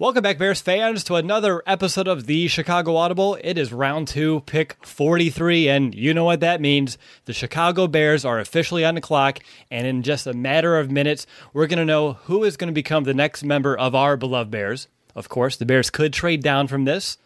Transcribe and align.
Welcome 0.00 0.22
back, 0.22 0.38
Bears 0.38 0.62
fans, 0.62 1.04
to 1.04 1.16
another 1.16 1.62
episode 1.66 2.08
of 2.08 2.24
the 2.24 2.48
Chicago 2.48 2.96
Audible. 2.96 3.36
It 3.44 3.58
is 3.58 3.70
round 3.70 4.08
two, 4.08 4.40
pick 4.46 4.78
43, 4.82 5.68
and 5.68 5.94
you 5.94 6.14
know 6.14 6.24
what 6.24 6.40
that 6.40 6.62
means. 6.62 6.96
The 7.26 7.34
Chicago 7.34 7.86
Bears 7.86 8.24
are 8.24 8.40
officially 8.40 8.82
on 8.82 8.94
the 8.94 9.02
clock, 9.02 9.40
and 9.70 9.86
in 9.86 10.02
just 10.02 10.26
a 10.26 10.32
matter 10.32 10.78
of 10.78 10.90
minutes, 10.90 11.26
we're 11.52 11.66
going 11.66 11.80
to 11.80 11.84
know 11.84 12.14
who 12.14 12.44
is 12.44 12.56
going 12.56 12.68
to 12.68 12.72
become 12.72 13.04
the 13.04 13.12
next 13.12 13.44
member 13.44 13.76
of 13.76 13.94
our 13.94 14.16
beloved 14.16 14.50
Bears. 14.50 14.88
Of 15.14 15.28
course, 15.28 15.58
the 15.58 15.66
Bears 15.66 15.90
could 15.90 16.14
trade 16.14 16.42
down 16.42 16.66
from 16.66 16.86
this. 16.86 17.18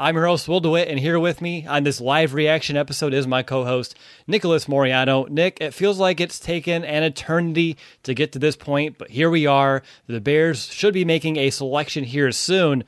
I'm 0.00 0.16
your 0.16 0.24
host, 0.24 0.48
Will 0.48 0.60
DeWitt, 0.60 0.88
and 0.88 0.98
here 0.98 1.20
with 1.20 1.42
me 1.42 1.66
on 1.66 1.84
this 1.84 2.00
live 2.00 2.32
reaction 2.32 2.74
episode 2.74 3.12
is 3.12 3.26
my 3.26 3.42
co 3.42 3.66
host, 3.66 3.94
Nicholas 4.26 4.64
Moriano. 4.64 5.28
Nick, 5.28 5.58
it 5.60 5.74
feels 5.74 5.98
like 5.98 6.22
it's 6.22 6.40
taken 6.40 6.86
an 6.86 7.02
eternity 7.02 7.76
to 8.04 8.14
get 8.14 8.32
to 8.32 8.38
this 8.38 8.56
point, 8.56 8.96
but 8.96 9.10
here 9.10 9.28
we 9.28 9.44
are. 9.44 9.82
The 10.06 10.18
Bears 10.18 10.64
should 10.72 10.94
be 10.94 11.04
making 11.04 11.36
a 11.36 11.50
selection 11.50 12.04
here 12.04 12.32
soon. 12.32 12.84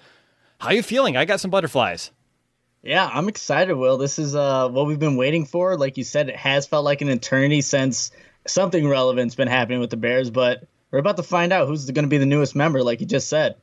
How 0.59 0.71
you 0.71 0.83
feeling? 0.83 1.19
I 1.19 1.27
got 1.27 1.39
some 1.39 1.51
butterflies. 1.51 2.13
Yeah, 2.83 3.07
I'm 3.07 3.29
excited, 3.29 3.75
Will. 3.75 3.99
This 3.99 4.19
is 4.19 4.35
uh, 4.35 4.71
what 4.71 4.87
we've 4.87 4.99
been 4.99 5.19
waiting 5.19 5.45
for. 5.45 5.77
Like 5.77 5.99
you 5.99 6.05
said, 6.05 6.31
it 6.31 6.37
has 6.37 6.67
felt 6.67 6.87
like 6.87 7.03
an 7.03 7.11
eternity 7.11 7.61
since 7.61 8.11
something 8.47 8.89
relevant's 8.89 9.35
been 9.35 9.49
happening 9.49 9.81
with 9.81 9.91
the 9.91 9.99
Bears, 9.99 10.31
but 10.31 10.67
we're 10.91 11.01
about 11.01 11.19
to 11.19 11.23
find 11.23 11.53
out 11.53 11.69
who's 11.69 11.91
going 11.91 12.07
to 12.07 12.09
be 12.09 12.17
the 12.17 12.25
newest 12.25 12.57
member, 12.57 12.83
like 12.83 13.03
you 13.03 13.07
just 13.07 13.29
said. 13.29 13.57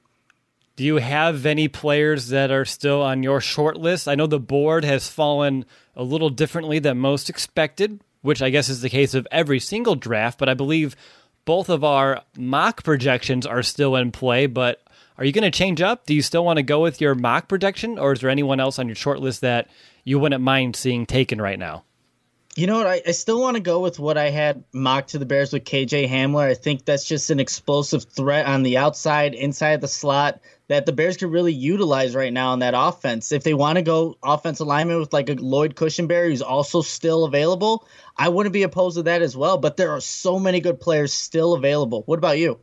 Do 0.79 0.85
you 0.85 0.95
have 0.95 1.45
any 1.45 1.67
players 1.67 2.29
that 2.29 2.51
are 2.51 2.63
still 2.63 3.01
on 3.01 3.21
your 3.21 3.41
short 3.41 3.75
list? 3.75 4.07
I 4.07 4.15
know 4.15 4.27
the 4.27 4.39
board 4.39 4.85
has 4.85 5.09
fallen 5.09 5.65
a 5.93 6.03
little 6.03 6.29
differently 6.29 6.79
than 6.79 6.97
most 6.99 7.29
expected, 7.29 7.99
which 8.21 8.41
I 8.41 8.49
guess 8.49 8.69
is 8.69 8.79
the 8.79 8.87
case 8.87 9.13
of 9.13 9.27
every 9.29 9.59
single 9.59 9.95
draft, 9.95 10.39
but 10.39 10.47
I 10.47 10.53
believe 10.53 10.95
both 11.43 11.67
of 11.67 11.83
our 11.83 12.21
mock 12.37 12.85
projections 12.85 13.45
are 13.45 13.61
still 13.61 13.97
in 13.97 14.13
play. 14.13 14.45
But 14.45 14.81
are 15.17 15.25
you 15.25 15.33
going 15.33 15.43
to 15.43 15.51
change 15.51 15.81
up? 15.81 16.05
Do 16.05 16.13
you 16.13 16.21
still 16.21 16.45
want 16.45 16.59
to 16.59 16.63
go 16.63 16.81
with 16.81 17.01
your 17.01 17.13
mock 17.13 17.49
projection, 17.49 17.99
or 17.99 18.13
is 18.13 18.21
there 18.21 18.29
anyone 18.29 18.61
else 18.61 18.79
on 18.79 18.87
your 18.87 18.95
short 18.95 19.19
list 19.19 19.41
that 19.41 19.67
you 20.05 20.17
wouldn't 20.17 20.41
mind 20.41 20.77
seeing 20.77 21.05
taken 21.05 21.41
right 21.41 21.59
now? 21.59 21.83
You 22.55 22.67
know 22.67 22.77
what? 22.77 22.87
I, 22.87 23.01
I 23.05 23.11
still 23.11 23.41
want 23.41 23.57
to 23.57 23.61
go 23.61 23.81
with 23.81 23.99
what 23.99 24.17
I 24.17 24.29
had 24.29 24.63
mocked 24.73 25.09
to 25.09 25.19
the 25.19 25.25
Bears 25.25 25.51
with 25.51 25.65
KJ 25.65 26.09
Hamler. 26.09 26.49
I 26.49 26.55
think 26.55 26.85
that's 26.85 27.05
just 27.05 27.29
an 27.31 27.39
explosive 27.41 28.05
threat 28.05 28.45
on 28.45 28.63
the 28.63 28.77
outside, 28.77 29.33
inside 29.33 29.81
the 29.81 29.87
slot 29.89 30.39
that 30.69 30.85
the 30.85 30.93
Bears 30.93 31.17
could 31.17 31.31
really 31.31 31.51
utilize 31.51 32.15
right 32.15 32.31
now 32.31 32.53
in 32.53 32.59
that 32.59 32.75
offense. 32.77 33.31
If 33.31 33.43
they 33.43 33.55
want 33.55 33.77
to 33.77 33.81
go 33.81 34.15
offense 34.23 34.59
alignment 34.59 34.99
with 34.99 35.11
like 35.11 35.27
a 35.27 35.33
Lloyd 35.33 35.75
Cushenberry 35.75 36.29
who's 36.29 36.43
also 36.43 36.81
still 36.81 37.25
available, 37.25 37.87
I 38.15 38.29
wouldn't 38.29 38.53
be 38.53 38.63
opposed 38.63 38.95
to 38.95 39.03
that 39.03 39.23
as 39.23 39.35
well. 39.35 39.57
But 39.57 39.77
there 39.77 39.91
are 39.91 39.99
so 39.99 40.39
many 40.39 40.61
good 40.61 40.79
players 40.79 41.11
still 41.11 41.53
available. 41.53 42.03
What 42.05 42.19
about 42.19 42.37
you? 42.37 42.59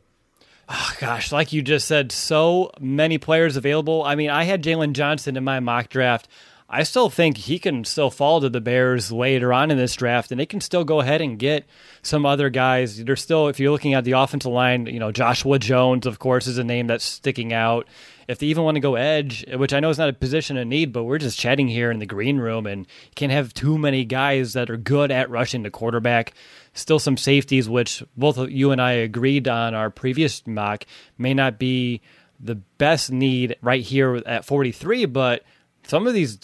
Oh, 0.69 0.93
gosh, 0.99 1.31
like 1.31 1.53
you 1.53 1.61
just 1.61 1.87
said, 1.87 2.11
so 2.11 2.71
many 2.79 3.17
players 3.17 3.55
available. 3.55 4.03
I 4.03 4.15
mean, 4.15 4.29
I 4.29 4.43
had 4.43 4.63
Jaylon 4.63 4.93
Johnson 4.93 5.37
in 5.37 5.43
my 5.43 5.59
mock 5.59 5.89
draft. 5.89 6.27
I 6.69 6.83
still 6.83 7.09
think 7.09 7.37
he 7.37 7.59
can 7.59 7.85
still 7.85 8.09
fall 8.09 8.41
to 8.41 8.49
the 8.49 8.59
Bears 8.59 9.09
later 9.09 9.53
on 9.53 9.71
in 9.71 9.77
this 9.77 9.95
draft, 9.95 10.31
and 10.31 10.39
they 10.39 10.45
can 10.45 10.59
still 10.59 10.83
go 10.83 10.99
ahead 10.99 11.21
and 11.21 11.39
get 11.39 11.65
some 12.01 12.25
other 12.25 12.49
guys. 12.49 13.01
They're 13.01 13.15
still, 13.15 13.47
if 13.47 13.57
you're 13.57 13.71
looking 13.71 13.93
at 13.93 14.03
the 14.03 14.11
offensive 14.11 14.51
line, 14.51 14.85
you 14.85 14.99
know, 14.99 15.13
Joshua 15.13 15.59
Jones, 15.59 16.05
of 16.05 16.19
course, 16.19 16.45
is 16.45 16.57
a 16.57 16.65
name 16.65 16.87
that's 16.87 17.05
sticking 17.05 17.53
out. 17.53 17.87
If 18.27 18.39
they 18.39 18.47
even 18.47 18.65
want 18.65 18.75
to 18.75 18.81
go 18.81 18.95
edge, 18.95 19.45
which 19.55 19.73
I 19.73 19.79
know 19.79 19.89
is 19.89 19.97
not 19.97 20.09
a 20.09 20.13
position 20.13 20.57
of 20.57 20.67
need, 20.67 20.91
but 20.91 21.05
we're 21.05 21.19
just 21.19 21.39
chatting 21.39 21.69
here 21.69 21.89
in 21.89 21.99
the 21.99 22.05
green 22.05 22.37
room, 22.37 22.67
and 22.67 22.85
can't 23.15 23.31
have 23.31 23.53
too 23.53 23.77
many 23.77 24.03
guys 24.03 24.51
that 24.51 24.69
are 24.69 24.75
good 24.75 25.09
at 25.09 25.29
rushing 25.29 25.63
the 25.63 25.71
quarterback. 25.71 26.33
Still, 26.73 26.99
some 26.99 27.15
safeties, 27.15 27.69
which 27.69 28.03
both 28.17 28.37
you 28.49 28.71
and 28.71 28.81
I 28.81 28.91
agreed 28.91 29.47
on 29.47 29.73
our 29.73 29.89
previous 29.89 30.45
mock, 30.45 30.83
may 31.17 31.33
not 31.33 31.57
be 31.57 32.01
the 32.41 32.55
best 32.55 33.09
need 33.09 33.55
right 33.61 33.81
here 33.81 34.21
at 34.25 34.43
43, 34.43 35.05
but 35.05 35.43
some 35.87 36.05
of 36.05 36.13
these 36.13 36.39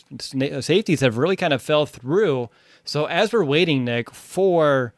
safeties 0.62 1.02
have 1.02 1.18
really 1.18 1.36
kind 1.36 1.54
of 1.54 1.62
fell 1.62 1.86
through. 1.86 2.50
So 2.86 3.06
as 3.06 3.34
we're 3.34 3.44
waiting, 3.44 3.86
Nick, 3.86 4.12
for 4.12 4.94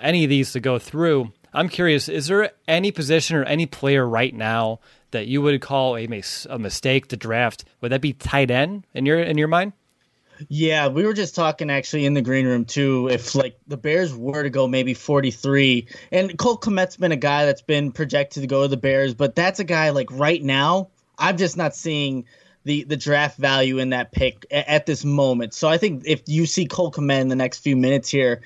any 0.00 0.24
of 0.24 0.30
these 0.30 0.52
to 0.52 0.60
go 0.60 0.78
through, 0.78 1.32
I'm 1.52 1.68
curious: 1.68 2.08
is 2.08 2.28
there 2.28 2.52
any 2.66 2.90
position 2.90 3.36
or 3.36 3.44
any 3.44 3.66
player 3.66 4.06
right 4.06 4.34
now 4.34 4.80
that 5.10 5.26
you 5.26 5.42
would 5.42 5.60
call 5.60 5.96
a, 5.96 6.06
a 6.48 6.58
mistake 6.58 7.08
to 7.08 7.16
draft? 7.16 7.64
Would 7.80 7.92
that 7.92 8.00
be 8.00 8.12
tight 8.12 8.50
end 8.50 8.86
in 8.94 9.06
your 9.06 9.20
in 9.20 9.38
your 9.38 9.48
mind? 9.48 9.72
Yeah, 10.48 10.88
we 10.88 11.04
were 11.04 11.12
just 11.12 11.34
talking 11.34 11.70
actually 11.70 12.06
in 12.06 12.14
the 12.14 12.22
green 12.22 12.46
room 12.46 12.64
too. 12.64 13.08
If 13.08 13.34
like 13.34 13.58
the 13.66 13.76
Bears 13.76 14.14
were 14.14 14.42
to 14.42 14.50
go 14.50 14.66
maybe 14.66 14.94
43, 14.94 15.86
and 16.10 16.36
Cole 16.38 16.58
Kmet's 16.58 16.96
been 16.96 17.12
a 17.12 17.16
guy 17.16 17.46
that's 17.46 17.62
been 17.62 17.92
projected 17.92 18.42
to 18.42 18.46
go 18.46 18.62
to 18.62 18.68
the 18.68 18.76
Bears, 18.76 19.14
but 19.14 19.34
that's 19.34 19.60
a 19.60 19.64
guy 19.64 19.90
like 19.90 20.10
right 20.10 20.42
now, 20.42 20.88
I'm 21.18 21.36
just 21.36 21.56
not 21.56 21.74
seeing 21.76 22.24
the 22.64 22.84
the 22.84 22.96
draft 22.96 23.38
value 23.38 23.78
in 23.78 23.90
that 23.90 24.12
pick 24.12 24.46
at, 24.50 24.68
at 24.68 24.86
this 24.86 25.04
moment. 25.04 25.54
So 25.54 25.68
I 25.68 25.78
think 25.78 26.04
if 26.06 26.22
you 26.26 26.46
see 26.46 26.66
Cole 26.66 26.92
Kmet 26.92 27.20
in 27.20 27.28
the 27.28 27.36
next 27.36 27.58
few 27.58 27.76
minutes 27.76 28.08
here, 28.08 28.42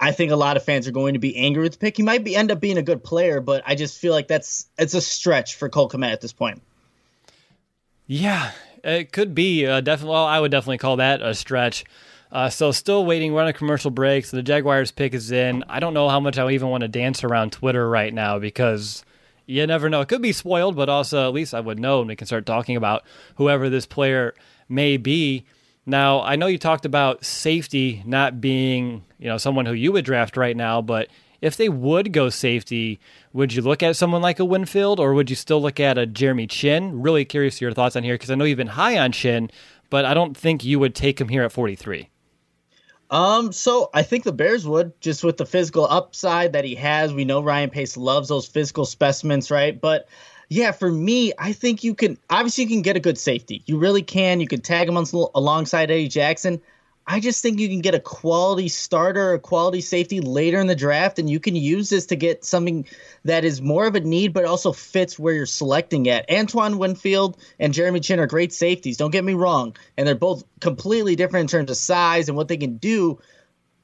I 0.00 0.12
think 0.12 0.32
a 0.32 0.36
lot 0.36 0.56
of 0.56 0.64
fans 0.64 0.88
are 0.88 0.92
going 0.92 1.14
to 1.14 1.20
be 1.20 1.36
angry 1.36 1.62
with 1.62 1.72
the 1.72 1.78
pick. 1.78 1.96
He 1.96 2.02
might 2.02 2.24
be 2.24 2.34
end 2.34 2.50
up 2.50 2.60
being 2.60 2.78
a 2.78 2.82
good 2.82 3.04
player, 3.04 3.40
but 3.40 3.62
I 3.66 3.74
just 3.74 3.98
feel 3.98 4.12
like 4.12 4.28
that's 4.28 4.66
it's 4.78 4.94
a 4.94 5.00
stretch 5.00 5.54
for 5.54 5.68
Cole 5.68 5.88
Kmet 5.88 6.12
at 6.12 6.20
this 6.20 6.32
point. 6.32 6.62
Yeah, 8.06 8.50
it 8.82 9.12
could 9.12 9.34
be 9.34 9.66
uh, 9.66 9.80
definitely. 9.80 10.12
Well, 10.12 10.24
I 10.24 10.40
would 10.40 10.50
definitely 10.50 10.78
call 10.78 10.96
that 10.96 11.22
a 11.22 11.34
stretch. 11.34 11.84
Uh, 12.32 12.48
so 12.48 12.72
still 12.72 13.04
waiting. 13.04 13.32
We're 13.32 13.42
on 13.42 13.48
a 13.48 13.52
commercial 13.52 13.90
break. 13.90 14.24
So 14.24 14.38
the 14.38 14.42
Jaguars 14.42 14.90
pick 14.90 15.12
is 15.12 15.30
in. 15.30 15.64
I 15.68 15.80
don't 15.80 15.92
know 15.92 16.08
how 16.08 16.18
much 16.18 16.38
I 16.38 16.50
even 16.50 16.68
want 16.68 16.80
to 16.80 16.88
dance 16.88 17.22
around 17.22 17.52
Twitter 17.52 17.88
right 17.88 18.12
now 18.12 18.38
because 18.38 19.04
you 19.46 19.66
never 19.66 19.88
know. 19.88 20.00
It 20.00 20.08
could 20.08 20.22
be 20.22 20.32
spoiled, 20.32 20.76
but 20.76 20.88
also 20.88 21.26
at 21.26 21.34
least 21.34 21.54
I 21.54 21.60
would 21.60 21.78
know 21.78 22.00
and 22.00 22.08
we 22.08 22.16
can 22.16 22.26
start 22.26 22.46
talking 22.46 22.76
about 22.76 23.04
whoever 23.36 23.68
this 23.68 23.86
player 23.86 24.34
may 24.68 24.96
be. 24.96 25.44
Now, 25.84 26.22
I 26.22 26.36
know 26.36 26.46
you 26.46 26.58
talked 26.58 26.84
about 26.84 27.24
safety 27.24 28.02
not 28.06 28.40
being, 28.40 29.04
you 29.18 29.26
know, 29.26 29.38
someone 29.38 29.66
who 29.66 29.72
you 29.72 29.92
would 29.92 30.04
draft 30.04 30.36
right 30.36 30.56
now, 30.56 30.80
but 30.80 31.08
if 31.40 31.56
they 31.56 31.68
would 31.68 32.12
go 32.12 32.28
safety, 32.28 33.00
would 33.32 33.52
you 33.52 33.62
look 33.62 33.82
at 33.82 33.96
someone 33.96 34.22
like 34.22 34.38
a 34.38 34.44
Winfield 34.44 35.00
or 35.00 35.12
would 35.12 35.28
you 35.28 35.34
still 35.34 35.60
look 35.60 35.80
at 35.80 35.98
a 35.98 36.06
Jeremy 36.06 36.46
Chinn? 36.46 37.02
Really 37.02 37.24
curious 37.24 37.60
your 37.60 37.72
thoughts 37.72 37.96
on 37.96 38.04
here 38.04 38.14
because 38.14 38.30
I 38.30 38.36
know 38.36 38.44
you've 38.44 38.56
been 38.56 38.68
high 38.68 38.96
on 38.96 39.10
Chinn, 39.10 39.50
but 39.90 40.04
I 40.04 40.14
don't 40.14 40.36
think 40.36 40.64
you 40.64 40.78
would 40.78 40.94
take 40.94 41.20
him 41.20 41.28
here 41.28 41.42
at 41.42 41.50
43. 41.50 42.08
Um, 43.12 43.52
so 43.52 43.90
I 43.92 44.02
think 44.02 44.24
the 44.24 44.32
Bears 44.32 44.66
would 44.66 44.98
just 45.02 45.22
with 45.22 45.36
the 45.36 45.44
physical 45.44 45.84
upside 45.84 46.54
that 46.54 46.64
he 46.64 46.74
has. 46.76 47.12
We 47.12 47.26
know 47.26 47.42
Ryan 47.42 47.68
Pace 47.68 47.98
loves 47.98 48.30
those 48.30 48.46
physical 48.46 48.86
specimens, 48.86 49.50
right? 49.50 49.78
But 49.78 50.08
yeah, 50.48 50.72
for 50.72 50.90
me, 50.90 51.34
I 51.38 51.52
think 51.52 51.84
you 51.84 51.94
can 51.94 52.16
obviously 52.30 52.64
you 52.64 52.70
can 52.70 52.80
get 52.80 52.96
a 52.96 53.00
good 53.00 53.18
safety. 53.18 53.62
You 53.66 53.76
really 53.76 54.02
can. 54.02 54.40
You 54.40 54.48
can 54.48 54.62
tag 54.62 54.88
him 54.88 54.96
on, 54.96 55.04
alongside 55.34 55.90
Eddie 55.90 56.08
Jackson. 56.08 56.58
I 57.06 57.18
just 57.18 57.42
think 57.42 57.58
you 57.58 57.68
can 57.68 57.80
get 57.80 57.94
a 57.94 58.00
quality 58.00 58.68
starter, 58.68 59.32
a 59.32 59.38
quality 59.38 59.80
safety 59.80 60.20
later 60.20 60.60
in 60.60 60.68
the 60.68 60.76
draft, 60.76 61.18
and 61.18 61.28
you 61.28 61.40
can 61.40 61.56
use 61.56 61.90
this 61.90 62.06
to 62.06 62.16
get 62.16 62.44
something 62.44 62.86
that 63.24 63.44
is 63.44 63.60
more 63.60 63.86
of 63.86 63.96
a 63.96 64.00
need, 64.00 64.32
but 64.32 64.44
also 64.44 64.72
fits 64.72 65.18
where 65.18 65.34
you're 65.34 65.46
selecting 65.46 66.08
at. 66.08 66.30
Antoine 66.30 66.78
Winfield 66.78 67.36
and 67.58 67.74
Jeremy 67.74 68.00
Chinn 68.00 68.20
are 68.20 68.26
great 68.26 68.52
safeties. 68.52 68.96
Don't 68.96 69.10
get 69.10 69.24
me 69.24 69.34
wrong, 69.34 69.76
and 69.96 70.06
they're 70.06 70.14
both 70.14 70.44
completely 70.60 71.16
different 71.16 71.42
in 71.42 71.48
terms 71.48 71.70
of 71.70 71.76
size 71.76 72.28
and 72.28 72.36
what 72.36 72.48
they 72.48 72.56
can 72.56 72.76
do. 72.76 73.18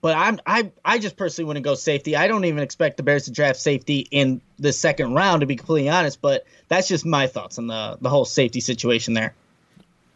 But 0.00 0.16
I'm 0.16 0.38
I 0.46 0.70
I 0.84 0.98
just 0.98 1.16
personally 1.16 1.48
wouldn't 1.48 1.64
go 1.64 1.74
safety. 1.74 2.14
I 2.14 2.28
don't 2.28 2.44
even 2.44 2.62
expect 2.62 2.98
the 2.98 3.02
Bears 3.02 3.24
to 3.24 3.32
draft 3.32 3.58
safety 3.58 4.06
in 4.12 4.40
the 4.60 4.72
second 4.72 5.14
round, 5.14 5.40
to 5.40 5.46
be 5.46 5.56
completely 5.56 5.88
honest. 5.88 6.20
But 6.20 6.44
that's 6.68 6.86
just 6.86 7.04
my 7.04 7.26
thoughts 7.26 7.58
on 7.58 7.66
the 7.66 7.98
the 8.00 8.08
whole 8.08 8.24
safety 8.24 8.60
situation 8.60 9.14
there. 9.14 9.34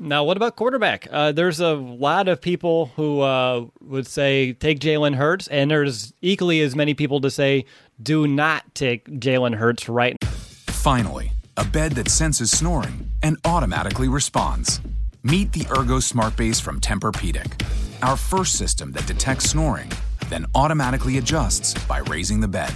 Now, 0.02 0.24
what 0.24 0.36
about 0.36 0.56
quarterback? 0.56 1.06
Uh, 1.12 1.30
there's 1.30 1.60
a 1.60 1.74
lot 1.74 2.26
of 2.26 2.40
people 2.40 2.86
who 2.96 3.20
uh, 3.20 3.66
would 3.82 4.08
say 4.08 4.52
take 4.52 4.80
Jalen 4.80 5.14
Hurts, 5.14 5.46
and 5.46 5.70
there's 5.70 6.12
equally 6.20 6.60
as 6.60 6.74
many 6.74 6.92
people 6.92 7.20
to 7.20 7.30
say 7.30 7.66
do 8.02 8.26
not 8.26 8.74
take 8.74 9.04
Jalen 9.20 9.54
Hurts 9.54 9.88
right 9.88 10.16
now. 10.20 10.28
Finally, 10.66 11.30
a 11.56 11.64
bed 11.64 11.92
that 11.92 12.08
senses 12.08 12.50
snoring 12.50 13.10
and 13.22 13.36
automatically 13.44 14.08
responds. 14.08 14.80
Meet 15.22 15.52
the 15.52 15.68
Ergo 15.70 16.00
Smart 16.00 16.36
Base 16.36 16.58
from 16.58 16.80
Tempur-Pedic, 16.80 17.64
our 18.02 18.16
first 18.16 18.58
system 18.58 18.90
that 18.92 19.06
detects 19.06 19.50
snoring, 19.50 19.92
then 20.30 20.46
automatically 20.56 21.18
adjusts 21.18 21.74
by 21.84 21.98
raising 21.98 22.40
the 22.40 22.48
bed. 22.48 22.72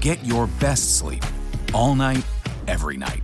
Get 0.00 0.24
your 0.24 0.46
best 0.58 0.96
sleep 0.96 1.24
all 1.74 1.94
night, 1.94 2.24
every 2.66 2.96
night. 2.96 3.22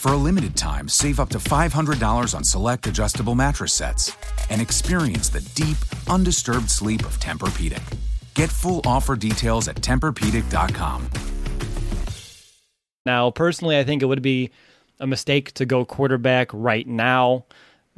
For 0.00 0.14
a 0.14 0.16
limited 0.16 0.56
time, 0.56 0.88
save 0.88 1.20
up 1.20 1.28
to 1.28 1.36
$500 1.36 2.34
on 2.34 2.42
select 2.42 2.86
adjustable 2.86 3.34
mattress 3.34 3.74
sets 3.74 4.16
and 4.48 4.62
experience 4.62 5.28
the 5.28 5.42
deep, 5.54 5.76
undisturbed 6.08 6.70
sleep 6.70 7.04
of 7.04 7.20
Tempur-Pedic. 7.20 7.82
Get 8.32 8.48
full 8.48 8.80
offer 8.86 9.14
details 9.14 9.68
at 9.68 9.76
TempurPedic.com. 9.76 11.10
Now, 13.04 13.30
personally, 13.30 13.78
I 13.78 13.84
think 13.84 14.00
it 14.00 14.06
would 14.06 14.22
be 14.22 14.48
a 15.00 15.06
mistake 15.06 15.52
to 15.52 15.66
go 15.66 15.84
quarterback 15.84 16.48
right 16.54 16.86
now. 16.86 17.44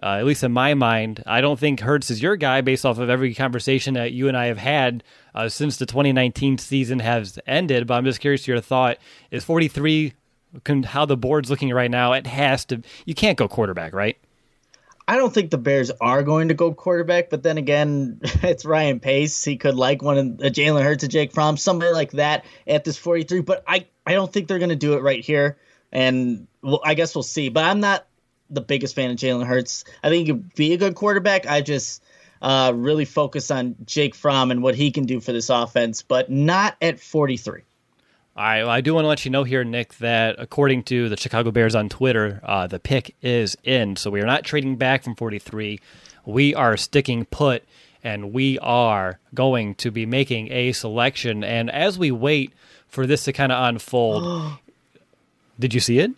Uh, 0.02 0.16
at 0.18 0.24
least 0.24 0.42
in 0.42 0.50
my 0.50 0.74
mind, 0.74 1.22
I 1.24 1.40
don't 1.40 1.60
think 1.60 1.78
Hurts 1.78 2.10
is 2.10 2.20
your 2.20 2.34
guy 2.34 2.62
based 2.62 2.84
off 2.84 2.98
of 2.98 3.10
every 3.10 3.32
conversation 3.32 3.94
that 3.94 4.10
you 4.10 4.26
and 4.26 4.36
I 4.36 4.46
have 4.46 4.58
had 4.58 5.04
uh, 5.36 5.48
since 5.48 5.76
the 5.76 5.86
2019 5.86 6.58
season 6.58 6.98
has 6.98 7.38
ended. 7.46 7.86
But 7.86 7.94
I'm 7.94 8.04
just 8.04 8.18
curious 8.18 8.48
your 8.48 8.60
thought: 8.60 8.98
Is 9.30 9.44
43 9.44 10.14
how 10.84 11.04
the 11.04 11.16
board's 11.16 11.50
looking 11.50 11.70
right 11.70 11.90
now, 11.90 12.12
it 12.12 12.26
has 12.26 12.64
to. 12.66 12.82
You 13.06 13.14
can't 13.14 13.38
go 13.38 13.48
quarterback, 13.48 13.92
right? 13.92 14.18
I 15.08 15.16
don't 15.16 15.34
think 15.34 15.50
the 15.50 15.58
Bears 15.58 15.90
are 16.00 16.22
going 16.22 16.48
to 16.48 16.54
go 16.54 16.72
quarterback, 16.72 17.28
but 17.28 17.42
then 17.42 17.58
again, 17.58 18.20
it's 18.22 18.64
Ryan 18.64 19.00
Pace. 19.00 19.44
He 19.44 19.56
could 19.56 19.74
like 19.74 20.02
one 20.02 20.18
of 20.18 20.26
uh, 20.40 20.44
Jalen 20.50 20.82
Hurts, 20.82 21.04
a 21.04 21.08
Jake 21.08 21.32
Fromm, 21.32 21.56
somebody 21.56 21.92
like 21.92 22.12
that 22.12 22.44
at 22.66 22.84
this 22.84 22.96
43. 22.96 23.40
But 23.40 23.64
I, 23.66 23.86
I 24.06 24.12
don't 24.12 24.32
think 24.32 24.48
they're 24.48 24.58
going 24.58 24.70
to 24.70 24.76
do 24.76 24.94
it 24.94 25.02
right 25.02 25.24
here. 25.24 25.58
And 25.90 26.46
I 26.84 26.94
guess 26.94 27.14
we'll 27.14 27.22
see. 27.22 27.48
But 27.48 27.64
I'm 27.64 27.80
not 27.80 28.06
the 28.48 28.60
biggest 28.60 28.94
fan 28.94 29.10
of 29.10 29.16
Jalen 29.16 29.46
Hurts. 29.46 29.84
I 30.02 30.08
think 30.08 30.26
he 30.26 30.32
could 30.32 30.54
be 30.54 30.72
a 30.72 30.76
good 30.76 30.94
quarterback. 30.94 31.46
I 31.46 31.62
just 31.62 32.02
uh, 32.40 32.72
really 32.74 33.04
focus 33.04 33.50
on 33.50 33.76
Jake 33.84 34.14
Fromm 34.14 34.50
and 34.50 34.62
what 34.62 34.74
he 34.74 34.90
can 34.90 35.04
do 35.04 35.20
for 35.20 35.32
this 35.32 35.50
offense, 35.50 36.02
but 36.02 36.30
not 36.30 36.76
at 36.80 37.00
43. 37.00 37.62
I, 38.34 38.62
I 38.62 38.80
do 38.80 38.94
want 38.94 39.04
to 39.04 39.08
let 39.08 39.24
you 39.24 39.30
know 39.30 39.44
here, 39.44 39.62
Nick, 39.62 39.94
that 39.98 40.36
according 40.38 40.84
to 40.84 41.08
the 41.08 41.16
Chicago 41.16 41.50
Bears 41.50 41.74
on 41.74 41.88
Twitter, 41.88 42.40
uh, 42.42 42.66
the 42.66 42.80
pick 42.80 43.14
is 43.20 43.56
in. 43.62 43.96
So 43.96 44.10
we 44.10 44.20
are 44.22 44.26
not 44.26 44.44
trading 44.44 44.76
back 44.76 45.02
from 45.02 45.14
43. 45.16 45.78
We 46.24 46.54
are 46.54 46.76
sticking 46.76 47.26
put, 47.26 47.64
and 48.02 48.32
we 48.32 48.58
are 48.60 49.18
going 49.34 49.74
to 49.76 49.90
be 49.90 50.06
making 50.06 50.50
a 50.50 50.72
selection. 50.72 51.44
And 51.44 51.70
as 51.70 51.98
we 51.98 52.10
wait 52.10 52.52
for 52.88 53.06
this 53.06 53.24
to 53.24 53.32
kind 53.32 53.52
of 53.52 53.62
unfold, 53.68 54.58
did 55.58 55.74
you 55.74 55.80
see 55.80 55.98
it? 55.98 56.12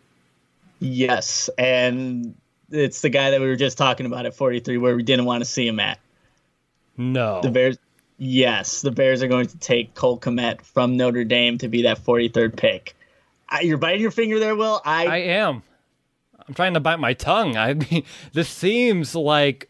Yes. 0.78 1.50
And 1.58 2.36
it's 2.70 3.00
the 3.00 3.10
guy 3.10 3.30
that 3.30 3.40
we 3.40 3.46
were 3.48 3.56
just 3.56 3.76
talking 3.76 4.06
about 4.06 4.24
at 4.24 4.34
43 4.34 4.78
where 4.78 4.94
we 4.94 5.02
didn't 5.02 5.24
want 5.24 5.42
to 5.42 5.50
see 5.50 5.66
him 5.66 5.80
at. 5.80 5.98
No. 6.96 7.40
The 7.42 7.50
Bears 7.50 7.78
Yes, 8.16 8.82
the 8.82 8.90
Bears 8.90 9.22
are 9.22 9.28
going 9.28 9.46
to 9.46 9.58
take 9.58 9.94
Cole 9.94 10.18
Kmet 10.18 10.62
from 10.62 10.96
Notre 10.96 11.24
Dame 11.24 11.58
to 11.58 11.68
be 11.68 11.82
that 11.82 12.04
43rd 12.04 12.56
pick. 12.56 12.96
I, 13.48 13.60
you're 13.60 13.78
biting 13.78 14.00
your 14.00 14.10
finger 14.10 14.38
there, 14.38 14.54
Will. 14.54 14.80
I 14.84 15.06
I 15.06 15.16
am. 15.16 15.62
I'm 16.46 16.54
trying 16.54 16.74
to 16.74 16.80
bite 16.80 16.98
my 16.98 17.14
tongue. 17.14 17.56
I 17.56 17.74
mean, 17.74 18.04
this 18.32 18.48
seems 18.48 19.14
like 19.14 19.68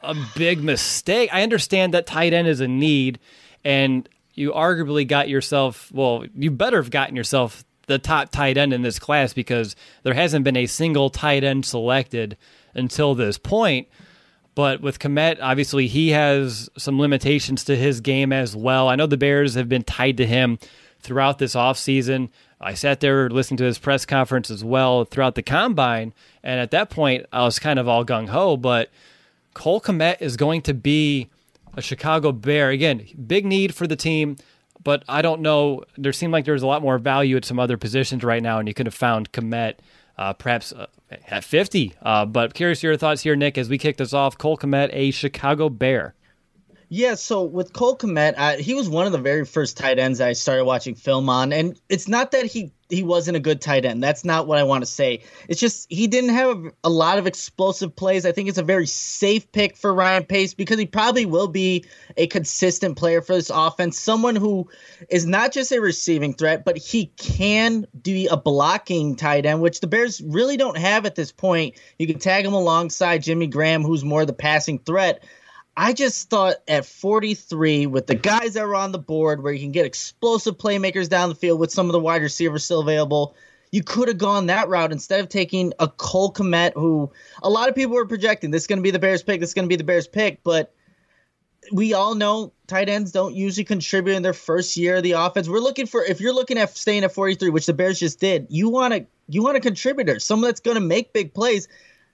a 0.00 0.14
big 0.36 0.62
mistake. 0.62 1.30
I 1.32 1.42
understand 1.42 1.94
that 1.94 2.06
tight 2.06 2.32
end 2.32 2.48
is 2.48 2.60
a 2.60 2.68
need, 2.68 3.18
and 3.64 4.08
you 4.34 4.52
arguably 4.52 5.06
got 5.06 5.28
yourself. 5.28 5.90
Well, 5.92 6.24
you 6.34 6.50
better 6.50 6.76
have 6.76 6.90
gotten 6.90 7.16
yourself 7.16 7.64
the 7.86 7.98
top 7.98 8.30
tight 8.30 8.56
end 8.56 8.72
in 8.72 8.82
this 8.82 8.98
class 8.98 9.32
because 9.32 9.76
there 10.02 10.14
hasn't 10.14 10.44
been 10.44 10.56
a 10.56 10.66
single 10.66 11.10
tight 11.10 11.44
end 11.44 11.66
selected 11.66 12.36
until 12.74 13.14
this 13.14 13.38
point. 13.38 13.88
But 14.54 14.80
with 14.80 14.98
Kmet, 14.98 15.38
obviously, 15.40 15.88
he 15.88 16.10
has 16.10 16.70
some 16.76 17.00
limitations 17.00 17.64
to 17.64 17.76
his 17.76 18.00
game 18.00 18.32
as 18.32 18.54
well. 18.54 18.88
I 18.88 18.96
know 18.96 19.06
the 19.06 19.16
Bears 19.16 19.54
have 19.54 19.68
been 19.68 19.82
tied 19.82 20.16
to 20.18 20.26
him 20.26 20.58
throughout 21.00 21.38
this 21.38 21.54
offseason. 21.54 22.30
I 22.60 22.74
sat 22.74 23.00
there 23.00 23.28
listening 23.28 23.58
to 23.58 23.64
his 23.64 23.78
press 23.78 24.06
conference 24.06 24.50
as 24.50 24.64
well 24.64 25.04
throughout 25.04 25.34
the 25.34 25.42
combine. 25.42 26.14
And 26.42 26.60
at 26.60 26.70
that 26.70 26.88
point, 26.88 27.26
I 27.32 27.42
was 27.42 27.58
kind 27.58 27.78
of 27.78 27.88
all 27.88 28.04
gung 28.04 28.28
ho. 28.28 28.56
But 28.56 28.90
Cole 29.54 29.80
Kmet 29.80 30.20
is 30.20 30.36
going 30.36 30.62
to 30.62 30.74
be 30.74 31.28
a 31.76 31.82
Chicago 31.82 32.32
Bear. 32.32 32.70
Again, 32.70 33.06
big 33.26 33.44
need 33.44 33.74
for 33.74 33.86
the 33.86 33.96
team. 33.96 34.36
But 34.82 35.02
I 35.08 35.22
don't 35.22 35.40
know. 35.40 35.82
There 35.96 36.12
seemed 36.12 36.32
like 36.32 36.44
there 36.44 36.54
was 36.54 36.62
a 36.62 36.66
lot 36.66 36.82
more 36.82 36.98
value 36.98 37.36
at 37.36 37.44
some 37.44 37.58
other 37.58 37.76
positions 37.76 38.22
right 38.22 38.42
now, 38.42 38.58
and 38.58 38.68
you 38.68 38.74
could 38.74 38.86
have 38.86 38.94
found 38.94 39.32
Kmet 39.32 39.76
uh, 40.18 40.32
perhaps 40.32 40.72
uh, 40.72 40.86
at 41.28 41.44
50. 41.44 41.94
Uh, 42.02 42.26
but 42.26 42.54
curious 42.54 42.82
your 42.82 42.96
thoughts 42.96 43.22
here, 43.22 43.36
Nick, 43.36 43.58
as 43.58 43.68
we 43.68 43.78
kick 43.78 43.96
this 43.96 44.12
off. 44.12 44.38
Cole 44.38 44.56
Kmet, 44.56 44.90
a 44.92 45.10
Chicago 45.10 45.68
Bear. 45.68 46.14
Yeah, 46.88 47.14
so 47.14 47.44
with 47.44 47.72
Cole 47.72 47.96
Kmet, 47.96 48.34
uh, 48.36 48.56
he 48.56 48.74
was 48.74 48.88
one 48.88 49.06
of 49.06 49.12
the 49.12 49.18
very 49.18 49.44
first 49.44 49.76
tight 49.76 49.98
ends 49.98 50.20
I 50.20 50.32
started 50.34 50.64
watching 50.64 50.94
film 50.94 51.28
on, 51.28 51.52
and 51.52 51.80
it's 51.88 52.08
not 52.08 52.32
that 52.32 52.46
he 52.46 52.72
he 52.90 53.02
wasn't 53.02 53.36
a 53.36 53.40
good 53.40 53.60
tight 53.60 53.84
end. 53.84 54.02
That's 54.02 54.24
not 54.24 54.46
what 54.46 54.58
I 54.58 54.62
want 54.62 54.82
to 54.82 54.90
say. 54.90 55.22
It's 55.48 55.60
just 55.60 55.90
he 55.90 56.06
didn't 56.06 56.34
have 56.34 56.72
a, 56.84 56.90
lot 56.90 57.18
of 57.18 57.26
explosive 57.26 57.96
plays. 57.96 58.26
I 58.26 58.32
think 58.32 58.48
it's 58.48 58.58
a 58.58 58.62
very 58.62 58.86
safe 58.86 59.50
pick 59.52 59.76
for 59.76 59.92
Ryan 59.92 60.24
Pace 60.24 60.54
because 60.54 60.78
he 60.78 60.86
probably 60.86 61.26
will 61.26 61.48
be 61.48 61.84
a 62.16 62.26
consistent 62.26 62.96
player 62.96 63.22
for 63.22 63.34
this 63.34 63.50
offense. 63.50 63.98
Someone 63.98 64.36
who 64.36 64.68
is 65.08 65.26
not 65.26 65.52
just 65.52 65.72
a 65.72 65.80
receiving 65.80 66.34
threat, 66.34 66.64
but 66.64 66.76
he 66.76 67.06
can 67.16 67.86
be 68.00 68.28
a 68.28 68.36
blocking 68.36 69.16
tight 69.16 69.46
end, 69.46 69.60
which 69.60 69.80
the 69.80 69.86
Bears 69.86 70.20
really 70.20 70.56
don't 70.56 70.78
have 70.78 71.06
at 71.06 71.14
this 71.14 71.32
point. 71.32 71.76
You 71.98 72.06
can 72.06 72.18
tag 72.18 72.44
him 72.44 72.54
alongside 72.54 73.22
Jimmy 73.22 73.46
Graham, 73.46 73.82
who's 73.82 74.04
more 74.04 74.24
the 74.24 74.32
passing 74.32 74.78
threat. 74.78 75.24
I 75.76 75.92
just 75.92 76.30
thought 76.30 76.56
at 76.68 76.86
43, 76.86 77.86
with 77.86 78.06
the 78.06 78.14
guys 78.14 78.54
that 78.54 78.66
were 78.66 78.76
on 78.76 78.92
the 78.92 78.98
board, 78.98 79.42
where 79.42 79.52
you 79.52 79.60
can 79.60 79.72
get 79.72 79.86
explosive 79.86 80.56
playmakers 80.56 81.08
down 81.08 81.28
the 81.28 81.34
field 81.34 81.58
with 81.58 81.72
some 81.72 81.86
of 81.86 81.92
the 81.92 82.00
wide 82.00 82.22
receivers 82.22 82.64
still 82.64 82.80
available, 82.80 83.34
you 83.72 83.82
could 83.82 84.06
have 84.06 84.18
gone 84.18 84.46
that 84.46 84.68
route 84.68 84.92
instead 84.92 85.18
of 85.18 85.28
taking 85.28 85.72
a 85.80 85.88
Cole 85.88 86.32
Kmet, 86.32 86.74
who 86.74 87.10
a 87.42 87.50
lot 87.50 87.68
of 87.68 87.74
people 87.74 87.96
were 87.96 88.06
projecting 88.06 88.52
this 88.52 88.62
is 88.62 88.66
going 88.68 88.78
to 88.78 88.84
be 88.84 88.92
the 88.92 89.00
Bears 89.00 89.24
pick, 89.24 89.40
this 89.40 89.50
is 89.50 89.54
going 89.54 89.64
to 89.64 89.68
be 89.68 89.74
the 89.74 89.82
Bears 89.82 90.06
pick, 90.06 90.44
but 90.44 90.72
we 91.72 91.92
all 91.92 92.14
know 92.14 92.52
tight 92.68 92.88
ends 92.88 93.10
don't 93.10 93.34
usually 93.34 93.64
contribute 93.64 94.14
in 94.14 94.22
their 94.22 94.32
first 94.32 94.76
year 94.76 94.96
of 94.96 95.02
the 95.02 95.12
offense. 95.12 95.48
We're 95.48 95.58
looking 95.58 95.86
for 95.86 96.04
if 96.04 96.20
you're 96.20 96.34
looking 96.34 96.56
at 96.56 96.76
staying 96.76 97.02
at 97.02 97.12
43, 97.12 97.50
which 97.50 97.66
the 97.66 97.72
Bears 97.72 97.98
just 97.98 98.20
did, 98.20 98.46
you 98.48 98.68
want 98.68 98.94
to 98.94 99.06
you 99.28 99.42
want 99.42 99.56
a 99.56 99.60
contributor, 99.60 100.20
someone 100.20 100.50
that's 100.50 100.60
going 100.60 100.76
to 100.76 100.80
make 100.80 101.12
big 101.12 101.34
plays. 101.34 101.66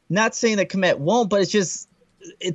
Not 0.09 0.35
saying 0.35 0.57
that 0.57 0.71
Kmet 0.71 0.99
won't, 0.99 1.29
but 1.29 1.43
it's 1.43 1.53
just 1.53 1.90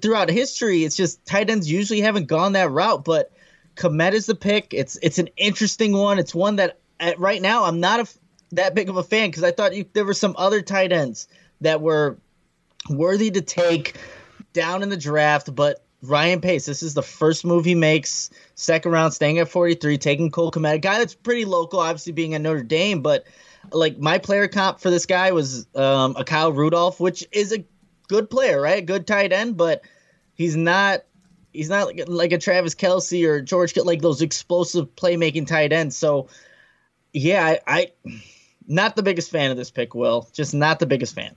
throughout 0.02 0.30
history, 0.30 0.84
it's 0.84 0.96
just 0.96 1.26
tight 1.26 1.50
ends 1.50 1.70
usually 1.70 2.02
haven't 2.02 2.28
gone 2.28 2.54
that 2.54 2.72
route. 2.72 3.04
But 3.04 3.32
Kmet 3.76 4.14
is 4.14 4.26
the 4.26 4.36
pick. 4.36 4.74
It's 4.74 4.98
it's 5.02 5.20
an 5.20 5.30
interesting 5.38 5.94
one. 5.94 6.20
It's 6.20 6.36
one 6.36 6.58
that 6.58 6.80
at, 7.00 7.20
right 7.20 7.42
now 7.42 7.66
I'm 7.66 7.80
not 7.80 8.00
a, 8.00 8.08
that 8.52 8.76
big 8.76 8.90
of 8.90 8.98
a 8.98 9.04
fan 9.04 9.30
because 9.30 9.44
I 9.44 9.52
thought 9.52 9.76
you, 9.76 9.86
there 9.94 10.06
were 10.06 10.14
some 10.14 10.36
other 10.38 10.62
tight 10.62 10.92
ends 10.92 11.28
that 11.62 11.82
were 11.82 12.18
worthy 12.90 13.32
to 13.32 13.42
take 13.42 13.98
down 14.54 14.84
in 14.84 14.90
the 14.90 14.98
draft, 14.98 15.54
but 15.54 15.84
Ryan 16.02 16.42
Pace, 16.42 16.66
this 16.66 16.84
is 16.84 16.94
the 16.94 17.02
first 17.02 17.46
move 17.46 17.66
he 17.66 17.76
makes, 17.76 18.30
second 18.54 18.92
round, 18.92 19.14
staying 19.14 19.40
at 19.40 19.50
43, 19.50 19.98
taking 19.98 20.32
Cole 20.32 20.52
Kmet, 20.52 20.76
a 20.76 20.78
guy 20.78 21.00
that's 21.00 21.16
pretty 21.16 21.46
local, 21.46 21.80
obviously 21.80 22.14
being 22.14 22.36
at 22.36 22.42
Notre 22.42 22.64
Dame, 22.64 23.02
but 23.02 23.26
like 23.72 23.98
my 23.98 24.18
player 24.20 24.48
comp 24.48 24.80
for 24.80 24.90
this 24.90 25.06
guy 25.06 25.32
was 25.32 25.68
um, 25.76 26.16
a 26.18 26.24
Kyle 26.24 26.52
Rudolph, 26.52 27.00
which 27.00 27.28
is 27.32 27.52
a 27.52 27.66
good 28.06 28.30
player, 28.30 28.62
right? 28.62 28.86
Good 28.86 29.08
tight 29.08 29.34
end, 29.34 29.58
but 29.58 29.84
he's 30.34 30.56
not 30.56 31.04
he's 31.54 31.70
not 31.70 31.88
like, 31.88 32.04
like 32.08 32.32
a 32.32 32.38
Travis 32.38 32.76
Kelce 32.76 33.26
or 33.28 33.42
George 33.42 33.76
like 33.78 34.02
those 34.02 34.22
explosive 34.22 34.94
playmaking 34.96 35.48
tight 35.48 35.72
ends. 35.74 35.98
So 35.98 36.28
yeah, 37.14 37.46
I, 37.46 37.60
I 37.68 37.92
not 38.68 38.96
the 38.96 39.04
biggest 39.04 39.32
fan 39.32 39.52
of 39.52 39.58
this 39.58 39.72
pick, 39.72 39.96
Will. 39.96 40.28
Just 40.34 40.54
not 40.54 40.80
the 40.80 40.86
biggest 40.86 41.16
fan. 41.16 41.36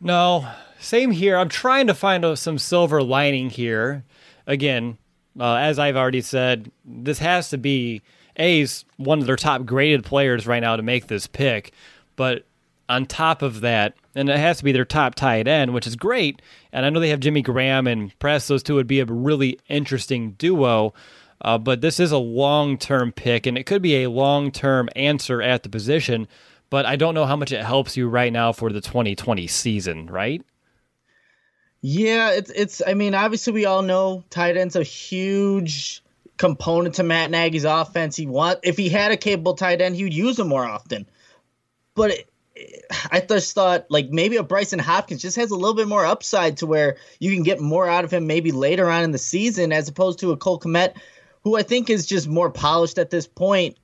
No, 0.00 0.48
same 0.78 1.10
here. 1.10 1.36
I'm 1.36 1.48
trying 1.48 1.86
to 1.86 1.94
find 1.94 2.24
a, 2.24 2.36
some 2.36 2.58
silver 2.58 3.02
lining 3.02 3.50
here. 3.50 4.04
Again, 4.46 4.98
uh, 5.38 5.54
as 5.54 5.78
I've 5.78 5.96
already 5.96 6.20
said, 6.20 6.70
this 6.84 7.18
has 7.18 7.50
to 7.50 7.58
be 7.58 8.02
A's 8.36 8.84
one 8.96 9.18
of 9.18 9.26
their 9.26 9.36
top 9.36 9.64
graded 9.64 10.04
players 10.04 10.46
right 10.46 10.60
now 10.60 10.76
to 10.76 10.82
make 10.82 11.06
this 11.06 11.26
pick. 11.26 11.72
But 12.14 12.44
on 12.88 13.06
top 13.06 13.42
of 13.42 13.62
that, 13.62 13.94
and 14.16 14.28
it 14.28 14.38
has 14.38 14.58
to 14.58 14.64
be 14.64 14.72
their 14.72 14.84
top 14.84 15.14
tight 15.14 15.46
end, 15.46 15.74
which 15.74 15.86
is 15.86 15.94
great. 15.94 16.42
And 16.72 16.84
I 16.84 16.90
know 16.90 16.98
they 17.00 17.10
have 17.10 17.20
Jimmy 17.20 17.42
Graham 17.42 17.86
and 17.86 18.18
Press; 18.18 18.48
those 18.48 18.62
two 18.62 18.74
would 18.74 18.86
be 18.86 19.00
a 19.00 19.04
really 19.04 19.58
interesting 19.68 20.32
duo. 20.32 20.94
Uh, 21.42 21.58
but 21.58 21.82
this 21.82 22.00
is 22.00 22.12
a 22.12 22.18
long 22.18 22.78
term 22.78 23.12
pick, 23.12 23.46
and 23.46 23.58
it 23.58 23.66
could 23.66 23.82
be 23.82 24.02
a 24.02 24.10
long 24.10 24.50
term 24.50 24.88
answer 24.96 25.42
at 25.42 25.62
the 25.62 25.68
position. 25.68 26.26
But 26.70 26.86
I 26.86 26.96
don't 26.96 27.14
know 27.14 27.26
how 27.26 27.36
much 27.36 27.52
it 27.52 27.64
helps 27.64 27.96
you 27.96 28.08
right 28.08 28.32
now 28.32 28.52
for 28.52 28.72
the 28.72 28.80
2020 28.80 29.46
season, 29.46 30.06
right? 30.06 30.42
Yeah, 31.82 32.32
it's 32.32 32.50
it's. 32.50 32.82
I 32.84 32.94
mean, 32.94 33.14
obviously, 33.14 33.52
we 33.52 33.66
all 33.66 33.82
know 33.82 34.24
tight 34.30 34.56
end's 34.56 34.76
a 34.76 34.82
huge 34.82 36.02
component 36.38 36.96
to 36.96 37.02
Matt 37.02 37.30
Nagy's 37.30 37.64
offense. 37.64 38.16
He 38.16 38.26
want 38.26 38.60
if 38.62 38.76
he 38.76 38.88
had 38.88 39.12
a 39.12 39.16
capable 39.16 39.54
tight 39.54 39.80
end, 39.80 39.94
he 39.94 40.04
would 40.04 40.14
use 40.14 40.38
him 40.38 40.48
more 40.48 40.64
often. 40.64 41.06
But 41.94 42.10
it, 42.10 42.30
I 43.10 43.20
just 43.20 43.54
thought 43.54 43.86
like 43.90 44.10
maybe 44.10 44.36
a 44.36 44.44
Brycen 44.44 44.80
Hopkins 44.80 45.22
just 45.22 45.36
has 45.36 45.50
a 45.50 45.56
little 45.56 45.74
bit 45.74 45.88
more 45.88 46.06
upside 46.06 46.58
to 46.58 46.66
where 46.66 46.96
you 47.20 47.32
can 47.34 47.42
get 47.42 47.60
more 47.60 47.88
out 47.88 48.04
of 48.04 48.12
him 48.12 48.26
maybe 48.26 48.52
later 48.52 48.88
on 48.88 49.04
in 49.04 49.10
the 49.10 49.18
season 49.18 49.72
as 49.72 49.88
opposed 49.88 50.20
to 50.20 50.32
a 50.32 50.36
Cole 50.36 50.58
Kmet, 50.58 50.94
who 51.42 51.56
I 51.56 51.62
think 51.62 51.90
is 51.90 52.06
just 52.06 52.28
more 52.28 52.50
polished 52.50 52.98
at 52.98 53.10
this 53.10 53.26
point. 53.26 53.76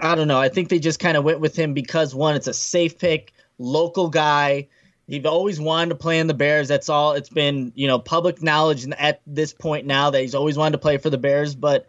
I 0.00 0.14
don't 0.14 0.28
know. 0.28 0.40
I 0.40 0.48
think 0.48 0.68
they 0.68 0.78
just 0.78 0.98
kind 0.98 1.16
of 1.16 1.24
went 1.24 1.40
with 1.40 1.54
him 1.54 1.74
because 1.74 2.14
one, 2.14 2.34
it's 2.34 2.46
a 2.46 2.54
safe 2.54 2.98
pick, 2.98 3.32
local 3.58 4.08
guy. 4.08 4.68
He's 5.06 5.26
always 5.26 5.60
wanted 5.60 5.90
to 5.90 5.96
play 5.96 6.18
in 6.18 6.26
the 6.26 6.34
Bears. 6.34 6.68
That's 6.68 6.88
all. 6.88 7.12
It's 7.12 7.28
been 7.28 7.72
you 7.74 7.86
know 7.86 7.98
public 7.98 8.42
knowledge 8.42 8.86
at 8.98 9.20
this 9.26 9.52
point 9.52 9.86
now 9.86 10.10
that 10.10 10.20
he's 10.20 10.34
always 10.34 10.56
wanted 10.56 10.72
to 10.72 10.78
play 10.78 10.96
for 10.96 11.10
the 11.10 11.18
Bears. 11.18 11.54
But 11.54 11.86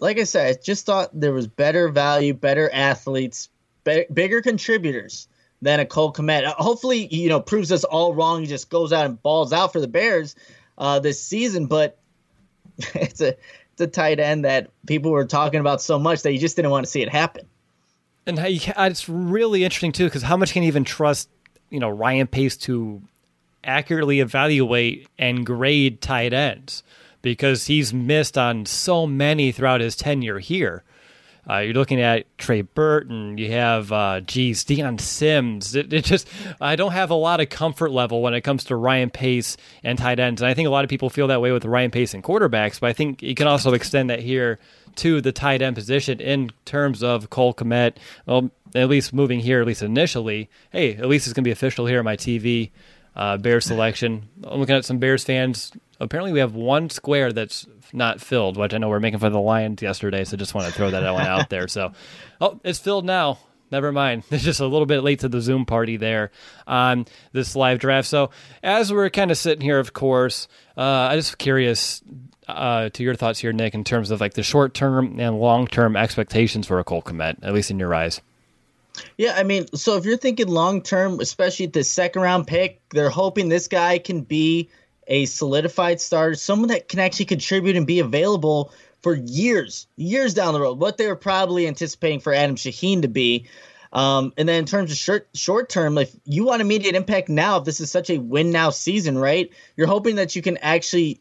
like 0.00 0.18
I 0.18 0.24
said, 0.24 0.56
I 0.56 0.60
just 0.60 0.84
thought 0.84 1.10
there 1.12 1.32
was 1.32 1.46
better 1.46 1.88
value, 1.88 2.34
better 2.34 2.68
athletes, 2.72 3.48
bigger 3.84 4.42
contributors 4.42 5.28
than 5.60 5.80
a 5.80 5.86
Cole 5.86 6.12
Kmet. 6.12 6.44
Uh, 6.44 6.54
hopefully, 6.54 7.06
you 7.14 7.28
know, 7.28 7.40
proves 7.40 7.70
us 7.72 7.84
all 7.84 8.14
wrong. 8.14 8.40
He 8.40 8.46
just 8.46 8.70
goes 8.70 8.92
out 8.92 9.06
and 9.06 9.22
balls 9.22 9.52
out 9.52 9.72
for 9.72 9.80
the 9.80 9.88
Bears 9.88 10.34
uh, 10.78 10.98
this 10.98 11.22
season. 11.22 11.66
But 11.66 11.98
it's 12.78 13.20
a 13.20 13.36
it's 13.72 13.80
a 13.80 13.86
tight 13.86 14.20
end 14.20 14.44
that 14.44 14.70
people 14.86 15.10
were 15.10 15.24
talking 15.24 15.60
about 15.60 15.80
so 15.80 15.98
much 15.98 16.22
that 16.22 16.32
you 16.32 16.38
just 16.38 16.56
didn't 16.56 16.70
want 16.70 16.84
to 16.84 16.90
see 16.90 17.02
it 17.02 17.08
happen. 17.08 17.46
And 18.26 18.38
it's 18.38 19.08
really 19.08 19.64
interesting 19.64 19.92
too, 19.92 20.04
because 20.04 20.22
how 20.22 20.36
much 20.36 20.52
can 20.52 20.62
you 20.62 20.68
even 20.68 20.84
trust 20.84 21.28
you 21.70 21.80
know 21.80 21.88
Ryan 21.88 22.26
Pace 22.26 22.56
to 22.58 23.02
accurately 23.64 24.20
evaluate 24.20 25.08
and 25.18 25.46
grade 25.46 26.00
tight 26.00 26.32
ends 26.32 26.82
because 27.22 27.66
he's 27.66 27.94
missed 27.94 28.36
on 28.36 28.66
so 28.66 29.06
many 29.06 29.52
throughout 29.52 29.80
his 29.80 29.96
tenure 29.96 30.40
here. 30.40 30.82
Uh, 31.48 31.58
you're 31.58 31.74
looking 31.74 32.00
at 32.00 32.26
Trey 32.38 32.62
Burton. 32.62 33.36
You 33.36 33.50
have, 33.52 33.90
uh, 33.90 34.20
geez, 34.20 34.62
Dion 34.64 34.98
Sims. 34.98 35.74
It, 35.74 35.92
it, 35.92 36.04
just, 36.04 36.28
I 36.60 36.76
don't 36.76 36.92
have 36.92 37.10
a 37.10 37.14
lot 37.14 37.40
of 37.40 37.48
comfort 37.48 37.90
level 37.90 38.22
when 38.22 38.32
it 38.34 38.42
comes 38.42 38.64
to 38.64 38.76
Ryan 38.76 39.10
Pace 39.10 39.56
and 39.82 39.98
tight 39.98 40.20
ends. 40.20 40.40
And 40.40 40.48
I 40.48 40.54
think 40.54 40.68
a 40.68 40.70
lot 40.70 40.84
of 40.84 40.90
people 40.90 41.10
feel 41.10 41.26
that 41.28 41.40
way 41.40 41.50
with 41.50 41.64
Ryan 41.64 41.90
Pace 41.90 42.14
and 42.14 42.22
quarterbacks, 42.22 42.78
but 42.78 42.90
I 42.90 42.92
think 42.92 43.22
you 43.22 43.34
can 43.34 43.48
also 43.48 43.72
extend 43.72 44.10
that 44.10 44.20
here 44.20 44.60
to 44.96 45.20
the 45.20 45.32
tight 45.32 45.62
end 45.62 45.74
position 45.74 46.20
in 46.20 46.50
terms 46.64 47.02
of 47.02 47.30
Cole 47.30 47.54
Kmet. 47.54 47.96
Well, 48.26 48.50
at 48.74 48.88
least 48.88 49.12
moving 49.12 49.40
here, 49.40 49.60
at 49.60 49.66
least 49.66 49.82
initially. 49.82 50.48
Hey, 50.70 50.94
at 50.94 51.08
least 51.08 51.26
it's 51.26 51.34
going 51.34 51.42
to 51.44 51.48
be 51.48 51.52
official 51.52 51.86
here 51.86 51.98
on 51.98 52.04
my 52.04 52.16
TV. 52.16 52.70
Uh, 53.14 53.36
Bears 53.36 53.66
selection. 53.66 54.28
I'm 54.44 54.60
looking 54.60 54.74
at 54.74 54.86
some 54.86 54.98
Bears 54.98 55.24
fans. 55.24 55.72
Apparently, 56.02 56.32
we 56.32 56.40
have 56.40 56.54
one 56.54 56.90
square 56.90 57.32
that's 57.32 57.66
not 57.92 58.20
filled, 58.20 58.56
which 58.56 58.74
I 58.74 58.78
know 58.78 58.88
we 58.88 58.96
are 58.96 59.00
making 59.00 59.20
fun 59.20 59.28
of 59.28 59.32
the 59.34 59.40
Lions 59.40 59.80
yesterday, 59.80 60.24
so 60.24 60.36
just 60.36 60.54
want 60.54 60.66
to 60.66 60.72
throw 60.72 60.90
that 60.90 61.12
one 61.12 61.26
out 61.26 61.48
there. 61.48 61.68
So, 61.68 61.92
oh, 62.40 62.60
it's 62.64 62.78
filled 62.78 63.04
now. 63.04 63.38
Never 63.70 63.92
mind. 63.92 64.24
It's 64.30 64.44
just 64.44 64.60
a 64.60 64.66
little 64.66 64.86
bit 64.86 65.02
late 65.02 65.20
to 65.20 65.28
the 65.28 65.40
Zoom 65.40 65.64
party 65.64 65.96
there 65.96 66.30
on 66.66 67.06
this 67.32 67.54
live 67.54 67.78
draft. 67.78 68.08
So, 68.08 68.30
as 68.62 68.92
we're 68.92 69.10
kind 69.10 69.30
of 69.30 69.38
sitting 69.38 69.62
here, 69.62 69.78
of 69.78 69.92
course, 69.92 70.48
uh, 70.76 70.80
I'm 70.80 71.18
just 71.18 71.38
curious 71.38 72.02
uh, 72.48 72.88
to 72.90 73.02
your 73.02 73.14
thoughts 73.14 73.38
here, 73.38 73.52
Nick, 73.52 73.74
in 73.74 73.84
terms 73.84 74.10
of 74.10 74.20
like 74.20 74.34
the 74.34 74.42
short 74.42 74.74
term 74.74 75.20
and 75.20 75.38
long 75.38 75.66
term 75.66 75.96
expectations 75.96 76.66
for 76.66 76.78
a 76.80 76.84
Cole 76.84 77.02
Kmet, 77.02 77.38
at 77.42 77.54
least 77.54 77.70
in 77.70 77.78
your 77.78 77.94
eyes. 77.94 78.20
Yeah, 79.16 79.34
I 79.36 79.42
mean, 79.42 79.66
so 79.74 79.96
if 79.96 80.04
you're 80.04 80.18
thinking 80.18 80.48
long 80.48 80.82
term, 80.82 81.20
especially 81.20 81.66
the 81.66 81.84
second 81.84 82.22
round 82.22 82.46
pick, 82.46 82.82
they're 82.90 83.08
hoping 83.10 83.48
this 83.48 83.68
guy 83.68 83.98
can 83.98 84.20
be 84.22 84.68
a 85.06 85.26
solidified 85.26 86.00
starter, 86.00 86.34
someone 86.34 86.68
that 86.68 86.88
can 86.88 87.00
actually 87.00 87.26
contribute 87.26 87.76
and 87.76 87.86
be 87.86 88.00
available 88.00 88.72
for 89.02 89.14
years, 89.14 89.86
years 89.96 90.34
down 90.34 90.54
the 90.54 90.60
road. 90.60 90.78
What 90.78 90.96
they 90.96 91.08
were 91.08 91.16
probably 91.16 91.66
anticipating 91.66 92.20
for 92.20 92.32
Adam 92.32 92.56
Shaheen 92.56 93.02
to 93.02 93.08
be. 93.08 93.46
Um, 93.92 94.32
and 94.38 94.48
then 94.48 94.60
in 94.60 94.64
terms 94.64 94.90
of 94.90 94.96
short 94.96 95.28
short 95.34 95.68
term, 95.68 95.98
if 95.98 96.14
you 96.24 96.44
want 96.44 96.62
immediate 96.62 96.94
impact 96.94 97.28
now, 97.28 97.58
if 97.58 97.64
this 97.64 97.80
is 97.80 97.90
such 97.90 98.08
a 98.08 98.18
win 98.18 98.50
now 98.50 98.70
season, 98.70 99.18
right? 99.18 99.50
You're 99.76 99.86
hoping 99.86 100.16
that 100.16 100.34
you 100.34 100.40
can 100.40 100.56
actually 100.58 101.20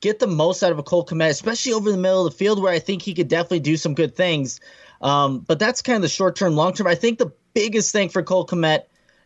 get 0.00 0.18
the 0.18 0.26
most 0.26 0.62
out 0.62 0.70
of 0.70 0.78
a 0.78 0.82
Cole 0.82 1.04
Kmet, 1.04 1.30
especially 1.30 1.72
over 1.72 1.90
the 1.90 1.96
middle 1.96 2.26
of 2.26 2.32
the 2.32 2.36
field 2.36 2.62
where 2.62 2.72
I 2.72 2.78
think 2.78 3.02
he 3.02 3.14
could 3.14 3.28
definitely 3.28 3.60
do 3.60 3.76
some 3.76 3.94
good 3.94 4.14
things. 4.14 4.60
Um, 5.00 5.40
but 5.40 5.58
that's 5.58 5.82
kind 5.82 5.96
of 5.96 6.02
the 6.02 6.08
short 6.08 6.36
term, 6.36 6.54
long 6.54 6.72
term. 6.74 6.86
I 6.86 6.94
think 6.94 7.18
the 7.18 7.32
biggest 7.52 7.90
thing 7.90 8.10
for 8.10 8.22
Cole 8.22 8.46
Kmet, 8.46 8.82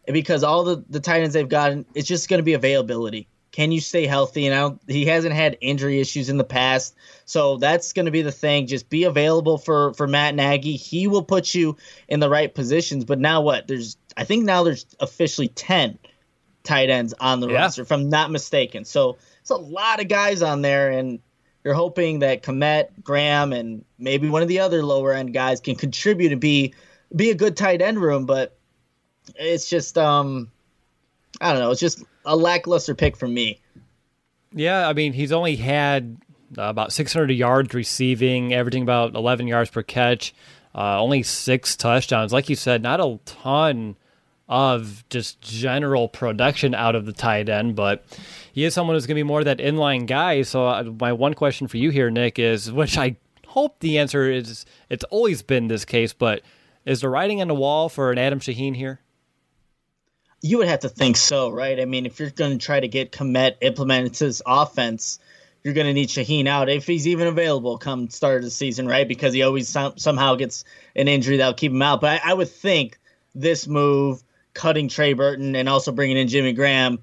because 0.06 0.42
all 0.42 0.64
the, 0.64 0.84
the 0.88 1.00
tight 1.00 1.22
ends 1.22 1.34
they've 1.34 1.48
gotten, 1.48 1.84
it's 1.94 2.08
just 2.08 2.28
going 2.28 2.38
to 2.38 2.44
be 2.44 2.54
availability. 2.54 3.28
Can 3.50 3.72
you 3.72 3.80
stay 3.80 4.06
healthy? 4.06 4.46
And 4.46 4.54
I 4.54 4.92
he 4.92 5.06
hasn't 5.06 5.34
had 5.34 5.56
injury 5.60 6.00
issues 6.00 6.28
in 6.28 6.36
the 6.36 6.44
past, 6.44 6.94
so 7.24 7.56
that's 7.56 7.92
going 7.92 8.06
to 8.06 8.12
be 8.12 8.22
the 8.22 8.32
thing. 8.32 8.66
Just 8.66 8.90
be 8.90 9.04
available 9.04 9.58
for 9.58 9.94
for 9.94 10.06
Matt 10.06 10.34
Nagy. 10.34 10.76
He 10.76 11.06
will 11.06 11.22
put 11.22 11.54
you 11.54 11.76
in 12.08 12.20
the 12.20 12.28
right 12.28 12.54
positions. 12.54 13.04
But 13.04 13.18
now 13.18 13.40
what? 13.40 13.66
There's 13.66 13.96
I 14.16 14.24
think 14.24 14.44
now 14.44 14.64
there's 14.64 14.86
officially 15.00 15.48
ten 15.48 15.98
tight 16.62 16.90
ends 16.90 17.14
on 17.18 17.40
the 17.40 17.48
yeah. 17.48 17.62
roster, 17.62 17.82
if 17.82 17.90
I'm 17.90 18.10
not 18.10 18.30
mistaken. 18.30 18.84
So 18.84 19.16
it's 19.40 19.50
a 19.50 19.56
lot 19.56 20.00
of 20.00 20.08
guys 20.08 20.42
on 20.42 20.60
there, 20.60 20.90
and 20.90 21.18
you're 21.64 21.74
hoping 21.74 22.18
that 22.18 22.42
Kmet, 22.42 23.02
Graham, 23.02 23.52
and 23.52 23.84
maybe 23.98 24.28
one 24.28 24.42
of 24.42 24.48
the 24.48 24.60
other 24.60 24.84
lower 24.84 25.14
end 25.14 25.32
guys 25.32 25.60
can 25.60 25.74
contribute 25.74 26.30
to 26.30 26.36
be 26.36 26.74
be 27.14 27.30
a 27.30 27.34
good 27.34 27.56
tight 27.56 27.80
end 27.80 27.98
room. 27.98 28.26
But 28.26 28.56
it's 29.36 29.68
just 29.68 29.96
um, 29.96 30.50
I 31.40 31.52
don't 31.52 31.60
know. 31.60 31.70
It's 31.70 31.80
just 31.80 32.04
a 32.28 32.36
lackluster 32.36 32.94
pick 32.94 33.16
for 33.16 33.26
me. 33.26 33.60
Yeah, 34.52 34.88
I 34.88 34.92
mean 34.92 35.12
he's 35.12 35.32
only 35.32 35.56
had 35.56 36.18
uh, 36.56 36.62
about 36.62 36.92
600 36.92 37.30
yards 37.32 37.74
receiving, 37.74 38.54
averaging 38.54 38.82
about 38.82 39.14
11 39.14 39.48
yards 39.48 39.70
per 39.70 39.82
catch, 39.82 40.34
uh, 40.74 41.00
only 41.00 41.22
six 41.22 41.74
touchdowns. 41.74 42.32
Like 42.32 42.48
you 42.48 42.56
said, 42.56 42.82
not 42.82 43.00
a 43.00 43.18
ton 43.24 43.96
of 44.48 45.04
just 45.10 45.40
general 45.40 46.08
production 46.08 46.74
out 46.74 46.94
of 46.94 47.04
the 47.04 47.12
tight 47.12 47.48
end, 47.48 47.76
but 47.76 48.04
he 48.52 48.64
is 48.64 48.72
someone 48.72 48.94
who's 48.94 49.06
going 49.06 49.16
to 49.16 49.18
be 49.18 49.26
more 49.26 49.44
that 49.44 49.58
inline 49.58 50.06
guy. 50.06 50.42
So 50.42 50.66
uh, 50.66 50.84
my 50.98 51.12
one 51.12 51.34
question 51.34 51.66
for 51.66 51.76
you 51.76 51.90
here, 51.90 52.10
Nick, 52.10 52.38
is 52.38 52.72
which 52.72 52.96
I 52.96 53.16
hope 53.46 53.80
the 53.80 53.98
answer 53.98 54.30
is 54.30 54.64
it's 54.88 55.04
always 55.04 55.42
been 55.42 55.68
this 55.68 55.84
case, 55.84 56.12
but 56.12 56.42
is 56.86 57.00
the 57.00 57.08
writing 57.08 57.42
on 57.42 57.48
the 57.48 57.54
wall 57.54 57.88
for 57.88 58.10
an 58.10 58.18
Adam 58.18 58.40
Shaheen 58.40 58.76
here? 58.76 59.00
You 60.40 60.58
would 60.58 60.68
have 60.68 60.80
to 60.80 60.88
think 60.88 61.16
so, 61.16 61.50
right? 61.50 61.80
I 61.80 61.84
mean, 61.84 62.06
if 62.06 62.20
you're 62.20 62.30
going 62.30 62.56
to 62.56 62.64
try 62.64 62.78
to 62.78 62.88
get 62.88 63.12
Kmet 63.12 63.56
implemented 63.60 64.14
to 64.14 64.26
this 64.26 64.42
offense, 64.46 65.18
you're 65.64 65.74
going 65.74 65.86
to 65.86 65.92
need 65.92 66.08
Shaheen 66.08 66.46
out 66.46 66.68
if 66.68 66.86
he's 66.86 67.08
even 67.08 67.26
available 67.26 67.76
come 67.78 68.08
start 68.08 68.38
of 68.38 68.44
the 68.44 68.50
season, 68.50 68.86
right? 68.86 69.06
Because 69.06 69.34
he 69.34 69.42
always 69.42 69.68
somehow 69.68 70.36
gets 70.36 70.64
an 70.94 71.08
injury 71.08 71.38
that'll 71.38 71.54
keep 71.54 71.72
him 71.72 71.82
out. 71.82 72.00
But 72.00 72.22
I, 72.24 72.30
I 72.30 72.34
would 72.34 72.48
think 72.48 72.98
this 73.34 73.66
move, 73.66 74.22
cutting 74.54 74.88
Trey 74.88 75.12
Burton 75.12 75.56
and 75.56 75.68
also 75.68 75.92
bringing 75.92 76.16
in 76.16 76.28
Jimmy 76.28 76.52
Graham, 76.52 76.98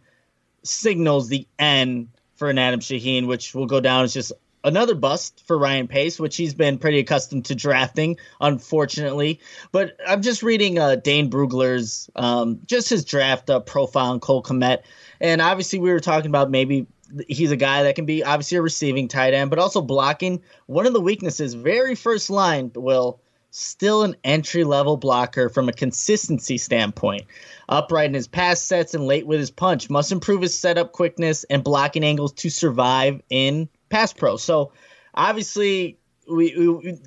signals 0.63 1.27
the 1.27 1.48
end 1.60 2.10
for 2.36 2.50
an 2.50 2.58
Adam 2.58 2.80
Shaheen, 2.80 3.27
which 3.27 3.54
will 3.54 3.65
go 3.65 3.80
down 3.80 4.04
as 4.04 4.13
just 4.13 4.34
another 4.65 4.95
bust 4.95 5.43
for 5.45 5.57
Ryan 5.57 5.88
Pace, 5.88 6.19
which 6.19 6.36
he's 6.36 6.53
been 6.53 6.77
pretty 6.77 7.00
accustomed 7.00 7.45
to 7.45 7.55
drafting, 7.55 8.17
unfortunately. 8.41 9.39
But 9.72 9.95
I'm 10.05 10.22
just 10.22 10.43
reading 10.43 10.77
uh, 10.77 10.95
Dane 10.95 11.29
Brugler's 11.29 12.10
um, 12.15 12.60
just 12.65 12.89
his 12.89 13.05
draft 13.05 13.50
uh, 13.50 13.62
profile 13.62 14.12
on 14.12 14.19
Cole 14.19 14.43
Kmet, 14.43 14.79
and 15.22 15.41
obviously 15.41 15.79
we 15.79 15.91
were 15.91 16.00
talking 16.00 16.29
about 16.29 16.51
maybe 16.51 16.88
he's 17.27 17.51
a 17.51 17.57
guy 17.57 17.84
that 17.84 17.95
can 17.95 18.05
be 18.05 18.24
obviously 18.24 18.57
a 18.57 18.62
receiving 18.62 19.07
tight 19.07 19.34
end, 19.34 19.50
but 19.50 19.60
also 19.60 19.81
blocking. 19.81 20.41
One 20.65 20.88
of 20.88 20.93
the 20.93 21.01
weaknesses, 21.01 21.53
very 21.53 21.95
first 21.95 22.29
line, 22.29 22.72
will 22.75 23.22
still 23.51 24.03
an 24.03 24.15
entry 24.24 24.65
level 24.65 24.98
blocker 24.98 25.48
from 25.48 25.69
a 25.69 25.74
consistency 25.74 26.57
standpoint. 26.57 27.24
Upright 27.69 28.07
in 28.07 28.13
his 28.13 28.27
pass 28.27 28.62
sets 28.62 28.93
and 28.93 29.05
late 29.05 29.25
with 29.25 29.39
his 29.39 29.51
punch. 29.51 29.89
Must 29.89 30.12
improve 30.12 30.41
his 30.41 30.57
setup 30.60 30.91
quickness 30.91 31.45
and 31.45 31.63
blocking 31.63 32.03
angles 32.03 32.34
to 32.34 32.50
survive 32.50 33.22
in 33.29 33.69
pass 33.96 34.12
pro. 34.12 34.36
So 34.36 34.74
obviously, 35.14 35.98
we, 36.30 36.54
we 36.58 37.00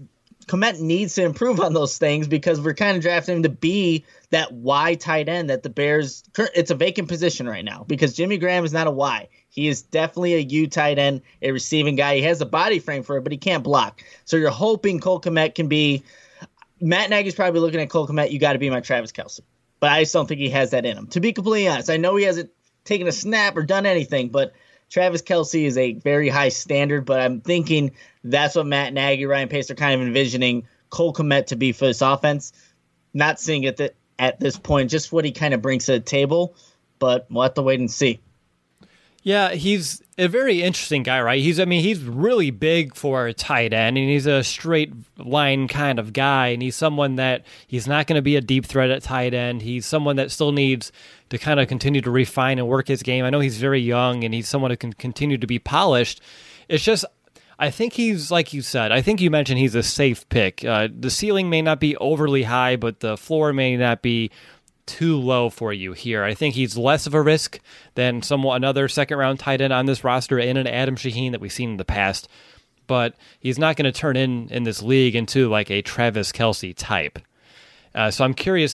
Kmet 0.46 0.80
needs 0.80 1.14
to 1.16 1.22
improve 1.22 1.60
on 1.60 1.74
those 1.74 1.98
things 1.98 2.26
because 2.26 2.58
we're 2.58 2.72
kind 2.72 2.96
of 2.96 3.02
drafting 3.02 3.36
him 3.36 3.42
to 3.42 3.50
be 3.50 4.06
that 4.30 4.52
Y 4.52 4.94
tight 4.94 5.28
end 5.28 5.50
that 5.50 5.62
the 5.62 5.68
Bears. 5.68 6.24
It's 6.54 6.70
a 6.70 6.74
vacant 6.74 7.08
position 7.08 7.46
right 7.46 7.64
now 7.64 7.84
because 7.86 8.14
Jimmy 8.14 8.38
Graham 8.38 8.64
is 8.64 8.72
not 8.72 8.86
a 8.86 8.90
Y. 8.90 9.28
He 9.50 9.68
is 9.68 9.82
definitely 9.82 10.34
a 10.34 10.38
U 10.38 10.66
tight 10.66 10.98
end, 10.98 11.20
a 11.42 11.52
receiving 11.52 11.96
guy. 11.96 12.16
He 12.16 12.22
has 12.22 12.40
a 12.40 12.46
body 12.46 12.78
frame 12.78 13.02
for 13.02 13.18
it, 13.18 13.22
but 13.22 13.32
he 13.32 13.38
can't 13.38 13.62
block. 13.62 14.02
So 14.24 14.38
you're 14.38 14.50
hoping 14.50 14.98
Cole 15.00 15.20
Kmet 15.20 15.54
can 15.54 15.68
be. 15.68 16.04
Matt 16.80 17.10
Nagy's 17.10 17.34
probably 17.34 17.60
looking 17.60 17.80
at 17.80 17.90
Cole 17.90 18.06
Kmet. 18.06 18.30
You 18.30 18.38
got 18.38 18.54
to 18.54 18.58
be 18.58 18.70
my 18.70 18.80
Travis 18.80 19.12
Kelce, 19.12 19.40
but 19.80 19.90
I 19.90 20.02
just 20.02 20.14
don't 20.14 20.26
think 20.26 20.40
he 20.40 20.48
has 20.50 20.70
that 20.70 20.86
in 20.86 20.96
him. 20.96 21.08
To 21.08 21.20
be 21.20 21.34
completely 21.34 21.68
honest, 21.68 21.90
I 21.90 21.98
know 21.98 22.16
he 22.16 22.24
hasn't 22.24 22.50
taken 22.84 23.06
a 23.08 23.12
snap 23.12 23.56
or 23.58 23.64
done 23.64 23.84
anything, 23.84 24.30
but 24.30 24.54
Travis 24.90 25.22
Kelce 25.22 25.64
is 25.64 25.76
a 25.76 25.94
very 25.94 26.28
high 26.28 26.48
standard, 26.48 27.04
but 27.04 27.20
I'm 27.20 27.40
thinking 27.40 27.92
that's 28.24 28.54
what 28.54 28.66
Matt 28.66 28.92
Nagy, 28.92 29.26
Ryan 29.26 29.48
Pace 29.48 29.70
are 29.70 29.74
kind 29.74 30.00
of 30.00 30.06
envisioning 30.06 30.66
Cole 30.90 31.12
Kmet 31.12 31.46
to 31.46 31.56
be 31.56 31.72
for 31.72 31.86
this 31.86 32.00
offense. 32.00 32.52
Not 33.12 33.38
seeing 33.40 33.64
it 33.64 33.76
that 33.78 33.94
at 34.18 34.40
this 34.40 34.58
point, 34.58 34.90
just 34.90 35.12
what 35.12 35.24
he 35.24 35.32
kind 35.32 35.54
of 35.54 35.62
brings 35.62 35.86
to 35.86 35.92
the 35.92 36.00
table, 36.00 36.54
but 36.98 37.26
we'll 37.30 37.42
have 37.42 37.54
to 37.54 37.62
wait 37.62 37.80
and 37.80 37.90
see. 37.90 38.20
Yeah, 39.22 39.50
he's 39.50 40.02
a 40.18 40.28
very 40.28 40.62
interesting 40.62 41.04
guy, 41.04 41.20
right? 41.22 41.40
He's, 41.40 41.60
I 41.60 41.64
mean, 41.64 41.82
he's 41.82 42.02
really 42.02 42.50
big 42.50 42.94
for 42.96 43.26
a 43.26 43.32
tight 43.32 43.72
end, 43.72 43.96
and 43.96 44.08
he's 44.08 44.26
a 44.26 44.42
straight 44.42 44.92
line 45.16 45.68
kind 45.68 45.98
of 45.98 46.12
guy, 46.12 46.48
and 46.48 46.60
he's 46.60 46.74
someone 46.74 47.16
that 47.16 47.44
he's 47.68 47.86
not 47.86 48.08
going 48.08 48.16
to 48.16 48.22
be 48.22 48.34
a 48.34 48.40
deep 48.40 48.66
threat 48.66 48.90
at 48.90 49.02
tight 49.02 49.32
end. 49.32 49.62
He's 49.62 49.86
someone 49.86 50.16
that 50.16 50.32
still 50.32 50.50
needs 50.50 50.90
to 51.30 51.38
kind 51.38 51.60
of 51.60 51.68
continue 51.68 52.00
to 52.00 52.10
refine 52.10 52.58
and 52.58 52.66
work 52.66 52.88
his 52.88 53.02
game. 53.02 53.24
I 53.24 53.30
know 53.30 53.40
he's 53.40 53.58
very 53.58 53.80
young, 53.80 54.24
and 54.24 54.34
he's 54.34 54.48
someone 54.48 54.72
who 54.72 54.76
can 54.76 54.92
continue 54.92 55.38
to 55.38 55.46
be 55.46 55.60
polished. 55.60 56.20
It's 56.68 56.84
just, 56.84 57.04
I 57.60 57.70
think 57.70 57.92
he's 57.92 58.30
like 58.30 58.52
you 58.52 58.62
said. 58.62 58.90
I 58.90 59.02
think 59.02 59.20
you 59.20 59.30
mentioned 59.30 59.58
he's 59.58 59.76
a 59.76 59.82
safe 59.82 60.28
pick. 60.28 60.64
Uh, 60.64 60.88
the 60.92 61.10
ceiling 61.10 61.48
may 61.48 61.62
not 61.62 61.78
be 61.78 61.96
overly 61.96 62.42
high, 62.42 62.76
but 62.76 63.00
the 63.00 63.16
floor 63.16 63.52
may 63.52 63.76
not 63.76 64.02
be 64.02 64.30
too 64.88 65.16
low 65.16 65.50
for 65.50 65.72
you 65.72 65.92
here. 65.92 66.24
I 66.24 66.34
think 66.34 66.54
he's 66.54 66.76
less 66.76 67.06
of 67.06 67.14
a 67.14 67.22
risk 67.22 67.60
than 67.94 68.22
somewhat 68.22 68.56
another 68.56 68.88
second 68.88 69.18
round 69.18 69.38
tight 69.38 69.60
end 69.60 69.72
on 69.72 69.86
this 69.86 70.02
roster 70.02 70.38
in 70.38 70.56
an 70.56 70.66
Adam 70.66 70.96
Shaheen 70.96 71.30
that 71.30 71.40
we've 71.40 71.52
seen 71.52 71.70
in 71.70 71.76
the 71.76 71.84
past. 71.84 72.26
But 72.86 73.14
he's 73.38 73.58
not 73.58 73.76
going 73.76 73.84
to 73.84 73.92
turn 73.92 74.16
in 74.16 74.48
in 74.48 74.64
this 74.64 74.82
league 74.82 75.14
into 75.14 75.48
like 75.48 75.70
a 75.70 75.82
Travis 75.82 76.32
Kelce 76.32 76.74
type. 76.74 77.18
Uh, 77.94 78.10
so 78.10 78.24
I'm 78.24 78.34
curious. 78.34 78.72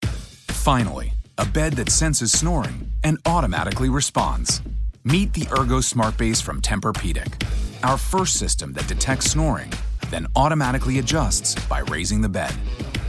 Finally, 0.48 1.14
a 1.38 1.46
bed 1.46 1.74
that 1.74 1.90
senses 1.90 2.32
snoring 2.32 2.92
and 3.04 3.18
automatically 3.26 3.90
responds. 3.90 4.62
Meet 5.04 5.34
the 5.34 5.48
Ergo 5.52 5.82
Smart 5.82 6.16
Base 6.18 6.40
from 6.40 6.62
Tempur-Pedic, 6.62 7.44
our 7.84 7.98
first 7.98 8.38
system 8.38 8.72
that 8.74 8.88
detects 8.88 9.32
snoring, 9.32 9.74
then 10.12 10.28
automatically 10.36 11.00
adjusts 11.00 11.56
by 11.66 11.80
raising 11.80 12.22
the 12.22 12.30
bed. 12.30 12.54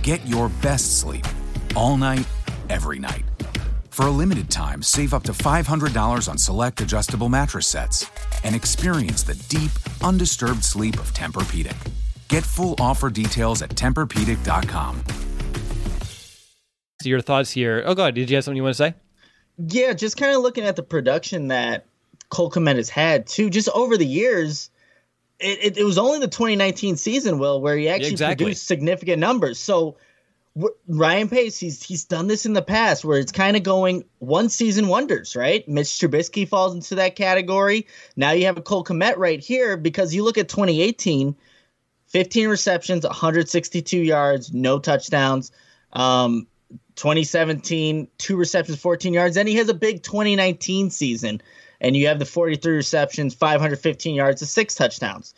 Get 0.03 0.27
your 0.27 0.49
best 0.61 0.99
sleep 0.99 1.27
all 1.77 1.97
night 1.97 2.27
every 2.69 2.99
night. 2.99 3.25
For 3.91 4.07
a 4.07 4.11
limited 4.11 4.51
time, 4.51 4.83
save 4.83 5.15
up 5.15 5.23
to 5.23 5.33
$500 5.33 6.29
on 6.29 6.37
select 6.37 6.81
adjustable 6.81 7.29
mattress 7.29 7.69
sets 7.69 8.11
and 8.43 8.57
experience 8.57 9.23
the 9.23 9.35
deep, 9.49 9.71
undisturbed 10.03 10.65
sleep 10.65 10.99
of 10.99 11.13
Tempur-Pedic. 11.15 11.77
Get 12.29 12.43
full 12.43 12.75
offer 12.81 13.09
details 13.09 13.63
at 13.63 13.71
TempurPedic.com. 13.71 15.05
So 17.03 17.09
your 17.09 17.21
thoughts 17.21 17.53
here. 17.53 17.85
Oh, 17.87 17.95
God, 17.95 18.15
did 18.17 18.29
you 18.29 18.37
have 18.37 18.45
something 18.45 18.57
you 18.57 18.65
want 18.65 18.75
to 18.75 18.83
say? 18.83 18.95
Yeah, 19.59 19.93
just 19.93 20.17
kind 20.17 20.35
of 20.35 20.43
looking 20.43 20.65
at 20.65 20.75
the 20.75 20.83
production 20.83 21.49
that 21.49 21.87
Cole 22.31 22.51
Kmet 22.51 22.75
has 22.75 22.89
had, 22.89 23.29
too, 23.29 23.49
just 23.49 23.69
over 23.69 23.97
the 23.97 24.07
years. 24.07 24.71
It, 25.39 25.59
it, 25.63 25.79
it 25.79 25.85
was 25.85 25.99
only 25.99 26.19
the 26.19 26.27
2019 26.27 26.97
season, 26.97 27.39
Will, 27.39 27.61
where 27.61 27.77
he 27.77 27.89
actually 27.89 28.11
exactly. 28.11 28.47
produced 28.47 28.67
significant 28.67 29.21
numbers. 29.21 29.61
So 29.61 29.97
Ryan 30.87 31.29
Pace, 31.29 31.59
he's 31.59 31.83
he's 31.83 32.05
done 32.05 32.29
this 32.29 32.47
in 32.47 32.53
the 32.53 32.63
past 32.63 33.05
where 33.05 33.19
it's 33.19 33.33
kind 33.33 33.57
of 33.57 33.65
going 33.65 34.05
one 34.21 34.49
season 34.49 34.87
wonders, 34.87 35.35
right? 35.35 35.69
Mitch 35.69 35.89
Trubisky 35.89 36.47
falls 36.47 36.75
into 36.75 36.95
that 36.95 37.17
category. 37.17 37.89
Now 38.15 38.31
you 38.31 38.47
have 38.47 38.57
a 38.57 38.63
Cole 38.63 38.85
Kmet 38.85 39.17
right 39.17 39.41
here 39.41 39.77
because 39.77 40.15
you 40.15 40.23
look 40.23 40.39
at 40.39 40.49
2018, 40.49 41.35
15 42.07 42.49
receptions, 42.49 43.05
162 43.05 43.99
yards, 43.99 44.53
no 44.53 44.79
touchdowns. 44.79 45.51
Um, 45.93 46.47
2017, 46.97 48.07
two 48.19 48.37
receptions, 48.37 48.79
14 48.79 49.13
yards. 49.13 49.35
Then 49.35 49.49
he 49.49 49.57
has 49.57 49.69
a 49.69 49.75
big 49.75 50.05
2019 50.05 50.91
season, 50.91 51.43
and 51.81 51.97
you 51.97 52.07
have 52.07 52.21
the 52.21 52.25
43 52.25 52.77
receptions, 52.77 53.35
515 53.35 54.15
yards, 54.15 54.41
and 54.41 54.49
six 54.49 54.77
touchdowns. 54.77 55.35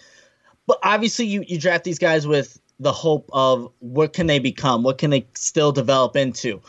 But 0.66 0.78
obviously, 0.82 1.26
you 1.26 1.44
you 1.46 1.58
draft 1.58 1.84
these 1.84 1.98
guys 1.98 2.26
with 2.26 2.60
the 2.78 2.92
hope 2.92 3.30
of 3.32 3.72
what 3.78 4.12
can 4.12 4.26
they 4.26 4.38
become, 4.38 4.82
what 4.82 4.98
can 4.98 5.10
they 5.10 5.26
still 5.34 5.72
develop 5.72 6.16
into. 6.16 6.60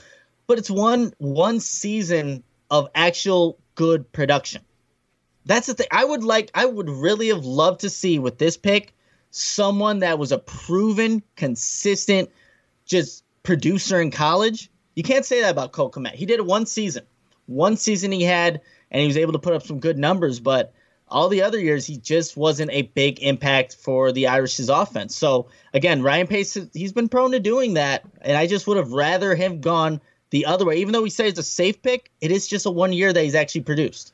But 0.48 0.58
it's 0.58 0.70
one 0.70 1.14
one 1.18 1.60
season 1.60 2.44
of 2.70 2.90
actual 2.96 3.60
good 3.76 4.12
production. 4.12 4.62
That's 5.46 5.68
the 5.68 5.74
thing. 5.74 5.88
I 5.92 6.04
would 6.04 6.24
like 6.24 6.52
I 6.54 6.66
would 6.66 6.90
really 6.90 7.28
have 7.30 7.46
loved 7.46 7.82
to 7.82 7.90
see 7.90 8.20
with 8.20 8.38
this 8.38 8.58
pick 8.58 8.94
someone 9.32 10.00
that 10.00 10.20
was 10.20 10.32
a 10.32 10.38
proven, 10.38 11.22
consistent, 11.36 12.30
just 12.86 13.24
producer 13.44 14.02
in 14.02 14.12
college. 14.12 14.70
You 14.96 15.04
can't 15.04 15.26
say 15.26 15.42
that 15.42 15.52
about 15.52 15.74
Cole 15.74 15.92
Kmet. 15.92 16.14
He 16.14 16.26
did 16.26 16.40
it 16.40 16.46
one 16.46 16.66
season. 16.66 17.04
One 17.46 17.78
season 17.78 18.12
he 18.12 18.24
had, 18.24 18.62
and 18.92 19.02
he 19.02 19.08
was 19.08 19.18
able 19.18 19.34
to 19.34 19.40
put 19.40 19.54
up 19.54 19.64
some 19.64 19.80
good 19.80 19.98
numbers, 19.98 20.40
but 20.40 20.74
all 21.10 21.30
the 21.30 21.42
other 21.42 21.60
years 21.60 21.86
he 21.86 21.98
just 21.98 22.36
wasn't 22.36 22.72
a 22.72 22.84
big 22.84 23.20
impact 23.20 23.76
for 23.76 24.12
the 24.12 24.28
Irish's 24.28 24.70
offense. 24.70 25.16
So 25.16 25.48
again, 25.74 26.04
Ryan 26.04 26.28
Pace 26.28 26.58
he's 26.74 26.94
been 26.94 27.10
prone 27.10 27.32
to 27.32 27.40
doing 27.40 27.76
that, 27.76 28.04
and 28.22 28.38
I 28.38 28.48
just 28.48 28.68
would 28.68 28.78
have 28.78 28.92
rather 28.92 29.36
him 29.36 29.62
gone 29.62 30.02
the 30.30 30.46
other 30.46 30.66
way. 30.66 30.78
Even 30.78 30.94
though 30.94 31.02
we 31.02 31.10
say 31.10 31.28
it's 31.28 31.40
a 31.40 31.44
safe 31.44 31.82
pick, 31.82 32.12
it 32.22 32.32
is 32.32 32.48
just 32.48 32.66
a 32.66 32.72
one 32.72 32.94
year 32.94 33.14
that 33.14 33.24
he's 33.24 33.36
actually 33.36 33.62
produced. 33.62 34.14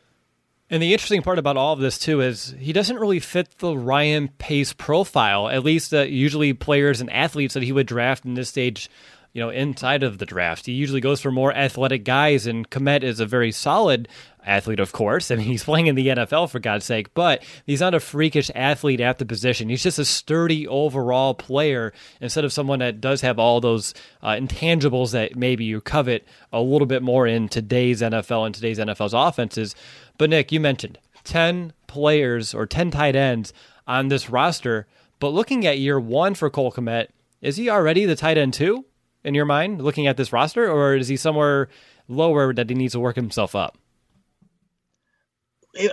And 0.69 0.82
the 0.82 0.93
interesting 0.93 1.21
part 1.21 1.38
about 1.38 1.58
all 1.58 1.73
of 1.73 1.79
this 1.79 1.99
too 1.99 2.21
is 2.21 2.56
he 2.58 2.73
doesn't 2.73 2.97
really 2.97 3.19
fit 3.19 3.60
the 3.60 3.77
Ryan 3.77 4.29
Pace 4.29 4.73
profile. 4.73 5.47
At 5.49 5.63
least 5.63 5.93
uh, 5.93 6.01
usually 6.01 6.53
players 6.53 7.01
and 7.01 7.12
athletes 7.12 7.53
that 7.53 7.63
he 7.63 7.71
would 7.71 7.86
draft 7.86 8.25
in 8.25 8.34
this 8.34 8.49
stage 8.49 8.89
you 9.34 9.41
know, 9.41 9.50
inside 9.50 10.04
of 10.04 10.19
the 10.19 10.28
draft. 10.28 10.67
He 10.67 10.74
usually 10.74 11.02
goes 11.02 11.19
for 11.19 11.32
more 11.32 11.54
athletic 11.54 12.06
guys, 12.06 12.46
and 12.46 12.69
Kmet 12.69 13.02
is 13.02 13.19
a 13.19 13.26
very 13.26 13.52
solid 13.52 14.08
athlete, 14.46 14.80
of 14.80 14.91
course. 14.91 15.32
I 15.32 15.36
mean, 15.36 15.46
he's 15.48 15.63
playing 15.63 15.88
in 15.88 15.96
the 15.96 16.08
NFL 16.08 16.52
for 16.52 16.60
God's 16.60 16.86
sake, 16.86 17.13
but 17.15 17.43
he's 17.65 17.82
not 17.82 17.96
a 17.96 18.00
freakish 18.00 18.52
athlete 18.54 19.02
at 19.02 19.17
the 19.17 19.26
position. 19.26 19.69
He's 19.69 19.82
just 19.82 19.98
a 19.98 20.06
sturdy 20.06 20.67
overall 20.67 21.34
player 21.34 21.93
instead 22.22 22.46
of 22.46 22.54
someone 22.54 22.80
that 22.80 23.02
does 23.02 23.22
have 23.22 23.39
all 23.39 23.60
those 23.60 23.96
uh, 24.22 24.34
intangibles 24.34 25.12
that 25.13 25.36
maybe 25.36 25.65
you 25.65 25.82
covet 25.82 26.28
a 26.52 26.62
little 26.62 26.88
bit 26.88 27.02
more 27.02 27.26
in 27.26 27.50
today's 27.50 28.02
NFL 28.02 28.46
and 28.46 28.54
today's 28.54 28.78
NFL's 28.78 29.15
offenses. 29.15 29.76
But 30.19 30.30
Nick, 30.30 30.52
you 30.52 30.60
mentioned 30.60 31.00
10 31.24 31.74
players 31.88 32.54
or 32.54 32.67
10 32.67 32.91
tight 32.91 33.15
ends 33.15 33.52
on 33.88 34.10
this 34.10 34.30
roster, 34.30 34.86
but 35.19 35.30
looking 35.30 35.65
at 35.65 35.80
year 35.80 36.00
one 36.00 36.36
for 36.36 36.52
Cole 36.52 36.72
Kmet, 36.72 37.08
is 37.41 37.58
he 37.58 37.69
already 37.69 38.06
the 38.06 38.15
tight 38.15 38.38
end 38.38 38.54
two 38.54 38.86
in 39.23 39.33
your 39.33 39.45
mind, 39.45 39.81
looking 39.81 40.07
at 40.07 40.17
this 40.17 40.33
roster, 40.33 40.69
or 40.69 40.95
is 40.95 41.07
he 41.07 41.17
somewhere 41.17 41.69
lower 42.07 42.53
that 42.53 42.69
he 42.69 42.75
needs 42.75 42.93
to 42.93 42.99
work 42.99 43.15
himself 43.15 43.55
up? 43.55 43.77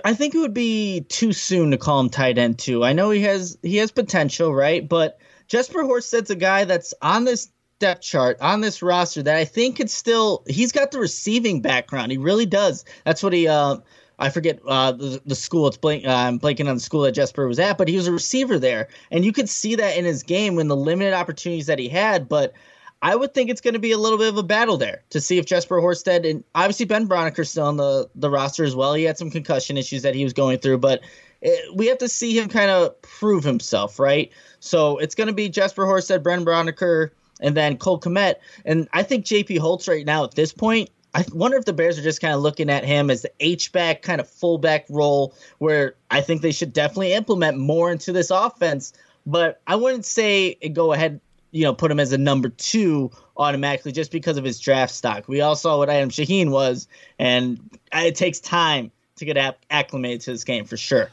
I 0.05 0.13
think 0.13 0.35
it 0.35 0.39
would 0.39 0.53
be 0.53 1.01
too 1.09 1.33
soon 1.33 1.71
to 1.71 1.77
call 1.77 1.99
him 1.99 2.09
tight 2.09 2.37
end 2.37 2.59
too. 2.59 2.83
I 2.83 2.93
know 2.93 3.09
he 3.09 3.21
has 3.21 3.57
he 3.63 3.77
has 3.77 3.91
potential, 3.91 4.53
right? 4.53 4.87
But 4.87 5.17
Jesper 5.47 5.83
Horsted's 5.83 6.29
a 6.29 6.35
guy 6.35 6.65
that's 6.65 6.93
on 7.01 7.25
this 7.25 7.49
depth 7.79 8.03
chart 8.03 8.37
on 8.41 8.61
this 8.61 8.83
roster 8.83 9.23
that 9.23 9.35
I 9.35 9.43
think 9.43 9.77
could 9.77 9.89
still 9.89 10.43
he's 10.47 10.71
got 10.71 10.91
the 10.91 10.99
receiving 10.99 11.61
background. 11.61 12.11
He 12.11 12.19
really 12.19 12.45
does. 12.45 12.85
That's 13.05 13.23
what 13.23 13.33
he 13.33 13.47
uh, 13.47 13.77
I 14.19 14.29
forget 14.29 14.59
uh, 14.67 14.91
the, 14.91 15.19
the 15.25 15.33
school. 15.33 15.67
It's 15.67 15.77
blank, 15.77 16.05
uh, 16.05 16.11
I'm 16.11 16.39
blanking 16.39 16.69
on 16.69 16.75
the 16.75 16.81
school 16.81 17.01
that 17.01 17.13
Jesper 17.13 17.47
was 17.47 17.57
at, 17.57 17.79
but 17.79 17.87
he 17.87 17.95
was 17.95 18.07
a 18.07 18.11
receiver 18.11 18.59
there, 18.59 18.87
and 19.09 19.25
you 19.25 19.33
could 19.33 19.49
see 19.49 19.73
that 19.75 19.97
in 19.97 20.05
his 20.05 20.21
game 20.21 20.55
when 20.55 20.67
the 20.67 20.75
limited 20.75 21.13
opportunities 21.13 21.65
that 21.65 21.79
he 21.79 21.89
had. 21.89 22.29
But 22.29 22.53
I 23.01 23.15
would 23.15 23.33
think 23.33 23.49
it's 23.49 23.61
going 23.61 23.73
to 23.73 23.79
be 23.79 23.91
a 23.91 23.97
little 23.97 24.17
bit 24.17 24.29
of 24.29 24.37
a 24.37 24.43
battle 24.43 24.77
there 24.77 25.03
to 25.09 25.19
see 25.19 25.39
if 25.39 25.45
Jesper 25.45 25.81
Horsted 25.81 26.29
and 26.29 26.43
obviously 26.53 26.85
Ben 26.85 27.07
Braunecker's 27.07 27.49
still 27.49 27.65
on 27.65 27.77
the, 27.77 28.07
the 28.13 28.29
roster 28.29 28.63
as 28.63 28.75
well. 28.75 28.93
He 28.93 29.03
had 29.03 29.17
some 29.17 29.31
concussion 29.31 29.75
issues 29.75 30.03
that 30.03 30.13
he 30.13 30.23
was 30.23 30.33
going 30.33 30.59
through, 30.59 30.77
but 30.77 31.01
it, 31.41 31.75
we 31.75 31.87
have 31.87 31.97
to 31.99 32.07
see 32.07 32.37
him 32.37 32.47
kind 32.47 32.69
of 32.69 33.01
prove 33.01 33.43
himself, 33.43 33.97
right? 33.97 34.31
So 34.59 34.99
it's 34.99 35.15
going 35.15 35.27
to 35.27 35.33
be 35.33 35.49
Jesper 35.49 35.85
Horsted, 35.85 36.21
Ben 36.21 36.45
Braunecker, 36.45 37.09
and 37.41 37.57
then 37.57 37.77
Cole 37.77 37.99
Kmet. 37.99 38.35
And 38.65 38.87
I 38.93 39.01
think 39.01 39.25
JP 39.25 39.57
Holtz 39.57 39.87
right 39.87 40.05
now 40.05 40.23
at 40.23 40.35
this 40.35 40.53
point, 40.53 40.91
I 41.15 41.25
wonder 41.33 41.57
if 41.57 41.65
the 41.65 41.73
Bears 41.73 41.97
are 41.97 42.03
just 42.03 42.21
kind 42.21 42.35
of 42.35 42.41
looking 42.41 42.69
at 42.69 42.85
him 42.85 43.09
as 43.09 43.23
the 43.23 43.31
H 43.39 43.71
back 43.71 44.03
kind 44.03 44.21
of 44.21 44.29
fullback 44.29 44.85
role, 44.89 45.33
where 45.57 45.95
I 46.09 46.21
think 46.21 46.41
they 46.41 46.51
should 46.51 46.71
definitely 46.71 47.13
implement 47.13 47.57
more 47.57 47.91
into 47.91 48.13
this 48.13 48.29
offense. 48.29 48.93
But 49.25 49.59
I 49.67 49.75
wouldn't 49.75 50.05
say 50.05 50.55
go 50.73 50.93
ahead 50.93 51.19
you 51.51 51.63
know, 51.63 51.73
put 51.73 51.91
him 51.91 51.99
as 51.99 52.11
a 52.11 52.17
number 52.17 52.49
two 52.49 53.11
automatically 53.37 53.91
just 53.91 54.11
because 54.11 54.37
of 54.37 54.43
his 54.43 54.59
draft 54.59 54.93
stock. 54.93 55.27
We 55.27 55.41
all 55.41 55.55
saw 55.55 55.77
what 55.77 55.89
Adam 55.89 56.09
Shaheen 56.09 56.49
was, 56.49 56.87
and 57.19 57.59
it 57.93 58.15
takes 58.15 58.39
time 58.39 58.91
to 59.17 59.25
get 59.25 59.57
acclimated 59.69 60.21
to 60.21 60.31
this 60.31 60.43
game 60.43 60.65
for 60.65 60.77
sure. 60.77 61.09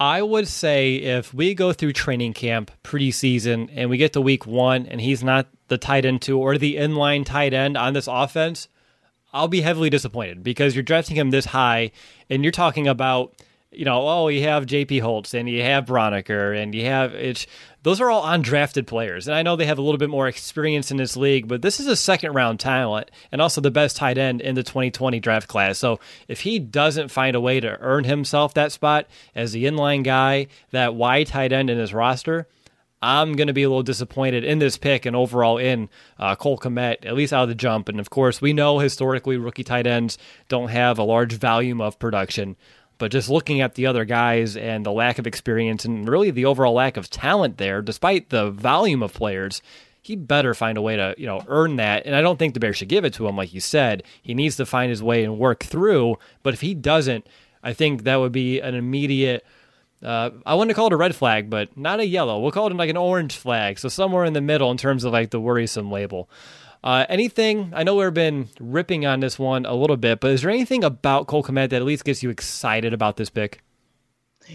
I 0.00 0.22
would 0.22 0.48
say 0.48 0.96
if 0.96 1.34
we 1.34 1.54
go 1.54 1.74
through 1.74 1.92
training 1.92 2.32
camp 2.32 2.70
preseason 2.82 3.68
and 3.74 3.90
we 3.90 3.98
get 3.98 4.14
to 4.14 4.20
week 4.22 4.46
one 4.46 4.86
and 4.86 4.98
he's 4.98 5.22
not 5.22 5.46
the 5.68 5.76
tight 5.76 6.06
end 6.06 6.22
two 6.22 6.38
or 6.38 6.56
the 6.56 6.76
inline 6.76 7.24
tight 7.24 7.52
end 7.52 7.76
on 7.76 7.92
this 7.92 8.08
offense, 8.10 8.66
I'll 9.32 9.46
be 9.46 9.60
heavily 9.60 9.90
disappointed 9.90 10.42
because 10.42 10.74
you're 10.74 10.82
drafting 10.82 11.16
him 11.16 11.30
this 11.30 11.44
high 11.44 11.90
and 12.30 12.42
you're 12.42 12.50
talking 12.50 12.88
about 12.88 13.34
you 13.72 13.84
know, 13.84 14.08
oh, 14.08 14.28
you 14.28 14.42
have 14.42 14.66
J.P. 14.66 14.98
Holtz 14.98 15.32
and 15.32 15.48
you 15.48 15.62
have 15.62 15.86
Braunecker 15.86 16.60
and 16.60 16.74
you 16.74 16.86
have 16.86 17.14
it's 17.14 17.46
those 17.82 18.00
are 18.00 18.10
all 18.10 18.24
undrafted 18.24 18.86
players. 18.86 19.28
And 19.28 19.34
I 19.34 19.42
know 19.42 19.56
they 19.56 19.64
have 19.64 19.78
a 19.78 19.82
little 19.82 19.98
bit 19.98 20.10
more 20.10 20.28
experience 20.28 20.90
in 20.90 20.96
this 20.96 21.16
league, 21.16 21.48
but 21.48 21.62
this 21.62 21.80
is 21.80 21.86
a 21.86 21.96
second 21.96 22.32
round 22.32 22.60
talent 22.60 23.10
and 23.30 23.40
also 23.40 23.60
the 23.60 23.70
best 23.70 23.96
tight 23.96 24.18
end 24.18 24.40
in 24.40 24.54
the 24.54 24.62
2020 24.62 25.20
draft 25.20 25.48
class. 25.48 25.78
So 25.78 26.00
if 26.28 26.40
he 26.40 26.58
doesn't 26.58 27.08
find 27.08 27.36
a 27.36 27.40
way 27.40 27.60
to 27.60 27.78
earn 27.80 28.04
himself 28.04 28.54
that 28.54 28.72
spot 28.72 29.06
as 29.34 29.52
the 29.52 29.64
inline 29.64 30.04
guy, 30.04 30.48
that 30.72 30.94
wide 30.94 31.28
tight 31.28 31.52
end 31.52 31.70
in 31.70 31.78
his 31.78 31.94
roster, 31.94 32.48
I'm 33.02 33.32
going 33.32 33.46
to 33.46 33.54
be 33.54 33.62
a 33.62 33.68
little 33.68 33.82
disappointed 33.82 34.44
in 34.44 34.58
this 34.58 34.76
pick 34.76 35.06
and 35.06 35.16
overall 35.16 35.56
in 35.56 35.88
uh, 36.18 36.36
Cole 36.36 36.58
Kmet, 36.58 37.06
at 37.06 37.14
least 37.14 37.32
out 37.32 37.44
of 37.44 37.48
the 37.48 37.54
jump. 37.54 37.88
And 37.88 37.98
of 37.98 38.10
course, 38.10 38.42
we 38.42 38.52
know 38.52 38.78
historically 38.78 39.38
rookie 39.38 39.64
tight 39.64 39.86
ends 39.86 40.18
don't 40.48 40.68
have 40.68 40.98
a 40.98 41.02
large 41.02 41.32
volume 41.32 41.80
of 41.80 41.98
production. 41.98 42.56
But 43.00 43.10
just 43.10 43.30
looking 43.30 43.62
at 43.62 43.76
the 43.76 43.86
other 43.86 44.04
guys 44.04 44.58
and 44.58 44.84
the 44.84 44.92
lack 44.92 45.18
of 45.18 45.26
experience 45.26 45.86
and 45.86 46.06
really 46.06 46.30
the 46.30 46.44
overall 46.44 46.74
lack 46.74 46.98
of 46.98 47.08
talent 47.08 47.56
there, 47.56 47.80
despite 47.80 48.28
the 48.28 48.50
volume 48.50 49.02
of 49.02 49.14
players, 49.14 49.62
he 50.02 50.16
better 50.16 50.52
find 50.52 50.76
a 50.76 50.82
way 50.82 50.96
to 50.96 51.14
you 51.16 51.26
know 51.26 51.42
earn 51.48 51.76
that. 51.76 52.04
And 52.04 52.14
I 52.14 52.20
don't 52.20 52.38
think 52.38 52.52
the 52.52 52.60
Bears 52.60 52.76
should 52.76 52.90
give 52.90 53.06
it 53.06 53.14
to 53.14 53.26
him, 53.26 53.38
like 53.38 53.54
you 53.54 53.60
said. 53.60 54.02
He 54.20 54.34
needs 54.34 54.56
to 54.56 54.66
find 54.66 54.90
his 54.90 55.02
way 55.02 55.24
and 55.24 55.38
work 55.38 55.64
through. 55.64 56.18
But 56.42 56.52
if 56.52 56.60
he 56.60 56.74
doesn't, 56.74 57.26
I 57.62 57.72
think 57.72 58.04
that 58.04 58.16
would 58.16 58.32
be 58.32 58.60
an 58.60 58.74
immediate. 58.74 59.46
Uh, 60.04 60.30
I 60.44 60.54
wouldn't 60.54 60.76
call 60.76 60.88
it 60.88 60.92
a 60.92 60.98
red 60.98 61.16
flag, 61.16 61.48
but 61.48 61.74
not 61.78 62.00
a 62.00 62.06
yellow. 62.06 62.38
We'll 62.38 62.52
call 62.52 62.66
it 62.66 62.76
like 62.76 62.90
an 62.90 62.98
orange 62.98 63.34
flag. 63.34 63.78
So 63.78 63.88
somewhere 63.88 64.26
in 64.26 64.34
the 64.34 64.42
middle 64.42 64.70
in 64.70 64.76
terms 64.76 65.04
of 65.04 65.12
like 65.14 65.30
the 65.30 65.40
worrisome 65.40 65.90
label. 65.90 66.28
Uh, 66.82 67.04
anything? 67.08 67.72
I 67.74 67.82
know 67.82 67.96
we've 67.96 68.14
been 68.14 68.48
ripping 68.58 69.04
on 69.04 69.20
this 69.20 69.38
one 69.38 69.66
a 69.66 69.74
little 69.74 69.96
bit, 69.96 70.20
but 70.20 70.30
is 70.30 70.42
there 70.42 70.50
anything 70.50 70.82
about 70.82 71.26
Cole 71.26 71.42
Kmet 71.42 71.70
that 71.70 71.74
at 71.74 71.84
least 71.84 72.04
gets 72.04 72.22
you 72.22 72.30
excited 72.30 72.94
about 72.94 73.16
this 73.16 73.28
pick? 73.28 73.62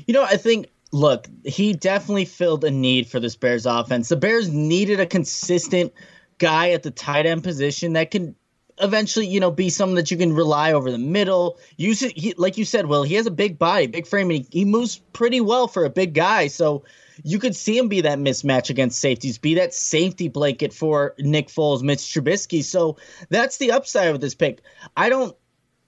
You 0.07 0.13
know, 0.13 0.23
I 0.23 0.38
think 0.38 0.69
look, 0.91 1.27
he 1.43 1.73
definitely 1.73 2.25
filled 2.25 2.63
a 2.63 2.71
need 2.71 3.07
for 3.07 3.19
this 3.19 3.35
Bears 3.35 3.65
offense. 3.65 4.09
The 4.09 4.15
Bears 4.15 4.49
needed 4.49 4.99
a 4.99 5.05
consistent 5.05 5.93
guy 6.38 6.71
at 6.71 6.83
the 6.83 6.91
tight 6.91 7.25
end 7.25 7.43
position 7.43 7.93
that 7.93 8.11
can 8.11 8.35
eventually, 8.81 9.27
you 9.27 9.39
know, 9.39 9.51
be 9.51 9.69
someone 9.69 9.95
that 9.95 10.11
you 10.11 10.17
can 10.17 10.33
rely 10.33 10.73
over 10.73 10.91
the 10.91 10.97
middle. 10.97 11.57
Use 11.77 12.01
it, 12.01 12.17
he, 12.17 12.33
like 12.38 12.57
you 12.57 12.65
said, 12.65 12.85
Will. 12.88 13.03
He 13.03 13.15
has 13.15 13.25
a 13.25 13.31
big 13.31 13.59
body, 13.59 13.88
big 13.88 14.07
frame, 14.07 14.31
and 14.31 14.39
he, 14.39 14.59
he 14.59 14.65
moves 14.65 14.97
pretty 15.13 15.41
well 15.41 15.67
for 15.67 15.85
a 15.85 15.89
big 15.89 16.13
guy. 16.13 16.47
So 16.47 16.83
you 17.23 17.39
could 17.39 17.56
see 17.56 17.78
him 17.78 17.88
be 17.88 18.01
that 18.01 18.19
mismatch 18.19 18.69
against 18.69 18.99
safeties, 18.99 19.38
be 19.38 19.56
that 19.56 19.73
safety 19.73 20.28
blanket 20.28 20.73
for 20.73 21.15
Nick 21.19 21.47
Foles, 21.47 21.82
Mitch 21.82 21.99
Trubisky. 21.99 22.63
So 22.63 22.97
that's 23.30 23.58
the 23.58 23.71
upside 23.71 24.10
of 24.10 24.21
this 24.21 24.36
pick. 24.36 24.62
I 24.95 25.10
don't 25.10 25.36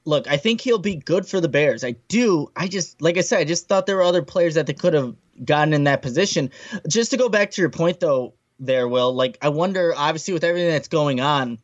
look, 0.08 0.28
I 0.28 0.38
think 0.38 0.62
he'll 0.62 0.80
be 0.80 0.96
good 0.96 1.28
for 1.28 1.42
the 1.42 1.50
Bears. 1.50 1.84
I 1.84 1.92
do. 2.08 2.50
I 2.56 2.68
just, 2.68 3.02
like 3.02 3.18
I 3.18 3.22
said, 3.22 3.40
I 3.40 3.44
just 3.44 3.68
thought 3.68 3.86
there 3.86 3.98
were 3.98 4.04
other 4.04 4.24
players 4.24 4.56
that 4.56 4.66
they 4.66 4.74
could 4.74 4.94
have 4.94 5.16
gotten 5.44 5.74
in 5.74 5.84
that 5.84 6.02
position. 6.02 6.50
Just 6.88 7.12
to 7.12 7.18
go 7.18 7.30
back 7.30 7.52
to 7.52 7.62
your 7.62 7.70
point, 7.70 8.00
though, 8.00 8.34
there, 8.60 8.88
Will, 8.88 9.13
like, 9.13 9.38
I 9.42 9.50
wonder, 9.50 9.94
obviously, 9.96 10.34
with 10.34 10.44
everything 10.44 10.72
that's 10.72 10.88
going 10.88 11.20
on, 11.20 11.60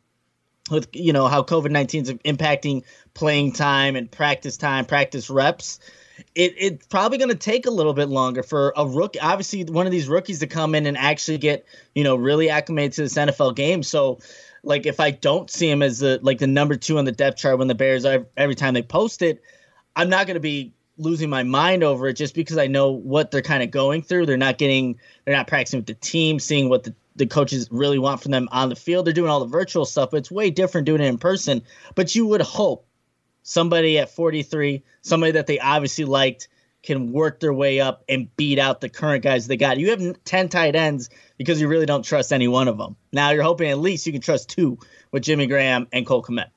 with, 0.70 0.88
you 0.92 1.12
know, 1.12 1.26
how 1.26 1.42
COVID 1.42 1.70
19 1.70 2.02
is 2.02 2.12
impacting 2.12 2.84
playing 3.14 3.52
time 3.52 3.96
and 3.96 4.10
practice 4.10 4.56
time, 4.56 4.84
practice 4.84 5.28
reps 5.28 5.80
it, 6.34 6.54
it's 6.56 6.86
probably 6.86 7.18
going 7.18 7.30
to 7.30 7.36
take 7.36 7.66
a 7.66 7.70
little 7.70 7.94
bit 7.94 8.08
longer 8.08 8.42
for 8.42 8.72
a 8.76 8.86
rookie, 8.86 9.20
obviously 9.20 9.64
one 9.64 9.86
of 9.86 9.92
these 9.92 10.08
rookies 10.08 10.40
to 10.40 10.46
come 10.46 10.74
in 10.74 10.86
and 10.86 10.96
actually 10.96 11.38
get, 11.38 11.66
you 11.94 12.04
know, 12.04 12.16
really 12.16 12.50
acclimated 12.50 12.92
to 12.94 13.02
this 13.02 13.14
NFL 13.14 13.54
game. 13.56 13.82
So, 13.82 14.18
like, 14.62 14.86
if 14.86 15.00
I 15.00 15.10
don't 15.10 15.50
see 15.50 15.68
him 15.68 15.82
as 15.82 15.98
the 15.98 16.18
like 16.22 16.38
the 16.38 16.46
number 16.46 16.76
two 16.76 16.98
on 16.98 17.04
the 17.04 17.12
depth 17.12 17.38
chart 17.38 17.58
when 17.58 17.68
the 17.68 17.74
Bears 17.74 18.04
are 18.04 18.26
every 18.36 18.54
time 18.54 18.74
they 18.74 18.82
post 18.82 19.22
it, 19.22 19.42
I'm 19.94 20.08
not 20.08 20.26
going 20.26 20.34
to 20.34 20.40
be 20.40 20.72
losing 20.96 21.28
my 21.28 21.42
mind 21.42 21.82
over 21.82 22.08
it 22.08 22.14
just 22.14 22.34
because 22.34 22.56
I 22.56 22.66
know 22.66 22.90
what 22.90 23.30
they're 23.30 23.42
kind 23.42 23.62
of 23.62 23.70
going 23.70 24.02
through. 24.02 24.26
They're 24.26 24.36
not 24.36 24.58
getting, 24.58 24.98
they're 25.24 25.36
not 25.36 25.48
practicing 25.48 25.78
with 25.78 25.86
the 25.86 25.94
team, 25.94 26.38
seeing 26.38 26.68
what 26.68 26.84
the 26.84 26.94
the 27.16 27.26
coaches 27.26 27.68
really 27.70 27.98
want 27.98 28.20
from 28.20 28.32
them 28.32 28.48
on 28.50 28.68
the 28.68 28.76
field. 28.76 29.06
They're 29.06 29.12
doing 29.12 29.30
all 29.30 29.40
the 29.40 29.46
virtual 29.46 29.84
stuff, 29.84 30.10
but 30.10 30.18
it's 30.18 30.30
way 30.30 30.50
different 30.50 30.86
doing 30.86 31.00
it 31.00 31.06
in 31.06 31.18
person. 31.18 31.62
But 31.94 32.14
you 32.14 32.26
would 32.26 32.42
hope 32.42 32.86
somebody 33.44 33.98
at 33.98 34.10
43, 34.10 34.82
somebody 35.02 35.32
that 35.32 35.46
they 35.46 35.60
obviously 35.60 36.04
liked, 36.04 36.48
can 36.82 37.12
work 37.12 37.40
their 37.40 37.52
way 37.52 37.80
up 37.80 38.04
and 38.08 38.34
beat 38.36 38.58
out 38.58 38.80
the 38.80 38.90
current 38.90 39.22
guys 39.22 39.46
they 39.46 39.56
got. 39.56 39.78
You 39.78 39.90
have 39.90 40.24
10 40.24 40.48
tight 40.50 40.76
ends 40.76 41.08
because 41.38 41.60
you 41.60 41.68
really 41.68 41.86
don't 41.86 42.02
trust 42.02 42.32
any 42.32 42.46
one 42.46 42.68
of 42.68 42.76
them. 42.76 42.96
Now 43.12 43.30
you're 43.30 43.42
hoping 43.42 43.70
at 43.70 43.78
least 43.78 44.06
you 44.06 44.12
can 44.12 44.20
trust 44.20 44.50
two 44.50 44.78
with 45.10 45.22
Jimmy 45.22 45.46
Graham 45.46 45.86
and 45.92 46.06
Cole 46.06 46.22
Kmet 46.22 46.50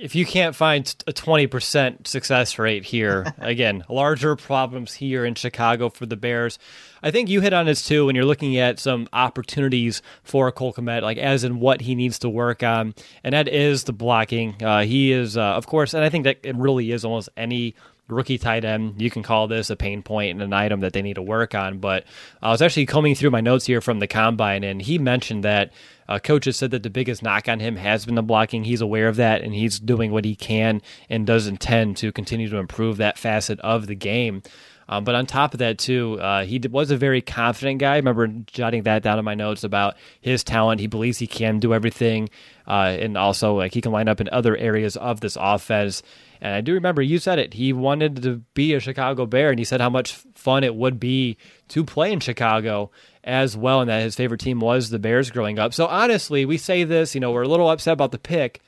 if 0.00 0.14
you 0.14 0.26
can't 0.26 0.54
find 0.54 0.94
a 1.06 1.12
20% 1.12 2.06
success 2.06 2.58
rate 2.58 2.84
here, 2.84 3.32
again, 3.38 3.84
larger 3.88 4.36
problems 4.36 4.94
here 4.94 5.24
in 5.24 5.34
Chicago 5.34 5.88
for 5.88 6.06
the 6.06 6.16
Bears. 6.16 6.58
I 7.02 7.10
think 7.10 7.28
you 7.28 7.40
hit 7.40 7.52
on 7.52 7.66
this 7.66 7.86
too 7.86 8.06
when 8.06 8.16
you're 8.16 8.24
looking 8.24 8.56
at 8.56 8.78
some 8.78 9.08
opportunities 9.12 10.02
for 10.22 10.50
Cole 10.50 10.72
Kmet, 10.72 11.02
like 11.02 11.18
as 11.18 11.44
in 11.44 11.60
what 11.60 11.82
he 11.82 11.94
needs 11.94 12.18
to 12.20 12.28
work 12.28 12.62
on, 12.62 12.94
and 13.22 13.34
that 13.34 13.48
is 13.48 13.84
the 13.84 13.92
blocking. 13.92 14.62
Uh, 14.62 14.82
he 14.82 15.12
is, 15.12 15.36
uh, 15.36 15.42
of 15.42 15.66
course, 15.66 15.94
and 15.94 16.02
I 16.02 16.08
think 16.08 16.24
that 16.24 16.38
it 16.42 16.56
really 16.56 16.92
is 16.92 17.04
almost 17.04 17.28
any 17.36 17.74
rookie 18.08 18.38
tight 18.38 18.64
end. 18.64 19.00
You 19.00 19.10
can 19.10 19.22
call 19.22 19.48
this 19.48 19.70
a 19.70 19.76
pain 19.76 20.02
point 20.02 20.32
and 20.32 20.42
an 20.42 20.52
item 20.52 20.80
that 20.80 20.92
they 20.92 21.02
need 21.02 21.14
to 21.14 21.22
work 21.22 21.54
on. 21.54 21.78
But 21.78 22.04
I 22.42 22.50
was 22.50 22.62
actually 22.62 22.86
combing 22.86 23.14
through 23.14 23.30
my 23.30 23.40
notes 23.40 23.66
here 23.66 23.80
from 23.80 23.98
the 23.98 24.06
combine, 24.06 24.64
and 24.64 24.82
he 24.82 24.98
mentioned 24.98 25.44
that 25.44 25.72
uh, 26.08 26.18
coaches 26.18 26.56
said 26.56 26.70
that 26.72 26.82
the 26.82 26.90
biggest 26.90 27.22
knock 27.22 27.48
on 27.48 27.60
him 27.60 27.76
has 27.76 28.04
been 28.04 28.14
the 28.14 28.22
blocking. 28.22 28.64
He's 28.64 28.80
aware 28.80 29.08
of 29.08 29.16
that, 29.16 29.42
and 29.42 29.54
he's 29.54 29.80
doing 29.80 30.12
what 30.12 30.24
he 30.24 30.36
can 30.36 30.82
and 31.08 31.26
does 31.26 31.46
intend 31.46 31.96
to 31.98 32.12
continue 32.12 32.48
to 32.50 32.58
improve 32.58 32.98
that 32.98 33.18
facet 33.18 33.58
of 33.60 33.86
the 33.86 33.94
game. 33.94 34.42
Um, 34.88 35.04
but 35.04 35.14
on 35.14 35.24
top 35.26 35.54
of 35.54 35.58
that, 35.58 35.78
too, 35.78 36.20
uh, 36.20 36.44
he 36.44 36.58
was 36.70 36.90
a 36.90 36.96
very 36.96 37.22
confident 37.22 37.78
guy. 37.80 37.94
I 37.94 37.96
remember 37.96 38.26
jotting 38.26 38.82
that 38.82 39.02
down 39.02 39.18
in 39.18 39.24
my 39.24 39.34
notes 39.34 39.64
about 39.64 39.96
his 40.20 40.44
talent. 40.44 40.80
He 40.80 40.86
believes 40.86 41.18
he 41.18 41.26
can 41.26 41.58
do 41.58 41.72
everything, 41.72 42.28
uh, 42.66 42.96
and 43.00 43.16
also 43.16 43.54
like 43.54 43.72
he 43.72 43.80
can 43.80 43.92
line 43.92 44.08
up 44.08 44.20
in 44.20 44.28
other 44.30 44.56
areas 44.56 44.96
of 44.96 45.20
this 45.20 45.38
offense. 45.40 46.02
And 46.44 46.54
I 46.54 46.60
do 46.60 46.74
remember 46.74 47.00
you 47.00 47.18
said 47.18 47.38
it. 47.38 47.54
He 47.54 47.72
wanted 47.72 48.22
to 48.22 48.42
be 48.52 48.74
a 48.74 48.80
Chicago 48.80 49.24
Bear, 49.24 49.48
and 49.48 49.58
he 49.58 49.64
said 49.64 49.80
how 49.80 49.88
much 49.88 50.12
fun 50.34 50.62
it 50.62 50.74
would 50.74 51.00
be 51.00 51.38
to 51.68 51.84
play 51.84 52.12
in 52.12 52.20
Chicago 52.20 52.90
as 53.24 53.56
well, 53.56 53.80
and 53.80 53.88
that 53.88 54.02
his 54.02 54.14
favorite 54.14 54.42
team 54.42 54.60
was 54.60 54.90
the 54.90 54.98
Bears 54.98 55.30
growing 55.30 55.58
up. 55.58 55.72
So 55.72 55.86
honestly, 55.86 56.44
we 56.44 56.58
say 56.58 56.84
this, 56.84 57.14
you 57.14 57.20
know, 57.22 57.32
we're 57.32 57.44
a 57.44 57.48
little 57.48 57.70
upset 57.70 57.94
about 57.94 58.12
the 58.12 58.18
pick, 58.18 58.60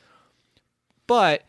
but 1.06 1.42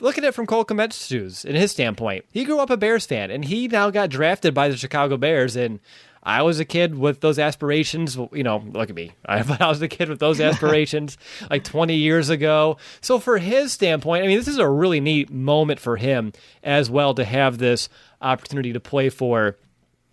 look 0.00 0.16
at 0.16 0.24
it 0.24 0.32
from 0.32 0.46
Cole 0.46 0.64
Kmet's 0.64 1.06
shoes 1.06 1.44
in 1.44 1.54
his 1.54 1.70
standpoint. 1.70 2.24
He 2.32 2.44
grew 2.44 2.60
up 2.60 2.70
a 2.70 2.78
Bears 2.78 3.04
fan, 3.04 3.30
and 3.30 3.44
he 3.44 3.68
now 3.68 3.90
got 3.90 4.08
drafted 4.08 4.54
by 4.54 4.70
the 4.70 4.76
Chicago 4.78 5.18
Bears, 5.18 5.54
and 5.54 5.80
I 6.22 6.42
was 6.42 6.60
a 6.60 6.64
kid 6.64 6.96
with 6.96 7.20
those 7.20 7.38
aspirations. 7.38 8.16
You 8.32 8.42
know, 8.42 8.62
look 8.72 8.90
at 8.90 8.96
me. 8.96 9.12
I, 9.26 9.38
I 9.60 9.68
was 9.68 9.82
a 9.82 9.88
kid 9.88 10.08
with 10.08 10.18
those 10.18 10.40
aspirations 10.40 11.18
like 11.50 11.64
20 11.64 11.94
years 11.94 12.28
ago. 12.28 12.76
So, 13.00 13.18
for 13.18 13.38
his 13.38 13.72
standpoint, 13.72 14.24
I 14.24 14.26
mean, 14.26 14.38
this 14.38 14.48
is 14.48 14.58
a 14.58 14.68
really 14.68 15.00
neat 15.00 15.30
moment 15.30 15.80
for 15.80 15.96
him 15.96 16.32
as 16.62 16.90
well 16.90 17.14
to 17.14 17.24
have 17.24 17.58
this 17.58 17.88
opportunity 18.20 18.72
to 18.72 18.80
play 18.80 19.08
for 19.08 19.56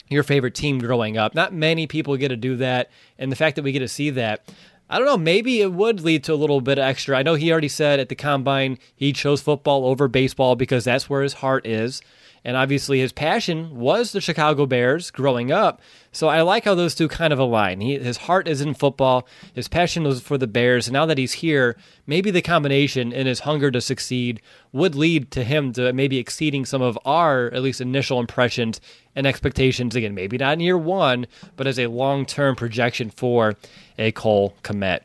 your 0.09 0.23
favorite 0.23 0.55
team 0.55 0.79
growing 0.79 1.17
up. 1.17 1.33
Not 1.33 1.53
many 1.53 1.87
people 1.87 2.15
get 2.17 2.29
to 2.29 2.37
do 2.37 2.55
that, 2.57 2.91
and 3.17 3.31
the 3.31 3.35
fact 3.35 3.55
that 3.55 3.63
we 3.63 3.71
get 3.71 3.79
to 3.79 3.87
see 3.87 4.11
that, 4.11 4.47
I 4.89 4.99
don't 4.99 5.07
know. 5.07 5.17
Maybe 5.17 5.61
it 5.61 5.73
would 5.73 6.01
lead 6.01 6.23
to 6.25 6.33
a 6.33 6.35
little 6.35 6.61
bit 6.61 6.77
extra. 6.77 7.17
I 7.17 7.23
know 7.23 7.33
he 7.33 7.51
already 7.51 7.67
said 7.67 7.99
at 7.99 8.09
the 8.09 8.15
combine 8.15 8.77
he 8.95 9.13
chose 9.13 9.41
football 9.41 9.85
over 9.85 10.07
baseball 10.07 10.55
because 10.55 10.83
that's 10.85 11.09
where 11.09 11.23
his 11.23 11.33
heart 11.33 11.65
is. 11.65 12.01
And 12.45 12.55
obviously, 12.55 12.99
his 12.99 13.11
passion 13.11 13.75
was 13.75 14.11
the 14.11 14.21
Chicago 14.21 14.67
Bears 14.67 15.09
growing 15.09 15.51
up. 15.51 15.81
So 16.11 16.27
I 16.27 16.43
like 16.43 16.65
how 16.65 16.75
those 16.75 16.93
two 16.93 17.07
kind 17.07 17.33
of 17.33 17.39
align. 17.39 17.81
He, 17.81 17.97
his 17.97 18.17
heart 18.17 18.47
is 18.47 18.61
in 18.61 18.75
football, 18.75 19.27
his 19.53 19.67
passion 19.67 20.03
was 20.03 20.21
for 20.21 20.37
the 20.37 20.45
Bears. 20.45 20.87
And 20.87 20.93
now 20.93 21.07
that 21.07 21.17
he's 21.17 21.33
here, 21.33 21.75
maybe 22.05 22.29
the 22.29 22.43
combination 22.43 23.11
and 23.11 23.27
his 23.27 23.41
hunger 23.41 23.71
to 23.71 23.81
succeed 23.81 24.43
would 24.71 24.93
lead 24.93 25.31
to 25.31 25.43
him 25.43 25.73
to 25.73 25.91
maybe 25.91 26.19
exceeding 26.19 26.65
some 26.65 26.83
of 26.83 26.99
our, 27.03 27.47
at 27.47 27.63
least 27.63 27.81
initial 27.81 28.19
impressions 28.19 28.79
and 29.15 29.25
expectations. 29.25 29.95
Again, 29.95 30.13
maybe 30.13 30.37
not 30.37 30.53
in 30.53 30.59
year 30.59 30.77
one, 30.77 31.25
but 31.55 31.65
as 31.65 31.79
a 31.79 31.87
long 31.87 32.27
term 32.27 32.55
projection 32.55 33.09
for 33.09 33.55
a 33.97 34.11
Cole 34.11 34.53
Kmet. 34.61 35.01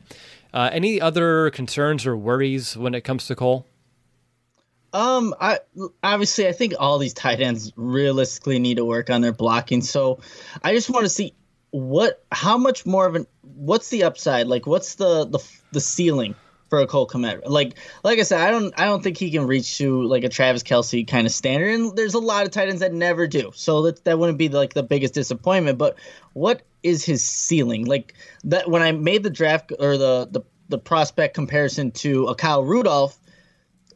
Uh, 0.53 0.69
any 0.71 1.01
other 1.01 1.49
concerns 1.49 2.05
or 2.05 2.15
worries 2.15 2.77
when 2.77 2.93
it 2.93 3.01
comes 3.01 3.25
to 3.25 3.35
Cole? 3.35 3.65
Um, 4.93 5.33
I 5.39 5.59
obviously 6.03 6.47
I 6.47 6.51
think 6.51 6.73
all 6.79 6.97
these 6.97 7.13
tight 7.13 7.39
ends 7.39 7.71
realistically 7.75 8.59
need 8.59 8.75
to 8.75 8.85
work 8.85 9.09
on 9.09 9.21
their 9.21 9.31
blocking. 9.31 9.81
So, 9.81 10.19
I 10.63 10.73
just 10.73 10.89
want 10.89 11.05
to 11.05 11.09
see 11.09 11.33
what 11.71 12.23
how 12.31 12.57
much 12.57 12.85
more 12.85 13.05
of 13.05 13.15
an 13.15 13.27
what's 13.41 13.89
the 13.89 14.03
upside? 14.03 14.47
Like, 14.47 14.67
what's 14.67 14.95
the 14.95 15.25
the 15.25 15.39
the 15.71 15.79
ceiling 15.79 16.35
for 16.69 16.79
a 16.79 16.87
Cole 16.87 17.07
Kmet? 17.07 17.43
Like, 17.45 17.77
like 18.03 18.19
I 18.19 18.23
said, 18.23 18.41
I 18.41 18.51
don't 18.51 18.73
I 18.77 18.85
don't 18.85 19.01
think 19.01 19.17
he 19.17 19.31
can 19.31 19.47
reach 19.47 19.77
to 19.77 20.03
like 20.03 20.25
a 20.25 20.29
Travis 20.29 20.63
Kelce 20.63 21.07
kind 21.07 21.25
of 21.25 21.33
standard. 21.33 21.73
And 21.73 21.95
there's 21.95 22.13
a 22.13 22.19
lot 22.19 22.45
of 22.45 22.51
tight 22.51 22.67
ends 22.67 22.81
that 22.81 22.93
never 22.93 23.27
do. 23.27 23.51
So 23.55 23.83
that 23.83 24.03
that 24.03 24.19
wouldn't 24.19 24.37
be 24.37 24.49
like 24.49 24.73
the 24.73 24.83
biggest 24.83 25.13
disappointment. 25.13 25.77
But 25.77 25.97
what 26.33 26.63
is 26.83 27.05
his 27.05 27.23
ceiling? 27.23 27.85
Like 27.85 28.13
that 28.43 28.69
when 28.69 28.81
I 28.81 28.91
made 28.91 29.23
the 29.23 29.29
draft 29.29 29.71
or 29.79 29.97
the 29.97 30.27
the 30.29 30.41
the 30.67 30.77
prospect 30.77 31.35
comparison 31.35 31.91
to 31.91 32.27
a 32.27 32.35
Kyle 32.35 32.63
Rudolph 32.63 33.17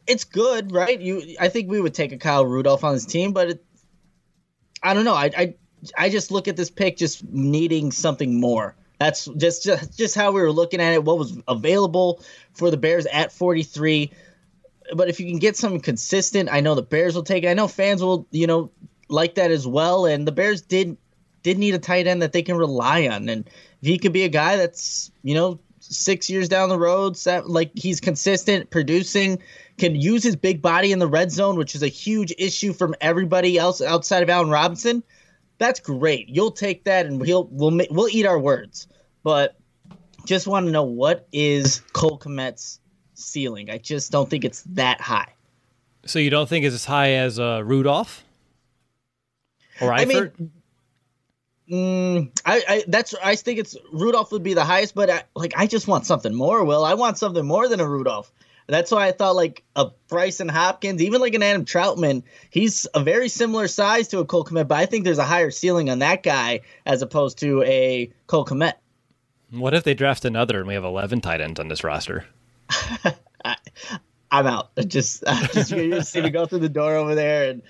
it's 0.06 0.24
good, 0.24 0.72
right? 0.72 1.00
You, 1.00 1.36
I 1.40 1.48
think 1.48 1.70
we 1.70 1.80
would 1.80 1.94
take 1.94 2.12
a 2.12 2.18
Kyle 2.18 2.46
Rudolph 2.46 2.84
on 2.84 2.94
his 2.94 3.06
team, 3.06 3.32
but 3.32 3.50
it, 3.50 3.64
I 4.82 4.94
don't 4.94 5.04
know. 5.04 5.14
I, 5.14 5.30
I, 5.36 5.54
I 5.96 6.08
just 6.08 6.30
look 6.30 6.48
at 6.48 6.56
this 6.56 6.70
pick 6.70 6.96
just 6.96 7.24
needing 7.24 7.92
something 7.92 8.40
more. 8.40 8.76
That's 8.98 9.26
just, 9.26 9.64
just 9.64 9.98
just 9.98 10.14
how 10.14 10.32
we 10.32 10.40
were 10.40 10.52
looking 10.52 10.80
at 10.80 10.94
it. 10.94 11.04
What 11.04 11.18
was 11.18 11.38
available 11.48 12.22
for 12.54 12.70
the 12.70 12.76
Bears 12.76 13.06
at 13.06 13.32
43. 13.32 14.10
But 14.94 15.08
if 15.08 15.20
you 15.20 15.26
can 15.26 15.38
get 15.38 15.56
something 15.56 15.80
consistent, 15.80 16.48
I 16.50 16.60
know 16.60 16.74
the 16.74 16.82
Bears 16.82 17.14
will 17.14 17.22
take 17.22 17.44
it. 17.44 17.48
I 17.48 17.54
know 17.54 17.68
fans 17.68 18.02
will, 18.02 18.26
you 18.30 18.46
know, 18.46 18.70
like 19.08 19.34
that 19.34 19.50
as 19.50 19.66
well. 19.66 20.06
And 20.06 20.26
the 20.26 20.32
Bears 20.32 20.62
did 20.62 20.96
did 21.42 21.58
need 21.58 21.74
a 21.74 21.78
tight 21.78 22.06
end 22.06 22.22
that 22.22 22.32
they 22.32 22.42
can 22.42 22.56
rely 22.56 23.06
on. 23.08 23.28
And 23.28 23.46
if 23.82 23.88
he 23.88 23.98
could 23.98 24.12
be 24.12 24.24
a 24.24 24.28
guy 24.28 24.56
that's, 24.56 25.12
you 25.22 25.34
know, 25.34 25.60
six 25.80 26.28
years 26.30 26.48
down 26.48 26.68
the 26.68 26.78
road, 26.78 27.16
like 27.44 27.70
he's 27.74 28.00
consistent, 28.00 28.70
producing, 28.70 29.40
can 29.78 29.94
use 29.94 30.22
his 30.22 30.36
big 30.36 30.62
body 30.62 30.92
in 30.92 30.98
the 30.98 31.06
red 31.06 31.30
zone, 31.30 31.56
which 31.56 31.74
is 31.74 31.82
a 31.82 31.88
huge 31.88 32.32
issue 32.38 32.72
from 32.72 32.94
everybody 33.00 33.58
else 33.58 33.80
outside 33.80 34.22
of 34.22 34.30
Allen 34.30 34.50
Robinson. 34.50 35.02
That's 35.58 35.80
great. 35.80 36.28
You'll 36.28 36.50
take 36.50 36.84
that, 36.84 37.06
and 37.06 37.20
we'll 37.20 37.48
we'll 37.50 37.80
we'll 37.90 38.08
eat 38.08 38.26
our 38.26 38.38
words. 38.38 38.88
But 39.22 39.56
just 40.24 40.46
want 40.46 40.66
to 40.66 40.72
know 40.72 40.84
what 40.84 41.26
is 41.32 41.80
Cole 41.92 42.18
Kmet's 42.18 42.80
ceiling. 43.14 43.70
I 43.70 43.78
just 43.78 44.12
don't 44.12 44.28
think 44.28 44.44
it's 44.44 44.62
that 44.62 45.00
high. 45.00 45.32
So 46.04 46.18
you 46.18 46.30
don't 46.30 46.48
think 46.48 46.64
it's 46.64 46.74
as 46.74 46.84
high 46.84 47.12
as 47.12 47.38
uh, 47.38 47.62
Rudolph 47.64 48.24
or 49.80 49.90
Eifert? 49.90 50.00
I 50.00 50.04
mean, 50.04 50.52
Mm, 51.70 52.30
I, 52.44 52.62
I 52.68 52.84
that's 52.86 53.12
I 53.22 53.34
think 53.34 53.58
it's 53.58 53.76
Rudolph 53.92 54.30
would 54.30 54.44
be 54.44 54.54
the 54.54 54.64
highest, 54.64 54.94
but 54.94 55.10
I, 55.10 55.24
like 55.34 55.52
I 55.56 55.66
just 55.66 55.88
want 55.88 56.06
something 56.06 56.32
more. 56.32 56.64
Will 56.64 56.84
I 56.84 56.94
want 56.94 57.18
something 57.18 57.44
more 57.44 57.68
than 57.68 57.80
a 57.80 57.88
Rudolph? 57.88 58.30
That's 58.66 58.90
why 58.90 59.06
I 59.06 59.12
thought 59.12 59.36
like 59.36 59.62
a 59.76 59.90
Brycen 60.08 60.50
Hopkins, 60.50 61.02
even 61.02 61.20
like 61.20 61.34
an 61.34 61.42
Adam 61.42 61.64
Trautman, 61.64 62.24
he's 62.50 62.86
a 62.94 63.02
very 63.02 63.28
similar 63.28 63.68
size 63.68 64.08
to 64.08 64.18
a 64.18 64.24
Cole 64.24 64.44
Kmet, 64.44 64.66
but 64.66 64.78
I 64.78 64.86
think 64.86 65.04
there's 65.04 65.18
a 65.18 65.24
higher 65.24 65.50
ceiling 65.50 65.88
on 65.88 66.00
that 66.00 66.22
guy 66.22 66.62
as 66.84 67.02
opposed 67.02 67.38
to 67.38 67.62
a 67.62 68.12
Cole 68.26 68.44
Kmet. 68.44 68.74
What 69.50 69.74
if 69.74 69.84
they 69.84 69.94
draft 69.94 70.24
another 70.24 70.58
and 70.58 70.66
we 70.66 70.74
have 70.74 70.84
11 70.84 71.20
tight 71.20 71.40
ends 71.40 71.60
on 71.60 71.68
this 71.68 71.84
roster? 71.84 72.26
I, 73.44 73.56
am 74.32 74.46
out. 74.46 74.70
Just, 74.88 75.22
just 75.52 75.70
you 75.70 76.02
see 76.02 76.20
me 76.20 76.30
go 76.30 76.46
through 76.46 76.58
the 76.58 76.68
door 76.68 76.96
over 76.96 77.14
there 77.14 77.50
and 77.50 77.62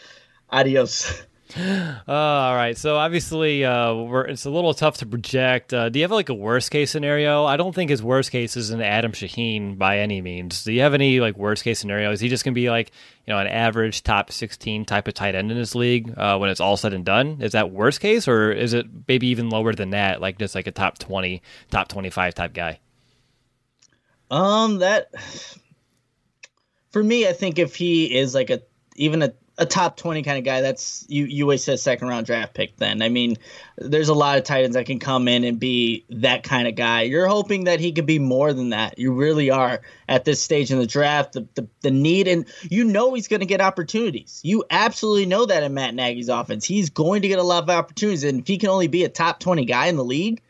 adios. 0.48 1.22
Uh, 1.54 2.00
all 2.08 2.54
right. 2.54 2.76
So 2.76 2.96
obviously, 2.96 3.64
uh, 3.64 3.94
it's 4.28 4.44
a 4.44 4.50
little 4.50 4.74
tough 4.74 4.98
to 4.98 5.06
project. 5.06 5.72
Uh, 5.72 5.88
do 5.88 5.98
you 5.98 6.04
have 6.04 6.10
like 6.10 6.28
a 6.28 6.34
worst 6.34 6.70
case 6.70 6.90
scenario? 6.90 7.44
I 7.44 7.56
don't 7.56 7.74
think 7.74 7.90
his 7.90 8.02
worst 8.02 8.30
case 8.30 8.56
is 8.56 8.70
an 8.70 8.80
Adam 8.80 9.12
Shaheen 9.12 9.78
by 9.78 9.98
any 9.98 10.20
means. 10.20 10.64
Do 10.64 10.72
you 10.72 10.80
have 10.80 10.94
any 10.94 11.20
like 11.20 11.36
worst 11.36 11.64
case 11.64 11.78
scenario? 11.78 12.10
Is 12.10 12.20
he 12.20 12.28
just 12.28 12.44
gonna 12.44 12.54
be 12.54 12.70
like 12.70 12.90
you 13.26 13.32
know 13.32 13.38
an 13.38 13.46
average 13.46 14.02
top 14.02 14.32
sixteen 14.32 14.84
type 14.84 15.06
of 15.08 15.14
tight 15.14 15.34
end 15.34 15.50
in 15.50 15.56
this 15.56 15.74
league 15.74 16.12
uh, 16.16 16.36
when 16.38 16.50
it's 16.50 16.60
all 16.60 16.76
said 16.76 16.92
and 16.92 17.04
done? 17.04 17.38
Is 17.40 17.52
that 17.52 17.70
worst 17.70 18.00
case, 18.00 18.26
or 18.26 18.50
is 18.50 18.72
it 18.72 18.86
maybe 19.06 19.28
even 19.28 19.48
lower 19.48 19.72
than 19.72 19.90
that, 19.90 20.20
like 20.20 20.38
just 20.38 20.54
like 20.54 20.66
a 20.66 20.72
top 20.72 20.98
twenty, 20.98 21.42
top 21.70 21.88
twenty 21.88 22.10
five 22.10 22.34
type 22.34 22.54
guy? 22.54 22.80
Um, 24.30 24.78
that 24.78 25.10
for 26.90 27.02
me, 27.02 27.28
I 27.28 27.32
think 27.32 27.58
if 27.58 27.76
he 27.76 28.16
is 28.16 28.34
like 28.34 28.50
a 28.50 28.62
even 28.96 29.22
a 29.22 29.32
a 29.58 29.64
top 29.64 29.96
20 29.96 30.22
kind 30.22 30.38
of 30.38 30.44
guy, 30.44 30.60
that's 30.60 31.06
you 31.08 31.24
you 31.24 31.44
always 31.44 31.64
said 31.64 31.80
second 31.80 32.08
round 32.08 32.26
draft 32.26 32.52
pick 32.52 32.76
then. 32.76 33.00
I 33.00 33.08
mean, 33.08 33.36
there's 33.78 34.10
a 34.10 34.14
lot 34.14 34.36
of 34.36 34.44
tight 34.44 34.64
ends 34.64 34.76
that 34.76 34.84
can 34.84 34.98
come 34.98 35.28
in 35.28 35.44
and 35.44 35.58
be 35.58 36.04
that 36.10 36.42
kind 36.42 36.68
of 36.68 36.74
guy. 36.74 37.02
You're 37.02 37.26
hoping 37.26 37.64
that 37.64 37.80
he 37.80 37.92
could 37.92 38.04
be 38.04 38.18
more 38.18 38.52
than 38.52 38.70
that. 38.70 38.98
You 38.98 39.12
really 39.12 39.50
are 39.50 39.80
at 40.08 40.24
this 40.24 40.42
stage 40.42 40.70
in 40.70 40.78
the 40.78 40.86
draft. 40.86 41.32
The 41.32 41.48
the, 41.54 41.68
the 41.80 41.90
need 41.90 42.28
and 42.28 42.46
you 42.62 42.84
know 42.84 43.14
he's 43.14 43.28
going 43.28 43.40
to 43.40 43.46
get 43.46 43.62
opportunities. 43.62 44.40
You 44.44 44.64
absolutely 44.70 45.26
know 45.26 45.46
that 45.46 45.62
in 45.62 45.72
Matt 45.72 45.94
Nagy's 45.94 46.28
offense. 46.28 46.64
He's 46.64 46.90
going 46.90 47.22
to 47.22 47.28
get 47.28 47.38
a 47.38 47.42
lot 47.42 47.62
of 47.62 47.70
opportunities 47.70 48.24
and 48.24 48.40
if 48.40 48.46
he 48.46 48.58
can 48.58 48.68
only 48.68 48.88
be 48.88 49.04
a 49.04 49.08
top 49.08 49.40
20 49.40 49.64
guy 49.64 49.86
in 49.86 49.96
the 49.96 50.04
league, 50.04 50.42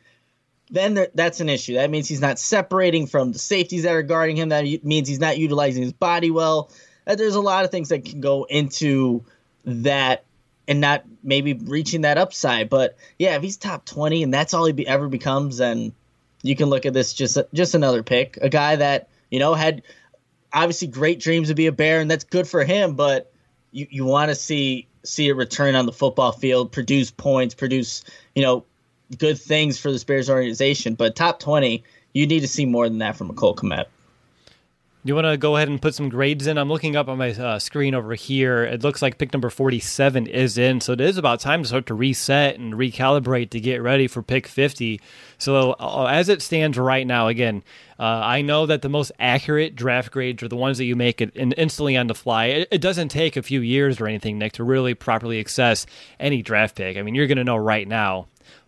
then 0.70 0.94
there, 0.94 1.08
that's 1.14 1.40
an 1.40 1.48
issue. 1.48 1.74
That 1.74 1.90
means 1.90 2.08
he's 2.08 2.20
not 2.20 2.40
separating 2.40 3.06
from 3.06 3.30
the 3.30 3.38
safeties 3.38 3.84
that 3.84 3.94
are 3.94 4.02
guarding 4.02 4.36
him. 4.36 4.48
That 4.48 4.64
means 4.84 5.06
he's 5.06 5.20
not 5.20 5.38
utilizing 5.38 5.84
his 5.84 5.92
body 5.92 6.32
well 6.32 6.72
Uh, 7.06 7.14
there's 7.14 7.34
a 7.34 7.40
lot 7.40 7.64
of 7.64 7.70
things 7.70 7.90
that 7.90 8.04
can 8.04 8.20
go 8.20 8.44
into 8.44 9.24
that 9.64 10.24
and 10.68 10.80
not 10.80 11.04
maybe 11.22 11.54
reaching 11.54 12.02
that 12.02 12.18
upside. 12.18 12.68
But 12.68 12.96
yeah, 13.18 13.36
if 13.36 13.42
he's 13.42 13.56
top 13.56 13.84
20 13.84 14.22
and 14.22 14.34
that's 14.34 14.54
all 14.54 14.64
he 14.64 14.72
be, 14.72 14.86
ever 14.86 15.08
becomes, 15.08 15.58
then 15.58 15.92
you 16.42 16.56
can 16.56 16.68
look 16.68 16.86
at 16.86 16.92
this 16.92 17.12
just 17.12 17.38
just 17.52 17.74
another 17.74 18.02
pick, 18.02 18.38
a 18.40 18.48
guy 18.48 18.76
that 18.76 19.08
you 19.30 19.38
know 19.38 19.54
had 19.54 19.82
obviously 20.52 20.88
great 20.88 21.20
dreams 21.20 21.48
to 21.48 21.54
be 21.54 21.66
a 21.66 21.72
bear, 21.72 22.00
and 22.00 22.10
that's 22.10 22.24
good 22.24 22.48
for 22.48 22.64
him. 22.64 22.94
But 22.94 23.32
you 23.72 23.86
you 23.90 24.04
want 24.04 24.30
to 24.30 24.34
see 24.34 24.86
see 25.04 25.28
a 25.28 25.34
return 25.34 25.74
on 25.74 25.86
the 25.86 25.92
football 25.92 26.32
field, 26.32 26.72
produce 26.72 27.10
points, 27.10 27.54
produce 27.54 28.04
you 28.34 28.42
know 28.42 28.64
good 29.18 29.38
things 29.38 29.78
for 29.78 29.92
the 29.92 30.04
Bears 30.06 30.30
organization. 30.30 30.94
But 30.94 31.14
top 31.14 31.38
20, 31.38 31.84
you 32.12 32.26
need 32.26 32.40
to 32.40 32.48
see 32.48 32.66
more 32.66 32.88
than 32.88 32.98
that 32.98 33.16
from 33.16 33.30
a 33.30 33.34
Cole 33.34 33.54
Kmet. 33.54 33.86
You 35.06 35.14
want 35.14 35.28
to 35.28 35.36
go 35.36 35.54
ahead 35.54 35.68
and 35.68 35.80
put 35.80 35.94
some 35.94 36.08
grades 36.08 36.48
in? 36.48 36.58
I'm 36.58 36.68
looking 36.68 36.96
up 36.96 37.06
on 37.06 37.16
my 37.16 37.30
uh, 37.30 37.60
screen 37.60 37.94
over 37.94 38.16
here. 38.16 38.64
It 38.64 38.82
looks 38.82 39.02
like 39.02 39.18
pick 39.18 39.32
number 39.32 39.50
47 39.50 40.26
is 40.26 40.58
in, 40.58 40.80
so 40.80 40.94
it 40.94 41.00
is 41.00 41.16
about 41.16 41.38
time 41.38 41.62
to 41.62 41.68
start 41.68 41.86
to 41.86 41.94
reset 41.94 42.58
and 42.58 42.74
recalibrate 42.74 43.50
to 43.50 43.60
get 43.60 43.82
ready 43.82 44.08
for 44.08 44.20
pick 44.20 44.48
50. 44.48 45.00
So, 45.38 45.76
uh, 45.78 46.06
as 46.10 46.28
it 46.28 46.42
stands 46.42 46.76
right 46.76 47.06
now, 47.06 47.28
again, 47.28 47.62
uh, 48.00 48.02
I 48.02 48.42
know 48.42 48.66
that 48.66 48.82
the 48.82 48.88
most 48.88 49.12
accurate 49.20 49.76
draft 49.76 50.10
grades 50.10 50.42
are 50.42 50.48
the 50.48 50.56
ones 50.56 50.78
that 50.78 50.86
you 50.86 50.96
make 50.96 51.20
it 51.20 51.30
instantly 51.36 51.96
on 51.96 52.08
the 52.08 52.14
fly. 52.16 52.46
It, 52.46 52.68
it 52.72 52.80
doesn't 52.80 53.10
take 53.10 53.36
a 53.36 53.42
few 53.42 53.60
years 53.60 54.00
or 54.00 54.08
anything, 54.08 54.40
Nick, 54.40 54.54
to 54.54 54.64
really 54.64 54.94
properly 54.94 55.38
assess 55.38 55.86
any 56.18 56.42
draft 56.42 56.74
pick. 56.74 56.96
I 56.96 57.02
mean, 57.02 57.14
you're 57.14 57.28
going 57.28 57.38
to 57.38 57.44
know 57.44 57.56
right 57.56 57.86
now 57.86 58.26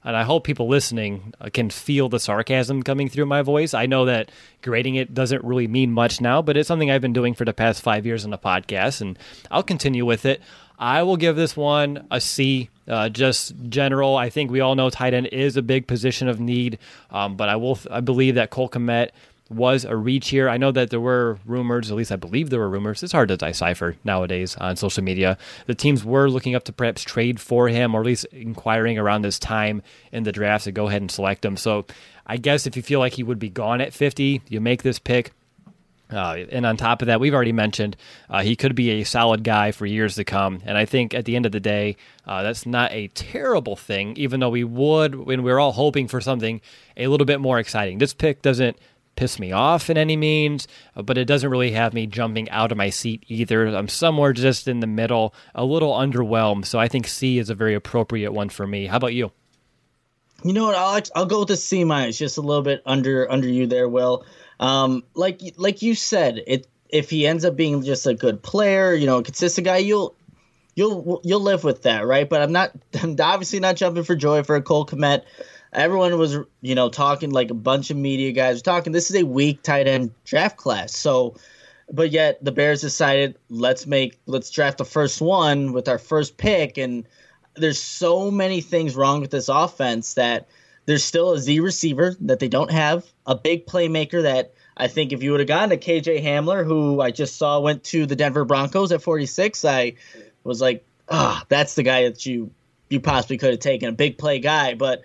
and 0.08 0.16
I 0.16 0.22
hope 0.22 0.44
people 0.44 0.68
listening 0.68 1.34
uh, 1.38 1.50
can 1.52 1.68
feel 1.68 2.08
the 2.08 2.18
sarcasm 2.18 2.82
coming 2.82 3.10
through 3.10 3.26
my 3.26 3.42
voice. 3.42 3.74
I 3.74 3.84
know 3.84 4.06
that 4.06 4.30
grading 4.62 4.94
it 4.94 5.12
doesn't 5.12 5.44
really 5.44 5.68
mean 5.68 5.92
much 5.92 6.18
now, 6.18 6.40
but 6.40 6.56
it's 6.56 6.66
something 6.66 6.90
I've 6.90 7.02
been 7.02 7.12
doing 7.12 7.34
for 7.34 7.44
the 7.44 7.52
past 7.52 7.82
five 7.82 8.06
years 8.06 8.24
on 8.24 8.30
the 8.30 8.38
podcast, 8.38 9.02
and 9.02 9.18
I'll 9.50 9.62
continue 9.62 10.06
with 10.06 10.24
it. 10.24 10.40
I 10.78 11.02
will 11.02 11.18
give 11.18 11.36
this 11.36 11.54
one 11.58 12.06
a 12.10 12.22
C. 12.22 12.70
Uh, 12.88 13.10
just 13.10 13.52
general. 13.68 14.16
I 14.16 14.30
think 14.30 14.50
we 14.50 14.60
all 14.60 14.74
know 14.74 14.88
tight 14.88 15.12
end 15.12 15.26
is 15.26 15.58
a 15.58 15.62
big 15.62 15.86
position 15.86 16.26
of 16.26 16.40
need, 16.40 16.78
um, 17.10 17.36
but 17.36 17.50
I 17.50 17.56
will. 17.56 17.78
I 17.90 18.00
believe 18.00 18.36
that 18.36 18.48
Cole 18.48 18.70
Kmet 18.70 19.10
was 19.50 19.84
a 19.84 19.96
reach 19.96 20.28
here. 20.28 20.48
I 20.48 20.58
know 20.58 20.70
that 20.72 20.90
there 20.90 21.00
were 21.00 21.38
rumors, 21.46 21.90
at 21.90 21.96
least 21.96 22.12
I 22.12 22.16
believe 22.16 22.50
there 22.50 22.60
were 22.60 22.68
rumors. 22.68 23.02
It's 23.02 23.12
hard 23.12 23.28
to 23.28 23.36
decipher 23.36 23.96
nowadays 24.04 24.56
on 24.56 24.76
social 24.76 25.02
media. 25.02 25.38
The 25.66 25.74
teams 25.74 26.04
were 26.04 26.28
looking 26.28 26.54
up 26.54 26.64
to 26.64 26.72
perhaps 26.72 27.02
trade 27.02 27.40
for 27.40 27.68
him 27.68 27.94
or 27.94 28.00
at 28.00 28.06
least 28.06 28.26
inquiring 28.26 28.98
around 28.98 29.22
this 29.22 29.38
time 29.38 29.82
in 30.12 30.24
the 30.24 30.32
draft 30.32 30.64
to 30.64 30.72
go 30.72 30.88
ahead 30.88 31.00
and 31.00 31.10
select 31.10 31.44
him. 31.44 31.56
So 31.56 31.86
I 32.26 32.36
guess 32.36 32.66
if 32.66 32.76
you 32.76 32.82
feel 32.82 33.00
like 33.00 33.14
he 33.14 33.22
would 33.22 33.38
be 33.38 33.48
gone 33.48 33.80
at 33.80 33.94
50, 33.94 34.42
you 34.48 34.60
make 34.60 34.82
this 34.82 34.98
pick. 34.98 35.32
Uh, 36.10 36.44
and 36.50 36.64
on 36.64 36.76
top 36.76 37.02
of 37.02 37.06
that, 37.06 37.20
we've 37.20 37.34
already 37.34 37.52
mentioned 37.52 37.96
uh, 38.30 38.42
he 38.42 38.56
could 38.56 38.74
be 38.74 38.90
a 38.90 39.04
solid 39.04 39.44
guy 39.44 39.72
for 39.72 39.84
years 39.84 40.14
to 40.14 40.24
come. 40.24 40.62
And 40.64 40.78
I 40.78 40.86
think 40.86 41.12
at 41.12 41.26
the 41.26 41.36
end 41.36 41.44
of 41.44 41.52
the 41.52 41.60
day, 41.60 41.96
uh, 42.26 42.42
that's 42.42 42.64
not 42.64 42.92
a 42.92 43.08
terrible 43.08 43.76
thing, 43.76 44.16
even 44.16 44.40
though 44.40 44.48
we 44.48 44.64
would, 44.64 45.14
when 45.14 45.42
we're 45.42 45.58
all 45.58 45.72
hoping 45.72 46.08
for 46.08 46.20
something 46.20 46.62
a 46.96 47.08
little 47.08 47.26
bit 47.26 47.40
more 47.40 47.58
exciting. 47.58 47.98
This 47.98 48.14
pick 48.14 48.40
doesn't 48.40 48.78
piss 49.18 49.40
me 49.40 49.50
off 49.50 49.90
in 49.90 49.98
any 49.98 50.16
means, 50.16 50.68
uh, 50.94 51.02
but 51.02 51.18
it 51.18 51.24
doesn't 51.24 51.50
really 51.50 51.72
have 51.72 51.92
me 51.92 52.06
jumping 52.06 52.48
out 52.50 52.70
of 52.70 52.78
my 52.78 52.88
seat 52.88 53.24
either. 53.26 53.66
I'm 53.66 53.88
somewhere 53.88 54.32
just 54.32 54.68
in 54.68 54.78
the 54.78 54.86
middle, 54.86 55.34
a 55.56 55.64
little 55.64 55.92
underwhelmed. 55.92 56.64
So 56.66 56.78
I 56.78 56.86
think 56.86 57.08
C 57.08 57.38
is 57.38 57.50
a 57.50 57.54
very 57.54 57.74
appropriate 57.74 58.32
one 58.32 58.48
for 58.48 58.66
me. 58.66 58.86
How 58.86 58.96
about 58.96 59.14
you? 59.14 59.32
You 60.44 60.52
know 60.52 60.66
what, 60.66 60.76
Alex? 60.76 61.10
I'll 61.16 61.26
go 61.26 61.40
with 61.40 61.48
the 61.48 61.56
C 61.56 61.82
minus, 61.82 62.16
just 62.16 62.38
a 62.38 62.42
little 62.42 62.62
bit 62.62 62.80
under 62.86 63.28
under 63.30 63.48
you 63.48 63.66
there, 63.66 63.88
Will. 63.88 64.24
Um, 64.60 65.02
like 65.14 65.40
like 65.56 65.82
you 65.82 65.96
said, 65.96 66.40
it 66.46 66.68
if 66.88 67.10
he 67.10 67.26
ends 67.26 67.44
up 67.44 67.56
being 67.56 67.82
just 67.82 68.06
a 68.06 68.14
good 68.14 68.40
player, 68.40 68.94
you 68.94 69.06
know, 69.06 69.18
a 69.18 69.22
consistent 69.24 69.64
guy, 69.64 69.78
you'll 69.78 70.14
you'll 70.76 71.20
you'll 71.24 71.40
live 71.40 71.64
with 71.64 71.82
that, 71.82 72.06
right? 72.06 72.28
But 72.28 72.42
I'm 72.42 72.52
not 72.52 72.70
I'm 73.02 73.16
obviously 73.20 73.58
not 73.58 73.74
jumping 73.74 74.04
for 74.04 74.14
joy 74.14 74.44
for 74.44 74.54
a 74.54 74.62
Cole 74.62 74.86
Kmet. 74.86 75.24
Everyone 75.72 76.16
was, 76.18 76.36
you 76.60 76.74
know, 76.74 76.88
talking 76.88 77.30
like 77.30 77.50
a 77.50 77.54
bunch 77.54 77.90
of 77.90 77.96
media 77.96 78.32
guys 78.32 78.62
talking. 78.62 78.92
This 78.92 79.10
is 79.10 79.16
a 79.16 79.24
weak 79.24 79.62
tight 79.62 79.86
end 79.86 80.12
draft 80.24 80.56
class, 80.56 80.96
so. 80.96 81.36
But 81.90 82.10
yet 82.10 82.44
the 82.44 82.52
Bears 82.52 82.82
decided 82.82 83.38
let's 83.48 83.86
make 83.86 84.18
let's 84.26 84.50
draft 84.50 84.76
the 84.76 84.84
first 84.84 85.22
one 85.22 85.72
with 85.72 85.88
our 85.88 85.98
first 85.98 86.36
pick, 86.36 86.76
and 86.76 87.06
there's 87.54 87.80
so 87.80 88.30
many 88.30 88.60
things 88.60 88.94
wrong 88.94 89.22
with 89.22 89.30
this 89.30 89.48
offense 89.48 90.14
that 90.14 90.48
there's 90.84 91.04
still 91.04 91.32
a 91.32 91.38
Z 91.38 91.60
receiver 91.60 92.16
that 92.20 92.38
they 92.38 92.48
don't 92.48 92.70
have, 92.70 93.04
a 93.26 93.34
big 93.34 93.66
playmaker 93.66 94.22
that 94.22 94.54
I 94.76 94.88
think 94.88 95.12
if 95.12 95.22
you 95.22 95.32
would 95.32 95.40
have 95.40 95.48
gotten 95.48 95.70
to 95.70 95.76
KJ 95.76 96.22
Hamler, 96.22 96.64
who 96.64 97.00
I 97.00 97.10
just 97.10 97.36
saw 97.36 97.60
went 97.60 97.84
to 97.84 98.06
the 98.06 98.16
Denver 98.16 98.44
Broncos 98.44 98.92
at 98.92 99.02
46, 99.02 99.64
I 99.64 99.94
was 100.44 100.60
like, 100.60 100.86
ah, 101.08 101.40
oh, 101.40 101.46
that's 101.48 101.74
the 101.74 101.82
guy 101.82 102.04
that 102.04 102.24
you 102.24 102.50
you 102.88 103.00
possibly 103.00 103.36
could 103.36 103.50
have 103.50 103.60
taken, 103.60 103.90
a 103.90 103.92
big 103.92 104.16
play 104.16 104.38
guy. 104.38 104.74
But 104.74 105.02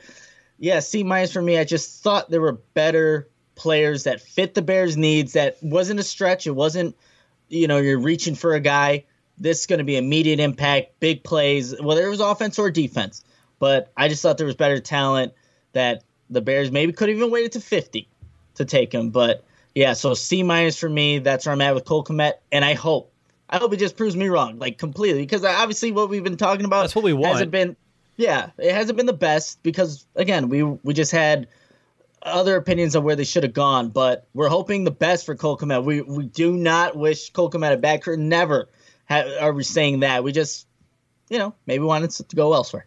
yeah, 0.63 0.79
C 0.79 1.03
minus 1.03 1.33
for 1.33 1.41
me. 1.41 1.57
I 1.57 1.65
just 1.65 2.01
thought 2.01 2.29
there 2.29 2.39
were 2.39 2.53
better 2.73 3.27
players 3.55 4.05
that 4.05 4.21
fit 4.21 4.53
the 4.53 4.61
Bears' 4.61 4.95
needs. 4.95 5.33
That 5.33 5.57
wasn't 5.61 5.99
a 5.99 6.03
stretch. 6.03 6.47
It 6.47 6.55
wasn't, 6.55 6.95
you 7.49 7.67
know, 7.67 7.79
you're 7.79 7.99
reaching 7.99 8.33
for 8.33 8.53
a 8.53 8.61
guy. 8.61 9.03
This 9.37 9.59
is 9.59 9.65
going 9.65 9.79
to 9.79 9.83
be 9.83 9.97
immediate 9.97 10.39
impact, 10.39 11.01
big 11.01 11.21
plays, 11.21 11.75
whether 11.81 12.05
it 12.05 12.09
was 12.09 12.21
offense 12.21 12.57
or 12.57 12.71
defense. 12.71 13.25
But 13.59 13.91
I 13.97 14.07
just 14.07 14.21
thought 14.21 14.37
there 14.37 14.47
was 14.47 14.55
better 14.55 14.79
talent 14.79 15.33
that 15.73 16.05
the 16.29 16.39
Bears 16.39 16.71
maybe 16.71 16.93
could 16.93 17.09
have 17.09 17.17
even 17.17 17.29
waited 17.29 17.51
to 17.51 17.59
50 17.59 18.07
to 18.55 18.63
take 18.63 18.93
him. 18.93 19.09
But 19.09 19.43
yeah, 19.75 19.91
so 19.91 20.13
C 20.13 20.43
minus 20.43 20.79
for 20.79 20.87
me. 20.87 21.19
That's 21.19 21.45
where 21.45 21.51
I'm 21.51 21.59
at 21.59 21.75
with 21.75 21.83
Cole 21.83 22.05
Kmet, 22.05 22.35
and 22.53 22.63
I 22.63 22.75
hope, 22.75 23.11
I 23.49 23.57
hope 23.57 23.73
it 23.73 23.79
just 23.79 23.97
proves 23.97 24.15
me 24.15 24.29
wrong, 24.29 24.59
like 24.59 24.77
completely, 24.77 25.23
because 25.23 25.43
obviously 25.43 25.91
what 25.91 26.07
we've 26.07 26.23
been 26.23 26.37
talking 26.37 26.63
about 26.63 26.83
that's 26.83 26.95
what 26.95 27.03
we 27.03 27.11
want. 27.11 27.33
Hasn't 27.33 27.51
been, 27.51 27.75
yeah, 28.15 28.51
it 28.57 28.73
hasn't 28.73 28.97
been 28.97 29.05
the 29.05 29.13
best 29.13 29.61
because 29.63 30.05
again, 30.15 30.49
we 30.49 30.63
we 30.63 30.93
just 30.93 31.11
had 31.11 31.47
other 32.21 32.55
opinions 32.55 32.95
of 32.95 33.03
where 33.03 33.15
they 33.15 33.23
should 33.23 33.43
have 33.43 33.53
gone, 33.53 33.89
but 33.89 34.27
we're 34.33 34.49
hoping 34.49 34.83
the 34.83 34.91
best 34.91 35.25
for 35.25 35.35
Cole 35.35 35.57
Kmet. 35.57 35.83
We 35.83 36.01
we 36.01 36.25
do 36.25 36.55
not 36.55 36.95
wish 36.95 37.31
Cole 37.31 37.49
Kmet 37.49 37.73
a 37.73 37.77
bad 37.77 38.03
career. 38.03 38.17
Never 38.17 38.69
are 39.09 39.53
we 39.53 39.63
saying 39.63 40.01
that. 40.01 40.23
We 40.23 40.31
just, 40.31 40.67
you 41.29 41.37
know, 41.37 41.53
maybe 41.65 41.83
wanted 41.83 42.11
to 42.11 42.35
go 42.35 42.53
elsewhere. 42.53 42.85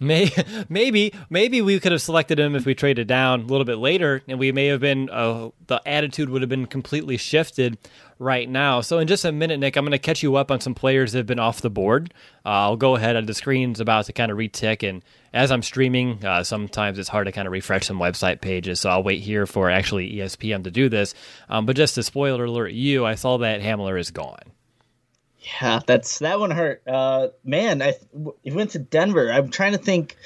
May, 0.00 0.30
maybe 0.68 1.12
maybe 1.30 1.60
we 1.60 1.78
could 1.80 1.92
have 1.92 2.02
selected 2.02 2.38
him 2.38 2.54
if 2.54 2.66
we 2.66 2.74
traded 2.74 3.06
down 3.06 3.42
a 3.42 3.44
little 3.44 3.64
bit 3.64 3.78
later, 3.78 4.22
and 4.28 4.38
we 4.38 4.52
may 4.52 4.66
have 4.66 4.80
been 4.80 5.10
uh, 5.10 5.50
the 5.66 5.80
attitude 5.86 6.30
would 6.30 6.42
have 6.42 6.48
been 6.48 6.66
completely 6.66 7.16
shifted 7.16 7.78
right 8.18 8.48
now. 8.48 8.80
So 8.80 8.98
in 8.98 9.06
just 9.06 9.24
a 9.24 9.32
minute, 9.32 9.60
Nick, 9.60 9.76
I'm 9.76 9.84
going 9.84 9.92
to 9.92 9.98
catch 9.98 10.22
you 10.22 10.36
up 10.36 10.50
on 10.50 10.60
some 10.60 10.74
players 10.74 11.12
that 11.12 11.18
have 11.18 11.26
been 11.26 11.38
off 11.38 11.60
the 11.60 11.70
board. 11.70 12.12
Uh, 12.44 12.48
I'll 12.48 12.76
go 12.76 12.96
ahead. 12.96 13.26
The 13.26 13.34
screen's 13.34 13.80
about 13.80 14.06
to 14.06 14.12
kind 14.12 14.30
of 14.30 14.38
retick, 14.38 14.88
and 14.88 15.02
as 15.32 15.50
I'm 15.50 15.62
streaming, 15.62 16.24
uh, 16.24 16.42
sometimes 16.44 16.98
it's 16.98 17.08
hard 17.08 17.26
to 17.26 17.32
kind 17.32 17.46
of 17.46 17.52
refresh 17.52 17.86
some 17.86 17.98
website 17.98 18.40
pages. 18.40 18.80
So 18.80 18.90
I'll 18.90 19.02
wait 19.02 19.20
here 19.20 19.46
for 19.46 19.70
actually 19.70 20.12
ESPN 20.14 20.64
to 20.64 20.70
do 20.70 20.88
this. 20.88 21.14
Um, 21.48 21.66
but 21.66 21.76
just 21.76 21.94
to 21.96 22.02
spoiler 22.02 22.44
alert 22.44 22.72
you, 22.72 23.06
I 23.06 23.14
saw 23.14 23.38
that 23.38 23.60
Hamler 23.60 23.98
is 23.98 24.10
gone. 24.10 24.38
Yeah, 25.60 25.80
that's 25.86 26.18
that 26.18 26.40
one 26.40 26.50
hurt. 26.50 26.82
Uh, 26.86 27.28
man, 27.44 27.80
I 27.80 27.94
he 28.42 28.50
went 28.50 28.70
to 28.70 28.78
Denver. 28.78 29.30
I'm 29.30 29.50
trying 29.50 29.72
to 29.72 29.78
think. 29.78 30.16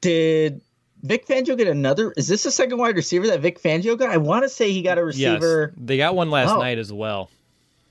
Did 0.00 0.62
Vic 1.02 1.26
Fangio 1.26 1.56
get 1.56 1.66
another? 1.66 2.12
Is 2.16 2.28
this 2.28 2.46
a 2.46 2.50
second 2.50 2.78
wide 2.78 2.96
receiver 2.96 3.26
that 3.28 3.40
Vic 3.40 3.60
Fangio 3.60 3.98
got? 3.98 4.10
I 4.10 4.18
want 4.18 4.44
to 4.44 4.48
say 4.48 4.72
he 4.72 4.82
got 4.82 4.98
a 4.98 5.04
receiver. 5.04 5.72
Yes, 5.74 5.84
they 5.86 5.96
got 5.96 6.14
one 6.14 6.30
last 6.30 6.50
oh. 6.50 6.58
night 6.58 6.78
as 6.78 6.92
well. 6.92 7.28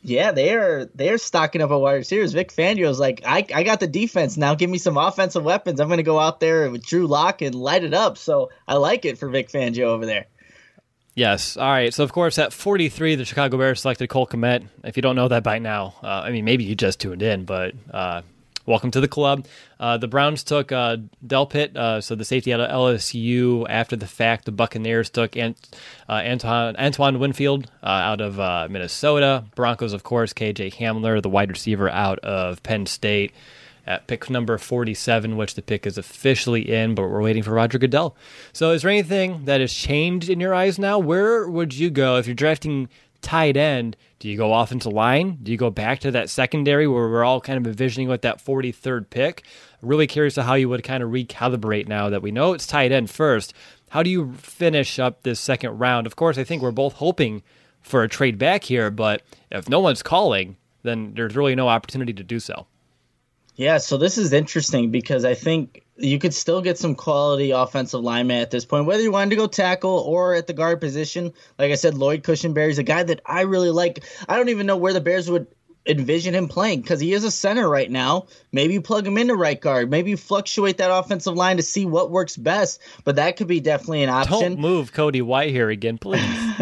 Yeah, 0.04 0.32
they 0.32 0.56
are 0.56 0.86
they're 0.96 1.18
stocking 1.20 1.62
up 1.62 1.70
on 1.70 1.82
wide 1.82 1.94
receivers. 1.94 2.34
Vic 2.34 2.52
Fangio's 2.52 3.00
like, 3.00 3.22
I, 3.26 3.46
I 3.54 3.64
got 3.64 3.80
the 3.80 3.88
defense 3.88 4.36
now. 4.36 4.56
Give 4.56 4.70
me 4.70 4.80
some 4.80 4.98
offensive 4.98 5.44
weapons. 5.44 5.80
I'm 5.80 5.88
going 5.88 5.98
to 5.98 6.04
go 6.04 6.18
out 6.20 6.40
there 6.40 6.70
with 6.72 6.84
Drew 6.84 7.06
Lock 7.06 7.42
and 7.42 7.54
light 7.54 7.84
it 7.84 7.94
up. 7.94 8.18
So 8.18 8.50
I 8.68 8.76
like 8.76 9.06
it 9.06 9.18
for 9.20 9.30
Vic 9.30 9.50
Fangio 9.50 9.84
over 9.84 10.06
there. 10.06 10.26
Yes. 11.14 11.58
All 11.58 11.70
right. 11.70 11.94
So, 11.94 12.04
of 12.04 12.14
course, 12.14 12.40
at 12.40 12.54
43, 12.54 13.16
the 13.16 13.26
Chicago 13.26 13.58
Bears 13.58 13.82
selected 13.82 14.08
Cole 14.08 14.26
Kmet. 14.26 14.66
If 14.84 14.96
you 14.96 15.02
don't 15.02 15.16
know 15.16 15.28
that 15.28 15.44
by 15.44 15.60
now, 15.60 15.94
uh, 16.02 16.08
I 16.08 16.32
mean, 16.32 16.46
maybe 16.46 16.64
you 16.64 16.74
just 16.74 17.00
tuned 17.00 17.22
in, 17.22 17.44
but 17.44 17.76
uh, 17.92 18.22
welcome 18.66 18.92
to 18.92 19.00
the 19.00 19.08
club. 19.08 19.46
Uh, 19.80 19.98
the 19.98 20.08
Browns 20.08 20.44
took 20.44 20.72
uh, 20.72 20.98
Delpit, 21.26 21.76
uh, 21.76 22.02
so 22.02 22.16
the 22.16 22.26
safety 22.26 22.54
out 22.54 22.60
of 22.60 22.70
LSU. 22.70 23.66
After 23.70 23.96
the 23.96 24.08
fact, 24.08 24.46
the 24.46 24.52
Buccaneers 24.52 25.10
took 25.10 25.36
Ant- 25.38 25.58
uh, 26.08 26.22
Antoine, 26.26 26.76
Antoine 26.78 27.20
Winfield 27.20 27.70
out 27.84 28.22
of 28.22 28.70
Minnesota. 28.70 29.46
Broncos, 29.56 29.94
of 29.94 30.04
course, 30.04 30.34
KJ 30.34 30.76
Hamler, 30.76 31.22
the 31.22 31.30
wide 31.30 31.50
receiver 31.50 31.90
out 31.90 32.20
of 32.20 32.62
Penn 32.64 32.86
State 32.86 33.34
at 33.86 34.08
pick 34.08 34.30
number 34.30 34.58
47, 34.58 35.38
which 35.38 35.56
the 35.56 35.62
pick 35.62 35.86
is 35.86 35.98
officially 35.98 36.72
in, 36.72 36.96
but 36.96 37.04
we're 37.04 37.22
waiting 37.22 37.44
for 37.44 37.52
Roger 37.52 37.78
Goodell. 37.78 38.16
So, 38.54 38.72
is 38.72 38.84
there 38.84 38.92
anything 38.92 39.46
that 39.46 39.62
has 39.62 39.74
changed 39.74 40.30
in 40.30 40.40
your 40.40 40.54
eyes 40.54 40.78
now? 40.78 41.00
Where 41.00 41.48
would 41.48 41.74
you 41.74 41.90
go 41.90 42.18
if 42.18 42.28
you're 42.28 42.36
drafting 42.36 42.90
tight 43.22 43.58
end? 43.58 43.96
Do 44.20 44.30
you 44.30 44.38
go 44.38 44.54
off 44.54 44.72
into 44.72 44.90
line? 44.90 45.40
Do 45.42 45.52
you 45.52 45.58
go 45.58 45.70
back 45.70 46.00
to 46.02 46.12
that 46.12 46.30
secondary 46.30 46.88
where 46.88 47.10
we're 47.10 47.24
all 47.24 47.42
kind 47.42 47.58
of 47.58 47.66
envisioning 47.66 48.08
with 48.08 48.22
that 48.22 48.44
43rd 48.44 49.10
pick? 49.10 49.44
Really 49.82 50.08
curious 50.08 50.36
to 50.36 50.44
how 50.44 50.54
you 50.54 50.70
would 50.70 50.84
kind 50.84 51.02
of 51.02 51.10
recalibrate 51.10 51.88
now 51.88 52.10
that 52.10 52.22
we 52.22 52.32
know 52.32 52.54
it's 52.54 52.68
tight 52.68 52.92
end 52.92 53.10
first. 53.10 53.54
How 53.90 54.04
do 54.04 54.10
you 54.10 54.34
finish 54.34 55.00
up 55.00 55.24
this 55.24 55.40
second 55.40 55.80
round? 55.80 56.08
Of 56.08 56.16
course, 56.16 56.38
I 56.38 56.44
think 56.44 56.62
we're 56.62 56.72
both 56.72 56.94
hoping 56.94 57.44
for 57.82 58.04
a 58.04 58.10
trade 58.10 58.38
back 58.38 58.64
here, 58.64 58.92
but 58.92 59.22
if 59.50 59.68
no 59.68 59.80
one's 59.80 60.04
calling, 60.04 60.58
then 60.84 61.14
there's 61.16 61.36
really 61.36 61.56
no 61.56 61.68
opportunity 61.68 62.14
to 62.14 62.24
do 62.24 62.40
so. 62.40 62.68
Yeah, 63.56 63.80
so 63.80 63.98
this 63.98 64.18
is 64.18 64.34
interesting 64.34 64.92
because 64.92 65.26
I 65.26 65.34
think 65.34 65.84
you 66.02 66.20
could 66.20 66.34
still 66.34 66.62
get 66.62 66.78
some 66.78 66.96
quality 66.96 67.52
offensive 67.52 68.02
lineman 68.02 68.42
at 68.42 68.52
this 68.52 68.66
point, 68.66 68.86
whether 68.86 69.04
you 69.04 69.12
wanted 69.12 69.32
to 69.32 69.36
go 69.36 69.48
tackle 69.48 70.00
or 70.00 70.34
at 70.34 70.48
the 70.48 70.54
guard 70.54 70.82
position. 70.82 71.34
Like 71.58 71.72
I 71.72 71.76
said, 71.76 71.96
Lloyd 71.96 72.24
Cushenberry 72.24 72.70
is 72.70 72.80
a 72.80 72.84
guy 72.84 73.04
that 73.04 73.22
I 73.26 73.42
really 73.42 73.70
like. 73.70 74.04
I 74.28 74.38
don't 74.38 74.50
even 74.50 74.66
know 74.66 74.78
where 74.78 74.94
the 74.94 75.02
Bears 75.02 75.30
would 75.30 75.48
envision 75.86 76.36
him 76.36 76.48
playing 76.48 76.82
because 76.82 77.00
he 77.00 77.14
is 77.14 77.24
a 77.24 77.32
center 77.32 77.68
right 77.68 77.90
now. 77.90 78.28
Maybe 78.52 78.74
you 78.74 78.82
plug 78.82 79.06
him 79.06 79.18
into 79.18 79.36
right 79.36 79.60
guard. 79.60 79.90
Maybe 79.90 80.12
you 80.12 80.18
fluctuate 80.18 80.78
that 80.78 80.92
offensive 80.92 81.36
line 81.36 81.58
to 81.58 81.64
see 81.64 81.86
what 81.86 82.12
works 82.12 82.38
best. 82.38 82.82
But 83.04 83.16
that 83.16 83.38
could 83.38 83.48
be 83.48 83.60
definitely 83.60 84.04
an 84.04 84.10
option. 84.10 84.40
Don't 84.54 84.60
move 84.60 84.94
Cody 84.94 85.22
Whitehair 85.22 85.72
again, 85.72 85.98
please. 85.98 86.22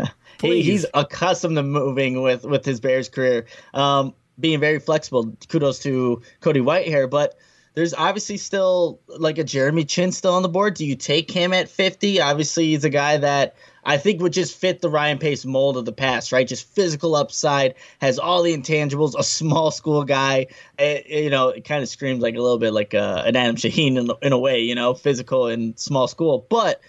please. 0.37 0.65
he's 0.65 0.85
accustomed 0.93 1.57
to 1.57 1.63
moving 1.63 2.21
with 2.21 2.43
with 2.45 2.65
his 2.65 2.79
Bears 2.79 3.09
career. 3.09 3.45
Um, 3.73 4.13
being 4.39 4.59
very 4.59 4.79
flexible. 4.79 5.35
Kudos 5.49 5.79
to 5.79 6.21
Cody 6.39 6.61
Whitehair, 6.61 7.09
but 7.09 7.37
there's 7.79 7.93
obviously 7.93 8.35
still 8.35 8.99
like 9.07 9.37
a 9.37 9.43
Jeremy 9.45 9.85
Chinn 9.85 10.11
still 10.11 10.33
on 10.33 10.41
the 10.41 10.49
board. 10.49 10.73
Do 10.73 10.85
you 10.85 10.97
take 10.97 11.31
him 11.31 11.53
at 11.53 11.69
50? 11.69 12.19
Obviously, 12.19 12.65
he's 12.65 12.83
a 12.83 12.89
guy 12.89 13.15
that 13.15 13.55
I 13.85 13.95
think 13.97 14.21
would 14.21 14.33
just 14.33 14.57
fit 14.57 14.81
the 14.81 14.89
Ryan 14.89 15.17
Pace 15.17 15.45
mold 15.45 15.77
of 15.77 15.85
the 15.85 15.93
past, 15.93 16.33
right? 16.33 16.45
Just 16.45 16.67
physical 16.75 17.15
upside, 17.15 17.75
has 18.01 18.19
all 18.19 18.43
the 18.43 18.53
intangibles, 18.53 19.17
a 19.17 19.23
small 19.23 19.71
school 19.71 20.03
guy. 20.03 20.47
It, 20.77 21.07
you 21.07 21.29
know, 21.29 21.47
it 21.47 21.63
kind 21.63 21.81
of 21.81 21.87
screams 21.87 22.21
like 22.21 22.35
a 22.35 22.41
little 22.41 22.57
bit 22.57 22.73
like 22.73 22.93
uh, 22.93 23.23
an 23.25 23.37
Adam 23.37 23.55
Shaheen 23.55 23.97
in, 23.97 24.11
in 24.21 24.33
a 24.33 24.37
way, 24.37 24.59
you 24.59 24.75
know, 24.75 24.93
physical 24.93 25.47
and 25.47 25.79
small 25.79 26.09
school. 26.09 26.45
But 26.49 26.81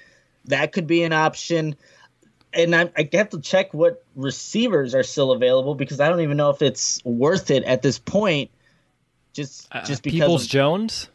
that 0.46 0.72
could 0.72 0.88
be 0.88 1.04
an 1.04 1.12
option 1.12 1.76
and 2.52 2.74
I, 2.74 2.90
I 2.96 3.08
have 3.12 3.30
to 3.30 3.40
check 3.40 3.72
what 3.72 4.04
receivers 4.16 4.92
are 4.92 5.04
still 5.04 5.30
available 5.30 5.76
because 5.76 6.00
I 6.00 6.08
don't 6.08 6.22
even 6.22 6.36
know 6.36 6.50
if 6.50 6.62
it's 6.62 7.00
worth 7.04 7.48
it 7.52 7.62
at 7.62 7.82
this 7.82 8.00
point. 8.00 8.50
Just 9.32 9.68
uh, 9.70 9.84
just 9.84 10.02
because 10.02 10.20
Peoples 10.20 10.44
of, 10.44 10.50
Jones. 10.50 11.08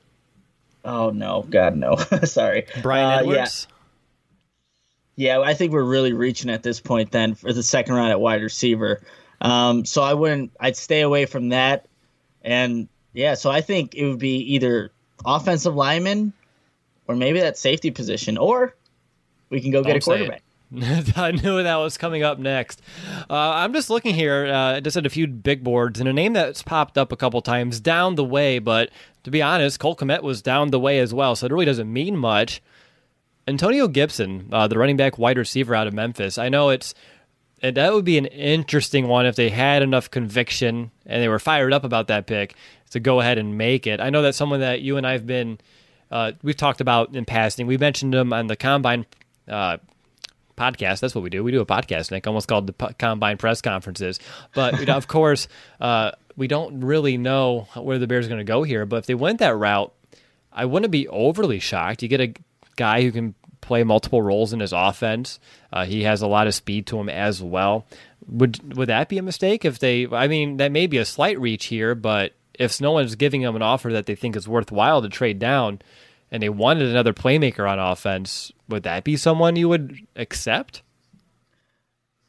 Oh 0.84 1.10
no, 1.10 1.46
God 1.50 1.76
no! 1.76 1.96
Sorry, 2.24 2.68
Bryan 2.82 3.06
uh, 3.06 3.18
Edwards. 3.22 3.68
Yeah. 5.16 5.38
yeah, 5.38 5.42
I 5.42 5.54
think 5.54 5.74
we're 5.74 5.84
really 5.84 6.14
reaching 6.14 6.50
at 6.50 6.64
this 6.64 6.80
point 6.80 7.12
then 7.12 7.36
for 7.36 7.52
the 7.52 7.64
second 7.64 7.96
round 7.96 8.12
at 8.12 8.20
wide 8.20 8.42
receiver. 8.42 9.02
Um, 9.42 9.86
so 9.86 10.02
I 10.02 10.14
wouldn't. 10.14 10.52
I'd 10.60 10.78
stay 10.78 11.02
away 11.02 11.26
from 11.26 11.50
that. 11.50 11.88
And 12.42 12.88
yeah, 13.14 13.34
so 13.34 13.50
I 13.50 13.62
think 13.62 13.96
it 13.96 14.08
would 14.08 14.20
be 14.20 14.38
either 14.54 14.92
offensive 15.26 15.76
lineman 15.76 16.34
or 17.08 17.16
maybe 17.16 17.40
that 17.42 17.58
safety 17.58 17.92
position, 17.92 18.38
or 18.38 18.76
we 19.50 19.62
can 19.62 19.72
go 19.72 19.82
get 19.84 19.90
Don't 19.90 19.98
a 19.98 20.02
quarterback. 20.02 20.42
I 21.16 21.32
knew 21.32 21.64
that 21.64 21.76
was 21.78 21.98
coming 21.98 22.24
up 22.24 22.40
next. 22.40 22.82
Uh, 23.30 23.34
I'm 23.34 23.74
just 23.74 23.90
looking 23.90 24.16
here, 24.16 24.46
uh, 24.48 24.82
just 24.82 24.98
at 24.98 25.06
a 25.06 25.10
few 25.10 25.28
big 25.28 25.64
boards, 25.64 26.00
and 26.00 26.10
a 26.10 26.14
name 26.14 26.34
that's 26.34 26.62
popped 26.62 26.98
up 26.98 27.12
a 27.12 27.18
couple 27.18 27.42
times 27.42 27.80
down 27.80 28.16
the 28.16 28.24
way, 28.24 28.60
but 28.60 28.90
to 29.24 29.32
be 29.32 29.42
honest, 29.42 29.80
Cole 29.80 29.96
Kmet 29.96 30.24
was 30.24 30.42
down 30.42 30.72
the 30.72 30.80
way 30.80 31.00
as 31.00 31.14
well, 31.14 31.36
so 31.36 31.46
it 31.46 31.52
really 31.52 31.66
doesn't 31.66 31.92
mean 31.92 32.18
much. 32.18 32.62
Antonio 33.48 33.88
Gibson, 33.88 34.50
uh, 34.52 34.68
the 34.68 34.78
running 34.78 34.98
back 34.98 35.18
wide 35.18 35.38
receiver 35.38 35.76
out 35.76 35.88
of 35.88 35.94
Memphis. 35.94 36.38
I 36.38 36.50
know 36.50 36.70
it's 36.70 36.94
that 37.62 37.94
would 37.94 38.06
be 38.06 38.18
an 38.18 38.26
interesting 38.26 39.08
one 39.08 39.26
if 39.26 39.36
they 39.36 39.50
had 39.50 39.82
enough 39.82 40.12
conviction 40.12 40.92
and 41.06 41.22
they 41.22 41.28
were 41.28 41.40
fired 41.40 41.74
up 41.74 41.84
about 41.84 42.08
that 42.08 42.28
pick 42.28 42.56
to 42.92 43.00
go 43.00 43.22
ahead 43.22 43.38
and 43.38 43.58
make 43.58 43.88
it. 43.88 44.00
I 44.00 44.10
know 44.10 44.22
that's 44.22 44.38
someone 44.38 44.60
that 44.60 44.82
you 44.82 44.98
and 44.98 45.08
I 45.08 45.14
have 45.14 45.26
been 45.26 45.60
uh, 46.12 46.34
we've 46.44 46.58
talked 46.58 46.82
about 46.82 47.16
in 47.16 47.26
passing. 47.26 47.68
We 47.68 47.78
mentioned 47.78 48.14
him 48.14 48.34
on 48.34 48.48
the 48.48 48.56
combine 48.56 49.06
uh, 49.48 49.78
podcast. 50.56 51.00
That's 51.00 51.16
what 51.16 51.24
we 51.24 51.30
do. 51.30 51.44
We 51.44 51.52
do 51.52 51.62
a 51.62 51.66
podcast, 51.66 52.12
Nick, 52.12 52.28
almost 52.28 52.48
called 52.48 52.68
the 52.68 52.74
P- 52.74 52.94
combine 52.98 53.38
press 53.38 53.62
conferences. 53.62 54.20
But 54.54 54.80
you 54.80 54.86
know, 54.86 54.96
of 54.96 55.08
course, 55.10 55.48
uh, 55.80 56.12
we 56.36 56.48
don't 56.48 56.82
really 56.82 57.18
know 57.18 57.68
where 57.76 58.00
the 58.00 58.08
Bears 58.08 58.26
are 58.26 58.30
going 58.30 58.40
to 58.40 58.44
go 58.44 58.64
here. 58.64 58.86
But 58.86 58.98
if 58.98 59.06
they 59.06 59.16
went 59.16 59.40
that 59.40 59.56
route, 59.56 59.94
I 60.52 60.66
wouldn't 60.66 60.92
be 60.92 61.08
overly 61.08 61.60
shocked. 61.60 62.02
You 62.04 62.10
get 62.10 62.22
a 62.22 62.34
guy 62.76 63.02
who 63.02 63.12
can 63.12 63.36
play 63.62 63.84
multiple 63.84 64.22
roles 64.22 64.54
in 64.54 64.60
his 64.60 64.74
offense. 64.74 65.40
Uh, 65.74 65.86
he 65.86 66.04
has 66.04 66.22
a 66.22 66.28
lot 66.28 66.48
of 66.48 66.54
speed 66.54 66.88
to 66.88 67.00
him 67.00 67.10
as 67.10 67.42
well. 67.42 67.86
Would 68.28 68.76
would 68.76 68.90
that 68.90 69.10
be 69.10 69.18
a 69.18 69.24
mistake 69.24 69.66
if 69.66 69.80
they? 69.80 70.08
I 70.08 70.28
mean, 70.28 70.58
that 70.58 70.72
may 70.72 70.88
be 70.88 70.98
a 70.98 71.06
slight 71.06 71.40
reach 71.40 71.66
here, 71.66 71.94
but 71.94 72.34
if 72.58 72.80
no 72.80 72.92
one's 72.92 73.16
giving 73.16 73.42
him 73.42 73.56
an 73.56 73.62
offer 73.62 73.92
that 73.94 74.06
they 74.06 74.16
think 74.16 74.36
is 74.36 74.48
worthwhile 74.48 75.02
to 75.02 75.10
trade 75.10 75.40
down, 75.40 75.82
and 76.32 76.42
they 76.42 76.50
wanted 76.50 76.90
another 76.90 77.14
playmaker 77.14 77.70
on 77.70 77.80
offense, 77.80 78.52
would 78.68 78.84
that 78.84 79.04
be 79.04 79.18
someone 79.18 79.56
you 79.56 79.70
would 79.70 79.98
accept? 80.16 80.82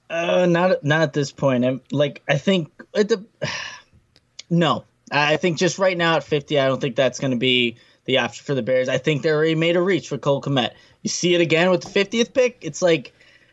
Uh, 0.09 0.47
not 0.47 0.85
not 0.85 1.03
at 1.03 1.13
this 1.13 1.33
point. 1.33 1.65
I'm 1.65 1.81
like 1.91 2.23
I 2.29 2.39
think 2.39 2.71
the 2.93 3.25
no. 4.51 4.85
I 5.11 5.37
think 5.37 5.57
just 5.57 5.79
right 5.79 5.97
now 5.97 6.17
at 6.17 6.25
50, 6.25 6.59
I 6.59 6.67
don't 6.67 6.81
think 6.81 6.97
that's 6.97 7.21
going 7.21 7.31
to 7.31 7.37
be 7.37 7.77
the 8.07 8.19
option 8.19 8.45
for 8.45 8.55
the 8.55 8.63
Bears. 8.63 8.89
I 8.89 8.99
think 8.99 9.23
they 9.23 9.31
already 9.31 9.55
made 9.55 9.77
a 9.77 9.83
reach 9.83 10.09
for 10.09 10.19
Cole 10.19 10.43
Kmet. 10.43 10.73
You 11.03 11.11
see 11.11 11.35
it 11.35 11.41
again 11.41 11.71
with 11.71 11.83
the 11.83 12.05
50th 12.05 12.35
pick. 12.35 12.59
It's 12.63 12.83
like, 12.83 13.13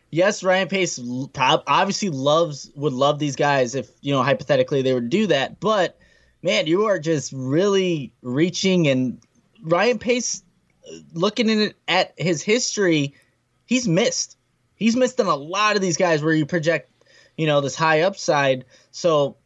yes, 0.10 0.44
Ryan 0.44 0.68
Pace 0.68 1.00
obviously 1.38 2.10
loves 2.10 2.72
would 2.76 2.94
love 2.94 3.20
these 3.20 3.36
guys 3.36 3.76
if 3.76 3.90
you 4.02 4.14
know 4.14 4.24
hypothetically 4.24 4.82
they 4.82 4.94
would 4.94 5.10
do 5.10 5.28
that. 5.28 5.60
But 5.60 5.98
man, 6.42 6.68
you 6.68 6.86
are 6.86 7.00
just 7.00 7.32
really 7.34 8.14
reaching 8.22 8.88
and 8.88 9.20
Ryan 9.64 10.00
Pace. 10.00 10.44
Looking 11.14 11.74
at 11.88 12.14
his 12.18 12.42
history, 12.42 13.16
he's 13.66 13.88
missed. 13.88 14.38
He's 14.76 14.98
missed 14.98 15.22
on 15.22 15.28
a 15.28 15.36
lot 15.36 15.78
of 15.78 15.82
these 15.82 15.96
guys 15.96 16.22
where 16.22 16.34
you 16.34 16.46
project, 16.46 16.92
you 17.38 17.48
know, 17.48 17.62
this 17.62 17.76
high 17.76 18.02
upside. 18.02 18.66
So 18.92 19.38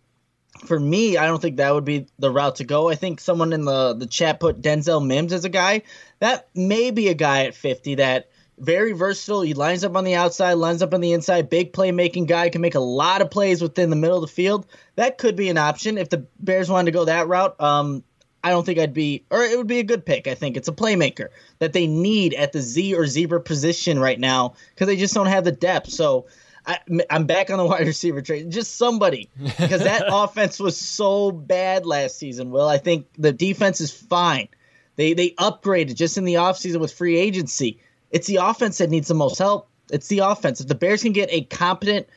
for 0.66 0.80
me, 0.80 1.16
I 1.16 1.28
don't 1.28 1.40
think 1.40 1.58
that 1.58 1.76
would 1.76 1.86
be 1.86 2.08
the 2.18 2.32
route 2.32 2.56
to 2.56 2.64
go. 2.64 2.90
I 2.90 2.96
think 2.96 3.20
someone 3.20 3.54
in 3.54 3.66
the 3.66 3.94
the 3.94 4.08
chat 4.08 4.40
put 4.40 4.62
Denzel 4.62 5.06
Mims 5.06 5.32
as 5.32 5.46
a 5.46 5.50
guy. 5.50 5.84
That 6.20 6.48
may 6.56 6.90
be 6.90 7.10
a 7.10 7.14
guy 7.14 7.46
at 7.46 7.54
50 7.54 7.96
that 7.96 8.30
very 8.58 8.94
versatile. 8.94 9.42
He 9.42 9.54
lines 9.54 9.84
up 9.84 9.96
on 9.96 10.04
the 10.04 10.16
outside, 10.16 10.54
lines 10.54 10.82
up 10.82 10.94
on 10.94 11.02
the 11.02 11.14
inside. 11.14 11.50
Big 11.50 11.74
playmaking 11.74 12.28
guy 12.28 12.50
can 12.50 12.62
make 12.62 12.76
a 12.76 12.80
lot 12.80 13.22
of 13.22 13.30
plays 13.30 13.62
within 13.62 13.92
the 13.92 13.96
middle 13.96 14.18
of 14.18 14.22
the 14.22 14.28
field. 14.28 14.66
That 14.96 15.20
could 15.20 15.36
be 15.36 15.50
an 15.50 15.58
option 15.58 15.98
if 15.98 16.10
the 16.10 16.26
Bears 16.40 16.70
wanted 16.70 16.86
to 16.86 16.98
go 16.98 17.06
that 17.06 17.28
route. 17.28 17.60
Um, 17.62 18.04
I 18.48 18.52
don't 18.52 18.66
think 18.66 18.80
I'd 18.80 18.94
be, 18.94 19.26
or 19.30 19.44
it 19.44 19.58
would 19.58 19.68
be 19.68 19.80
a 19.80 19.84
good 19.84 20.06
pick. 20.06 20.26
I 20.26 20.34
think 20.34 20.56
it's 20.56 20.70
a 20.70 20.72
playmaker 20.72 21.28
that 21.60 21.74
they 21.74 21.86
need 21.86 22.34
at 22.34 22.54
the 22.54 22.62
Z 22.62 22.96
or 22.96 23.06
zebra 23.06 23.42
position 23.42 24.00
right 24.00 24.18
now 24.18 24.54
because 24.74 24.88
they 24.88 24.96
just 24.96 25.14
don't 25.14 25.26
have 25.26 25.44
the 25.44 25.52
depth. 25.52 25.90
So 25.90 26.28
I, 26.66 26.80
am 27.10 27.26
back 27.26 27.50
on 27.50 27.58
the 27.58 27.66
wide 27.68 27.86
receiver 27.86 28.22
trade. 28.22 28.50
Just 28.50 28.78
somebody 28.78 29.30
because 29.38 29.84
that 29.84 30.06
offense 30.10 30.62
was 30.62 30.78
so 30.78 31.30
bad 31.30 31.86
last 31.86 32.18
season. 32.18 32.52
Well, 32.52 32.70
I 32.70 32.78
think 32.78 33.08
the 33.18 33.34
defense 33.34 33.82
is 33.82 33.92
fine. 33.92 34.48
They 34.96 35.12
they 35.12 35.32
upgraded 35.32 35.96
just 35.96 36.18
in 36.18 36.24
the 36.24 36.36
offseason 36.36 36.80
with 36.80 36.94
free 36.94 37.18
agency. 37.18 37.82
It's 38.12 38.28
the 38.28 38.38
offense 38.38 38.78
that 38.78 38.90
needs 38.90 39.10
the 39.10 39.14
most 39.14 39.40
help. 39.40 39.68
It's 39.92 40.08
the 40.08 40.20
offense. 40.20 40.62
If 40.62 40.68
the 40.68 40.76
Bears 40.76 41.04
can 41.04 41.12
get 41.12 41.28
a 41.34 41.42
competent, 41.42 42.08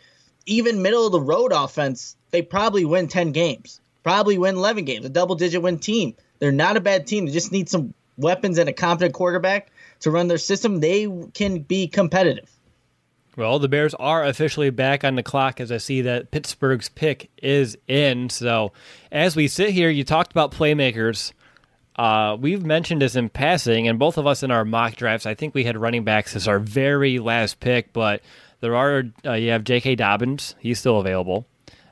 even 0.47 0.81
middle 0.81 1.07
of 1.07 1.11
the 1.11 1.21
road 1.21 1.51
offense, 1.53 2.15
they 2.31 2.41
probably 2.41 2.85
win 2.85 3.09
10 3.09 3.33
games 3.33 3.81
probably 4.03 4.39
win 4.39 4.57
11 4.57 4.85
games, 4.85 5.05
a 5.05 5.09
double 5.09 5.35
digit 5.35 5.63
win 5.63 5.79
team. 5.79 6.15
They're 6.39 6.53
not 6.53 6.77
a 6.77 6.81
bad 6.81 7.07
team. 7.07 7.27
They 7.27 7.33
just 7.33 7.53
need 7.53 7.69
some 7.69 7.95
weapons 8.17 8.59
and 8.59 8.69
a 8.69 8.73
competent 8.73 9.15
quarterback 9.15 9.71
to 10.01 10.11
run 10.11 10.29
their 10.29 10.39
system. 10.39 10.81
They 10.81 11.09
can 11.35 11.61
be 11.61 11.89
competitive. 11.89 12.51
Well, 13.37 13.59
the 13.59 13.69
Bears 13.69 13.95
are 13.95 14.25
officially 14.25 14.71
back 14.71 15.05
on 15.05 15.15
the 15.15 15.23
clock 15.23 15.61
as 15.61 15.71
I 15.71 15.77
see 15.77 16.03
that 16.03 16.31
Pittsburgh's 16.31 16.89
pick 16.89 17.31
is 17.43 17.79
in. 17.87 18.29
So, 18.29 18.73
as 19.13 19.37
we 19.37 19.49
sit 19.49 19.71
here, 19.71 19.89
you 19.89 20.05
talked 20.05 20.33
about 20.33 20.53
playmakers. 20.53 21.33
Uh, 21.97 22.37
we've 22.39 22.65
mentioned 22.65 23.03
this 23.03 23.15
in 23.15 23.29
passing, 23.29 23.87
and 23.87 23.99
both 23.99 24.19
of 24.19 24.27
us 24.27 24.43
in 24.43 24.51
our 24.51 24.65
mock 24.65 24.97
drafts, 24.97 25.27
I 25.27 25.35
think 25.35 25.55
we 25.55 25.65
had 25.65 25.77
running 25.77 26.03
backs 26.03 26.35
as 26.35 26.49
our 26.49 26.59
very 26.59 27.19
last 27.19 27.61
pick, 27.61 27.93
but 27.93 28.23
there 28.61 28.75
are, 28.75 29.05
uh, 29.25 29.35
you 29.35 29.51
have 29.51 29.65
J.K. 29.65 29.95
Dobbins. 29.95 30.55
He's 30.59 30.79
still 30.79 30.99
available 30.99 31.47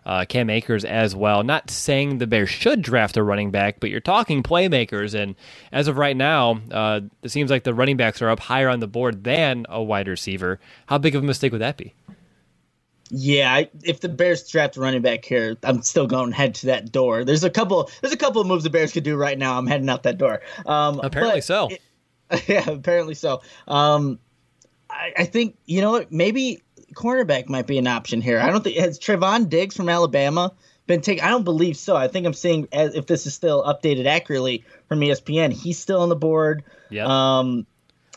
uh, 0.09 0.25
Cam 0.25 0.49
Akers 0.49 0.87
as 0.87 1.15
well. 1.15 1.45
Not 1.45 1.71
saying 1.71 2.17
the 2.17 2.27
Bears 2.27 2.49
should 2.49 2.81
draft 2.81 3.19
a 3.19 3.23
running 3.23 3.51
back, 3.51 3.79
but 3.79 3.91
you're 3.91 4.01
talking 4.01 4.43
playmakers. 4.43 5.15
And 5.15 5.37
as 5.71 5.87
of 5.87 5.99
right 5.99 6.17
now, 6.17 6.63
uh, 6.71 7.03
it 7.23 7.29
seems 7.29 7.51
like 7.51 7.65
the 7.65 7.75
running 7.75 7.99
backs 7.99 8.23
are 8.23 8.31
up 8.31 8.41
higher 8.41 8.71
on 8.71 8.81
the 8.81 8.89
board 8.89 9.23
than 9.23 9.67
a 9.69 9.83
wide 9.83 10.09
receiver. 10.09 10.61
How 10.87 10.97
big 10.97 11.15
of 11.15 11.23
a 11.23 11.27
mistake 11.27 11.53
would 11.53 11.61
that 11.61 11.77
be? 11.77 11.95
Yeah, 13.11 13.53
I, 13.53 13.71
if 13.85 14.01
the 14.01 14.09
Bears 14.09 14.49
draft 14.49 14.79
a 14.79 14.81
running 14.81 15.03
back 15.03 15.27
here, 15.27 15.57
I'm 15.63 15.83
still 15.83 16.07
going 16.07 16.31
to 16.31 16.37
head 16.37 16.55
to 16.57 16.67
that 16.67 16.91
door. 16.91 17.25
There's 17.25 17.45
a 17.45 17.51
couple. 17.51 17.91
There's 18.01 18.13
a 18.13 18.19
couple 18.19 18.41
of 18.41 18.47
moves 18.47 18.65
the 18.65 18.71
Bears 18.71 18.93
could 18.93 19.05
do 19.05 19.17
right 19.17 19.39
now. 19.39 19.59
I'm 19.59 19.67
heading 19.67 19.89
out 19.91 20.05
that 20.05 20.17
door. 20.17 20.41
Um, 20.65 21.01
apparently 21.03 21.43
so. 21.43 21.69
It, 21.69 21.83
yeah, 22.49 22.69
apparently 22.69 23.15
so. 23.15 23.43
Um, 23.67 24.19
I, 24.91 25.13
I 25.19 25.25
think 25.25 25.57
you 25.67 25.81
know 25.81 25.93
what? 25.93 26.13
Maybe 26.13 26.63
cornerback 26.95 27.49
might 27.49 27.67
be 27.67 27.79
an 27.79 27.87
option 27.87 28.21
here. 28.21 28.41
I 28.41 28.51
don't 28.51 28.63
think 28.63 28.77
has 28.77 28.99
Trevon 28.99 29.49
Diggs 29.49 29.77
from 29.77 29.89
Alabama 29.89 30.53
been 30.87 31.01
taken. 31.01 31.25
I 31.25 31.29
don't 31.29 31.45
believe 31.45 31.77
so. 31.77 31.97
I 31.97 32.09
think 32.09 32.27
I'm 32.27 32.35
seeing 32.35 32.67
as 32.73 32.95
if 32.95 33.07
this 33.07 33.27
is 33.27 33.35
still 33.35 33.63
updated 33.63 34.07
accurately 34.07 34.65
from 34.89 35.01
ESPN. 35.01 35.53
He's 35.53 35.79
still 35.79 36.01
on 36.01 36.09
the 36.09 36.17
board. 36.17 36.65
Yeah. 36.91 37.07
Um, 37.07 37.67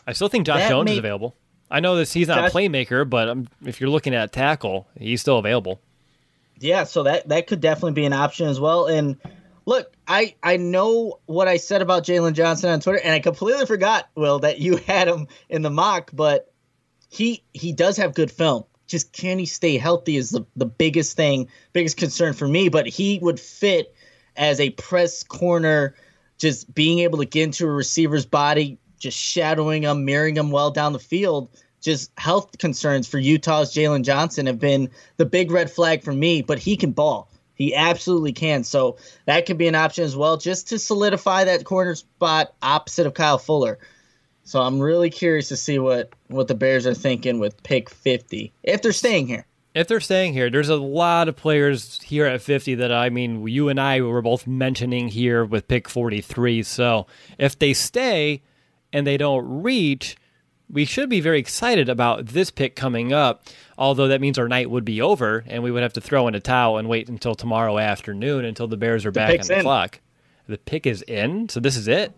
I 0.06 0.12
still 0.12 0.28
think 0.28 0.46
Josh 0.46 0.68
Jones 0.68 0.86
may, 0.86 0.92
is 0.92 0.98
available. 0.98 1.36
I 1.70 1.80
know 1.80 1.96
that 1.96 2.08
he's 2.08 2.28
not 2.28 2.38
Josh, 2.38 2.50
a 2.50 2.54
playmaker, 2.54 3.08
but 3.08 3.28
um, 3.28 3.48
if 3.64 3.80
you're 3.80 3.90
looking 3.90 4.14
at 4.14 4.32
tackle, 4.32 4.88
he's 4.98 5.20
still 5.20 5.38
available. 5.38 5.80
Yeah, 6.58 6.84
so 6.84 7.04
that 7.04 7.28
that 7.28 7.46
could 7.46 7.60
definitely 7.60 7.92
be 7.92 8.04
an 8.04 8.12
option 8.12 8.48
as 8.48 8.60
well. 8.60 8.86
And 8.86 9.16
look, 9.64 9.92
I 10.06 10.34
I 10.42 10.56
know 10.56 11.18
what 11.26 11.48
I 11.48 11.56
said 11.56 11.82
about 11.82 12.04
Jaylon 12.04 12.34
Johnson 12.34 12.70
on 12.70 12.80
Twitter, 12.80 13.00
and 13.00 13.12
I 13.12 13.20
completely 13.20 13.66
forgot, 13.66 14.08
Will, 14.14 14.40
that 14.40 14.58
you 14.58 14.76
had 14.86 15.08
him 15.08 15.28
in 15.48 15.62
the 15.62 15.70
mock, 15.70 16.10
but 16.12 16.51
he 17.12 17.44
he 17.52 17.72
does 17.72 17.98
have 17.98 18.14
good 18.14 18.30
film. 18.30 18.64
Just 18.86 19.12
can 19.12 19.38
he 19.38 19.44
stay 19.44 19.76
healthy 19.76 20.16
is 20.16 20.30
the, 20.30 20.46
the 20.56 20.64
biggest 20.64 21.14
thing, 21.14 21.48
biggest 21.74 21.98
concern 21.98 22.32
for 22.32 22.48
me. 22.48 22.70
But 22.70 22.86
he 22.86 23.18
would 23.20 23.38
fit 23.38 23.94
as 24.34 24.58
a 24.60 24.70
press 24.70 25.22
corner, 25.22 25.94
just 26.38 26.74
being 26.74 27.00
able 27.00 27.18
to 27.18 27.26
get 27.26 27.44
into 27.44 27.66
a 27.66 27.70
receiver's 27.70 28.24
body, 28.24 28.78
just 28.98 29.18
shadowing 29.18 29.82
him, 29.82 30.06
mirroring 30.06 30.38
him 30.38 30.50
well 30.50 30.70
down 30.70 30.94
the 30.94 30.98
field. 30.98 31.50
Just 31.82 32.10
health 32.16 32.56
concerns 32.56 33.06
for 33.06 33.18
Utah's 33.18 33.74
Jaylon 33.74 34.04
Johnson 34.04 34.46
have 34.46 34.58
been 34.58 34.88
the 35.18 35.26
big 35.26 35.50
red 35.50 35.70
flag 35.70 36.02
for 36.02 36.12
me, 36.12 36.40
but 36.40 36.58
he 36.58 36.78
can 36.78 36.92
ball. 36.92 37.30
He 37.54 37.74
absolutely 37.74 38.32
can. 38.32 38.64
So 38.64 38.96
that 39.26 39.44
could 39.44 39.58
be 39.58 39.68
an 39.68 39.74
option 39.74 40.04
as 40.04 40.16
well, 40.16 40.38
just 40.38 40.68
to 40.68 40.78
solidify 40.78 41.44
that 41.44 41.64
corner 41.64 41.94
spot 41.94 42.54
opposite 42.62 43.06
of 43.06 43.12
Kyle 43.12 43.38
Fuller. 43.38 43.78
So 44.44 44.60
I'm 44.60 44.80
really 44.80 45.10
curious 45.10 45.48
to 45.48 45.56
see 45.56 45.78
what 45.78 46.12
what 46.28 46.48
the 46.48 46.54
Bears 46.54 46.86
are 46.86 46.94
thinking 46.94 47.38
with 47.38 47.62
pick 47.62 47.90
50 47.90 48.52
if 48.62 48.82
they're 48.82 48.92
staying 48.92 49.26
here. 49.26 49.46
If 49.74 49.88
they're 49.88 50.00
staying 50.00 50.34
here, 50.34 50.50
there's 50.50 50.68
a 50.68 50.76
lot 50.76 51.28
of 51.28 51.36
players 51.36 52.00
here 52.02 52.26
at 52.26 52.42
50 52.42 52.74
that 52.76 52.92
I 52.92 53.08
mean, 53.08 53.46
you 53.46 53.68
and 53.70 53.80
I 53.80 54.02
were 54.02 54.20
both 54.20 54.46
mentioning 54.46 55.08
here 55.08 55.44
with 55.44 55.66
pick 55.66 55.88
43. 55.88 56.62
So 56.62 57.06
if 57.38 57.58
they 57.58 57.72
stay 57.72 58.42
and 58.92 59.06
they 59.06 59.16
don't 59.16 59.62
reach, 59.62 60.16
we 60.68 60.84
should 60.84 61.08
be 61.08 61.20
very 61.20 61.38
excited 61.38 61.88
about 61.88 62.26
this 62.26 62.50
pick 62.50 62.76
coming 62.76 63.14
up. 63.14 63.46
Although 63.78 64.08
that 64.08 64.20
means 64.20 64.38
our 64.38 64.48
night 64.48 64.68
would 64.68 64.84
be 64.84 65.00
over 65.00 65.42
and 65.46 65.62
we 65.62 65.70
would 65.70 65.82
have 65.82 65.94
to 65.94 66.00
throw 66.02 66.28
in 66.28 66.34
a 66.34 66.40
towel 66.40 66.76
and 66.76 66.88
wait 66.88 67.08
until 67.08 67.34
tomorrow 67.34 67.78
afternoon 67.78 68.44
until 68.44 68.68
the 68.68 68.76
Bears 68.76 69.06
are 69.06 69.10
the 69.10 69.20
back 69.20 69.40
on 69.40 69.46
the 69.46 69.56
in. 69.56 69.62
clock. 69.62 70.00
The 70.46 70.58
pick 70.58 70.86
is 70.86 71.00
in, 71.02 71.48
so 71.48 71.60
this 71.60 71.76
is 71.76 71.88
it 71.88 72.12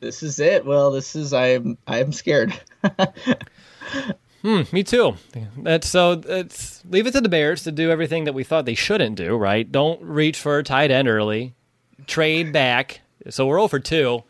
this 0.00 0.22
is 0.22 0.38
it. 0.38 0.64
Well, 0.64 0.90
this 0.90 1.16
is 1.16 1.32
I'm 1.32 1.78
I'm 1.86 2.12
scared. 2.12 2.58
hmm, 4.42 4.62
me 4.72 4.82
too. 4.82 5.16
That's 5.56 5.88
so. 5.88 6.20
It's 6.26 6.82
leave 6.88 7.06
it 7.06 7.12
to 7.12 7.20
the 7.20 7.28
Bears 7.28 7.64
to 7.64 7.72
do 7.72 7.90
everything 7.90 8.24
that 8.24 8.34
we 8.34 8.44
thought 8.44 8.64
they 8.64 8.74
shouldn't 8.74 9.16
do. 9.16 9.36
Right? 9.36 9.70
Don't 9.70 10.00
reach 10.02 10.38
for 10.38 10.58
a 10.58 10.64
tight 10.64 10.90
end 10.90 11.08
early. 11.08 11.54
Trade 12.06 12.52
back. 12.52 13.00
So 13.28 13.46
we're 13.46 13.60
over 13.60 13.78
two. 13.78 14.22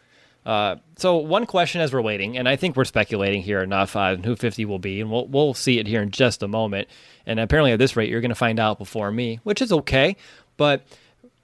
Uh, 0.46 0.76
so 0.96 1.16
one 1.18 1.44
question 1.44 1.82
as 1.82 1.92
we're 1.92 2.00
waiting, 2.00 2.38
and 2.38 2.48
I 2.48 2.56
think 2.56 2.74
we're 2.74 2.86
speculating 2.86 3.42
here 3.42 3.62
enough 3.62 3.94
on 3.96 4.22
who 4.22 4.34
50 4.34 4.64
will 4.64 4.78
be, 4.78 5.00
and 5.00 5.10
we'll 5.10 5.26
we'll 5.26 5.52
see 5.52 5.78
it 5.78 5.86
here 5.86 6.00
in 6.00 6.10
just 6.10 6.42
a 6.42 6.48
moment. 6.48 6.88
And 7.26 7.38
apparently, 7.38 7.72
at 7.72 7.78
this 7.78 7.96
rate, 7.96 8.08
you're 8.08 8.22
going 8.22 8.30
to 8.30 8.34
find 8.34 8.58
out 8.58 8.78
before 8.78 9.12
me, 9.12 9.40
which 9.42 9.60
is 9.60 9.72
okay. 9.72 10.16
But 10.56 10.86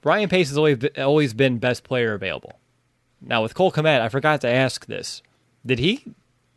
Ryan 0.03 0.31
Pace 0.31 0.49
has 0.49 0.57
always 0.57 0.79
always 0.97 1.35
been 1.35 1.59
best 1.59 1.85
player 1.85 2.14
available. 2.14 2.59
Now 3.27 3.43
with 3.43 3.55
Cole 3.55 3.72
Kmet, 3.72 4.01
I 4.01 4.09
forgot 4.09 4.41
to 4.43 4.49
ask 4.49 4.87
this: 4.87 5.22
Did 5.64 5.79
he 5.79 6.05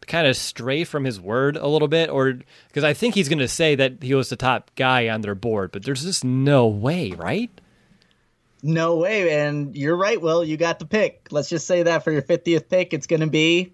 kind 0.08 0.28
of 0.28 0.36
stray 0.38 0.84
from 0.84 1.04
his 1.04 1.20
word 1.20 1.58
a 1.58 1.68
little 1.68 1.88
bit, 1.88 2.10
or 2.10 2.40
because 2.68 2.84
I 2.84 2.94
think 2.94 3.16
he's 3.16 3.30
going 3.30 3.40
to 3.40 3.48
say 3.48 3.76
that 3.76 4.02
he 4.02 4.14
was 4.14 4.30
the 4.30 4.36
top 4.36 4.72
guy 4.76 5.10
on 5.10 5.22
their 5.22 5.36
board, 5.36 5.72
but 5.72 5.84
there's 5.84 6.04
just 6.04 6.24
no 6.24 6.68
way, 6.68 7.12
right? 7.12 7.52
No 8.64 8.98
way, 8.98 9.34
and 9.40 9.76
you're 9.76 9.96
right, 9.96 10.20
Will. 10.20 10.44
You 10.44 10.58
got 10.58 10.80
the 10.80 10.86
pick. 10.86 11.28
Let's 11.32 11.50
just 11.50 11.68
say 11.68 11.84
that 11.84 12.04
for 12.04 12.12
your 12.12 12.24
50th 12.24 12.70
pick, 12.70 12.94
it's 12.94 13.06
going 13.06 13.20
to 13.20 13.28
be 13.28 13.74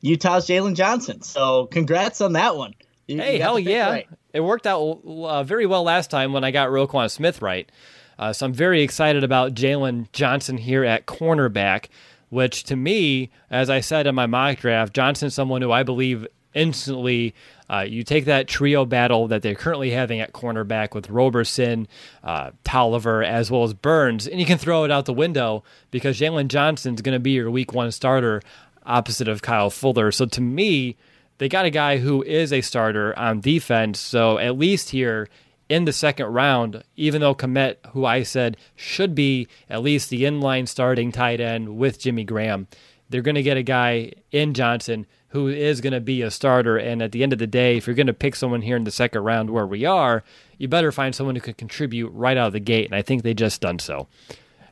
Utah's 0.00 0.46
Jaylon 0.46 0.74
Johnson. 0.74 1.22
So 1.22 1.66
congrats 1.66 2.20
on 2.20 2.34
that 2.34 2.56
one. 2.56 2.74
You, 3.08 3.18
hey, 3.18 3.36
you 3.36 3.42
hell 3.42 3.58
yeah. 3.58 3.90
Right. 3.90 4.08
It 4.32 4.40
worked 4.40 4.66
out 4.66 5.00
uh, 5.04 5.42
very 5.42 5.66
well 5.66 5.82
last 5.82 6.10
time 6.10 6.32
when 6.32 6.44
I 6.44 6.50
got 6.50 6.68
Roquan 6.68 7.10
Smith 7.10 7.42
right. 7.42 7.70
Uh, 8.18 8.32
so 8.32 8.46
I'm 8.46 8.52
very 8.52 8.82
excited 8.82 9.24
about 9.24 9.54
Jaylon 9.54 10.10
Johnson 10.12 10.56
here 10.56 10.84
at 10.84 11.06
cornerback, 11.06 11.86
which 12.32 12.64
to 12.64 12.74
me, 12.74 13.28
as 13.50 13.68
I 13.68 13.80
said 13.80 14.06
in 14.06 14.14
my 14.14 14.24
mock 14.24 14.56
draft, 14.56 14.94
Johnson's 14.94 15.34
someone 15.34 15.60
who 15.60 15.70
I 15.70 15.82
believe 15.82 16.26
instantly 16.54 17.34
uh, 17.68 17.80
you 17.80 18.02
take 18.02 18.24
that 18.24 18.48
trio 18.48 18.86
battle 18.86 19.28
that 19.28 19.42
they're 19.42 19.54
currently 19.54 19.90
having 19.90 20.18
at 20.18 20.32
cornerback 20.32 20.94
with 20.94 21.10
Roberson, 21.10 21.86
uh, 22.24 22.52
Toliver, 22.64 23.22
as 23.22 23.50
well 23.50 23.64
as 23.64 23.74
Burns, 23.74 24.26
and 24.26 24.40
you 24.40 24.46
can 24.46 24.56
throw 24.56 24.84
it 24.84 24.90
out 24.90 25.04
the 25.04 25.12
window 25.12 25.62
because 25.90 26.18
Jaylon 26.18 26.48
Johnson's 26.48 27.02
going 27.02 27.14
to 27.14 27.20
be 27.20 27.32
your 27.32 27.50
week 27.50 27.74
one 27.74 27.92
starter 27.92 28.40
opposite 28.86 29.28
of 29.28 29.42
Kyle 29.42 29.68
Fuller. 29.68 30.10
So 30.10 30.24
to 30.24 30.40
me, 30.40 30.96
they 31.36 31.50
got 31.50 31.66
a 31.66 31.70
guy 31.70 31.98
who 31.98 32.22
is 32.22 32.50
a 32.50 32.62
starter 32.62 33.18
on 33.18 33.40
defense. 33.40 34.00
So 34.00 34.38
at 34.38 34.56
least 34.56 34.88
here 34.88 35.28
in 35.72 35.86
the 35.86 35.92
second 35.92 36.26
round, 36.26 36.84
even 36.96 37.22
though 37.22 37.34
Kmet, 37.34 37.76
who 37.92 38.04
I 38.04 38.24
said 38.24 38.58
should 38.76 39.14
be 39.14 39.48
at 39.70 39.82
least 39.82 40.10
the 40.10 40.24
inline 40.24 40.68
starting 40.68 41.10
tight 41.10 41.40
end 41.40 41.78
with 41.78 41.98
Jimmy 41.98 42.24
Graham, 42.24 42.68
they're 43.08 43.22
going 43.22 43.36
to 43.36 43.42
get 43.42 43.56
a 43.56 43.62
guy 43.62 44.12
in 44.30 44.52
Johnson 44.52 45.06
who 45.28 45.48
is 45.48 45.80
going 45.80 45.94
to 45.94 46.00
be 46.00 46.20
a 46.20 46.30
starter. 46.30 46.76
And 46.76 47.00
at 47.00 47.12
the 47.12 47.22
end 47.22 47.32
of 47.32 47.38
the 47.38 47.46
day, 47.46 47.78
if 47.78 47.86
you're 47.86 47.96
going 47.96 48.06
to 48.06 48.12
pick 48.12 48.36
someone 48.36 48.60
here 48.60 48.76
in 48.76 48.84
the 48.84 48.90
second 48.90 49.22
round 49.22 49.48
where 49.48 49.66
we 49.66 49.86
are, 49.86 50.22
you 50.58 50.68
better 50.68 50.92
find 50.92 51.14
someone 51.14 51.36
who 51.36 51.40
can 51.40 51.54
contribute 51.54 52.10
right 52.10 52.36
out 52.36 52.48
of 52.48 52.52
the 52.52 52.60
gate. 52.60 52.84
And 52.84 52.94
I 52.94 53.00
think 53.00 53.22
they 53.22 53.32
just 53.32 53.62
done 53.62 53.78
so. 53.78 54.08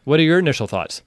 What 0.05 0.21
are 0.21 0.25
your 0.25 0.39
initial 0.39 0.67
thoughts? 0.67 1.01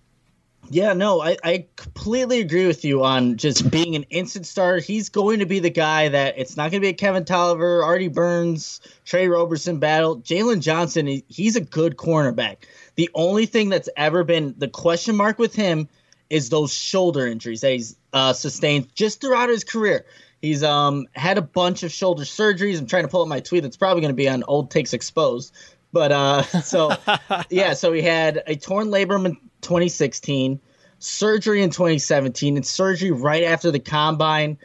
Yeah, 0.70 0.94
no, 0.94 1.22
I, 1.22 1.38
I 1.44 1.68
completely 1.76 2.40
agree 2.40 2.66
with 2.66 2.84
you 2.86 3.04
on 3.04 3.38
just 3.38 3.70
being 3.70 3.96
an 3.96 4.04
instant 4.10 4.48
starter. 4.48 4.80
He's 4.80 5.10
going 5.10 5.40
to 5.40 5.46
be 5.46 5.60
the 5.60 5.70
guy 5.70 6.10
that 6.10 6.36
it's 6.38 6.58
not 6.58 6.72
going 6.72 6.82
to 6.82 6.86
be 6.86 6.90
a 6.90 6.94
Kevin 6.94 7.26
Toliver, 7.26 7.84
Artie 7.84 8.08
Burns, 8.08 8.80
Tre 9.06 9.28
Roberson 9.28 9.80
battle. 9.80 10.18
Jaylon 10.18 10.62
Johnson, 10.62 11.22
he's 11.28 11.56
a 11.56 11.62
good 11.62 11.98
cornerback. 11.98 12.58
The 12.96 13.10
only 13.14 13.46
thing 13.46 13.70
that's 13.70 13.90
ever 13.98 14.24
been 14.24 14.56
the 14.58 14.68
question 14.68 15.16
mark 15.16 15.38
with 15.38 15.54
him 15.54 15.90
is 16.30 16.50
those 16.50 16.74
shoulder 16.74 17.28
injuries 17.28 17.62
that 17.62 17.74
he's 17.74 17.96
uh, 18.14 18.34
sustained 18.34 18.94
just 18.96 19.22
throughout 19.22 19.50
his 19.50 19.64
career. 19.64 20.06
He's 20.42 20.64
um, 20.64 21.08
had 21.14 21.38
a 21.38 21.42
bunch 21.42 21.84
of 21.84 21.92
shoulder 21.92 22.24
surgeries. 22.24 22.78
I'm 22.78 22.88
trying 22.88 23.04
to 23.04 23.08
pull 23.08 23.22
up 23.22 23.28
my 23.28 23.40
tweet. 23.40 23.64
That's 23.64 23.78
probably 23.78 24.02
going 24.02 24.12
to 24.12 24.16
be 24.16 24.28
on 24.28 24.44
Old 24.44 24.72
Takes 24.72 24.94
Exposed. 24.94 25.54
But 25.94 26.12
uh, 26.12 26.44
so 26.62 26.92
yeah, 27.50 27.74
so 27.74 27.94
he 27.94 28.02
had 28.02 28.44
a 28.46 28.56
torn 28.56 28.90
labrum 28.90 29.26
in 29.26 29.36
2016, 29.62 30.60
surgery 31.00 31.62
in 31.62 31.70
2017, 31.70 32.58
and 32.58 32.66
surgery 32.66 33.12
right 33.12 33.44
after 33.44 33.72
the 33.72 33.80
combine. 33.80 34.58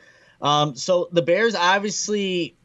Um, 0.42 0.74
so 0.74 1.08
the 1.12 1.22
Bears 1.22 1.54
obviously 1.54 2.56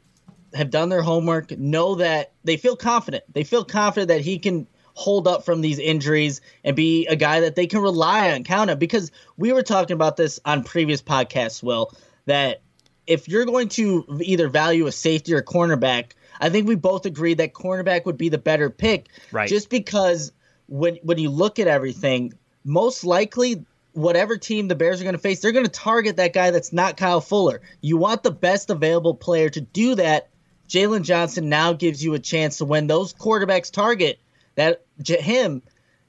have 0.55 0.69
done 0.69 0.89
their 0.89 1.01
homework, 1.01 1.51
know 1.57 1.95
that 1.95 2.31
they 2.43 2.57
feel 2.57 2.75
confident. 2.75 3.23
They 3.31 3.43
feel 3.43 3.65
confident 3.65 4.07
that 4.09 4.21
he 4.21 4.39
can 4.39 4.67
hold 4.95 5.27
up 5.27 5.43
from 5.43 5.61
these 5.61 5.79
injuries 5.79 6.39
and 6.63 6.75
be 6.75 7.07
a 7.07 7.15
guy 7.15 7.39
that 7.39 7.55
they 7.55 7.65
can 7.65 7.79
rely 7.79 8.31
on, 8.31 8.43
count 8.43 8.69
on. 8.69 8.77
Because 8.77 9.11
we 9.37 9.51
were 9.51 9.63
talking 9.63 9.95
about 9.95 10.17
this 10.17 10.39
on 10.45 10.63
previous 10.63 11.01
podcasts, 11.01 11.63
Will, 11.63 11.91
that 12.27 12.61
if 13.07 13.27
you're 13.27 13.45
going 13.45 13.69
to 13.69 14.05
either 14.21 14.47
value 14.47 14.85
a 14.85 14.91
safety 14.91 15.33
or 15.33 15.41
cornerback, 15.41 16.11
I 16.43 16.49
think 16.49 16.67
we 16.67 16.75
both 16.75 17.05
agreed 17.05 17.37
that 17.37 17.53
cornerback 17.53 18.05
would 18.05 18.17
be 18.17 18.27
the 18.27 18.37
better 18.37 18.69
pick. 18.69 19.07
Right. 19.31 19.47
Just 19.47 19.69
because 19.69 20.33
when 20.67 20.97
when 20.97 21.17
you 21.17 21.29
look 21.29 21.57
at 21.57 21.67
everything, 21.67 22.33
most 22.65 23.05
likely 23.05 23.65
whatever 23.93 24.37
team 24.37 24.67
the 24.67 24.75
Bears 24.75 24.99
are 24.99 25.05
going 25.05 25.15
to 25.15 25.21
face, 25.21 25.39
they're 25.39 25.53
going 25.53 25.65
to 25.65 25.71
target 25.71 26.17
that 26.17 26.33
guy 26.33 26.51
that's 26.51 26.73
not 26.73 26.97
Kyle 26.97 27.21
Fuller. 27.21 27.61
You 27.79 27.95
want 27.95 28.23
the 28.23 28.31
best 28.31 28.69
available 28.69 29.15
player 29.15 29.49
to 29.51 29.61
do 29.61 29.95
that. 29.95 30.29
Jaylon 30.67 31.03
Johnson 31.03 31.47
now 31.47 31.71
gives 31.71 32.03
you 32.03 32.13
a 32.13 32.19
chance 32.19 32.57
to 32.57 32.65
when 32.65 32.87
those 32.87 33.13
quarterbacks 33.13 33.71
target 33.71 34.19
that 34.55 34.83
him, 35.05 35.61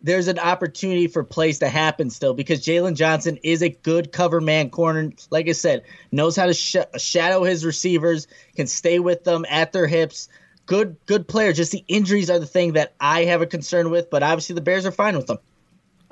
there's 0.05 0.29
an 0.29 0.39
opportunity 0.39 1.07
for 1.07 1.25
plays 1.25 1.61
to 1.61 1.69
happen 1.69 2.11
still 2.11 2.35
because 2.35 2.63
Jaylon 2.63 2.95
Johnson 2.95 3.39
is 3.43 3.63
a 3.63 3.71
good 3.71 4.13
cover 4.13 4.39
man 4.39 4.69
corner. 4.69 5.11
Like 5.31 5.49
I 5.49 5.53
said, 5.53 5.85
knows 6.13 6.37
how 6.37 6.45
to 6.45 6.53
sh- 6.53 6.77
shadow 6.99 7.43
his 7.43 7.65
receivers, 7.65 8.27
can 8.55 8.67
stay 8.67 8.99
with 8.99 9.25
them 9.25 9.47
at 9.49 9.73
their 9.73 9.87
hips. 9.87 10.29
Good, 10.67 10.99
good 11.07 11.27
player. 11.27 11.55
Just 11.55 11.73
the 11.73 11.85
injuries 11.89 12.29
are 12.29 12.39
the 12.39 12.47
thing 12.47 12.75
that 12.75 12.93
I 13.01 13.25
have 13.25 13.41
a 13.41 13.47
concern 13.47 13.91
with, 13.91 14.11
but 14.11 14.23
obviously 14.23 14.55
the 14.55 14.61
Bears 14.61 14.85
are 14.85 14.93
fine 14.93 15.17
with 15.17 15.27
them. 15.27 15.39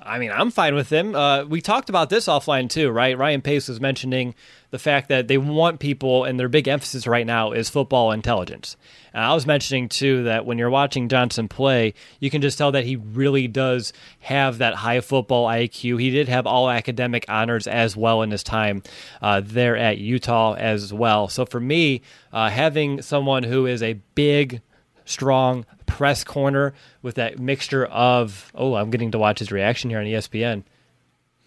I 0.05 0.19
mean, 0.19 0.31
I'm 0.33 0.51
fine 0.51 0.75
with 0.75 0.91
him. 0.91 1.15
Uh, 1.15 1.45
we 1.45 1.61
talked 1.61 1.89
about 1.89 2.11
this 2.11 2.27
offline 2.27 2.69
too, 2.69 2.91
right? 2.91 3.17
Ryan 3.17 3.43
Pace 3.43 3.69
was 3.69 3.81
mentioning 3.81 4.35
the 4.71 4.79
fact 4.79 5.09
that 5.09 5.29
they 5.29 5.39
want 5.39 5.81
people, 5.81 6.25
and 6.25 6.41
their 6.41 6.49
big 6.49 6.67
emphasis 6.67 7.07
right 7.07 7.27
now 7.27 7.53
is 7.53 7.69
football 7.69 8.11
intelligence. 8.11 8.77
And 9.13 9.23
I 9.23 9.35
was 9.35 9.47
mentioning 9.47 9.89
too 9.89 10.25
that 10.25 10.47
when 10.47 10.59
you're 10.59 10.71
watching 10.71 11.09
Johnson 11.09 11.49
play, 11.49 11.95
you 12.21 12.31
can 12.31 12.43
just 12.43 12.59
tell 12.59 12.73
that 12.73 12.85
he 12.85 12.97
really 12.97 13.47
does 13.49 13.93
have 14.21 14.59
that 14.59 14.75
high 14.75 15.01
football 15.01 15.47
IQ. 15.47 16.01
He 16.01 16.11
did 16.11 16.29
have 16.29 16.47
all 16.47 16.71
academic 16.71 17.25
honors 17.29 17.67
as 17.67 17.97
well 17.97 18.23
in 18.23 18.31
his 18.31 18.43
time 18.43 18.83
uh, 19.21 19.43
there 19.45 19.77
at 19.77 19.99
Utah 19.99 20.55
as 20.55 20.93
well. 20.93 21.29
So 21.29 21.45
for 21.45 21.61
me, 21.61 22.03
uh, 22.33 22.49
having 22.49 23.03
someone 23.03 23.43
who 23.43 23.67
is 23.67 23.83
a 23.83 24.01
big, 24.15 24.63
strong 25.05 25.67
press 25.93 26.25
corner 26.25 26.73
with 27.03 27.17
that 27.17 27.39
mixture 27.39 27.85
of 27.85 28.51
oh, 28.55 28.75
I'm 28.75 28.91
getting 28.91 29.11
to 29.11 29.19
watch 29.19 29.41
his 29.41 29.53
reaction 29.53 29.91
here 29.91 29.99
on 29.99 30.07
ESPN. 30.07 30.63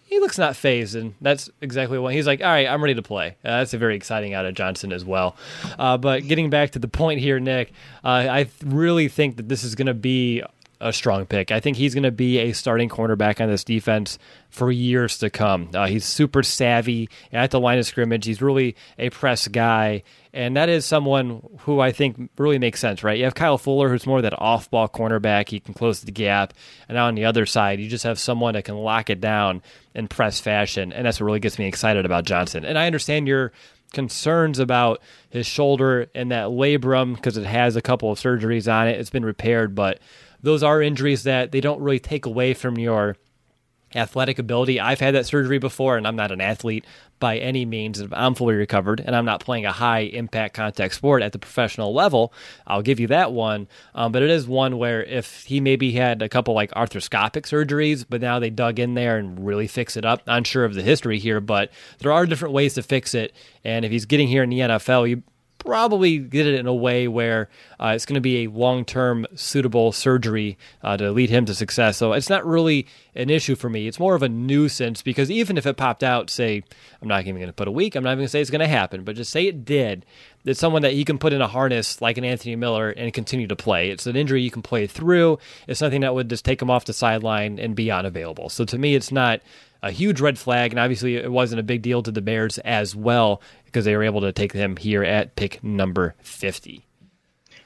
He 0.04 0.20
looks 0.20 0.38
not 0.38 0.54
phased, 0.54 0.94
and 0.94 1.14
that's 1.20 1.50
exactly 1.60 1.98
what 1.98 2.14
he's 2.14 2.28
like. 2.28 2.40
All 2.40 2.46
right, 2.46 2.68
I'm 2.68 2.80
ready 2.80 2.94
to 2.94 3.02
play. 3.02 3.30
Uh, 3.44 3.58
that's 3.58 3.74
a 3.74 3.78
very 3.78 3.96
exciting 3.96 4.34
out 4.34 4.46
of 4.46 4.54
Johnson 4.54 4.92
as 4.92 5.04
well. 5.04 5.34
Uh, 5.80 5.98
but 5.98 6.28
getting 6.28 6.48
back 6.48 6.70
to 6.70 6.78
the 6.78 6.86
point 6.86 7.18
here, 7.18 7.40
Nick, 7.40 7.72
uh, 8.04 8.08
I 8.30 8.48
really 8.64 9.08
think 9.08 9.36
that 9.36 9.48
this 9.48 9.64
is 9.64 9.74
going 9.74 9.88
to 9.88 9.94
be 9.94 10.44
a 10.80 10.92
strong 10.92 11.26
pick. 11.26 11.50
I 11.50 11.60
think 11.60 11.76
he's 11.76 11.94
going 11.94 12.04
to 12.04 12.10
be 12.10 12.38
a 12.38 12.52
starting 12.52 12.88
cornerback 12.88 13.40
on 13.40 13.48
this 13.48 13.64
defense 13.64 14.18
for 14.50 14.70
years 14.70 15.18
to 15.18 15.30
come. 15.30 15.70
Uh, 15.74 15.86
he's 15.86 16.04
super 16.04 16.42
savvy 16.42 17.08
at 17.32 17.50
the 17.50 17.60
line 17.60 17.78
of 17.78 17.86
scrimmage. 17.86 18.26
He's 18.26 18.42
really 18.42 18.76
a 18.98 19.10
press 19.10 19.48
guy, 19.48 20.02
and 20.32 20.56
that 20.56 20.68
is 20.68 20.84
someone 20.84 21.42
who 21.60 21.80
I 21.80 21.92
think 21.92 22.30
really 22.36 22.58
makes 22.58 22.80
sense, 22.80 23.02
right? 23.02 23.18
You 23.18 23.24
have 23.24 23.34
Kyle 23.34 23.58
Fuller, 23.58 23.88
who's 23.88 24.06
more 24.06 24.20
that 24.22 24.38
off-ball 24.38 24.88
cornerback. 24.90 25.48
He 25.48 25.60
can 25.60 25.72
close 25.74 26.00
the 26.00 26.12
gap, 26.12 26.52
and 26.88 26.98
on 26.98 27.14
the 27.14 27.24
other 27.24 27.46
side, 27.46 27.80
you 27.80 27.88
just 27.88 28.04
have 28.04 28.18
someone 28.18 28.54
that 28.54 28.64
can 28.64 28.76
lock 28.76 29.08
it 29.08 29.20
down 29.20 29.62
in 29.94 30.08
press 30.08 30.40
fashion, 30.40 30.92
and 30.92 31.06
that's 31.06 31.20
what 31.20 31.26
really 31.26 31.40
gets 31.40 31.58
me 31.58 31.66
excited 31.66 32.04
about 32.04 32.26
Johnson. 32.26 32.64
And 32.64 32.78
I 32.78 32.86
understand 32.86 33.28
your 33.28 33.52
concerns 33.92 34.58
about 34.58 35.00
his 35.30 35.46
shoulder 35.46 36.08
and 36.14 36.32
that 36.32 36.48
labrum 36.48 37.14
because 37.14 37.36
it 37.36 37.46
has 37.46 37.76
a 37.76 37.82
couple 37.82 38.10
of 38.10 38.18
surgeries 38.18 38.70
on 38.70 38.88
it. 38.88 38.98
It's 39.00 39.10
been 39.10 39.24
repaired, 39.24 39.74
but 39.74 40.00
those 40.42 40.62
are 40.62 40.82
injuries 40.82 41.22
that 41.24 41.52
they 41.52 41.60
don't 41.60 41.80
really 41.80 41.98
take 41.98 42.26
away 42.26 42.54
from 42.54 42.78
your 42.78 43.16
athletic 43.94 44.38
ability. 44.38 44.80
I've 44.80 45.00
had 45.00 45.14
that 45.14 45.26
surgery 45.26 45.58
before, 45.58 45.96
and 45.96 46.06
I'm 46.06 46.16
not 46.16 46.32
an 46.32 46.40
athlete 46.40 46.84
by 47.18 47.38
any 47.38 47.64
means. 47.64 48.02
I'm 48.12 48.34
fully 48.34 48.54
recovered, 48.54 49.00
and 49.00 49.14
I'm 49.14 49.24
not 49.24 49.40
playing 49.40 49.64
a 49.64 49.72
high 49.72 50.00
impact 50.00 50.54
contact 50.54 50.94
sport 50.94 51.22
at 51.22 51.32
the 51.32 51.38
professional 51.38 51.94
level. 51.94 52.32
I'll 52.66 52.82
give 52.82 53.00
you 53.00 53.06
that 53.08 53.32
one. 53.32 53.68
Um, 53.94 54.12
but 54.12 54.22
it 54.22 54.30
is 54.30 54.46
one 54.46 54.78
where 54.78 55.02
if 55.04 55.44
he 55.44 55.60
maybe 55.60 55.92
had 55.92 56.20
a 56.20 56.28
couple 56.28 56.54
like 56.54 56.70
arthroscopic 56.72 57.42
surgeries, 57.42 58.04
but 58.08 58.20
now 58.20 58.38
they 58.38 58.50
dug 58.50 58.78
in 58.78 58.94
there 58.94 59.18
and 59.18 59.44
really 59.46 59.66
fix 59.66 59.96
it 59.96 60.04
up. 60.04 60.22
I'm 60.26 60.38
unsure 60.38 60.64
of 60.64 60.74
the 60.74 60.82
history 60.82 61.18
here, 61.18 61.40
but 61.40 61.70
there 61.98 62.12
are 62.12 62.26
different 62.26 62.54
ways 62.54 62.74
to 62.74 62.82
fix 62.82 63.14
it. 63.14 63.34
And 63.64 63.84
if 63.84 63.90
he's 63.90 64.06
getting 64.06 64.28
here 64.28 64.42
in 64.42 64.50
the 64.50 64.60
NFL, 64.60 65.08
you 65.08 65.22
probably 65.66 66.18
get 66.18 66.46
it 66.46 66.54
in 66.58 66.66
a 66.66 66.74
way 66.74 67.08
where 67.08 67.50
uh, 67.78 67.92
it's 67.94 68.06
going 68.06 68.14
to 68.14 68.20
be 68.20 68.44
a 68.44 68.46
long 68.46 68.84
term 68.84 69.26
suitable 69.34 69.92
surgery 69.92 70.56
uh, 70.82 70.96
to 70.96 71.10
lead 71.10 71.28
him 71.28 71.44
to 71.44 71.54
success. 71.54 71.98
So 71.98 72.12
it's 72.12 72.30
not 72.30 72.46
really 72.46 72.86
an 73.14 73.28
issue 73.28 73.56
for 73.56 73.68
me. 73.68 73.88
It's 73.88 73.98
more 73.98 74.14
of 74.14 74.22
a 74.22 74.28
nuisance 74.28 75.02
because 75.02 75.30
even 75.30 75.58
if 75.58 75.66
it 75.66 75.76
popped 75.76 76.02
out, 76.02 76.30
say, 76.30 76.62
I'm 77.02 77.08
not 77.08 77.20
even 77.20 77.36
going 77.36 77.46
to 77.48 77.52
put 77.52 77.68
a 77.68 77.72
week, 77.72 77.94
I'm 77.94 78.04
not 78.04 78.10
even 78.10 78.18
going 78.18 78.26
to 78.26 78.30
say 78.30 78.40
it's 78.40 78.50
going 78.50 78.60
to 78.60 78.68
happen, 78.68 79.04
but 79.04 79.16
just 79.16 79.30
say 79.30 79.46
it 79.46 79.64
did, 79.64 80.06
it's 80.44 80.60
someone 80.60 80.82
that 80.82 80.92
he 80.92 81.04
can 81.04 81.18
put 81.18 81.32
in 81.32 81.42
a 81.42 81.48
harness 81.48 82.00
like 82.00 82.18
an 82.18 82.24
Anthony 82.24 82.54
Miller 82.54 82.90
and 82.90 83.12
continue 83.12 83.48
to 83.48 83.56
play. 83.56 83.90
It's 83.90 84.06
an 84.06 84.16
injury 84.16 84.42
you 84.42 84.50
can 84.50 84.62
play 84.62 84.86
through. 84.86 85.38
It's 85.66 85.80
something 85.80 86.02
that 86.02 86.14
would 86.14 86.30
just 86.30 86.44
take 86.44 86.62
him 86.62 86.70
off 86.70 86.84
the 86.84 86.92
sideline 86.92 87.58
and 87.58 87.74
be 87.74 87.90
unavailable. 87.90 88.48
So 88.48 88.64
to 88.64 88.78
me, 88.78 88.94
it's 88.94 89.10
not 89.10 89.40
a 89.82 89.90
huge 89.90 90.20
red 90.20 90.38
flag. 90.38 90.72
And 90.72 90.78
obviously, 90.78 91.16
it 91.16 91.30
wasn't 91.30 91.60
a 91.60 91.64
big 91.64 91.82
deal 91.82 92.02
to 92.02 92.10
the 92.10 92.20
Bears 92.22 92.58
as 92.58 92.94
well 92.94 93.40
because 93.76 93.84
they 93.84 93.94
were 93.94 94.04
able 94.04 94.22
to 94.22 94.32
take 94.32 94.54
him 94.54 94.74
here 94.74 95.04
at 95.04 95.36
pick 95.36 95.62
number 95.62 96.14
50. 96.22 96.82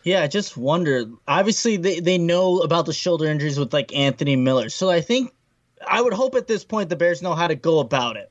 Yeah, 0.02 0.24
I 0.24 0.26
just 0.26 0.56
wonder. 0.56 1.04
Obviously, 1.28 1.76
they, 1.76 2.00
they 2.00 2.18
know 2.18 2.62
about 2.62 2.86
the 2.86 2.92
shoulder 2.92 3.26
injuries 3.26 3.60
with 3.60 3.72
like 3.72 3.94
Anthony 3.94 4.34
Miller. 4.34 4.70
So 4.70 4.90
I 4.90 5.02
think 5.02 5.32
I 5.86 6.02
would 6.02 6.12
hope 6.12 6.34
at 6.34 6.48
this 6.48 6.64
point 6.64 6.88
the 6.88 6.96
Bears 6.96 7.22
know 7.22 7.36
how 7.36 7.46
to 7.46 7.54
go 7.54 7.78
about 7.78 8.16
it. 8.16 8.28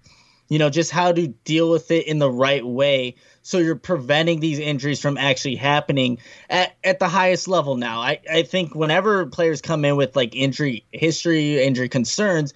You 0.49 0.59
know, 0.59 0.69
just 0.69 0.91
how 0.91 1.13
to 1.13 1.27
deal 1.27 1.71
with 1.71 1.89
it 1.89 2.05
in 2.05 2.19
the 2.19 2.29
right 2.29 2.65
way. 2.65 3.15
So 3.43 3.59
you're 3.59 3.77
preventing 3.77 4.41
these 4.41 4.59
injuries 4.59 4.99
from 4.99 5.17
actually 5.17 5.55
happening 5.55 6.17
at, 6.49 6.75
at 6.83 6.99
the 6.99 7.07
highest 7.07 7.47
level 7.47 7.77
now. 7.77 8.01
I, 8.01 8.19
I 8.29 8.43
think 8.43 8.75
whenever 8.75 9.25
players 9.27 9.61
come 9.61 9.85
in 9.85 9.95
with 9.95 10.17
like 10.17 10.35
injury 10.35 10.85
history, 10.91 11.63
injury 11.63 11.87
concerns, 11.87 12.53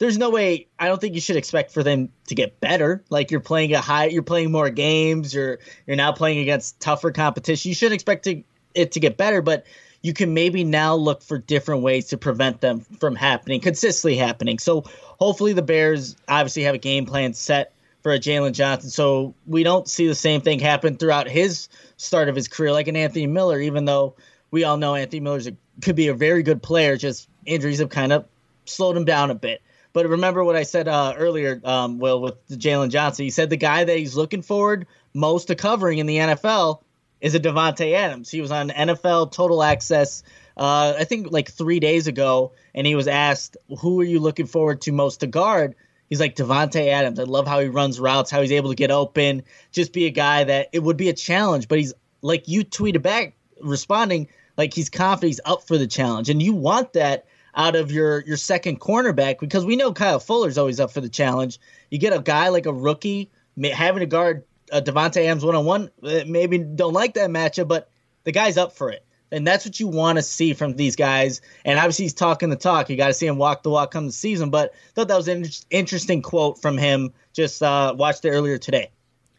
there's 0.00 0.16
no 0.16 0.30
way 0.30 0.66
I 0.78 0.88
don't 0.88 0.98
think 1.00 1.14
you 1.14 1.20
should 1.20 1.36
expect 1.36 1.72
for 1.72 1.82
them 1.82 2.08
to 2.26 2.34
get 2.34 2.58
better. 2.58 3.04
Like 3.10 3.30
you're 3.30 3.38
playing 3.38 3.74
a 3.74 3.80
high 3.80 4.06
you're 4.06 4.22
playing 4.22 4.50
more 4.50 4.70
games, 4.70 5.32
you're 5.32 5.58
you're 5.86 5.96
now 5.96 6.10
playing 6.10 6.38
against 6.38 6.80
tougher 6.80 7.12
competition. 7.12 7.68
You 7.68 7.74
should 7.74 7.92
expect 7.92 8.24
to 8.24 8.42
it 8.74 8.92
to 8.92 9.00
get 9.00 9.16
better, 9.16 9.42
but 9.42 9.66
you 10.02 10.14
can 10.14 10.32
maybe 10.32 10.64
now 10.64 10.94
look 10.94 11.22
for 11.22 11.36
different 11.36 11.82
ways 11.82 12.08
to 12.08 12.16
prevent 12.16 12.62
them 12.62 12.80
from 12.80 13.14
happening, 13.14 13.60
consistently 13.60 14.16
happening. 14.16 14.58
So 14.58 14.84
hopefully 15.18 15.52
the 15.52 15.62
Bears 15.62 16.16
obviously 16.26 16.62
have 16.62 16.74
a 16.74 16.78
game 16.78 17.04
plan 17.04 17.34
set 17.34 17.74
for 18.02 18.12
a 18.14 18.18
Jaylon 18.18 18.52
Johnson, 18.52 18.88
so 18.88 19.34
we 19.46 19.62
don't 19.62 19.86
see 19.86 20.06
the 20.06 20.14
same 20.14 20.40
thing 20.40 20.58
happen 20.58 20.96
throughout 20.96 21.28
his 21.28 21.68
start 21.98 22.30
of 22.30 22.34
his 22.34 22.48
career, 22.48 22.72
like 22.72 22.88
an 22.88 22.96
Anthony 22.96 23.26
Miller. 23.26 23.60
Even 23.60 23.84
though 23.84 24.14
we 24.50 24.64
all 24.64 24.78
know 24.78 24.94
Anthony 24.94 25.20
Miller 25.20 25.40
could 25.82 25.96
be 25.96 26.08
a 26.08 26.14
very 26.14 26.42
good 26.42 26.62
player, 26.62 26.96
just 26.96 27.28
injuries 27.44 27.80
have 27.80 27.90
kind 27.90 28.14
of 28.14 28.24
slowed 28.64 28.96
him 28.96 29.04
down 29.04 29.30
a 29.30 29.34
bit. 29.34 29.60
But 29.92 30.08
remember 30.08 30.44
what 30.44 30.56
I 30.56 30.62
said 30.62 30.86
uh, 30.88 31.14
earlier, 31.16 31.60
um, 31.64 31.98
Will, 31.98 32.20
with 32.20 32.48
Jaylon 32.48 32.90
Johnson. 32.90 33.24
He 33.24 33.30
said 33.30 33.50
the 33.50 33.56
guy 33.56 33.84
that 33.84 33.96
he's 33.96 34.16
looking 34.16 34.42
forward 34.42 34.86
most 35.14 35.46
to 35.46 35.54
covering 35.54 35.98
in 35.98 36.06
the 36.06 36.18
NFL 36.18 36.82
is 37.20 37.34
a 37.34 37.40
Davante 37.40 37.92
Adams. 37.92 38.30
He 38.30 38.40
was 38.40 38.50
on 38.50 38.70
NFL 38.70 39.32
Total 39.32 39.62
Access, 39.62 40.22
uh, 40.56 40.94
I 40.98 41.04
think 41.04 41.30
like 41.30 41.50
three 41.50 41.80
days 41.80 42.06
ago, 42.06 42.52
and 42.74 42.86
he 42.86 42.94
was 42.94 43.08
asked, 43.08 43.56
"Who 43.80 44.00
are 44.00 44.04
you 44.04 44.20
looking 44.20 44.46
forward 44.46 44.82
to 44.82 44.92
most 44.92 45.20
to 45.20 45.26
guard?" 45.26 45.74
He's 46.08 46.20
like 46.20 46.34
Davante 46.34 46.88
Adams. 46.88 47.20
I 47.20 47.24
love 47.24 47.46
how 47.46 47.60
he 47.60 47.68
runs 47.68 48.00
routes, 48.00 48.30
how 48.30 48.40
he's 48.40 48.52
able 48.52 48.70
to 48.70 48.74
get 48.74 48.90
open, 48.90 49.42
just 49.70 49.92
be 49.92 50.06
a 50.06 50.10
guy 50.10 50.44
that 50.44 50.68
it 50.72 50.82
would 50.82 50.96
be 50.96 51.08
a 51.08 51.12
challenge. 51.12 51.68
But 51.68 51.78
he's 51.78 51.94
like 52.20 52.48
you 52.48 52.64
tweeted 52.64 53.02
back, 53.02 53.34
responding 53.62 54.28
like 54.56 54.74
he's 54.74 54.90
confident 54.90 55.30
he's 55.30 55.40
up 55.44 55.66
for 55.66 55.78
the 55.78 55.86
challenge, 55.86 56.28
and 56.28 56.42
you 56.42 56.52
want 56.54 56.94
that 56.94 57.26
out 57.54 57.76
of 57.76 57.90
your 57.90 58.20
your 58.26 58.36
second 58.36 58.80
cornerback 58.80 59.38
because 59.38 59.64
we 59.64 59.76
know 59.76 59.92
Kyle 59.92 60.20
Fuller's 60.20 60.58
always 60.58 60.80
up 60.80 60.90
for 60.90 61.00
the 61.00 61.08
challenge. 61.08 61.58
You 61.90 61.98
get 61.98 62.12
a 62.12 62.20
guy 62.20 62.48
like 62.48 62.66
a 62.66 62.72
rookie 62.72 63.30
having 63.72 64.00
to 64.00 64.06
guard 64.06 64.44
uh, 64.72 64.80
Davante 64.80 65.18
Adams 65.18 65.44
one 65.44 65.54
on 65.56 65.64
one, 65.64 65.90
maybe 66.26 66.58
don't 66.58 66.92
like 66.92 67.14
that 67.14 67.30
matchup, 67.30 67.68
but 67.68 67.90
the 68.24 68.32
guy's 68.32 68.56
up 68.56 68.72
for 68.72 68.90
it. 68.90 69.04
And 69.32 69.46
that's 69.46 69.64
what 69.64 69.78
you 69.78 69.86
want 69.86 70.18
to 70.18 70.22
see 70.22 70.54
from 70.54 70.74
these 70.74 70.96
guys. 70.96 71.40
And 71.64 71.78
obviously, 71.78 72.06
he's 72.06 72.14
talking 72.14 72.50
the 72.50 72.56
talk. 72.56 72.90
You 72.90 72.96
got 72.96 73.08
to 73.08 73.14
see 73.14 73.26
him 73.26 73.38
walk 73.38 73.62
the 73.62 73.70
walk 73.70 73.92
come 73.92 74.06
the 74.06 74.12
season. 74.12 74.50
But 74.50 74.72
I 74.72 74.92
thought 74.94 75.08
that 75.08 75.16
was 75.16 75.28
an 75.28 75.44
interesting 75.70 76.20
quote 76.20 76.60
from 76.60 76.76
him. 76.76 77.12
Just 77.32 77.62
uh, 77.62 77.94
watched 77.96 78.24
it 78.24 78.30
earlier 78.30 78.58
today. 78.58 78.90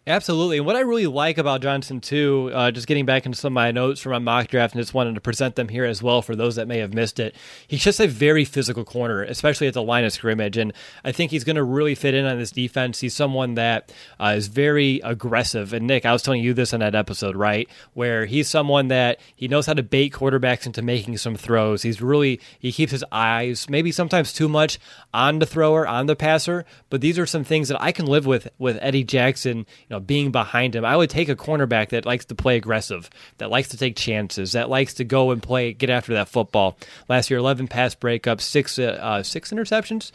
Absolutely. 0.07 0.57
And 0.57 0.65
what 0.65 0.75
I 0.75 0.79
really 0.79 1.05
like 1.05 1.37
about 1.37 1.61
Johnson, 1.61 2.01
too, 2.01 2.49
uh, 2.55 2.71
just 2.71 2.87
getting 2.87 3.05
back 3.05 3.27
into 3.27 3.37
some 3.37 3.53
of 3.53 3.53
my 3.53 3.71
notes 3.71 4.01
from 4.01 4.13
my 4.13 4.17
mock 4.17 4.47
draft 4.47 4.73
and 4.73 4.81
just 4.81 4.95
wanted 4.95 5.13
to 5.13 5.21
present 5.21 5.55
them 5.55 5.67
here 5.67 5.85
as 5.85 6.01
well 6.01 6.23
for 6.23 6.35
those 6.35 6.55
that 6.55 6.67
may 6.67 6.79
have 6.79 6.91
missed 6.91 7.19
it. 7.19 7.35
He's 7.67 7.83
just 7.83 7.99
a 7.99 8.07
very 8.07 8.43
physical 8.43 8.83
corner, 8.83 9.21
especially 9.21 9.67
at 9.67 9.75
the 9.75 9.83
line 9.83 10.03
of 10.03 10.11
scrimmage. 10.11 10.57
And 10.57 10.73
I 11.03 11.11
think 11.11 11.29
he's 11.29 11.43
going 11.43 11.55
to 11.55 11.63
really 11.63 11.93
fit 11.93 12.15
in 12.15 12.25
on 12.25 12.39
this 12.39 12.49
defense. 12.49 12.99
He's 12.99 13.13
someone 13.13 13.53
that 13.55 13.93
uh, 14.19 14.33
is 14.35 14.47
very 14.47 15.01
aggressive. 15.03 15.71
And 15.71 15.85
Nick, 15.85 16.03
I 16.03 16.13
was 16.13 16.23
telling 16.23 16.41
you 16.41 16.55
this 16.55 16.73
in 16.73 16.79
that 16.79 16.95
episode, 16.95 17.35
right? 17.35 17.69
Where 17.93 18.25
he's 18.25 18.47
someone 18.47 18.87
that 18.87 19.19
he 19.35 19.47
knows 19.47 19.67
how 19.67 19.73
to 19.73 19.83
bait 19.83 20.13
quarterbacks 20.13 20.65
into 20.65 20.81
making 20.81 21.17
some 21.17 21.35
throws. 21.35 21.83
He's 21.83 22.01
really, 22.01 22.39
he 22.57 22.71
keeps 22.71 22.91
his 22.91 23.05
eyes, 23.11 23.69
maybe 23.69 23.91
sometimes 23.91 24.33
too 24.33 24.49
much, 24.49 24.79
on 25.13 25.37
the 25.37 25.45
thrower, 25.45 25.87
on 25.87 26.07
the 26.07 26.15
passer. 26.15 26.65
But 26.89 27.01
these 27.01 27.19
are 27.19 27.27
some 27.27 27.43
things 27.43 27.67
that 27.67 27.79
I 27.79 27.91
can 27.91 28.07
live 28.07 28.25
with 28.25 28.47
with 28.57 28.79
Eddie 28.81 29.03
Jackson 29.03 29.67
know, 29.91 29.99
being 29.99 30.31
behind 30.31 30.75
him. 30.75 30.85
I 30.85 30.95
would 30.95 31.09
take 31.09 31.29
a 31.29 31.35
cornerback 31.35 31.89
that 31.89 32.05
likes 32.05 32.25
to 32.25 32.35
play 32.35 32.57
aggressive, 32.57 33.09
that 33.37 33.49
likes 33.49 33.69
to 33.69 33.77
take 33.77 33.95
chances, 33.95 34.53
that 34.53 34.69
likes 34.69 34.95
to 34.95 35.03
go 35.03 35.31
and 35.31 35.41
play, 35.41 35.73
get 35.73 35.89
after 35.89 36.13
that 36.13 36.29
football. 36.29 36.77
Last 37.07 37.29
year, 37.29 37.39
11 37.39 37.67
pass 37.67 37.95
breakups, 37.95 38.41
six 38.41 38.79
uh, 38.79 38.99
uh, 39.01 39.23
six 39.23 39.51
interceptions. 39.51 40.11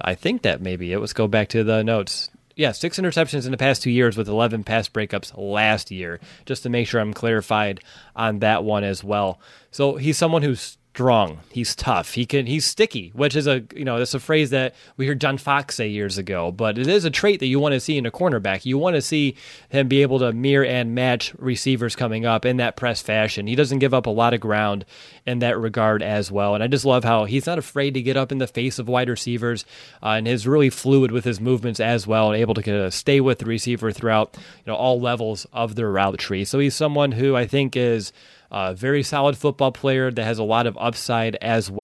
I 0.00 0.14
think 0.14 0.42
that 0.42 0.60
maybe 0.60 0.92
it. 0.92 0.98
Let's 0.98 1.12
go 1.12 1.28
back 1.28 1.48
to 1.48 1.64
the 1.64 1.82
notes. 1.82 2.30
Yeah, 2.54 2.72
six 2.72 2.98
interceptions 2.98 3.46
in 3.46 3.50
the 3.50 3.56
past 3.56 3.82
two 3.82 3.90
years 3.90 4.16
with 4.16 4.28
11 4.28 4.64
pass 4.64 4.88
breakups 4.88 5.32
last 5.36 5.90
year, 5.90 6.20
just 6.44 6.62
to 6.64 6.68
make 6.68 6.86
sure 6.86 7.00
I'm 7.00 7.14
clarified 7.14 7.80
on 8.14 8.40
that 8.40 8.62
one 8.62 8.84
as 8.84 9.02
well. 9.02 9.40
So 9.70 9.96
he's 9.96 10.18
someone 10.18 10.42
who's 10.42 10.76
strong. 10.94 11.38
He's 11.50 11.74
tough. 11.74 12.12
He 12.12 12.26
can. 12.26 12.44
He's 12.44 12.66
sticky, 12.66 13.12
which 13.14 13.34
is 13.34 13.46
a 13.46 13.64
you 13.74 13.82
know 13.84 13.98
that's 13.98 14.12
a 14.12 14.20
phrase 14.20 14.50
that 14.50 14.74
we 14.98 15.06
heard 15.06 15.22
John 15.22 15.38
Fox 15.38 15.76
say 15.76 15.88
years 15.88 16.18
ago. 16.18 16.52
But 16.52 16.76
it 16.76 16.86
is 16.86 17.06
a 17.06 17.10
trait 17.10 17.40
that 17.40 17.46
you 17.46 17.58
want 17.58 17.72
to 17.72 17.80
see 17.80 17.96
in 17.96 18.04
a 18.04 18.10
cornerback. 18.10 18.66
You 18.66 18.76
want 18.76 18.96
to 18.96 19.02
see 19.02 19.36
him 19.70 19.88
be 19.88 20.02
able 20.02 20.18
to 20.18 20.32
mirror 20.34 20.66
and 20.66 20.94
match 20.94 21.32
receivers 21.38 21.96
coming 21.96 22.26
up 22.26 22.44
in 22.44 22.58
that 22.58 22.76
press 22.76 23.00
fashion. 23.00 23.46
He 23.46 23.54
doesn't 23.54 23.78
give 23.78 23.94
up 23.94 24.04
a 24.04 24.10
lot 24.10 24.34
of 24.34 24.40
ground 24.40 24.84
in 25.24 25.38
that 25.38 25.58
regard 25.58 26.02
as 26.02 26.30
well. 26.30 26.54
And 26.54 26.62
I 26.62 26.66
just 26.66 26.84
love 26.84 27.04
how 27.04 27.24
he's 27.24 27.46
not 27.46 27.58
afraid 27.58 27.94
to 27.94 28.02
get 28.02 28.18
up 28.18 28.30
in 28.30 28.36
the 28.36 28.46
face 28.46 28.78
of 28.78 28.86
wide 28.86 29.08
receivers, 29.08 29.64
uh, 30.02 30.08
and 30.10 30.28
is 30.28 30.46
really 30.46 30.68
fluid 30.68 31.10
with 31.10 31.24
his 31.24 31.40
movements 31.40 31.80
as 31.80 32.06
well, 32.06 32.30
and 32.30 32.38
able 32.38 32.54
to 32.54 32.62
kind 32.62 32.76
of 32.76 32.92
stay 32.92 33.18
with 33.20 33.38
the 33.38 33.46
receiver 33.46 33.92
throughout 33.92 34.36
you 34.36 34.70
know 34.70 34.76
all 34.76 35.00
levels 35.00 35.46
of 35.54 35.74
the 35.74 35.86
route 35.86 36.18
tree. 36.18 36.44
So 36.44 36.58
he's 36.58 36.74
someone 36.74 37.12
who 37.12 37.34
I 37.34 37.46
think 37.46 37.76
is 37.76 38.12
a 38.52 38.74
very 38.74 39.02
solid 39.02 39.36
football 39.36 39.72
player 39.72 40.10
that 40.10 40.24
has 40.24 40.38
a 40.38 40.44
lot 40.44 40.66
of 40.66 40.76
upside 40.78 41.36
as 41.36 41.70
well. 41.70 41.80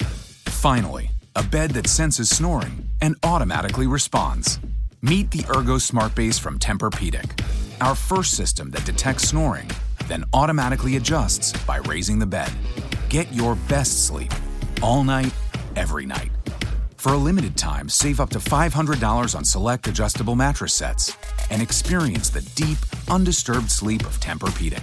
Finally, 0.47 1.11
a 1.35 1.43
bed 1.43 1.71
that 1.71 1.87
senses 1.87 2.29
snoring 2.29 2.87
and 3.01 3.17
automatically 3.23 3.87
responds. 3.87 4.61
Meet 5.01 5.31
the 5.31 5.47
Ergo 5.57 5.79
Smart 5.79 6.15
Base 6.15 6.39
from 6.39 6.59
Tempur-Pedic, 6.59 7.43
our 7.81 7.95
first 7.95 8.37
system 8.37 8.71
that 8.73 8.85
detects 8.85 9.29
snoring, 9.29 9.71
then 10.09 10.25
automatically 10.35 10.97
adjusts 10.97 11.53
by 11.65 11.79
raising 11.79 12.19
the 12.19 12.27
bed. 12.27 12.51
Get 13.09 13.33
your 13.33 13.55
best 13.69 14.07
sleep 14.07 14.33
all 14.83 15.05
night, 15.05 15.33
every 15.77 16.05
night. 16.05 16.33
For 16.97 17.15
a 17.15 17.17
limited 17.17 17.57
time, 17.57 17.89
save 17.89 18.21
up 18.21 18.31
to 18.31 18.41
$500 18.41 19.35
on 19.35 19.45
select 19.45 19.87
adjustable 19.87 20.35
mattress 20.35 20.75
sets 20.75 21.17
and 21.51 21.63
experience 21.63 22.29
the 22.29 22.43
deep, 22.57 22.79
undisturbed 23.09 23.71
sleep 23.71 24.03
of 24.03 24.19
Tempur-Pedic. 24.21 24.83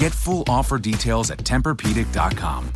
Get 0.00 0.12
full 0.12 0.44
offer 0.48 0.78
details 0.78 1.30
at 1.30 1.40
TempurPedic.com. 1.40 2.72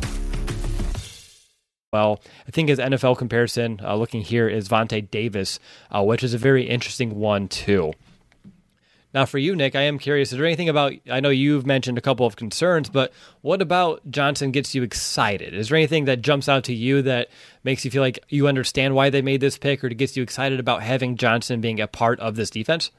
Well, 1.91 2.21
I 2.47 2.51
think 2.51 2.69
his 2.69 2.77
NFL 2.77 3.17
comparison, 3.17 3.81
uh, 3.83 3.95
looking 3.95 4.21
here, 4.21 4.47
is 4.47 4.69
Vontae 4.69 5.09
Davis, 5.09 5.59
uh, 5.89 6.03
which 6.03 6.23
is 6.23 6.35
a 6.35 6.37
very 6.37 6.69
interesting 6.69 7.15
one 7.15 7.47
too. 7.47 7.93
Now, 9.11 9.25
for 9.25 9.39
you, 9.39 9.55
Nick, 9.55 9.75
I 9.75 9.81
am 9.81 9.97
curious. 9.97 10.31
Is 10.31 10.37
there 10.37 10.45
anything 10.45 10.69
about? 10.69 10.93
I 11.09 11.19
know 11.19 11.29
you've 11.29 11.65
mentioned 11.65 11.97
a 11.97 12.01
couple 12.01 12.27
of 12.27 12.35
concerns, 12.35 12.89
but 12.89 13.11
what 13.41 13.59
about 13.59 14.01
Johnson 14.11 14.51
gets 14.51 14.75
you 14.75 14.83
excited? 14.83 15.55
Is 15.55 15.69
there 15.69 15.77
anything 15.77 16.05
that 16.05 16.21
jumps 16.21 16.47
out 16.47 16.65
to 16.65 16.75
you 16.75 17.01
that 17.01 17.29
makes 17.63 17.83
you 17.83 17.89
feel 17.89 18.03
like 18.03 18.19
you 18.29 18.47
understand 18.47 18.93
why 18.93 19.09
they 19.09 19.23
made 19.23 19.41
this 19.41 19.57
pick, 19.57 19.83
or 19.83 19.89
gets 19.89 20.15
you 20.15 20.21
excited 20.21 20.59
about 20.59 20.83
having 20.83 21.17
Johnson 21.17 21.59
being 21.59 21.81
a 21.81 21.87
part 21.87 22.19
of 22.19 22.35
this 22.35 22.51
defense? 22.51 22.91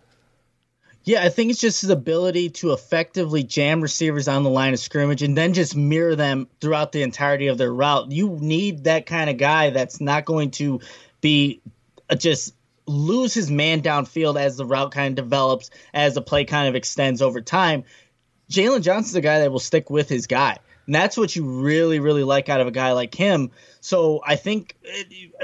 Yeah, 1.07 1.23
I 1.23 1.29
think 1.29 1.53
it's 1.53 1.61
just 1.61 1.83
his 1.83 1.91
ability 1.91 2.51
to 2.51 2.73
effectively 2.73 3.45
jam 3.45 3.81
receivers 3.81 4.27
on 4.27 4.43
the 4.43 4.51
line 4.51 4.73
of 4.73 4.81
scrimmage 4.81 5.23
and 5.23 5.39
then 5.39 5.53
just 5.53 5.77
mirror 5.77 6.17
them 6.17 6.49
throughout 6.61 6.91
the 6.91 7.03
entirety 7.03 7.47
of 7.47 7.59
their 7.59 7.73
route. 7.73 8.11
You 8.11 8.37
need 8.41 8.85
that 8.85 9.07
kind 9.07 9.31
of 9.31 9.37
guy 9.37 9.71
that's 9.71 10.01
not 10.01 10.25
going 10.25 10.51
to 10.53 10.81
be 11.21 11.61
uh, 12.11 12.17
just 12.17 12.57
lose 12.87 13.33
his 13.33 13.53
man 13.53 13.83
downfield 13.83 14.39
as 14.39 14.57
the 14.57 14.67
route 14.67 14.91
kind 14.91 15.17
of 15.17 15.25
develops, 15.25 15.71
as 15.95 16.15
the 16.15 16.23
play 16.23 16.45
kind 16.45 16.69
of 16.69 16.75
extends 16.75 17.23
over 17.23 17.41
time. 17.41 17.85
Jaylon 18.51 18.83
Johnson's 18.83 19.15
a 19.15 19.21
guy 19.21 19.39
that 19.39 19.53
will 19.53 19.61
stick 19.61 19.89
with 19.89 20.09
his 20.09 20.27
guy. 20.27 20.59
And 20.87 20.95
that's 20.95 21.17
what 21.17 21.37
you 21.37 21.45
really, 21.45 22.01
really 22.01 22.25
like 22.25 22.49
out 22.49 22.61
of 22.61 22.67
a 22.67 22.73
guy 22.73 22.93
like 22.93 23.15
him. 23.15 23.53
So 23.87 24.21
I 24.27 24.35
think, 24.35 24.75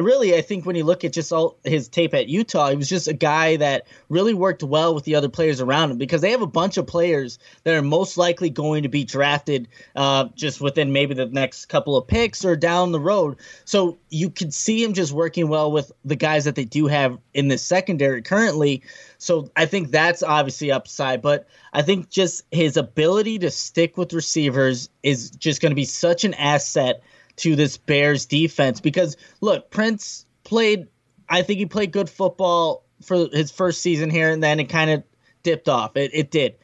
really, 0.00 0.34
I 0.34 0.40
think 0.40 0.66
when 0.66 0.74
you 0.74 0.82
look 0.82 1.04
at 1.04 1.12
just 1.12 1.32
all 1.32 1.58
his 1.62 1.86
tape 1.86 2.12
at 2.12 2.26
Utah, 2.26 2.70
he 2.70 2.76
was 2.76 2.88
just 2.88 3.06
a 3.06 3.12
guy 3.12 3.54
that 3.58 3.86
really 4.08 4.34
worked 4.34 4.64
well 4.64 4.96
with 4.96 5.04
the 5.04 5.14
other 5.14 5.28
players 5.28 5.60
around 5.60 5.92
him 5.92 5.96
because 5.96 6.22
they 6.22 6.32
have 6.32 6.42
a 6.42 6.46
bunch 6.48 6.76
of 6.76 6.84
players 6.84 7.38
that 7.62 7.72
are 7.72 7.82
most 7.82 8.18
likely 8.18 8.50
going 8.50 8.82
to 8.82 8.88
be 8.88 9.04
drafted 9.04 9.68
uh, 9.94 10.24
just 10.34 10.60
within 10.60 10.92
maybe 10.92 11.14
the 11.14 11.26
next 11.26 11.66
couple 11.66 11.96
of 11.96 12.08
picks 12.08 12.44
or 12.44 12.56
down 12.56 12.90
the 12.90 12.98
road. 12.98 13.36
So 13.64 13.98
you 14.10 14.28
could 14.28 14.52
see 14.52 14.82
him 14.82 14.92
just 14.92 15.12
working 15.12 15.46
well 15.46 15.70
with 15.70 15.92
the 16.04 16.16
guys 16.16 16.44
that 16.44 16.56
they 16.56 16.64
do 16.64 16.88
have 16.88 17.18
in 17.34 17.46
the 17.46 17.58
secondary 17.58 18.22
currently. 18.22 18.82
So 19.18 19.52
I 19.54 19.66
think 19.66 19.92
that's 19.92 20.24
obviously 20.24 20.72
upside, 20.72 21.22
but 21.22 21.46
I 21.72 21.82
think 21.82 22.10
just 22.10 22.42
his 22.50 22.76
ability 22.76 23.38
to 23.38 23.52
stick 23.52 23.96
with 23.96 24.12
receivers 24.12 24.88
is 25.04 25.30
just 25.30 25.62
going 25.62 25.70
to 25.70 25.76
be 25.76 25.84
such 25.84 26.24
an 26.24 26.34
asset 26.34 27.04
to 27.36 27.56
this 27.56 27.76
Bears 27.76 28.26
defense 28.26 28.80
because 28.80 29.16
look, 29.40 29.70
Prince 29.70 30.26
played 30.44 30.88
I 31.28 31.42
think 31.42 31.58
he 31.58 31.66
played 31.66 31.92
good 31.92 32.10
football 32.10 32.84
for 33.02 33.28
his 33.32 33.50
first 33.50 33.80
season 33.80 34.10
here, 34.10 34.30
and 34.30 34.42
then 34.42 34.60
it 34.60 34.68
kind 34.68 34.90
of 34.90 35.02
dipped 35.42 35.68
off. 35.68 35.96
It, 35.96 36.10
it 36.12 36.30
did. 36.30 36.56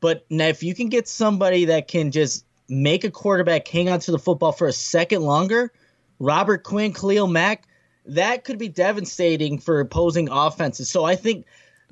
But 0.00 0.24
now, 0.30 0.46
if 0.46 0.62
you 0.62 0.74
can 0.74 0.88
get 0.88 1.08
somebody 1.08 1.66
that 1.66 1.88
can 1.88 2.10
just 2.10 2.44
make 2.68 3.04
a 3.04 3.10
quarterback 3.10 3.66
hang 3.68 3.88
on 3.88 4.00
to 4.00 4.10
the 4.10 4.18
football 4.18 4.52
for 4.52 4.66
a 4.66 4.72
second 4.72 5.22
longer, 5.22 5.72
Robert 6.18 6.62
Quinn, 6.64 6.92
Khalil 6.92 7.26
Mack, 7.26 7.66
that 8.06 8.44
could 8.44 8.58
be 8.58 8.68
devastating 8.68 9.58
for 9.58 9.80
opposing 9.80 10.28
offenses. 10.30 10.88
So 10.88 11.04
I 11.04 11.16
think 11.16 11.46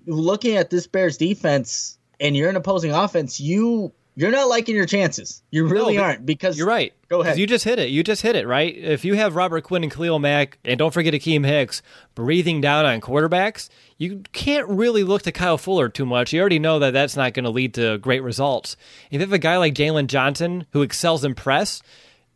looking 0.06 0.56
at 0.56 0.70
this 0.70 0.86
Bears 0.86 1.16
defense 1.16 1.98
and 2.18 2.36
you're 2.36 2.48
an 2.48 2.56
opposing 2.56 2.92
offense, 2.92 3.40
you 3.40 3.92
you're 4.16 4.30
not 4.30 4.48
liking 4.48 4.74
your 4.74 4.86
chances. 4.86 5.42
You 5.50 5.66
really 5.66 5.96
no, 5.96 6.02
aren't 6.02 6.26
because 6.26 6.58
you're 6.58 6.66
right. 6.66 6.92
Go 7.08 7.22
ahead. 7.22 7.38
You 7.38 7.46
just 7.46 7.64
hit 7.64 7.78
it. 7.78 7.90
You 7.90 8.02
just 8.02 8.22
hit 8.22 8.36
it, 8.36 8.46
right? 8.46 8.76
If 8.76 9.04
you 9.04 9.14
have 9.14 9.36
Robert 9.36 9.64
Quinn 9.64 9.82
and 9.82 9.92
Khalil 9.92 10.18
Mack, 10.18 10.58
and 10.64 10.78
don't 10.78 10.92
forget 10.92 11.14
Akiem 11.14 11.44
Hicks 11.44 11.82
breathing 12.14 12.60
down 12.60 12.86
on 12.86 13.00
quarterbacks, 13.00 13.68
you 13.98 14.22
can't 14.32 14.68
really 14.68 15.04
look 15.04 15.22
to 15.22 15.32
Kyle 15.32 15.58
Fuller 15.58 15.88
too 15.88 16.06
much. 16.06 16.32
You 16.32 16.40
already 16.40 16.58
know 16.58 16.78
that 16.80 16.92
that's 16.92 17.16
not 17.16 17.34
going 17.34 17.44
to 17.44 17.50
lead 17.50 17.74
to 17.74 17.98
great 17.98 18.22
results. 18.22 18.76
If 19.10 19.14
you 19.14 19.20
have 19.20 19.32
a 19.32 19.38
guy 19.38 19.56
like 19.56 19.74
Jaylon 19.74 20.06
Johnson 20.06 20.66
who 20.72 20.82
excels 20.82 21.24
in 21.24 21.34
press, 21.34 21.82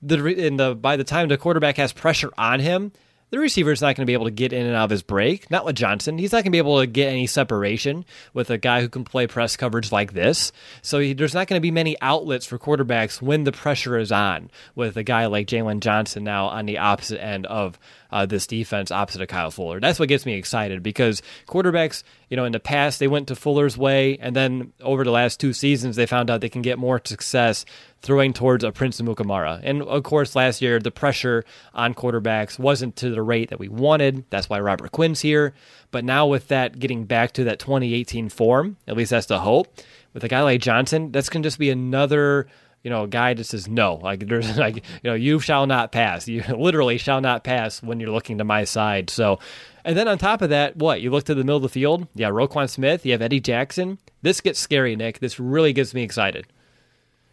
the 0.03 0.25
in 0.27 0.57
the 0.57 0.75
by 0.75 0.97
the 0.97 1.05
time 1.05 1.29
the 1.29 1.39
quarterback 1.39 1.77
has 1.77 1.93
pressure 1.93 2.31
on 2.37 2.61
him, 2.61 2.93
the 3.35 3.41
receiver's 3.41 3.83
not 3.83 3.97
going 3.97 4.05
to 4.05 4.07
be 4.07 4.13
able 4.13 4.27
to 4.27 4.31
get 4.31 4.53
in 4.53 4.65
and 4.65 4.77
out 4.77 4.85
of 4.85 4.91
his 4.91 5.03
break. 5.03 5.51
Not 5.51 5.65
with 5.65 5.75
Johnson. 5.75 6.19
He's 6.19 6.31
not 6.31 6.39
going 6.39 6.45
to 6.45 6.51
be 6.51 6.59
able 6.59 6.79
to 6.79 6.87
get 6.87 7.09
any 7.09 7.27
separation 7.27 8.05
with 8.33 8.49
a 8.49 8.59
guy 8.59 8.81
who 8.81 8.89
can 8.89 9.03
play 9.03 9.27
press 9.27 9.57
coverage 9.57 9.91
like 9.91 10.13
this. 10.13 10.53
So 10.83 11.01
he, 11.01 11.15
there's 11.15 11.35
not 11.35 11.49
going 11.49 11.59
to 11.59 11.63
be 11.63 11.73
many 11.73 12.01
outlets 12.01 12.47
for 12.47 12.61
quarterbacks 12.61 13.21
when 13.21 13.43
the 13.43 13.51
pressure 13.51 13.99
is 13.99 14.13
on 14.13 14.51
with 14.77 14.97
a 14.97 15.03
guy 15.03 15.27
like 15.27 15.49
Jaylon 15.49 15.81
Johnson 15.81 16.23
now 16.23 16.47
on 16.47 16.67
the 16.67 16.79
opposite 16.79 17.21
end 17.21 17.45
of 17.47 17.77
uh, 18.15 18.25
this 18.25 18.47
defense 18.47 18.93
opposite 18.93 19.21
of 19.21 19.27
Kyle 19.27 19.51
Fuller. 19.51 19.81
That's 19.81 19.99
what 19.99 20.09
gets 20.09 20.25
me 20.25 20.35
excited 20.35 20.85
because 20.85 21.21
quarterbacks, 21.49 22.05
you 22.31 22.37
know, 22.37 22.45
in 22.45 22.53
the 22.53 22.61
past 22.61 23.01
they 23.01 23.09
went 23.09 23.27
to 23.27 23.35
Fuller's 23.35 23.77
way, 23.77 24.17
and 24.19 24.37
then 24.37 24.73
over 24.81 25.03
the 25.03 25.11
last 25.11 25.41
two 25.41 25.53
seasons 25.53 25.97
they 25.97 26.07
found 26.07 26.31
out 26.31 26.41
they 26.41 26.49
can 26.49 26.63
get 26.63 26.79
more 26.79 27.01
success 27.05 27.65
throwing 28.03 28.33
towards 28.33 28.63
a 28.63 28.71
Prince 28.71 29.01
Amukamara. 29.01 29.61
And 29.65 29.83
of 29.83 30.05
course, 30.05 30.37
last 30.37 30.63
year 30.63 30.79
the 30.79 30.93
pressure 30.93 31.45
on 31.75 31.93
quarterbacks 31.93 32.57
wasn't 32.57 32.95
to 32.97 33.11
the 33.11 33.21
rate 33.21 33.51
that 33.51 33.59
we 33.59 33.69
wanted. 33.69 34.25
That's 34.31 34.49
why 34.49 34.61
Robert 34.61 34.93
Quinn's 34.93 35.21
here. 35.21 35.53
But 35.91 36.05
now 36.05 36.29
with 36.29 36.47
that 36.49 36.79
getting 36.79 37.07
back 37.07 37.33
to 37.33 37.45
that 37.45 37.59
2018 37.59 38.29
form, 38.29 38.77
at 38.87 38.97
least 38.97 39.11
that's 39.11 39.27
the 39.27 39.41
hope. 39.41 39.77
With 40.13 40.23
a 40.23 40.29
guy 40.29 40.43
like 40.43 40.61
Johnson, 40.61 41.11
that's 41.11 41.29
going 41.29 41.43
to 41.43 41.47
just 41.49 41.59
be 41.59 41.71
another 41.71 42.47
you 42.85 42.91
know, 42.91 43.05
a 43.05 43.09
guy 43.09 43.35
that 43.35 43.45
says 43.45 43.67
no. 43.67 43.97
Like 43.97 44.29
there's 44.29 44.57
like, 44.59 44.77
you 44.77 45.11
know, 45.11 45.15
you 45.15 45.41
shall 45.41 45.67
not 45.67 45.91
pass. 45.91 46.29
You 46.29 46.45
literally 46.57 46.99
shall 46.99 47.21
not 47.21 47.43
pass 47.43 47.83
when 47.83 47.99
you're 47.99 48.11
looking 48.11 48.39
to 48.39 48.45
my 48.45 48.63
side. 48.63 49.11
So, 49.11 49.41
and 49.85 49.97
then 49.97 50.07
on 50.07 50.19
top 50.19 50.43
of 50.43 50.51
that, 50.51 50.77
what 50.77 51.01
you 51.01 51.11
look 51.11 51.25
to 51.25 51.35
the 51.35 51.43
middle 51.43 51.57
of 51.57 51.63
the 51.63 51.69
field. 51.69 52.07
Yeah, 52.15 52.29
Roquan 52.29 52.71
Smith. 52.71 53.05
You 53.05 53.13
have 53.13 53.23
Eddie 53.23 53.41
Jackson. 53.41 53.99
This 54.23 54.41
gets 54.41 54.61
scary, 54.61 54.95
Nick. 54.95 55.19
This 55.19 55.41
really 55.41 55.73
gets 55.73 55.93
me 55.95 56.03
excited. 56.03 56.47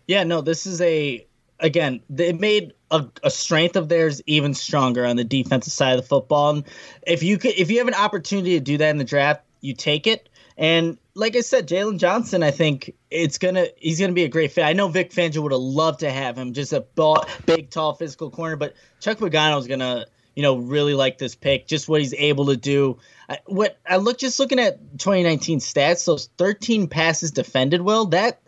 Yeah, 0.08 0.24
no, 0.24 0.42
this 0.42 0.66
is 0.66 0.82
a 0.82 1.26
again. 1.60 2.02
It 2.18 2.40
made 2.40 2.74
a, 2.90 3.06
a 3.24 3.30
strength 3.30 3.76
of 3.76 3.90
theirs 3.90 4.22
even 4.26 4.54
stronger 4.54 5.06
on 5.06 5.16
the 5.16 5.24
defensive 5.24 5.74
side 5.74 5.98
of 5.98 6.02
the 6.02 6.08
football. 6.08 6.50
And 6.52 6.64
if 7.06 7.24
you 7.24 7.38
could, 7.38 7.54
if 7.58 7.70
you 7.70 7.78
have 7.78 7.88
an 7.88 7.94
opportunity 7.94 8.58
to 8.58 8.60
do 8.60 8.78
that 8.78 8.90
in 8.90 8.98
the 8.98 9.04
draft, 9.04 9.42
you 9.62 9.74
take 9.74 10.08
it. 10.08 10.28
And 10.58 10.98
like 11.14 11.36
I 11.36 11.42
said, 11.42 11.68
Jaylon 11.68 11.98
Johnson, 11.98 12.44
I 12.44 12.52
think 12.52 12.96
it's 13.10 13.38
gonna 13.38 13.68
he's 13.78 14.00
gonna 14.00 14.14
be 14.14 14.24
a 14.24 14.30
great 14.30 14.52
fit. 14.52 14.64
I 14.64 14.74
know 14.74 14.88
Vic 14.88 15.12
Fangio 15.12 15.44
would 15.44 15.52
have 15.52 15.62
loved 15.62 16.02
to 16.02 16.12
have 16.12 16.38
him, 16.38 16.54
just 16.54 16.74
a 16.74 16.82
ball, 16.82 17.26
big, 17.46 17.70
tall, 17.70 17.94
physical 17.94 18.30
corner, 18.30 18.56
but 18.56 18.74
Chuck 19.00 19.18
Pagano's 19.18 19.68
gonna 19.68 20.06
you 20.36 20.44
know 20.44 20.58
really 20.58 20.94
like 20.94 21.18
this 21.18 21.36
pick, 21.36 21.68
just 21.68 21.90
what 21.90 22.02
he's 22.02 22.14
able 22.14 22.48
to 22.48 22.58
do. 22.58 22.98
I, 23.30 23.40
what 23.46 23.78
I 23.88 23.98
look 23.98 24.18
just 24.18 24.40
looking 24.40 24.60
at 24.60 24.80
2019 24.98 25.60
stats, 25.60 26.06
those 26.06 26.30
13 26.38 26.88
passes 26.88 27.32
defended. 27.32 27.82
Well, 27.82 28.06
that 28.08 28.42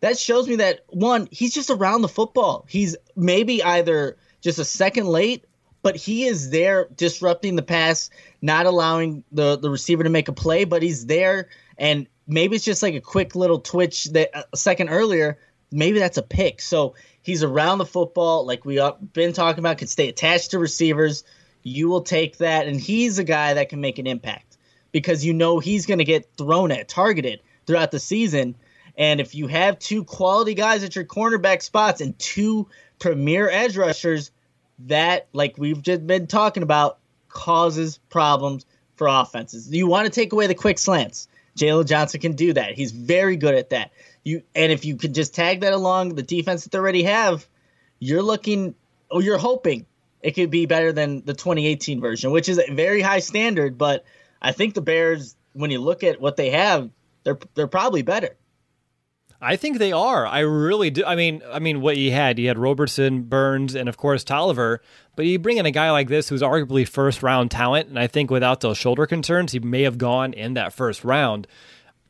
that 0.00 0.18
shows 0.18 0.48
me 0.48 0.56
that 0.56 0.84
one, 0.88 1.28
he's 1.30 1.54
just 1.54 1.70
around 1.70 2.02
the 2.02 2.08
football. 2.08 2.64
He's 2.68 2.96
maybe 3.16 3.62
either 3.62 4.16
just 4.40 4.58
a 4.58 4.64
second 4.64 5.06
late 5.06 5.44
but 5.82 5.96
he 5.96 6.24
is 6.24 6.48
there 6.48 6.88
disrupting 6.96 7.56
the 7.56 7.62
pass, 7.62 8.08
not 8.40 8.64
allowing 8.64 9.22
the, 9.32 9.58
the 9.58 9.68
receiver 9.68 10.02
to 10.02 10.08
make 10.08 10.28
a 10.28 10.32
play, 10.32 10.64
but 10.64 10.82
he's 10.82 11.04
there 11.04 11.50
and 11.78 12.06
maybe 12.26 12.56
it's 12.56 12.64
just 12.64 12.82
like 12.82 12.94
a 12.94 13.00
quick 13.00 13.34
little 13.34 13.60
twitch 13.60 14.04
that 14.06 14.30
uh, 14.34 14.42
a 14.52 14.56
second 14.56 14.88
earlier, 14.88 15.38
maybe 15.70 15.98
that's 15.98 16.18
a 16.18 16.22
pick. 16.22 16.60
So 16.60 16.94
he's 17.22 17.42
around 17.42 17.78
the 17.78 17.86
football, 17.86 18.46
like 18.46 18.64
we 18.64 18.76
have 18.76 19.12
been 19.12 19.32
talking 19.32 19.60
about, 19.60 19.78
can 19.78 19.88
stay 19.88 20.08
attached 20.08 20.52
to 20.52 20.58
receivers. 20.58 21.24
You 21.62 21.88
will 21.88 22.02
take 22.02 22.38
that, 22.38 22.66
and 22.66 22.78
he's 22.78 23.18
a 23.18 23.24
guy 23.24 23.54
that 23.54 23.70
can 23.70 23.80
make 23.80 23.98
an 23.98 24.06
impact 24.06 24.58
because 24.92 25.24
you 25.24 25.32
know 25.32 25.58
he's 25.58 25.86
going 25.86 25.98
to 25.98 26.04
get 26.04 26.28
thrown 26.36 26.70
at, 26.70 26.88
targeted 26.88 27.40
throughout 27.66 27.90
the 27.90 27.98
season. 27.98 28.54
And 28.96 29.20
if 29.20 29.34
you 29.34 29.48
have 29.48 29.78
two 29.78 30.04
quality 30.04 30.54
guys 30.54 30.84
at 30.84 30.94
your 30.94 31.04
cornerback 31.04 31.62
spots 31.62 32.00
and 32.00 32.16
two 32.18 32.68
premier 32.98 33.50
edge 33.50 33.76
rushers, 33.76 34.30
that, 34.80 35.28
like 35.32 35.56
we've 35.58 35.82
just 35.82 36.06
been 36.06 36.26
talking 36.26 36.62
about, 36.62 36.98
causes 37.28 37.98
problems 38.10 38.64
for 38.96 39.08
offenses. 39.08 39.70
You 39.70 39.86
want 39.86 40.06
to 40.06 40.12
take 40.12 40.32
away 40.32 40.46
the 40.46 40.54
quick 40.54 40.78
slants. 40.78 41.28
Jaylon 41.56 41.86
Johnson 41.86 42.20
can 42.20 42.32
do 42.32 42.52
that. 42.54 42.74
He's 42.74 42.92
very 42.92 43.36
good 43.36 43.54
at 43.54 43.70
that. 43.70 43.92
You 44.24 44.42
and 44.54 44.72
if 44.72 44.84
you 44.84 44.96
can 44.96 45.14
just 45.14 45.34
tag 45.34 45.60
that 45.60 45.72
along 45.72 46.14
the 46.14 46.22
defense 46.22 46.64
that 46.64 46.72
they 46.72 46.78
already 46.78 47.04
have, 47.04 47.46
you're 47.98 48.22
looking 48.22 48.74
or 49.10 49.22
you're 49.22 49.38
hoping 49.38 49.86
it 50.20 50.32
could 50.32 50.50
be 50.50 50.66
better 50.66 50.92
than 50.92 51.24
the 51.24 51.34
2018 51.34 52.00
version, 52.00 52.30
which 52.30 52.48
is 52.48 52.58
a 52.58 52.72
very 52.72 53.02
high 53.02 53.20
standard. 53.20 53.76
But 53.76 54.04
I 54.40 54.52
think 54.52 54.74
the 54.74 54.80
Bears, 54.80 55.36
when 55.52 55.70
you 55.70 55.80
look 55.80 56.02
at 56.02 56.20
what 56.20 56.36
they 56.36 56.50
have, 56.50 56.90
they're 57.22 57.38
they're 57.54 57.66
probably 57.66 58.02
better. 58.02 58.36
I 59.44 59.56
think 59.56 59.76
they 59.78 59.92
are. 59.92 60.26
I 60.26 60.40
really 60.40 60.88
do. 60.90 61.04
I 61.04 61.16
mean, 61.16 61.42
I 61.52 61.58
mean, 61.58 61.82
what 61.82 61.96
he 61.96 62.10
had, 62.10 62.38
he 62.38 62.46
had 62.46 62.58
Roberson, 62.58 63.24
Burns, 63.24 63.74
and 63.74 63.88
of 63.88 63.98
course 63.98 64.24
Toliver. 64.24 64.78
But 65.16 65.26
you 65.26 65.38
bring 65.38 65.58
in 65.58 65.66
a 65.66 65.70
guy 65.70 65.90
like 65.90 66.08
this 66.08 66.30
who's 66.30 66.40
arguably 66.40 66.88
first 66.88 67.22
round 67.22 67.50
talent, 67.50 67.88
and 67.90 67.98
I 67.98 68.06
think 68.06 68.30
without 68.30 68.62
those 68.62 68.78
shoulder 68.78 69.06
concerns, 69.06 69.52
he 69.52 69.60
may 69.60 69.82
have 69.82 69.98
gone 69.98 70.32
in 70.32 70.54
that 70.54 70.72
first 70.72 71.04
round. 71.04 71.46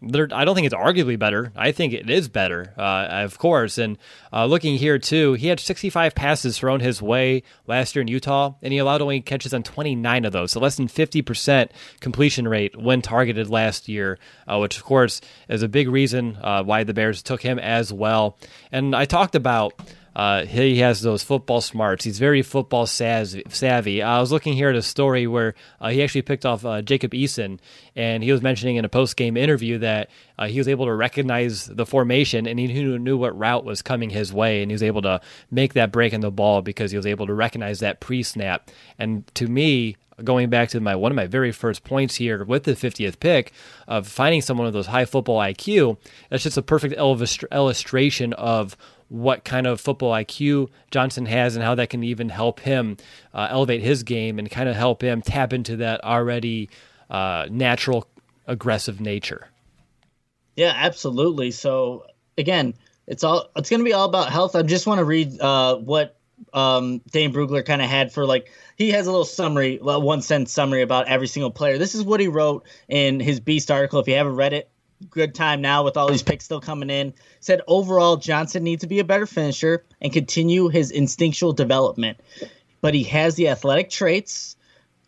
I 0.04 0.44
don't 0.44 0.54
think 0.54 0.66
it's 0.66 0.74
arguably 0.74 1.18
better. 1.18 1.52
I 1.56 1.72
think 1.72 1.92
it 1.92 2.08
is 2.10 2.28
better, 2.28 2.72
uh, 2.76 3.06
of 3.10 3.38
course. 3.38 3.78
And 3.78 3.98
uh, 4.32 4.46
looking 4.46 4.76
here 4.76 4.98
too, 4.98 5.34
he 5.34 5.48
had 5.48 5.60
65 5.60 6.14
passes 6.14 6.58
thrown 6.58 6.80
his 6.80 7.00
way 7.00 7.42
last 7.66 7.94
year 7.94 8.02
in 8.02 8.08
Utah, 8.08 8.54
and 8.62 8.72
he 8.72 8.78
allowed 8.78 9.02
only 9.02 9.20
catches 9.20 9.54
on 9.54 9.62
29 9.62 10.24
of 10.24 10.32
those, 10.32 10.52
so 10.52 10.60
less 10.60 10.76
than 10.76 10.88
50% 10.88 11.70
completion 12.00 12.48
rate 12.48 12.76
when 12.76 13.02
targeted 13.02 13.48
last 13.48 13.88
year, 13.88 14.18
uh, 14.46 14.58
which 14.58 14.76
of 14.76 14.84
course 14.84 15.20
is 15.48 15.62
a 15.62 15.68
big 15.68 15.88
reason 15.88 16.36
uh, 16.42 16.62
why 16.62 16.84
the 16.84 16.94
Bears 16.94 17.22
took 17.22 17.42
him 17.42 17.58
as 17.58 17.92
well. 17.92 18.38
And 18.72 18.94
I 18.94 19.04
talked 19.04 19.34
about 19.34 19.74
uh, 20.14 20.46
he 20.46 20.78
has 20.78 21.00
those 21.00 21.22
football 21.22 21.60
smarts. 21.60 22.04
He's 22.04 22.18
very 22.18 22.42
football 22.42 22.86
savvy. 22.86 24.02
I 24.02 24.20
was 24.20 24.30
looking 24.30 24.52
here 24.54 24.68
at 24.68 24.76
a 24.76 24.82
story 24.82 25.26
where 25.26 25.54
uh, 25.80 25.90
he 25.90 26.02
actually 26.02 26.22
picked 26.22 26.46
off 26.46 26.64
uh, 26.64 26.82
Jacob 26.82 27.12
Eason, 27.12 27.58
and 27.96 28.22
he 28.22 28.30
was 28.30 28.42
mentioning 28.42 28.76
in 28.76 28.84
a 28.84 28.88
post 28.88 29.16
game 29.16 29.36
interview 29.36 29.78
that 29.78 30.10
uh, 30.38 30.46
he 30.46 30.58
was 30.58 30.68
able 30.68 30.86
to 30.86 30.94
recognize 30.94 31.66
the 31.66 31.86
formation 31.86 32.46
and 32.46 32.58
he 32.58 32.66
knew, 32.66 32.98
knew 32.98 33.16
what 33.16 33.36
route 33.36 33.64
was 33.64 33.82
coming 33.82 34.10
his 34.10 34.32
way, 34.32 34.62
and 34.62 34.70
he 34.70 34.74
was 34.74 34.82
able 34.82 35.02
to 35.02 35.20
make 35.50 35.74
that 35.74 35.92
break 35.92 36.12
in 36.12 36.20
the 36.20 36.30
ball 36.30 36.62
because 36.62 36.90
he 36.90 36.96
was 36.96 37.06
able 37.06 37.26
to 37.26 37.34
recognize 37.34 37.80
that 37.80 38.00
pre 38.00 38.22
snap. 38.22 38.70
And 38.98 39.26
to 39.34 39.48
me, 39.48 39.96
going 40.22 40.48
back 40.48 40.68
to 40.68 40.80
my 40.80 40.94
one 40.94 41.10
of 41.10 41.16
my 41.16 41.26
very 41.26 41.50
first 41.50 41.82
points 41.82 42.16
here 42.16 42.44
with 42.44 42.64
the 42.64 42.72
50th 42.72 43.18
pick 43.18 43.52
of 43.88 44.06
finding 44.06 44.40
someone 44.40 44.66
with 44.66 44.74
those 44.74 44.86
high 44.86 45.04
football 45.04 45.40
IQ, 45.40 45.96
that's 46.30 46.44
just 46.44 46.56
a 46.56 46.62
perfect 46.62 46.94
illustration 46.94 48.32
of 48.34 48.76
what 49.08 49.44
kind 49.44 49.66
of 49.66 49.80
football 49.80 50.12
IQ 50.12 50.68
Johnson 50.90 51.26
has 51.26 51.56
and 51.56 51.64
how 51.64 51.74
that 51.74 51.90
can 51.90 52.02
even 52.02 52.28
help 52.28 52.60
him 52.60 52.96
uh, 53.32 53.48
elevate 53.50 53.82
his 53.82 54.02
game 54.02 54.38
and 54.38 54.50
kind 54.50 54.68
of 54.68 54.76
help 54.76 55.02
him 55.02 55.22
tap 55.22 55.52
into 55.52 55.76
that 55.76 56.02
already 56.04 56.68
uh, 57.10 57.46
natural 57.50 58.08
aggressive 58.46 59.00
nature. 59.00 59.48
Yeah, 60.56 60.72
absolutely. 60.74 61.50
So 61.50 62.06
again, 62.38 62.74
it's 63.06 63.24
all 63.24 63.50
it's 63.56 63.70
going 63.70 63.80
to 63.80 63.84
be 63.84 63.92
all 63.92 64.08
about 64.08 64.30
health. 64.30 64.56
I 64.56 64.62
just 64.62 64.86
want 64.86 64.98
to 64.98 65.04
read 65.04 65.40
uh, 65.40 65.76
what 65.76 66.16
um, 66.52 67.00
Dane 67.10 67.32
Brugler 67.32 67.64
kind 67.64 67.82
of 67.82 67.88
had 67.88 68.12
for 68.12 68.26
like 68.26 68.50
he 68.76 68.90
has 68.92 69.06
a 69.06 69.10
little 69.10 69.24
summary, 69.24 69.78
one 69.80 70.22
sentence 70.22 70.52
summary 70.52 70.82
about 70.82 71.08
every 71.08 71.26
single 71.26 71.50
player. 71.50 71.78
This 71.78 71.94
is 71.94 72.02
what 72.02 72.20
he 72.20 72.28
wrote 72.28 72.66
in 72.88 73.20
his 73.20 73.40
Beast 73.40 73.70
article. 73.70 74.00
If 74.00 74.08
you 74.08 74.14
haven't 74.14 74.36
read 74.36 74.52
it, 74.52 74.70
good 75.10 75.34
time 75.34 75.60
now 75.60 75.84
with 75.84 75.96
all 75.96 76.08
these 76.08 76.22
picks 76.22 76.44
still 76.44 76.60
coming 76.60 76.90
in. 76.90 77.14
Said 77.40 77.60
overall, 77.66 78.16
Johnson 78.16 78.64
needs 78.64 78.82
to 78.82 78.86
be 78.86 78.98
a 78.98 79.04
better 79.04 79.26
finisher 79.26 79.84
and 80.00 80.12
continue 80.12 80.68
his 80.68 80.90
instinctual 80.90 81.52
development. 81.52 82.18
But 82.80 82.94
he 82.94 83.04
has 83.04 83.34
the 83.34 83.48
athletic 83.48 83.90
traits 83.90 84.56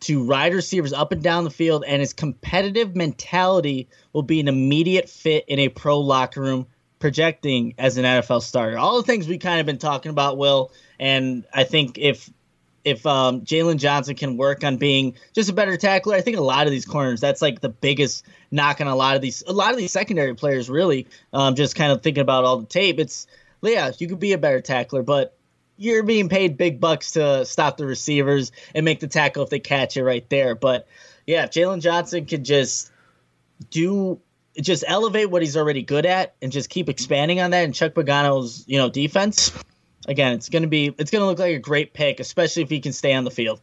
to 0.01 0.23
ride 0.23 0.53
receivers 0.53 0.93
up 0.93 1.11
and 1.11 1.23
down 1.23 1.43
the 1.43 1.49
field, 1.49 1.83
and 1.87 1.99
his 1.99 2.13
competitive 2.13 2.95
mentality 2.95 3.87
will 4.13 4.23
be 4.23 4.39
an 4.39 4.47
immediate 4.47 5.09
fit 5.09 5.45
in 5.47 5.59
a 5.59 5.69
pro 5.69 5.99
locker 5.99 6.41
room, 6.41 6.67
projecting 6.99 7.73
as 7.77 7.97
an 7.97 8.05
NFL 8.05 8.41
starter. 8.41 8.77
All 8.77 8.97
the 8.97 9.03
things 9.03 9.27
we 9.27 9.37
kind 9.37 9.59
of 9.59 9.65
been 9.65 9.77
talking 9.77 10.09
about, 10.09 10.37
Will, 10.37 10.71
and 10.99 11.45
I 11.53 11.63
think 11.63 11.97
if 11.97 12.29
if 12.87 13.05
um, 13.05 13.41
Jaylon 13.41 13.77
Johnson 13.77 14.15
can 14.15 14.37
work 14.37 14.63
on 14.63 14.77
being 14.77 15.15
just 15.33 15.49
a 15.49 15.53
better 15.53 15.75
tackler, 15.75 16.15
I 16.15 16.21
think 16.21 16.37
a 16.37 16.41
lot 16.41 16.67
of 16.67 16.71
these 16.71 16.85
corners, 16.85 17.19
that's 17.19 17.41
like 17.41 17.59
the 17.59 17.67
biggest 17.67 18.25
knock 18.49 18.79
on 18.79 18.87
a 18.87 18.95
lot 18.95 19.17
of 19.17 19.21
these, 19.21 19.43
a 19.45 19.51
lot 19.51 19.71
of 19.71 19.77
these 19.77 19.91
secondary 19.91 20.33
players, 20.35 20.69
really. 20.69 21.05
Um, 21.33 21.55
just 21.55 21.75
kind 21.75 21.91
of 21.91 22.01
thinking 22.01 22.21
about 22.21 22.45
all 22.45 22.57
the 22.57 22.65
tape, 22.65 22.97
it's 22.97 23.27
yeah, 23.61 23.91
you 23.97 24.07
could 24.07 24.19
be 24.19 24.31
a 24.31 24.37
better 24.37 24.61
tackler, 24.61 25.03
but 25.03 25.35
you're 25.75 26.03
being 26.03 26.29
paid 26.29 26.55
big 26.55 26.79
bucks 26.79 27.11
to 27.11 27.45
stop 27.45 27.75
the 27.75 27.85
receivers 27.85 28.53
and 28.73 28.85
make 28.85 29.01
the 29.01 29.07
tackle 29.07 29.43
if 29.43 29.49
they 29.49 29.59
catch 29.59 29.97
it 29.97 30.03
right 30.05 30.27
there. 30.29 30.55
But 30.55 30.87
yeah, 31.25 31.43
if 31.43 31.51
Jaylon 31.51 31.81
Johnson 31.81 32.25
could 32.25 32.45
just 32.45 32.89
do 33.69 34.21
just 34.61 34.85
elevate 34.87 35.29
what 35.29 35.41
he's 35.41 35.57
already 35.57 35.83
good 35.83 36.05
at 36.05 36.35
and 36.41 36.53
just 36.53 36.69
keep 36.69 36.87
expanding 36.87 37.41
on 37.41 37.51
that 37.51 37.65
and 37.65 37.75
Chuck 37.75 37.93
Pagano's, 37.93 38.63
you 38.65 38.77
know, 38.77 38.89
defense, 38.89 39.51
again, 40.07 40.33
it's 40.33 40.49
gonna 40.49 40.67
be 40.67 40.93
it's 40.97 41.11
gonna 41.11 41.25
look 41.25 41.39
like 41.39 41.55
a 41.55 41.59
great 41.59 41.93
pick, 41.93 42.19
especially 42.19 42.63
if 42.63 42.69
he 42.69 42.79
can 42.79 42.93
stay 42.93 43.13
on 43.13 43.23
the 43.23 43.31
field. 43.31 43.61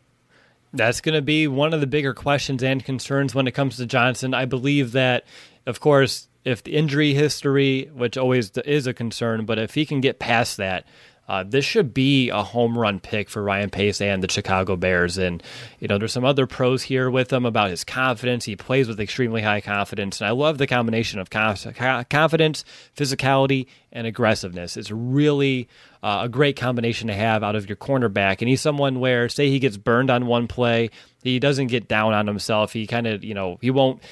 That's 0.74 1.01
going 1.01 1.14
to 1.14 1.22
be 1.22 1.47
one 1.47 1.72
of 1.72 1.80
the 1.80 1.86
bigger 1.86 2.12
questions 2.12 2.61
and 2.61 2.84
concerns 2.84 3.32
when 3.32 3.47
it 3.47 3.53
comes 3.53 3.76
to 3.76 3.86
Johnson. 3.86 4.34
I 4.34 4.45
believe 4.45 4.90
that, 4.90 5.24
of 5.66 5.78
course, 5.78 6.26
if 6.45 6.64
the 6.64 6.74
injury 6.74 7.14
history, 7.14 7.90
which 7.95 8.18
always 8.18 8.51
is 8.59 8.88
a 8.88 8.92
concern, 8.92 9.47
but 9.47 9.59
if 9.59 9.74
he 9.74 9.86
can 9.86 10.01
get 10.01 10.18
past 10.18 10.57
that, 10.57 10.84
uh, 11.26 11.42
this 11.42 11.64
should 11.64 11.95
be 11.95 12.28
a 12.28 12.42
home 12.42 12.76
run 12.76 13.01
pick 13.01 13.30
for 13.30 13.42
Ryan 13.42 13.70
Pace 13.70 14.01
and 14.01 14.22
the 14.22 14.30
Chicago 14.30 14.76
Bears. 14.76 15.16
And, 15.16 15.42
you 15.78 15.88
know, 15.88 15.97
there's 15.97 16.12
some 16.12 16.24
other 16.24 16.47
pros 16.47 16.82
here 16.82 17.11
with 17.11 17.32
him 17.32 17.47
about 17.47 17.70
his 17.70 17.82
confidence. 17.82 18.45
He 18.45 18.57
plays 18.57 18.88
with 18.88 19.01
extremely 19.01 19.40
high 19.40 19.62
confidence. 19.62 20.20
And 20.20 20.28
I 20.28 20.32
love 20.32 20.59
the 20.59 20.66
combination 20.66 21.18
of 21.18 21.30
confidence, 21.30 22.64
physicality, 22.95 23.66
and 23.90 24.07
aggressiveness. 24.07 24.76
It's 24.76 24.90
really 24.90 25.68
uh, 26.05 26.21
a 26.25 26.29
great 26.29 26.55
combination 26.55 27.09
to 27.09 27.15
have 27.15 27.43
out 27.43 27.57
of 27.57 27.67
your 27.67 27.77
cornerback. 27.77 28.41
And 28.41 28.49
he's 28.49 28.61
someone 28.61 29.01
where, 29.01 29.27
say, 29.31 29.49
he 29.49 29.59
gets 29.59 29.79
burned 29.79 30.11
on 30.11 30.27
one 30.27 30.47
play, 30.47 30.91
he 31.23 31.39
doesn't 31.39 31.69
get 31.69 31.89
down 31.89 32.13
on 32.13 32.27
himself. 32.27 32.75
He 32.75 32.87
kind 32.87 33.07
of, 33.07 33.25
you 33.25 33.33
know, 33.33 33.59
he 33.63 33.71
won't 33.71 34.03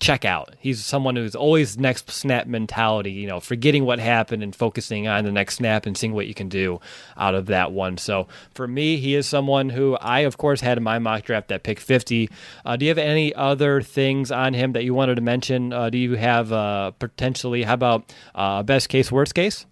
check 0.00 0.26
out. 0.26 0.54
He's 0.58 0.84
someone 0.84 1.16
who's 1.16 1.34
always 1.34 1.78
next 1.78 2.10
snap 2.10 2.46
mentality, 2.46 3.12
you 3.12 3.26
know, 3.26 3.40
forgetting 3.40 3.86
what 3.86 3.98
happened 3.98 4.42
and 4.42 4.54
focusing 4.54 5.08
on 5.08 5.24
the 5.24 5.32
next 5.32 5.56
snap 5.56 5.86
and 5.86 5.96
seeing 5.96 6.12
what 6.12 6.26
you 6.26 6.34
can 6.34 6.50
do 6.50 6.78
out 7.16 7.34
of 7.34 7.46
that 7.46 7.72
one. 7.72 7.96
So 7.96 8.28
for 8.54 8.68
me, 8.68 8.98
he 8.98 9.14
is 9.14 9.26
someone 9.26 9.70
who 9.70 9.96
I, 9.96 10.20
of 10.20 10.36
course, 10.36 10.60
had 10.60 10.76
in 10.76 10.84
my 10.84 10.98
mock 10.98 11.24
draft 11.24 11.50
at 11.52 11.62
pick 11.62 11.80
50. 11.80 12.28
Uh, 12.66 12.76
do 12.76 12.84
you 12.84 12.90
have 12.90 12.98
any 12.98 13.34
other 13.34 13.80
things 13.80 14.30
on 14.30 14.52
him 14.52 14.72
that 14.72 14.84
you 14.84 14.92
wanted 14.92 15.14
to 15.14 15.22
mention? 15.22 15.72
Uh, 15.72 15.88
do 15.88 15.96
you 15.96 16.16
have 16.16 16.52
uh, 16.52 16.90
potentially, 16.92 17.62
how 17.62 17.74
about 17.74 18.12
uh, 18.34 18.62
best 18.62 18.90
case, 18.90 19.10
worst 19.10 19.34
case? 19.34 19.64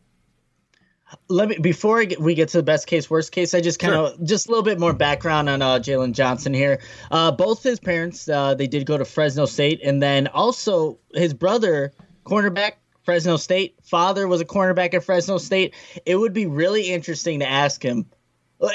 Let 1.28 1.48
me 1.48 1.58
before 1.58 2.04
we 2.18 2.34
get 2.34 2.50
to 2.50 2.58
the 2.58 2.62
best 2.62 2.86
case, 2.86 3.08
worst 3.08 3.32
case. 3.32 3.54
I 3.54 3.60
just 3.60 3.78
kind 3.78 3.94
of 3.94 4.16
sure. 4.16 4.24
just 4.24 4.46
a 4.46 4.50
little 4.50 4.64
bit 4.64 4.78
more 4.78 4.92
background 4.92 5.48
on 5.48 5.62
uh, 5.62 5.78
Jaylon 5.78 6.12
Johnson 6.12 6.54
here. 6.54 6.80
Uh, 7.10 7.30
both 7.30 7.62
his 7.62 7.80
parents, 7.80 8.28
uh, 8.28 8.54
they 8.54 8.66
did 8.66 8.86
go 8.86 8.98
to 8.98 9.04
Fresno 9.04 9.46
State, 9.46 9.80
and 9.82 10.02
then 10.02 10.26
also 10.26 10.98
his 11.14 11.34
brother, 11.34 11.92
cornerback, 12.24 12.72
Fresno 13.02 13.36
State. 13.36 13.76
Father 13.82 14.28
was 14.28 14.40
a 14.40 14.44
cornerback 14.44 14.94
at 14.94 15.04
Fresno 15.04 15.38
State. 15.38 15.74
It 16.04 16.16
would 16.16 16.32
be 16.32 16.46
really 16.46 16.90
interesting 16.90 17.40
to 17.40 17.48
ask 17.48 17.82
him. 17.82 18.06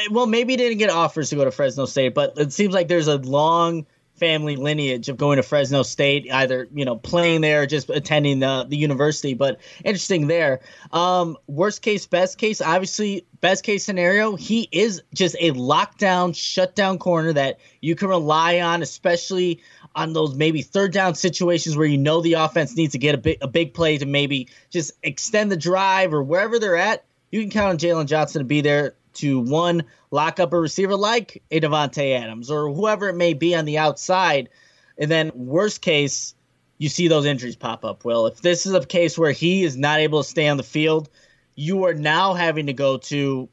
Well, 0.10 0.28
maybe 0.28 0.54
he 0.54 0.58
didn't 0.58 0.78
get 0.78 0.90
offers 0.90 1.30
to 1.30 1.36
go 1.36 1.44
to 1.44 1.52
Fresno 1.52 1.86
State, 1.86 2.14
but 2.14 2.38
it 2.38 2.54
seems 2.54 2.74
like 2.74 2.88
there's 2.88 3.10
a 3.10 3.18
long 3.18 3.86
family 4.16 4.56
lineage 4.56 5.10
of 5.10 5.18
going 5.18 5.38
to 5.38 5.44
Fresno 5.44 5.84
State, 5.84 6.32
either 6.32 6.68
you 6.74 6.86
know 6.86 6.96
playing 6.96 7.42
there 7.42 7.64
or 7.64 7.66
just 7.66 7.90
attending 7.90 8.40
the 8.40 8.66
the 8.68 8.78
university. 8.78 9.34
But 9.34 9.60
interesting 9.84 10.28
there. 10.28 10.62
Um, 10.92 11.38
worst 11.48 11.82
case, 11.82 12.06
best 12.06 12.38
case, 12.38 12.62
obviously 12.62 13.26
best 13.42 13.64
case 13.64 13.84
scenario, 13.84 14.36
he 14.36 14.70
is 14.72 15.02
just 15.14 15.36
a 15.40 15.52
lockdown, 15.52 16.36
shutdown 16.36 16.98
corner 16.98 17.34
that 17.34 17.60
you 17.82 17.96
can 17.96 18.08
rely 18.08 18.62
on, 18.62 18.82
especially 18.82 19.62
on 19.96 20.14
those 20.14 20.36
maybe 20.36 20.62
third 20.62 20.94
down 20.94 21.16
situations 21.16 21.76
where 21.76 21.86
you 21.86 21.98
know 21.98 22.22
the 22.22 22.34
offense 22.34 22.76
needs 22.76 22.94
to 22.94 22.98
get 22.98 23.16
a 23.16 23.18
big 23.18 23.38
a 23.42 23.48
big 23.48 23.74
play 23.74 23.98
to 23.98 24.06
maybe 24.06 24.48
just 24.70 24.94
extend 25.04 25.52
the 25.52 25.58
drive 25.58 26.14
or 26.14 26.24
wherever 26.24 26.60
they're 26.60 26.78
at. 26.78 27.04
You 27.32 27.42
can 27.42 27.50
count 27.50 27.70
on 27.70 27.78
Jaylon 27.78 28.06
Johnson 28.06 28.40
to 28.40 28.46
be 28.46 28.62
there 28.62 28.96
to 29.16 29.40
one 29.40 29.84
lock 30.12 30.40
up 30.40 30.54
a 30.54 30.60
receiver 30.60 30.96
like 30.96 31.42
a 31.52 31.60
Davante 31.60 32.18
Adams 32.18 32.50
or 32.50 32.72
whoever 32.74 33.10
it 33.10 33.16
may 33.16 33.34
be 33.34 33.56
on 33.56 33.66
the 33.66 33.78
outside, 33.78 34.50
and 34.98 35.10
then 35.10 35.32
worst 35.34 35.82
case, 35.82 36.36
you 36.78 36.90
see 36.90 37.08
those 37.08 37.26
injuries 37.26 37.56
pop 37.56 37.86
up. 37.86 38.06
Well, 38.06 38.28
if 38.28 38.42
this 38.42 38.66
is 38.66 38.74
a 38.74 38.86
case 38.86 39.18
where 39.18 39.32
he 39.32 39.64
is 39.64 39.78
not 39.78 40.00
able 40.00 40.24
to 40.24 40.30
stay 40.30 40.48
on 40.48 40.58
the 40.58 40.64
field, 40.64 41.10
you 41.56 41.84
are 41.86 41.94
now 41.94 42.34
having 42.34 42.68
to 42.68 42.74
go 42.74 42.98
to 42.98 43.50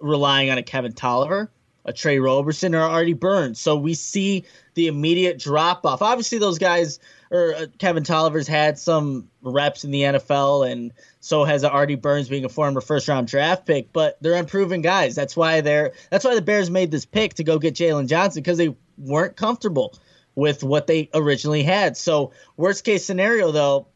relying 0.00 0.50
on 0.50 0.58
a 0.58 0.62
Kevin 0.62 0.92
Toliver, 0.92 1.48
a 1.84 1.92
Tre 1.92 2.18
Roberson, 2.18 2.74
or 2.74 2.82
Artie 2.82 3.12
Burns. 3.12 3.60
So 3.60 3.76
we 3.76 3.94
see 3.94 4.44
the 4.74 4.86
immediate 4.86 5.38
drop 5.38 5.84
off. 5.84 6.02
Obviously, 6.02 6.38
those 6.38 6.58
guys 6.58 6.98
or 7.32 7.54
uh, 7.54 7.66
Kevin 7.78 8.04
Toliver's 8.04 8.46
had 8.46 8.78
some 8.78 9.28
reps 9.42 9.84
in 9.84 9.90
the 9.90 10.02
NFL, 10.02 10.70
and 10.70 10.92
so 11.22 11.44
has 11.44 11.62
Artie 11.62 11.94
Burns 11.94 12.28
being 12.28 12.44
a 12.44 12.48
former 12.48 12.80
first 12.80 13.06
round 13.06 13.28
draft 13.28 13.64
pick. 13.64 13.92
But 13.92 14.18
they're 14.20 14.34
unproven 14.34 14.82
guys. 14.82 15.14
That's 15.14 15.36
why 15.36 15.60
they're 15.60 15.92
that's 16.10 16.24
why 16.24 16.34
the 16.34 16.42
Bears 16.42 16.68
made 16.68 16.90
this 16.90 17.06
pick 17.06 17.34
to 17.34 17.44
go 17.44 17.60
get 17.60 17.74
Jaylon 17.74 18.08
Johnson 18.08 18.42
because 18.42 18.58
they 18.58 18.74
weren't 18.98 19.36
comfortable 19.36 19.96
with 20.34 20.64
what 20.64 20.88
they 20.88 21.08
originally 21.14 21.62
had. 21.62 21.96
So 21.96 22.32
worst 22.56 22.84
case 22.84 23.04
scenario 23.04 23.52
though, 23.52 23.86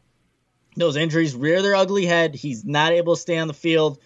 those 0.77 0.95
injuries 0.95 1.35
rear 1.35 1.61
their 1.61 1.75
ugly 1.75 2.05
head. 2.05 2.33
He's 2.33 2.63
not 2.63 2.93
able 2.93 3.15
to 3.15 3.21
stay 3.21 3.37
on 3.37 3.49
the 3.49 3.53
field, 3.53 3.99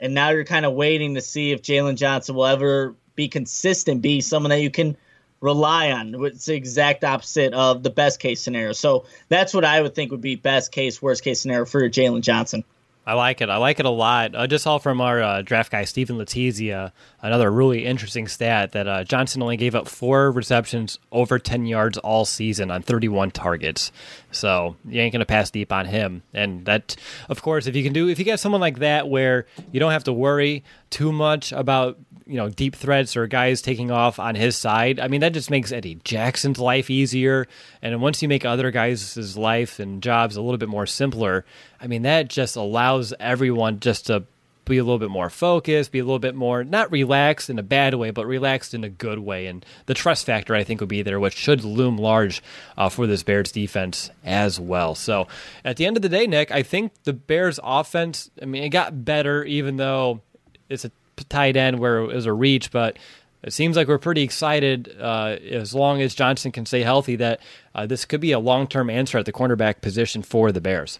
and 0.00 0.12
now 0.12 0.30
you're 0.30 0.44
kind 0.44 0.66
of 0.66 0.72
waiting 0.72 1.14
to 1.14 1.20
see 1.20 1.52
if 1.52 1.62
Jaylon 1.62 1.94
Johnson 1.94 2.34
will 2.34 2.46
ever 2.46 2.96
be 3.14 3.28
consistent, 3.28 4.02
be 4.02 4.20
someone 4.20 4.50
that 4.50 4.62
you 4.62 4.70
can 4.70 4.96
rely 5.44 5.92
on. 5.92 6.14
It's 6.24 6.46
the 6.46 6.54
exact 6.54 7.04
opposite 7.04 7.52
of 7.52 7.82
the 7.82 7.90
best 7.90 8.18
case 8.18 8.40
scenario. 8.40 8.72
So 8.72 9.04
that's 9.28 9.52
what 9.52 9.62
I 9.62 9.82
would 9.82 9.94
think 9.94 10.10
would 10.10 10.22
be 10.22 10.36
best 10.36 10.72
case, 10.72 11.02
worst 11.02 11.22
case 11.22 11.38
scenario 11.38 11.66
for 11.66 11.82
Jaylon 11.82 12.22
Johnson. 12.22 12.64
I 13.06 13.12
like 13.12 13.42
it. 13.42 13.50
I 13.50 13.58
like 13.58 13.78
it 13.78 13.84
a 13.84 13.90
lot. 13.90 14.34
I 14.34 14.46
just 14.46 14.64
saw 14.64 14.78
from 14.78 15.02
our 15.02 15.22
uh, 15.22 15.42
draft 15.42 15.70
guy, 15.70 15.84
Stephen 15.84 16.16
Letizia, 16.16 16.92
another 17.20 17.50
really 17.52 17.84
interesting 17.84 18.26
stat 18.26 18.72
that 18.72 18.88
uh, 18.88 19.04
Johnson 19.04 19.42
only 19.42 19.58
gave 19.58 19.74
up 19.74 19.86
four 19.86 20.32
receptions 20.32 20.98
over 21.12 21.38
10 21.38 21.66
yards 21.66 21.98
all 21.98 22.24
season 22.24 22.70
on 22.70 22.80
31 22.80 23.30
targets. 23.32 23.92
So 24.30 24.76
you 24.88 25.02
ain't 25.02 25.12
going 25.12 25.20
to 25.20 25.26
pass 25.26 25.50
deep 25.50 25.70
on 25.70 25.84
him. 25.84 26.22
And 26.32 26.64
that, 26.64 26.96
of 27.28 27.42
course, 27.42 27.66
if 27.66 27.76
you 27.76 27.82
can 27.84 27.92
do, 27.92 28.08
if 28.08 28.18
you 28.18 28.24
get 28.24 28.40
someone 28.40 28.62
like 28.62 28.78
that 28.78 29.10
where 29.10 29.44
you 29.70 29.80
don't 29.80 29.92
have 29.92 30.04
to 30.04 30.12
worry 30.14 30.64
too 30.88 31.12
much 31.12 31.52
about 31.52 31.98
you 32.26 32.36
know 32.36 32.48
deep 32.48 32.74
threats 32.76 33.16
or 33.16 33.26
guys 33.26 33.62
taking 33.62 33.90
off 33.90 34.18
on 34.18 34.34
his 34.34 34.56
side. 34.56 34.98
I 35.00 35.08
mean 35.08 35.20
that 35.20 35.32
just 35.32 35.50
makes 35.50 35.72
Eddie 35.72 36.00
Jackson's 36.04 36.58
life 36.58 36.90
easier, 36.90 37.46
and 37.82 38.00
once 38.00 38.22
you 38.22 38.28
make 38.28 38.44
other 38.44 38.70
guys' 38.70 39.36
life 39.36 39.78
and 39.78 40.02
jobs 40.02 40.36
a 40.36 40.42
little 40.42 40.58
bit 40.58 40.68
more 40.68 40.86
simpler, 40.86 41.44
I 41.80 41.86
mean 41.86 42.02
that 42.02 42.28
just 42.28 42.56
allows 42.56 43.12
everyone 43.20 43.80
just 43.80 44.06
to 44.06 44.24
be 44.64 44.78
a 44.78 44.84
little 44.84 44.98
bit 44.98 45.10
more 45.10 45.30
focused, 45.30 45.92
be 45.92 45.98
a 45.98 46.04
little 46.04 46.18
bit 46.18 46.34
more 46.34 46.64
not 46.64 46.90
relaxed 46.90 47.50
in 47.50 47.58
a 47.58 47.62
bad 47.62 47.94
way, 47.94 48.10
but 48.10 48.26
relaxed 48.26 48.74
in 48.74 48.84
a 48.84 48.88
good 48.88 49.18
way. 49.18 49.46
And 49.46 49.64
the 49.86 49.94
trust 49.94 50.26
factor, 50.26 50.54
I 50.54 50.64
think, 50.64 50.80
will 50.80 50.86
be 50.86 51.02
there, 51.02 51.20
which 51.20 51.36
should 51.36 51.64
loom 51.64 51.98
large 51.98 52.42
uh, 52.76 52.88
for 52.88 53.06
this 53.06 53.22
Bears 53.22 53.52
defense 53.52 54.10
as 54.24 54.58
well. 54.58 54.94
So 54.94 55.28
at 55.64 55.76
the 55.76 55.86
end 55.86 55.96
of 55.96 56.02
the 56.02 56.08
day, 56.08 56.26
Nick, 56.26 56.50
I 56.50 56.62
think 56.62 56.92
the 57.04 57.12
Bears 57.12 57.60
offense, 57.62 58.30
I 58.40 58.46
mean, 58.46 58.62
it 58.62 58.70
got 58.70 59.04
better, 59.04 59.44
even 59.44 59.76
though 59.76 60.22
it's 60.68 60.84
a 60.84 60.90
tight 61.28 61.56
end 61.56 61.78
where 61.78 61.98
it 61.98 62.14
was 62.14 62.26
a 62.26 62.32
reach, 62.32 62.70
but 62.70 62.98
it 63.42 63.52
seems 63.52 63.76
like 63.76 63.88
we're 63.88 63.98
pretty 63.98 64.22
excited 64.22 64.96
uh, 64.98 65.36
as 65.50 65.74
long 65.74 66.00
as 66.00 66.14
Johnson 66.14 66.50
can 66.50 66.66
stay 66.66 66.82
healthy 66.82 67.16
that 67.16 67.40
uh, 67.74 67.86
this 67.86 68.04
could 68.04 68.20
be 68.20 68.32
a 68.32 68.38
long 68.38 68.66
term 68.66 68.88
answer 68.88 69.18
at 69.18 69.26
the 69.26 69.32
cornerback 69.32 69.80
position 69.80 70.22
for 70.22 70.50
the 70.50 70.60
Bears. 70.60 70.98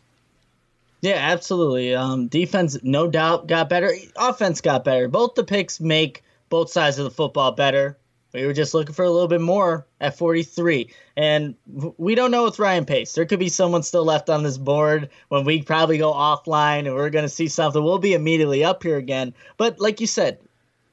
Yeah, 1.01 1.17
absolutely. 1.17 1.95
Um, 1.95 2.29
defense, 2.29 2.79
no 2.83 3.09
doubt, 3.09 3.47
got 3.47 3.69
better. 3.69 3.93
Offense 4.17 4.61
got 4.61 4.85
better. 4.85 5.09
Both 5.09 5.35
the 5.35 5.45
picks 5.45 5.81
make 5.81 6.23
both 6.49 6.71
sides 6.71 6.99
of 6.99 7.05
the 7.05 7.11
football 7.11 7.53
better. 7.53 7.99
We 8.35 8.45
were 8.47 8.53
just 8.53 8.74
looking 8.74 8.95
for 8.95 9.05
a 9.05 9.11
little 9.11 9.28
bit 9.28 9.41
more 9.41 9.87
at 10.01 10.18
43. 10.18 10.91
And 11.16 11.55
we 11.97 12.16
don't 12.16 12.32
know 12.32 12.43
with 12.43 12.59
Ryan 12.59 12.85
Pace. 12.85 13.12
There 13.12 13.26
could 13.26 13.39
be 13.39 13.49
someone 13.49 13.85
still 13.85 14.05
left 14.05 14.28
on 14.28 14.43
this 14.43 14.59
board 14.59 15.11
when 15.28 15.45
we 15.45 15.62
probably 15.62 15.99
go 15.99 16.12
offline 16.12 16.80
and 16.80 16.95
we're 16.95 17.11
going 17.11 17.24
to 17.24 17.28
see 17.28 17.47
something. 17.47 17.82
We'll 17.82 18.01
be 18.01 18.12
immediately 18.12 18.64
up 18.64 18.82
here 18.82 18.97
again. 18.97 19.35
But 19.57 19.78
like 19.78 20.01
you 20.01 20.09
said, 20.09 20.41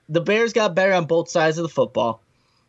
the 0.08 0.22
Bears 0.22 0.54
got 0.54 0.76
better 0.76 0.94
on 0.94 1.06
both 1.06 1.30
sides 1.30 1.58
of 1.58 1.64
the 1.64 1.70
football. 1.70 2.22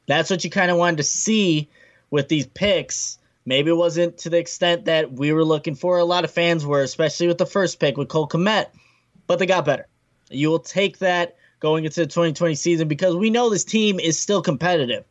That's 0.06 0.30
what 0.30 0.42
you 0.42 0.48
kind 0.48 0.70
of 0.70 0.78
wanted 0.78 0.96
to 0.96 1.02
see 1.02 1.68
with 2.10 2.28
these 2.28 2.46
picks. 2.46 3.18
Maybe 3.44 3.70
it 3.70 3.76
wasn't 3.76 4.16
to 4.18 4.30
the 4.30 4.38
extent 4.38 4.86
that 4.86 5.12
we 5.12 5.34
were 5.34 5.44
looking 5.44 5.74
for. 5.74 5.98
A 5.98 6.04
lot 6.04 6.24
of 6.24 6.30
fans 6.30 6.64
were, 6.64 6.80
especially 6.80 7.28
with 7.28 7.38
the 7.38 7.44
first 7.44 7.78
pick 7.78 7.98
with 7.98 8.08
Cole 8.08 8.26
Kmet, 8.26 8.68
but 9.26 9.38
they 9.38 9.46
got 9.46 9.66
better. 9.66 9.86
You 10.30 10.48
will 10.48 10.60
take 10.60 10.98
that 10.98 11.36
going 11.62 11.84
into 11.84 12.00
the 12.00 12.06
2020 12.06 12.56
season 12.56 12.88
because 12.88 13.14
we 13.14 13.30
know 13.30 13.48
this 13.48 13.64
team 13.64 14.00
is 14.00 14.18
still 14.18 14.42
competitive. 14.42 15.04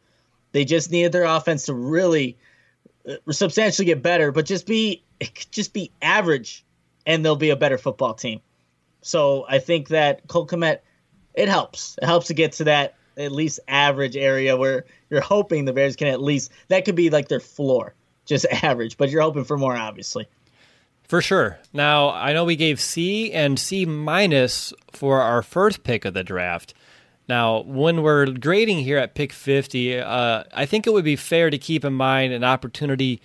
They 0.51 0.65
just 0.65 0.91
needed 0.91 1.13
their 1.13 1.23
offense 1.23 1.65
to 1.67 1.73
really 1.73 2.37
uh, 3.09 3.15
substantially 3.31 3.85
get 3.85 4.03
better, 4.03 4.33
but 4.33 4.45
just 4.45 4.67
be 4.67 5.01
just 5.51 5.73
be 5.73 5.91
average, 6.01 6.63
and 7.07 7.25
they'll 7.25 7.37
be 7.37 7.49
a 7.49 7.55
better 7.55 7.77
football 7.77 8.13
team. 8.13 8.41
So 9.01 9.45
I 9.47 9.59
think 9.59 9.87
that 9.87 10.27
Cole 10.27 10.45
Kmet, 10.45 10.79
it 11.33 11.47
helps. 11.47 11.97
It 12.01 12.05
helps 12.05 12.27
to 12.27 12.33
get 12.33 12.51
to 12.53 12.65
that 12.65 12.95
at 13.17 13.31
least 13.31 13.61
average 13.67 14.17
area 14.17 14.57
where 14.57 14.85
you're 15.09 15.21
hoping 15.21 15.65
the 15.65 15.73
Bears 15.73 15.95
can 15.95 16.07
at 16.07 16.21
least 16.21 16.51
that 16.67 16.83
could 16.83 16.95
be 16.95 17.09
like 17.09 17.29
their 17.29 17.39
floor, 17.39 17.95
just 18.25 18.45
average, 18.63 18.97
but 18.97 19.09
you're 19.09 19.21
hoping 19.21 19.45
for 19.45 19.57
more, 19.57 19.75
obviously. 19.75 20.27
For 21.11 21.21
sure. 21.21 21.59
Now, 21.73 22.11
I 22.11 22.31
know 22.31 22.45
we 22.45 22.55
gave 22.55 22.79
C 22.79 23.33
and 23.33 23.59
C 23.59 23.85
minus 23.85 24.71
for 24.93 25.19
our 25.19 25.41
first 25.41 25.83
pick 25.83 26.05
of 26.05 26.13
the 26.13 26.23
draft. 26.23 26.73
Now, 27.27 27.63
when 27.63 28.01
we're 28.01 28.27
grading 28.27 28.79
here 28.79 28.97
at 28.97 29.13
pick 29.13 29.33
50, 29.33 29.99
uh, 29.99 30.45
I 30.53 30.65
think 30.65 30.87
it 30.87 30.93
would 30.93 31.03
be 31.03 31.17
fair 31.17 31.49
to 31.49 31.57
keep 31.57 31.83
in 31.83 31.91
mind 31.91 32.31
an 32.31 32.45
opportunity 32.45 33.21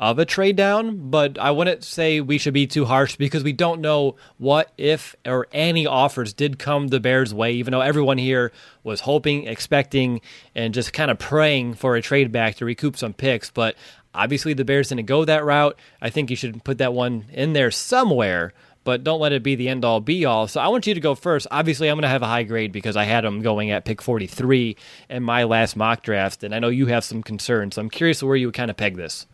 of 0.00 0.18
a 0.20 0.24
trade 0.24 0.54
down, 0.54 1.10
but 1.10 1.38
I 1.38 1.50
wouldn't 1.50 1.82
say 1.82 2.20
we 2.20 2.38
should 2.38 2.54
be 2.54 2.68
too 2.68 2.84
harsh 2.84 3.16
because 3.16 3.42
we 3.42 3.52
don't 3.52 3.80
know 3.80 4.14
what, 4.38 4.72
if, 4.78 5.16
or 5.26 5.48
any 5.52 5.86
offers 5.86 6.32
did 6.32 6.58
come 6.58 6.88
the 6.88 7.00
Bears' 7.00 7.34
way, 7.34 7.52
even 7.54 7.72
though 7.72 7.80
everyone 7.80 8.18
here 8.18 8.52
was 8.84 9.00
hoping, 9.00 9.48
expecting, 9.48 10.20
and 10.54 10.72
just 10.72 10.92
kind 10.92 11.10
of 11.10 11.18
praying 11.18 11.74
for 11.74 11.96
a 11.96 12.02
trade 12.02 12.30
back 12.30 12.54
to 12.56 12.64
recoup 12.64 12.96
some 12.96 13.12
picks. 13.12 13.50
But 13.50 13.74
Obviously, 14.18 14.52
the 14.52 14.64
Bears 14.64 14.88
didn't 14.88 15.06
go 15.06 15.24
that 15.24 15.44
route. 15.44 15.78
I 16.02 16.10
think 16.10 16.30
you 16.30 16.36
should 16.36 16.64
put 16.64 16.78
that 16.78 16.92
one 16.92 17.26
in 17.32 17.52
there 17.52 17.70
somewhere, 17.70 18.52
but 18.84 19.04
don't 19.04 19.20
let 19.20 19.32
it 19.32 19.42
be 19.42 19.54
the 19.54 19.68
end 19.68 19.84
all 19.84 20.00
be 20.00 20.24
all. 20.24 20.48
So 20.48 20.60
I 20.60 20.68
want 20.68 20.86
you 20.86 20.94
to 20.94 21.00
go 21.00 21.14
first. 21.14 21.46
Obviously, 21.50 21.88
I'm 21.88 21.96
going 21.96 22.02
to 22.02 22.08
have 22.08 22.22
a 22.22 22.26
high 22.26 22.42
grade 22.42 22.72
because 22.72 22.96
I 22.96 23.04
had 23.04 23.22
them 23.22 23.42
going 23.42 23.70
at 23.70 23.84
pick 23.84 24.02
43 24.02 24.76
in 25.08 25.22
my 25.22 25.44
last 25.44 25.76
mock 25.76 26.02
draft, 26.02 26.42
and 26.42 26.54
I 26.54 26.58
know 26.58 26.68
you 26.68 26.86
have 26.86 27.04
some 27.04 27.22
concerns. 27.22 27.76
So 27.76 27.82
I'm 27.82 27.90
curious 27.90 28.22
where 28.22 28.34
you 28.36 28.48
would 28.48 28.54
kind 28.54 28.70
of 28.70 28.76
peg 28.76 28.96
this. 28.96 29.26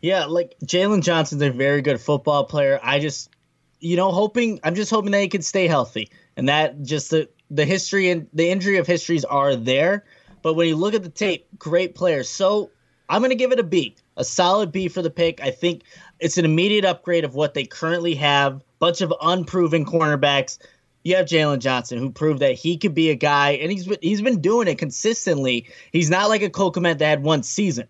Yeah, 0.00 0.26
like 0.26 0.56
Jaylon 0.64 1.02
Johnson's 1.02 1.42
a 1.42 1.50
very 1.50 1.82
good 1.82 2.00
football 2.00 2.44
player. 2.44 2.80
I 2.82 2.98
just, 2.98 3.30
you 3.78 3.96
know, 3.96 4.10
hoping 4.10 4.60
I'm 4.64 4.74
just 4.74 4.90
hoping 4.90 5.12
that 5.12 5.20
he 5.20 5.28
can 5.28 5.42
stay 5.42 5.66
healthy, 5.68 6.10
and 6.36 6.48
that 6.48 6.82
just 6.82 7.10
the 7.10 7.28
the 7.50 7.64
history 7.64 8.10
and 8.10 8.28
the 8.32 8.48
injury 8.50 8.78
of 8.78 8.86
histories 8.86 9.24
are 9.24 9.54
there. 9.54 10.04
But 10.42 10.54
when 10.54 10.66
you 10.66 10.76
look 10.76 10.94
at 10.94 11.02
the 11.02 11.08
tape, 11.08 11.46
great 11.58 11.94
player. 11.94 12.24
So 12.24 12.70
I'm 13.12 13.20
going 13.20 13.28
to 13.28 13.36
give 13.36 13.52
it 13.52 13.58
a 13.58 13.62
B, 13.62 13.94
a 14.16 14.24
solid 14.24 14.72
B 14.72 14.88
for 14.88 15.02
the 15.02 15.10
pick. 15.10 15.42
I 15.42 15.50
think 15.50 15.82
it's 16.18 16.38
an 16.38 16.46
immediate 16.46 16.86
upgrade 16.86 17.26
of 17.26 17.34
what 17.34 17.52
they 17.52 17.64
currently 17.64 18.14
have. 18.14 18.62
Bunch 18.78 19.02
of 19.02 19.12
unproven 19.20 19.84
cornerbacks. 19.84 20.56
You 21.04 21.16
have 21.16 21.26
Jaylon 21.26 21.58
Johnson, 21.58 21.98
who 21.98 22.10
proved 22.10 22.40
that 22.40 22.54
he 22.54 22.78
could 22.78 22.94
be 22.94 23.10
a 23.10 23.14
guy, 23.14 23.50
and 23.50 23.70
he's 23.70 23.86
been, 23.86 23.98
he's 24.00 24.22
been 24.22 24.40
doing 24.40 24.66
it 24.66 24.78
consistently. 24.78 25.68
He's 25.92 26.08
not 26.08 26.30
like 26.30 26.40
a 26.40 26.48
Cole 26.48 26.72
Kmet 26.72 26.98
that 26.98 27.04
had 27.04 27.22
one 27.22 27.42
season. 27.42 27.86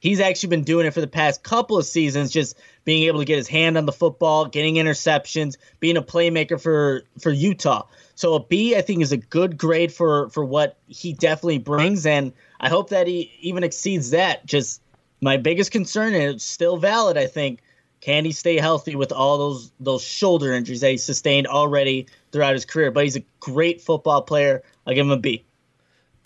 He's 0.00 0.20
actually 0.20 0.50
been 0.50 0.64
doing 0.64 0.84
it 0.84 0.92
for 0.92 1.00
the 1.00 1.06
past 1.06 1.42
couple 1.42 1.78
of 1.78 1.86
seasons, 1.86 2.30
just 2.30 2.54
being 2.84 3.04
able 3.04 3.20
to 3.20 3.24
get 3.24 3.38
his 3.38 3.48
hand 3.48 3.78
on 3.78 3.86
the 3.86 3.92
football, 3.92 4.44
getting 4.44 4.74
interceptions, 4.74 5.56
being 5.80 5.96
a 5.96 6.02
playmaker 6.02 6.60
for 6.60 7.02
for 7.18 7.30
Utah. 7.30 7.86
So 8.16 8.34
a 8.34 8.42
B, 8.42 8.74
I 8.74 8.80
think, 8.80 9.02
is 9.02 9.12
a 9.12 9.18
good 9.18 9.56
grade 9.58 9.92
for 9.92 10.30
for 10.30 10.44
what 10.44 10.78
he 10.88 11.12
definitely 11.12 11.58
brings, 11.58 12.06
and 12.06 12.32
I 12.58 12.68
hope 12.68 12.90
that 12.90 13.06
he 13.06 13.30
even 13.40 13.62
exceeds 13.62 14.10
that. 14.10 14.44
Just 14.46 14.82
my 15.20 15.36
biggest 15.36 15.70
concern, 15.70 16.14
and 16.14 16.24
it's 16.24 16.44
still 16.44 16.78
valid, 16.78 17.18
I 17.18 17.26
think, 17.26 17.60
can 18.00 18.24
he 18.24 18.32
stay 18.32 18.56
healthy 18.56 18.96
with 18.96 19.12
all 19.12 19.36
those 19.36 19.70
those 19.80 20.02
shoulder 20.02 20.54
injuries 20.54 20.80
that 20.80 20.90
he 20.90 20.96
sustained 20.96 21.46
already 21.46 22.06
throughout 22.32 22.54
his 22.54 22.64
career? 22.64 22.90
But 22.90 23.04
he's 23.04 23.16
a 23.16 23.24
great 23.38 23.82
football 23.82 24.22
player. 24.22 24.62
I'll 24.86 24.94
give 24.94 25.04
him 25.04 25.12
a 25.12 25.18
B. 25.18 25.44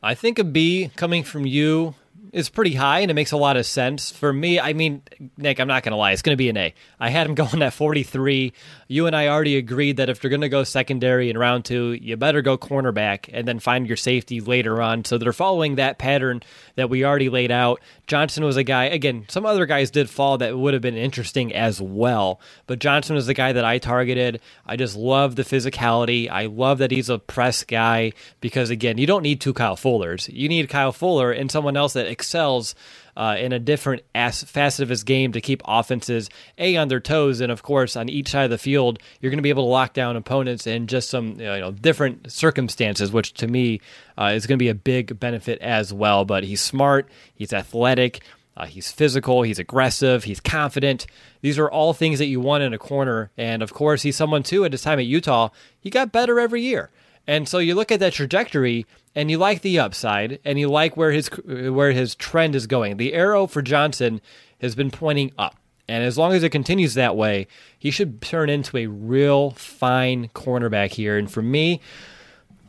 I 0.03 0.15
think 0.15 0.39
a 0.39 0.45
B 0.45 0.91
coming 0.95 1.25
from 1.25 1.45
you 1.45 1.97
is 2.33 2.49
pretty 2.49 2.75
high 2.75 3.01
and 3.01 3.11
it 3.11 3.15
makes 3.15 3.33
a 3.33 3.37
lot 3.37 3.57
of 3.57 3.67
sense. 3.67 4.11
For 4.11 4.33
me, 4.33 4.61
I 4.61 4.73
mean, 4.73 5.03
Nick, 5.37 5.61
I'm 5.61 5.69
not 5.69 5.83
going 5.83 5.93
to 5.93 5.97
lie, 5.97 6.13
it's 6.13 6.23
going 6.23 6.35
to 6.35 6.39
be 6.39 6.49
an 6.49 6.57
A. 6.57 6.75
I 6.99 7.11
had 7.11 7.27
him 7.27 7.35
going 7.41 7.63
at 7.63 7.73
43. 7.73 8.53
You 8.89 9.07
and 9.07 9.15
I 9.15 9.29
already 9.29 9.57
agreed 9.57 9.99
that 9.99 10.09
if 10.09 10.23
you're 10.23 10.31
going 10.31 10.41
to 10.41 10.49
go 10.49 10.65
secondary 10.65 11.31
in 11.31 11.39
round 11.39 11.65
two, 11.65 11.93
you 11.93 12.17
better 12.17 12.43
go 12.43 12.59
cornerback 12.59 13.29
and 13.33 13.47
then 13.47 13.59
find 13.59 13.87
your 13.87 13.97
safety 13.97 14.41
later 14.41 14.81
on. 14.81 15.05
So 15.05 15.19
they're 15.19 15.33
following 15.33 15.77
that 15.77 15.99
pattern 15.99 16.43
that 16.77 16.91
we 16.91 17.05
already 17.05 17.29
laid 17.29 17.51
out. 17.51 17.81
Johnson 18.07 18.45
was 18.45 18.57
a 18.57 18.65
guy, 18.65 18.85
again, 18.85 19.27
some 19.29 19.47
other 19.47 19.67
guys 19.67 19.91
did 19.91 20.11
fall 20.11 20.39
that 20.39 20.59
would 20.59 20.75
have 20.75 20.83
been 20.83 20.97
interesting 20.97 21.55
as 21.55 21.81
well. 21.81 22.41
But 22.67 22.81
Johnson 22.81 23.15
was 23.15 23.27
the 23.27 23.35
guy 23.35 23.53
that 23.53 23.65
I 23.65 23.79
targeted. 23.79 24.41
I 24.67 24.77
just 24.77 24.97
love 24.97 25.37
the 25.37 25.43
physicality. 25.43 26.29
I 26.29 26.47
love 26.47 26.79
that 26.79 26.91
he's 26.91 27.09
a 27.09 27.19
press 27.19 27.65
guy 27.65 28.13
because, 28.41 28.71
again, 28.71 28.99
you 28.99 29.07
don't 29.07 29.23
need 29.23 29.41
two 29.41 29.55
Kyle 29.55 29.77
Fullers. 29.77 30.29
You 30.33 30.49
need 30.49 30.69
Kyle 30.69 30.93
Fuller 30.93 31.31
and 31.31 31.51
someone 31.51 31.77
else 31.77 31.93
that 31.93 32.07
excels 32.21 32.75
uh, 33.17 33.37
in 33.39 33.53
a 33.53 33.59
different 33.59 34.03
as- 34.15 34.45
facet 34.45 34.83
of 34.83 34.89
his 34.89 35.05
game 35.05 35.33
to 35.33 35.41
keep 35.41 35.63
offenses 35.65 36.29
a 36.59 36.77
on 36.77 36.89
their 36.89 37.01
toes, 37.01 37.41
and 37.41 37.51
of 37.51 37.63
course 37.63 37.97
on 37.97 38.09
each 38.09 38.29
side 38.29 38.45
of 38.45 38.51
the 38.51 38.59
field, 38.59 38.99
you're 39.21 39.31
going 39.31 39.39
to 39.39 39.43
be 39.43 39.51
able 39.51 39.65
to 39.65 39.69
lock 39.69 39.95
down 39.95 40.17
opponents 40.17 40.67
in 40.67 40.87
just 40.87 41.11
some 41.11 41.41
you 41.41 41.47
know 41.47 41.73
different 41.73 42.31
circumstances, 42.31 43.11
which 43.11 43.33
to 43.35 43.47
me 43.47 43.81
uh, 44.19 44.33
is 44.35 44.47
going 44.47 44.59
to 44.59 44.63
be 44.63 44.69
a 44.69 44.75
big 44.75 45.19
benefit 45.19 45.59
as 45.61 45.93
well. 45.93 46.25
But 46.25 46.45
he's 46.45 46.61
smart, 46.61 47.09
he's 47.35 47.53
athletic. 47.53 48.23
Uh, 48.57 48.67
he's 48.67 48.93
physical, 48.93 49.41
he's 49.41 49.59
aggressive, 49.59 50.25
he's 50.25 50.41
confident. 50.41 51.07
These 51.41 51.59
are 51.59 51.71
all 51.71 51.95
things 51.95 52.19
that 52.19 52.27
you 52.27 52.41
want 52.41 52.63
in 52.63 52.75
a 52.75 52.79
corner. 52.79 53.31
And 53.39 53.63
of 53.63 53.73
course, 53.73 54.03
he's 54.03 54.17
someone 54.17 54.43
too 54.43 54.67
at 54.67 54.73
his 54.73 54.83
time 54.83 54.99
at 54.99 55.07
Utah, 55.07 55.49
he 55.81 55.89
got 55.89 56.13
better 56.13 56.39
every 56.39 56.61
year. 56.61 56.91
And 57.31 57.49
so 57.49 57.59
you 57.59 57.77
look 57.77 57.93
at 57.93 58.01
that 58.01 58.13
trajectory 58.13 58.87
and 59.15 59.31
you 59.31 59.39
like 59.39 59.63
the 59.63 59.79
upside 59.79 60.41
and 60.45 60.59
you 60.59 60.69
like 60.69 60.97
where 60.97 61.13
his 61.13 61.29
where 61.29 61.93
his 61.93 62.17
trend 62.17 62.57
is 62.57 62.67
going. 62.67 62.97
The 62.97 63.15
arrow 63.15 63.47
for 63.47 63.63
Johnson 63.63 64.21
has 64.61 64.75
been 64.75 64.91
pointing 64.91 65.31
up. 65.39 65.55
And 65.87 66.03
as 66.03 66.19
long 66.19 66.33
as 66.33 66.43
it 66.43 66.51
continues 66.51 66.95
that 66.95 67.15
way, 67.15 67.47
he 67.79 67.93
should 67.93 68.21
turn 68.21 68.51
into 68.51 68.77
a 68.79 68.89
real 68.89 69.53
fine 69.53 70.27
cornerback 70.35 70.91
here. 70.91 71.17
And 71.17 71.31
for 71.31 71.41
me, 71.41 71.81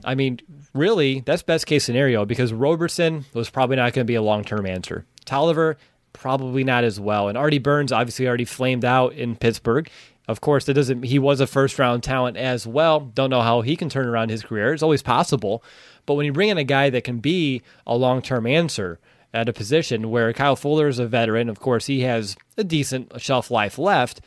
I 0.05 0.13
mean, 0.13 0.39
really, 0.75 1.21
that's 1.21 1.41
best 1.41 1.65
case 1.65 1.83
scenario 1.83 2.23
because 2.23 2.53
Roberson 2.53 3.25
was 3.33 3.49
probably 3.49 3.77
not 3.77 3.93
going 3.93 4.05
to 4.05 4.11
be 4.11 4.13
a 4.13 4.21
long 4.21 4.43
term 4.43 4.67
answer. 4.67 5.07
Toliver, 5.25 5.77
probably 6.13 6.63
not 6.63 6.83
as 6.83 6.99
well. 6.99 7.29
And 7.29 7.37
Artie 7.37 7.57
Burns 7.57 7.91
obviously 7.91 8.27
already 8.27 8.45
flamed 8.45 8.85
out 8.85 9.13
in 9.13 9.35
Pittsburgh. 9.35 9.89
Of 10.31 10.39
course, 10.41 10.69
it 10.69 10.73
doesn't. 10.73 11.03
He 11.03 11.19
was 11.19 11.41
a 11.41 11.45
first 11.45 11.77
round 11.77 12.03
talent 12.03 12.37
as 12.37 12.65
well. 12.65 13.01
Don't 13.01 13.29
know 13.29 13.41
how 13.41 13.61
he 13.61 13.75
can 13.75 13.89
turn 13.89 14.07
around 14.07 14.29
his 14.29 14.43
career. 14.43 14.73
It's 14.73 14.81
always 14.81 15.01
possible. 15.01 15.61
But 16.05 16.15
when 16.15 16.25
you 16.25 16.31
bring 16.31 16.49
in 16.49 16.57
a 16.57 16.63
guy 16.63 16.89
that 16.89 17.03
can 17.03 17.19
be 17.19 17.61
a 17.85 17.95
long 17.95 18.21
term 18.21 18.47
answer 18.47 18.97
at 19.33 19.49
a 19.49 19.53
position 19.53 20.09
where 20.09 20.31
Kyle 20.33 20.55
Fuller 20.55 20.87
is 20.87 20.99
a 20.99 21.05
veteran, 21.05 21.49
of 21.49 21.59
course, 21.59 21.87
he 21.87 22.01
has 22.01 22.37
a 22.57 22.63
decent 22.63 23.21
shelf 23.21 23.51
life 23.51 23.77
left. 23.77 24.21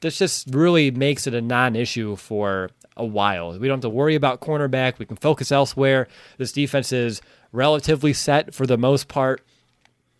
This 0.00 0.18
just 0.18 0.54
really 0.54 0.90
makes 0.90 1.26
it 1.26 1.34
a 1.34 1.40
non 1.40 1.74
issue 1.74 2.16
for 2.16 2.70
a 2.96 3.04
while. 3.04 3.58
We 3.58 3.66
don't 3.66 3.78
have 3.78 3.82
to 3.82 3.88
worry 3.88 4.14
about 4.14 4.40
cornerback. 4.40 4.98
We 4.98 5.06
can 5.06 5.16
focus 5.16 5.50
elsewhere. 5.50 6.06
This 6.36 6.52
defense 6.52 6.92
is 6.92 7.22
relatively 7.50 8.12
set 8.12 8.54
for 8.54 8.66
the 8.66 8.78
most 8.78 9.08
part. 9.08 9.42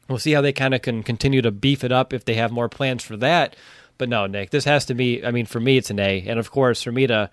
We'll 0.09 0.19
see 0.19 0.33
how 0.33 0.41
they 0.41 0.53
kind 0.53 0.75
of 0.75 0.83
can 0.83 1.03
continue 1.03 1.43
to 1.43 1.51
beef 1.51 1.83
it 1.83 1.93
up 1.93 2.13
if 2.13 2.25
they 2.25 2.35
have 2.35 2.53
more 2.53 2.69
plans 2.69 3.03
for 3.03 3.17
that. 3.19 3.57
But 3.99 4.09
no, 4.09 4.27
Nick, 4.27 4.51
this 4.51 4.65
has 4.65 4.87
to 4.87 4.95
be. 4.95 5.25
I 5.25 5.31
mean, 5.31 5.47
for 5.47 5.61
me, 5.61 5.77
it's 5.77 5.91
an 5.91 6.01
A, 6.01 6.25
and 6.27 6.39
of 6.39 6.51
course, 6.51 6.83
for 6.83 6.93
me 6.93 7.07
to, 7.07 7.31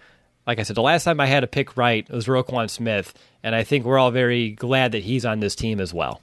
like 0.48 0.60
I 0.60 0.64
said, 0.64 0.76
the 0.76 0.82
last 0.82 1.04
time 1.04 1.20
I 1.20 1.26
had 1.26 1.44
a 1.44 1.48
pick 1.48 1.76
right 1.76 2.10
was 2.10 2.28
Roquan 2.28 2.70
Smith, 2.70 3.14
and 3.44 3.54
I 3.54 3.64
think 3.64 3.86
we're 3.86 4.00
all 4.00 4.12
very 4.12 4.52
glad 4.52 4.94
that 4.94 5.04
he's 5.04 5.26
on 5.26 5.40
this 5.40 5.56
team 5.56 5.80
as 5.80 5.94
well. 5.94 6.22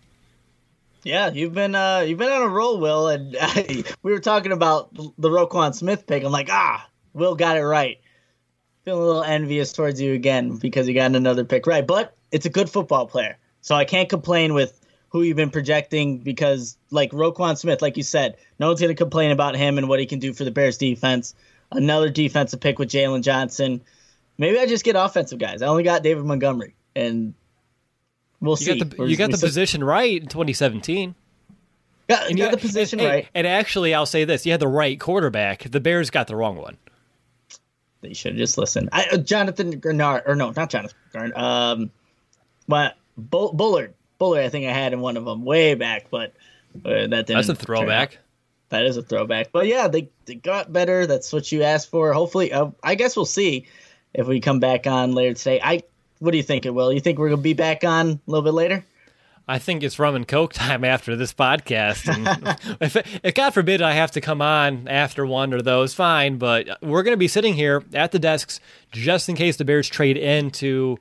Yeah, 1.02 1.30
you've 1.30 1.54
been 1.54 1.74
uh, 1.74 2.04
you've 2.06 2.18
been 2.18 2.32
on 2.32 2.42
a 2.42 2.48
roll, 2.48 2.78
Will, 2.78 3.08
and 3.08 3.36
I, 3.40 3.84
we 4.02 4.12
were 4.12 4.20
talking 4.20 4.52
about 4.52 4.94
the 4.94 5.28
Roquan 5.28 5.74
Smith 5.74 6.06
pick. 6.06 6.24
I'm 6.24 6.32
like, 6.32 6.48
ah, 6.50 6.86
Will 7.12 7.34
got 7.34 7.56
it 7.56 7.64
right. 7.64 8.00
Feeling 8.84 9.02
a 9.02 9.06
little 9.06 9.22
envious 9.22 9.72
towards 9.72 10.00
you 10.00 10.14
again 10.14 10.56
because 10.56 10.88
you 10.88 10.94
got 10.94 11.14
another 11.14 11.44
pick 11.44 11.66
right, 11.66 11.86
but 11.86 12.16
it's 12.32 12.46
a 12.46 12.50
good 12.50 12.70
football 12.70 13.06
player, 13.06 13.36
so 13.60 13.74
I 13.74 13.84
can't 13.84 14.08
complain 14.08 14.54
with 14.54 14.79
who 15.10 15.22
you've 15.22 15.36
been 15.36 15.50
projecting 15.50 16.18
because, 16.18 16.76
like 16.90 17.10
Roquan 17.10 17.58
Smith, 17.58 17.82
like 17.82 17.96
you 17.96 18.02
said, 18.02 18.36
no 18.58 18.68
one's 18.68 18.80
going 18.80 18.90
to 18.90 18.94
complain 18.94 19.30
about 19.30 19.56
him 19.56 19.76
and 19.76 19.88
what 19.88 20.00
he 20.00 20.06
can 20.06 20.18
do 20.18 20.32
for 20.32 20.44
the 20.44 20.50
Bears 20.50 20.78
defense. 20.78 21.34
Another 21.72 22.08
defensive 22.08 22.60
pick 22.60 22.78
with 22.78 22.88
Jaylon 22.88 23.22
Johnson. 23.22 23.80
Maybe 24.38 24.58
I 24.58 24.66
just 24.66 24.84
get 24.84 24.96
offensive 24.96 25.38
guys. 25.38 25.62
I 25.62 25.66
only 25.66 25.82
got 25.82 26.02
David 26.02 26.24
Montgomery, 26.24 26.74
and 26.96 27.34
we'll 28.40 28.52
you 28.52 28.56
see. 28.56 28.78
Got 28.78 28.96
the, 28.96 29.04
you 29.04 29.16
got 29.16 29.30
the 29.30 29.38
position 29.38 29.84
right 29.84 30.22
in 30.22 30.28
2017. 30.28 31.14
Yeah, 32.08 32.24
and 32.28 32.38
you 32.38 32.44
got 32.44 32.52
the 32.52 32.58
position 32.58 32.98
and, 32.98 33.08
right. 33.08 33.28
And 33.34 33.46
actually, 33.46 33.94
I'll 33.94 34.06
say 34.06 34.24
this: 34.24 34.46
you 34.46 34.52
had 34.52 34.60
the 34.60 34.68
right 34.68 34.98
quarterback. 34.98 35.70
The 35.70 35.80
Bears 35.80 36.10
got 36.10 36.26
the 36.26 36.34
wrong 36.34 36.56
one. 36.56 36.76
They 38.00 38.14
should 38.14 38.32
have 38.32 38.38
just 38.38 38.58
listen. 38.58 38.88
I, 38.92 39.06
uh, 39.12 39.16
Jonathan 39.18 39.80
Greenard, 39.80 40.22
or 40.26 40.34
no, 40.34 40.52
not 40.56 40.70
Jonathan 40.70 40.96
Greenard. 41.12 41.38
Um, 41.38 41.90
what 42.66 42.96
Bullard 43.16 43.94
Bullard, 44.20 44.44
I 44.44 44.50
think 44.50 44.66
I 44.66 44.72
had 44.72 44.92
in 44.92 45.00
one 45.00 45.16
of 45.16 45.24
them 45.24 45.44
way 45.44 45.74
back, 45.74 46.10
but 46.10 46.34
uh, 46.84 47.08
that 47.08 47.08
didn't. 47.08 47.28
That's 47.28 47.48
a 47.48 47.54
throwback. 47.56 48.18
That 48.68 48.84
is 48.84 48.96
a 48.96 49.02
throwback. 49.02 49.50
But 49.50 49.66
yeah, 49.66 49.88
they, 49.88 50.10
they 50.26 50.36
got 50.36 50.72
better. 50.72 51.06
That's 51.06 51.32
what 51.32 51.50
you 51.50 51.64
asked 51.64 51.90
for. 51.90 52.12
Hopefully, 52.12 52.52
uh, 52.52 52.70
I 52.84 52.94
guess 52.94 53.16
we'll 53.16 53.24
see 53.24 53.66
if 54.14 54.28
we 54.28 54.38
come 54.40 54.60
back 54.60 54.86
on 54.86 55.12
later 55.12 55.34
today. 55.34 55.60
I 55.60 55.82
what 56.20 56.32
do 56.32 56.36
you 56.36 56.42
think 56.42 56.66
it 56.66 56.70
will? 56.70 56.92
You 56.92 57.00
think 57.00 57.18
we're 57.18 57.30
gonna 57.30 57.42
be 57.42 57.54
back 57.54 57.82
on 57.82 58.08
a 58.10 58.20
little 58.26 58.44
bit 58.44 58.52
later? 58.52 58.84
I 59.48 59.58
think 59.58 59.82
it's 59.82 59.98
rum 59.98 60.14
and 60.14 60.28
coke 60.28 60.52
time 60.54 60.84
after 60.84 61.16
this 61.16 61.34
podcast. 61.34 62.06
if, 62.80 63.24
if, 63.24 63.34
God 63.34 63.50
forbid 63.50 63.82
I 63.82 63.94
have 63.94 64.12
to 64.12 64.20
come 64.20 64.40
on 64.40 64.86
after 64.86 65.26
one 65.26 65.52
of 65.52 65.64
those, 65.64 65.92
fine. 65.92 66.38
But 66.38 66.78
we're 66.82 67.02
going 67.02 67.14
to 67.14 67.18
be 67.18 67.26
sitting 67.26 67.54
here 67.54 67.82
at 67.92 68.12
the 68.12 68.20
desks 68.20 68.60
just 68.92 69.28
in 69.28 69.34
case 69.34 69.56
the 69.56 69.64
Bears 69.64 69.88
trade 69.88 70.16
into 70.16 70.98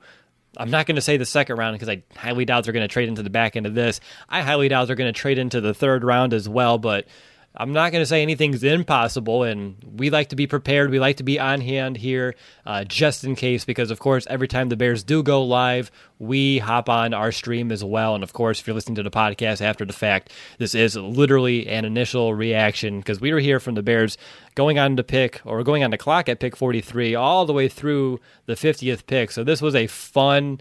I'm 0.56 0.70
not 0.70 0.86
going 0.86 0.96
to 0.96 1.00
say 1.02 1.16
the 1.16 1.26
second 1.26 1.56
round 1.56 1.74
because 1.74 1.88
I 1.88 2.02
highly 2.16 2.44
doubt 2.44 2.64
they're 2.64 2.72
going 2.72 2.86
to 2.86 2.92
trade 2.92 3.08
into 3.08 3.22
the 3.22 3.30
back 3.30 3.56
end 3.56 3.66
of 3.66 3.74
this. 3.74 4.00
I 4.28 4.42
highly 4.42 4.68
doubt 4.68 4.86
they're 4.86 4.96
going 4.96 5.12
to 5.12 5.18
trade 5.18 5.38
into 5.38 5.60
the 5.60 5.74
third 5.74 6.02
round 6.04 6.34
as 6.34 6.48
well, 6.48 6.78
but 6.78 7.06
I'm 7.54 7.72
not 7.72 7.90
going 7.90 8.00
to 8.00 8.06
say 8.06 8.22
anything's 8.22 8.62
impossible, 8.62 9.42
and 9.42 9.74
we 9.96 10.08
like 10.08 10.28
to 10.28 10.36
be 10.36 10.46
prepared. 10.46 10.90
We 10.90 11.00
like 11.00 11.16
to 11.16 11.24
be 11.24 11.40
on 11.40 11.60
hand 11.60 11.96
here 11.96 12.36
uh, 12.64 12.84
just 12.84 13.24
in 13.24 13.34
case, 13.34 13.64
because 13.64 13.90
of 13.90 13.98
course, 13.98 14.24
every 14.30 14.46
time 14.46 14.68
the 14.68 14.76
Bears 14.76 15.02
do 15.02 15.20
go 15.24 15.42
live, 15.42 15.90
we 16.20 16.58
hop 16.58 16.88
on 16.88 17.12
our 17.12 17.32
stream 17.32 17.72
as 17.72 17.82
well. 17.82 18.14
And 18.14 18.22
of 18.22 18.32
course, 18.32 18.60
if 18.60 18.68
you're 18.68 18.74
listening 18.74 18.94
to 18.96 19.02
the 19.02 19.10
podcast 19.10 19.60
after 19.60 19.84
the 19.84 19.92
fact, 19.92 20.30
this 20.58 20.76
is 20.76 20.94
literally 20.94 21.66
an 21.66 21.84
initial 21.84 22.34
reaction 22.34 23.00
because 23.00 23.20
we 23.20 23.32
were 23.32 23.40
here 23.40 23.58
from 23.58 23.74
the 23.74 23.82
Bears 23.82 24.16
going 24.54 24.78
on 24.78 24.96
to 24.96 25.02
pick 25.02 25.40
or 25.44 25.64
going 25.64 25.82
on 25.82 25.90
the 25.90 25.98
clock 25.98 26.28
at 26.28 26.38
pick 26.38 26.56
43 26.56 27.16
all 27.16 27.46
the 27.46 27.52
way 27.52 27.68
through 27.68 28.20
the 28.46 28.54
50th 28.54 29.06
pick. 29.06 29.32
So 29.32 29.42
this 29.42 29.60
was 29.60 29.74
a 29.74 29.88
fun 29.88 30.60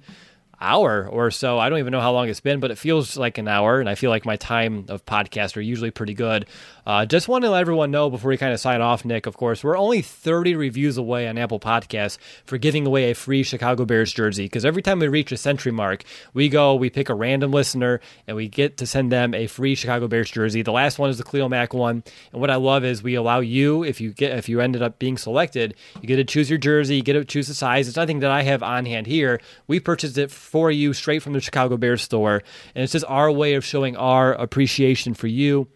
hour 0.62 1.08
or 1.08 1.32
so. 1.32 1.60
I 1.60 1.70
don't 1.70 1.80
even 1.80 1.92
know 1.92 2.02
how 2.02 2.12
long 2.12 2.30
it's 2.30 2.40
been, 2.40 2.60
but 2.60 2.72
it 2.72 2.78
feels 2.78 3.18
like 3.18 3.38
an 3.38 3.48
hour, 3.48 3.80
and 3.80 3.90
I 3.90 3.96
feel 3.96 4.10
like 4.10 4.26
my 4.26 4.36
time 4.36 4.86
of 4.90 5.06
podcast 5.06 5.56
are 5.58 5.62
usually 5.62 5.92
pretty 5.92 6.14
good. 6.14 6.46
Uh, 6.86 7.06
just 7.06 7.28
want 7.28 7.44
to 7.44 7.50
let 7.52 7.62
everyone 7.62 7.92
know 7.92 8.10
before 8.10 8.30
we 8.30 8.38
kind 8.38 8.54
of 8.54 8.60
sign 8.60 8.82
off, 8.82 9.06
Nick, 9.06 9.26
of 9.26 9.38
course, 9.38 9.64
we're 9.64 9.78
only 9.78 10.02
30 10.02 10.56
reviews 10.56 10.98
away 10.98 11.28
on 11.28 11.38
Apple 11.38 11.60
Podcasts 11.60 12.18
for 12.46 12.58
giving 12.58 12.88
away 12.88 13.12
a 13.12 13.16
free 13.16 13.44
Chicago 13.44 13.86
Bears 13.86 14.12
jersey 14.12 14.46
because 14.46 14.66
every 14.66 14.82
time 14.82 15.00
we 15.00 15.08
reach 15.08 15.32
a 15.32 15.38
century 15.38 15.72
mark, 15.72 16.04
we 16.34 16.50
go, 16.50 16.76
we 16.76 16.90
pick 16.90 17.10
a 17.10 17.14
random 17.14 17.52
listener, 17.52 18.00
and 18.28 18.36
we 18.36 18.48
get 18.48 18.78
to 18.78 18.88
send 18.88 19.12
them 19.12 19.34
a 19.34 19.48
free 19.48 19.76
Chicago 19.76 20.08
Bears 20.08 20.32
jersey. 20.32 20.62
The 20.62 20.72
last 20.72 21.00
one 21.00 21.10
is 21.10 21.18
the 21.18 21.24
Khalil 21.24 21.50
Mack 21.50 21.74
one, 21.74 22.04
and 22.32 22.42
what 22.42 22.50
I 22.50 22.56
love 22.56 22.84
is 22.84 23.04
we 23.04 23.16
allow 23.16 23.40
you, 23.40 23.84
if 23.84 24.02
you 24.02 24.12
get, 24.12 24.38
if 24.38 24.50
you 24.50 24.60
ended 24.60 24.82
up 24.82 25.00
being 25.00 25.18
selected, 25.18 25.76
you 26.02 26.08
get 26.08 26.18
to 26.18 26.24
choose 26.24 26.50
your 26.50 26.60
jersey, 26.60 26.96
you 26.96 27.04
get 27.04 27.14
to 27.14 27.24
choose 27.24 27.48
the 27.48 27.54
size. 27.54 27.88
It's 27.88 27.98
nothing 27.98 28.20
that 28.20 28.32
I 28.32 28.42
have 28.44 28.64
on 28.64 28.86
hand 28.86 29.08
here. 29.08 29.40
We 29.68 29.80
purchased 29.80 30.18
it 30.18 30.32
for 30.50 30.72
you 30.72 30.94
straight 30.94 31.22
from 31.22 31.34
the 31.34 31.40
Chicago 31.40 31.78
Bears 31.78 32.02
store. 32.02 32.42
And 32.74 32.84
it's 32.84 32.94
just 32.94 33.06
our 33.08 33.32
way 33.32 33.54
of 33.54 33.64
showing 33.64 33.96
our 33.96 34.34
appreciation 34.34 35.14
for 35.14 35.28
you. 35.28 35.68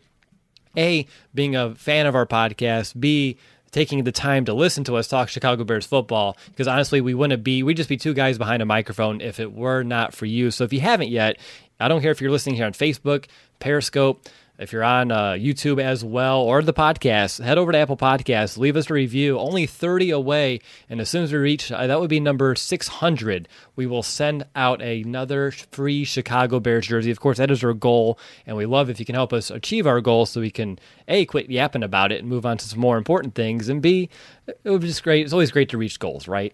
A, 0.76 1.06
being 1.36 1.56
a 1.56 1.76
fan 1.76 2.08
of 2.08 2.16
our 2.16 2.26
podcast. 2.26 3.00
B, 3.00 3.38
taking 3.72 4.04
the 4.04 4.12
time 4.12 4.46
to 4.46 4.54
listen 4.54 4.84
to 4.86 4.96
us 4.96 5.08
talk 5.08 5.30
Chicago 5.30 5.64
Bears 5.64 5.86
football. 5.86 6.36
Because 6.48 6.68
honestly, 6.68 7.02
we 7.02 7.14
wouldn't 7.14 7.44
be, 7.44 7.62
we'd 7.62 7.78
just 7.78 7.90
be 7.90 7.98
two 7.98 8.14
guys 8.14 8.38
behind 8.38 8.62
a 8.62 8.66
microphone 8.66 9.22
if 9.22 9.40
it 9.40 9.54
were 9.54 9.84
not 9.84 10.14
for 10.14 10.26
you. 10.26 10.50
So 10.50 10.64
if 10.64 10.74
you 10.74 10.80
haven't 10.80 11.10
yet, 11.10 11.38
I 11.80 11.88
don't 11.88 12.02
care 12.02 12.12
if 12.12 12.22
you're 12.22 12.32
listening 12.32 12.56
here 12.56 12.66
on 12.66 12.74
Facebook, 12.74 13.26
Periscope, 13.60 14.28
if 14.60 14.72
you're 14.72 14.84
on 14.84 15.12
uh, 15.12 15.32
YouTube 15.32 15.82
as 15.82 16.06
well 16.06 16.40
or 16.42 16.62
the 16.62 16.74
podcast, 16.74 17.44
head 17.44 17.58
over 17.58 17.72
to 17.72 17.78
Apple 17.78 17.98
Podcasts, 17.98 18.58
leave 18.58 18.78
us 18.78 18.90
a 18.90 18.94
review. 18.94 19.40
Only 19.40 19.66
30 19.66 20.12
away. 20.12 20.60
And 20.90 21.02
as 21.02 21.10
soon 21.10 21.24
as 21.24 21.34
we 21.34 21.40
reach, 21.40 21.72
uh, 21.72 21.88
that 21.88 22.00
would 22.00 22.10
be 22.10 22.20
number 22.20 22.54
600, 22.54 23.48
we 23.76 23.88
will 23.88 24.04
send 24.04 24.46
out 24.56 24.82
another 24.82 25.52
free 25.52 26.04
Chicago 26.04 26.60
Bears 26.60 26.88
jersey. 26.88 27.10
Of 27.10 27.20
course, 27.20 27.40
that 27.40 27.50
is 27.50 27.64
our 27.64 27.74
goal. 27.74 28.20
And 28.46 28.56
we 28.56 28.66
love 28.66 28.90
if 28.90 29.00
you 29.00 29.06
can 29.06 29.16
help 29.16 29.34
us 29.34 29.50
achieve 29.50 29.88
our 29.88 30.02
goal 30.02 30.26
so 30.28 30.42
we 30.42 30.52
can, 30.52 30.78
A, 31.08 31.26
quit 31.26 31.50
yapping 31.50 31.84
about 31.84 32.12
it 32.12 32.20
and 32.20 32.30
move 32.30 32.46
on 32.46 32.58
to 32.58 32.68
some 32.68 32.80
more 32.80 32.98
important 32.98 33.34
things. 33.34 33.70
And 33.70 33.82
B, 33.82 34.10
it 34.48 34.70
would 34.70 34.82
be 34.82 34.88
just 34.88 35.04
great. 35.04 35.24
It's 35.24 35.34
always 35.34 35.52
great 35.52 35.70
to 35.70 35.78
reach 35.78 36.00
goals, 36.00 36.28
right? 36.28 36.54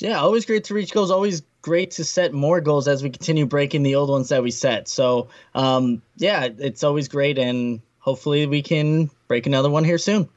Yeah, 0.00 0.20
always 0.20 0.46
great 0.46 0.64
to 0.64 0.74
reach 0.74 0.92
goals. 0.92 1.10
Always 1.10 1.42
great 1.60 1.92
to 1.92 2.04
set 2.04 2.32
more 2.32 2.60
goals 2.60 2.86
as 2.86 3.02
we 3.02 3.10
continue 3.10 3.46
breaking 3.46 3.82
the 3.82 3.96
old 3.96 4.10
ones 4.10 4.28
that 4.28 4.42
we 4.42 4.50
set. 4.50 4.88
So, 4.88 5.28
um, 5.54 6.02
yeah, 6.16 6.48
it's 6.58 6.84
always 6.84 7.08
great, 7.08 7.38
and 7.38 7.80
hopefully 7.98 8.46
we 8.46 8.62
can 8.62 9.10
break 9.26 9.46
another 9.46 9.70
one 9.70 9.84
here 9.84 9.98
soon. 9.98 10.28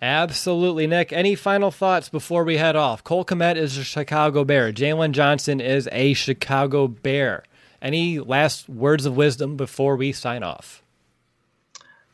Absolutely, 0.00 0.86
Nick. 0.86 1.12
Any 1.12 1.34
final 1.34 1.70
thoughts 1.70 2.08
before 2.08 2.44
we 2.44 2.56
head 2.56 2.76
off? 2.76 3.02
Cole 3.02 3.24
Kmet 3.24 3.56
is 3.56 3.76
a 3.76 3.84
Chicago 3.84 4.44
Bear. 4.44 4.72
Jaylon 4.72 5.10
Johnson 5.10 5.60
is 5.60 5.88
a 5.90 6.14
Chicago 6.14 6.86
Bear. 6.86 7.42
Any 7.82 8.18
last 8.20 8.68
words 8.68 9.06
of 9.06 9.16
wisdom 9.16 9.56
before 9.56 9.96
we 9.96 10.12
sign 10.12 10.42
off? 10.42 10.82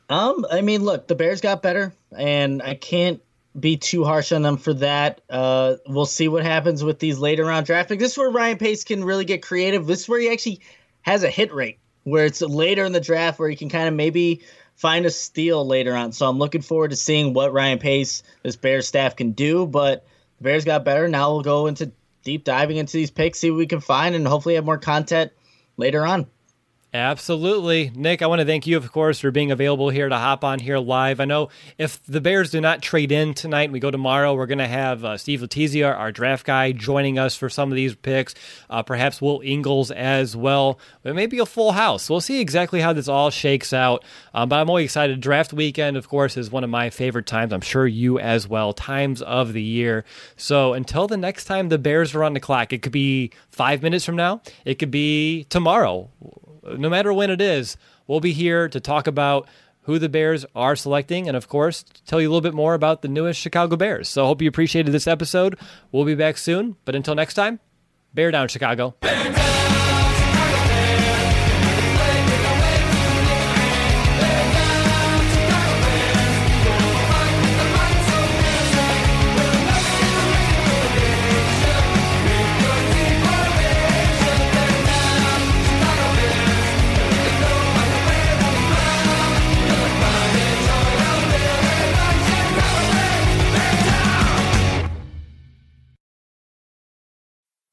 Um, 0.08 0.46
I 0.50 0.60
mean, 0.60 0.82
look, 0.82 1.08
the 1.08 1.14
Bears 1.14 1.40
got 1.40 1.62
better, 1.62 1.94
and 2.16 2.62
I 2.62 2.74
can't 2.74 3.22
be 3.58 3.76
too 3.76 4.04
harsh 4.04 4.32
on 4.32 4.42
them 4.42 4.56
for 4.56 4.74
that. 4.74 5.20
Uh, 5.30 5.76
we'll 5.86 6.06
see 6.06 6.28
what 6.28 6.42
happens 6.42 6.82
with 6.82 6.98
these 6.98 7.18
later 7.18 7.44
round 7.44 7.66
draft 7.66 7.88
picks. 7.88 8.02
This 8.02 8.12
is 8.12 8.18
where 8.18 8.30
Ryan 8.30 8.58
Pace 8.58 8.84
can 8.84 9.04
really 9.04 9.24
get 9.24 9.42
creative. 9.42 9.86
This 9.86 10.02
is 10.02 10.08
where 10.08 10.20
he 10.20 10.30
actually 10.30 10.60
has 11.02 11.22
a 11.22 11.30
hit 11.30 11.54
rate, 11.54 11.78
where 12.02 12.24
it's 12.24 12.40
later 12.40 12.84
in 12.84 12.92
the 12.92 13.00
draft 13.00 13.38
where 13.38 13.48
he 13.48 13.56
can 13.56 13.68
kind 13.68 13.88
of 13.88 13.94
maybe 13.94 14.42
find 14.74 15.06
a 15.06 15.10
steal 15.10 15.64
later 15.64 15.94
on. 15.94 16.12
So 16.12 16.28
I'm 16.28 16.38
looking 16.38 16.62
forward 16.62 16.90
to 16.90 16.96
seeing 16.96 17.32
what 17.32 17.52
Ryan 17.52 17.78
Pace, 17.78 18.22
this 18.42 18.56
Bears 18.56 18.88
staff, 18.88 19.14
can 19.14 19.32
do. 19.32 19.66
But 19.66 20.04
the 20.38 20.44
Bears 20.44 20.64
got 20.64 20.84
better. 20.84 21.06
Now 21.06 21.32
we'll 21.32 21.42
go 21.42 21.66
into 21.66 21.92
deep 22.24 22.44
diving 22.44 22.78
into 22.78 22.94
these 22.94 23.10
picks, 23.10 23.38
see 23.38 23.50
what 23.50 23.58
we 23.58 23.66
can 23.66 23.80
find, 23.80 24.14
and 24.14 24.26
hopefully 24.26 24.56
have 24.56 24.64
more 24.64 24.78
content 24.78 25.30
later 25.76 26.04
on. 26.04 26.26
Absolutely. 26.94 27.90
Nick, 27.92 28.22
I 28.22 28.28
want 28.28 28.38
to 28.38 28.44
thank 28.44 28.68
you, 28.68 28.76
of 28.76 28.92
course, 28.92 29.18
for 29.18 29.32
being 29.32 29.50
available 29.50 29.90
here 29.90 30.08
to 30.08 30.16
hop 30.16 30.44
on 30.44 30.60
here 30.60 30.78
live. 30.78 31.18
I 31.18 31.24
know 31.24 31.48
if 31.76 32.00
the 32.04 32.20
Bears 32.20 32.52
do 32.52 32.60
not 32.60 32.82
trade 32.82 33.10
in 33.10 33.34
tonight, 33.34 33.64
and 33.64 33.72
we 33.72 33.80
go 33.80 33.90
tomorrow, 33.90 34.32
we're 34.32 34.46
going 34.46 34.58
to 34.58 34.68
have 34.68 35.04
uh, 35.04 35.16
Steve 35.16 35.40
Letizia, 35.40 35.92
our 35.92 36.12
draft 36.12 36.46
guy, 36.46 36.70
joining 36.70 37.18
us 37.18 37.34
for 37.34 37.48
some 37.48 37.72
of 37.72 37.74
these 37.74 37.96
picks. 37.96 38.36
Uh, 38.70 38.84
perhaps 38.84 39.20
Will 39.20 39.40
Ingles 39.42 39.90
as 39.90 40.36
well. 40.36 40.78
It 41.02 41.16
may 41.16 41.26
be 41.26 41.40
a 41.40 41.46
full 41.46 41.72
house. 41.72 42.08
We'll 42.08 42.20
see 42.20 42.40
exactly 42.40 42.80
how 42.80 42.92
this 42.92 43.08
all 43.08 43.30
shakes 43.30 43.72
out. 43.72 44.04
Um, 44.32 44.48
but 44.48 44.60
I'm 44.60 44.68
always 44.68 44.84
excited. 44.84 45.20
Draft 45.20 45.52
weekend, 45.52 45.96
of 45.96 46.08
course, 46.08 46.36
is 46.36 46.52
one 46.52 46.62
of 46.62 46.70
my 46.70 46.90
favorite 46.90 47.26
times. 47.26 47.52
I'm 47.52 47.60
sure 47.60 47.88
you 47.88 48.20
as 48.20 48.46
well. 48.46 48.72
Times 48.72 49.20
of 49.20 49.52
the 49.52 49.62
year. 49.62 50.04
So 50.36 50.74
until 50.74 51.08
the 51.08 51.16
next 51.16 51.46
time 51.46 51.70
the 51.70 51.78
Bears 51.78 52.14
are 52.14 52.22
on 52.22 52.34
the 52.34 52.40
clock, 52.40 52.72
it 52.72 52.82
could 52.82 52.92
be 52.92 53.32
five 53.50 53.82
minutes 53.82 54.04
from 54.04 54.14
now, 54.14 54.42
it 54.64 54.78
could 54.78 54.92
be 54.92 55.42
tomorrow 55.48 56.08
no 56.76 56.88
matter 56.88 57.12
when 57.12 57.30
it 57.30 57.40
is, 57.40 57.76
we'll 58.06 58.20
be 58.20 58.32
here 58.32 58.68
to 58.68 58.80
talk 58.80 59.06
about 59.06 59.48
who 59.82 59.98
the 59.98 60.08
Bears 60.08 60.46
are 60.54 60.76
selecting, 60.76 61.28
and 61.28 61.36
of 61.36 61.48
course, 61.48 61.84
tell 62.06 62.20
you 62.20 62.28
a 62.28 62.30
little 62.30 62.40
bit 62.40 62.54
more 62.54 62.74
about 62.74 63.02
the 63.02 63.08
newest 63.08 63.38
Chicago 63.38 63.76
Bears. 63.76 64.08
So 64.08 64.24
I 64.24 64.26
hope 64.26 64.40
you 64.40 64.48
appreciated 64.48 64.92
this 64.92 65.06
episode. 65.06 65.58
We'll 65.92 66.06
be 66.06 66.14
back 66.14 66.38
soon, 66.38 66.76
but 66.84 66.94
until 66.94 67.14
next 67.14 67.34
time, 67.34 67.60
Bear 68.14 68.30
down, 68.30 68.46
Chicago. 68.46 68.94
Bear 69.00 69.32
down! 69.32 69.83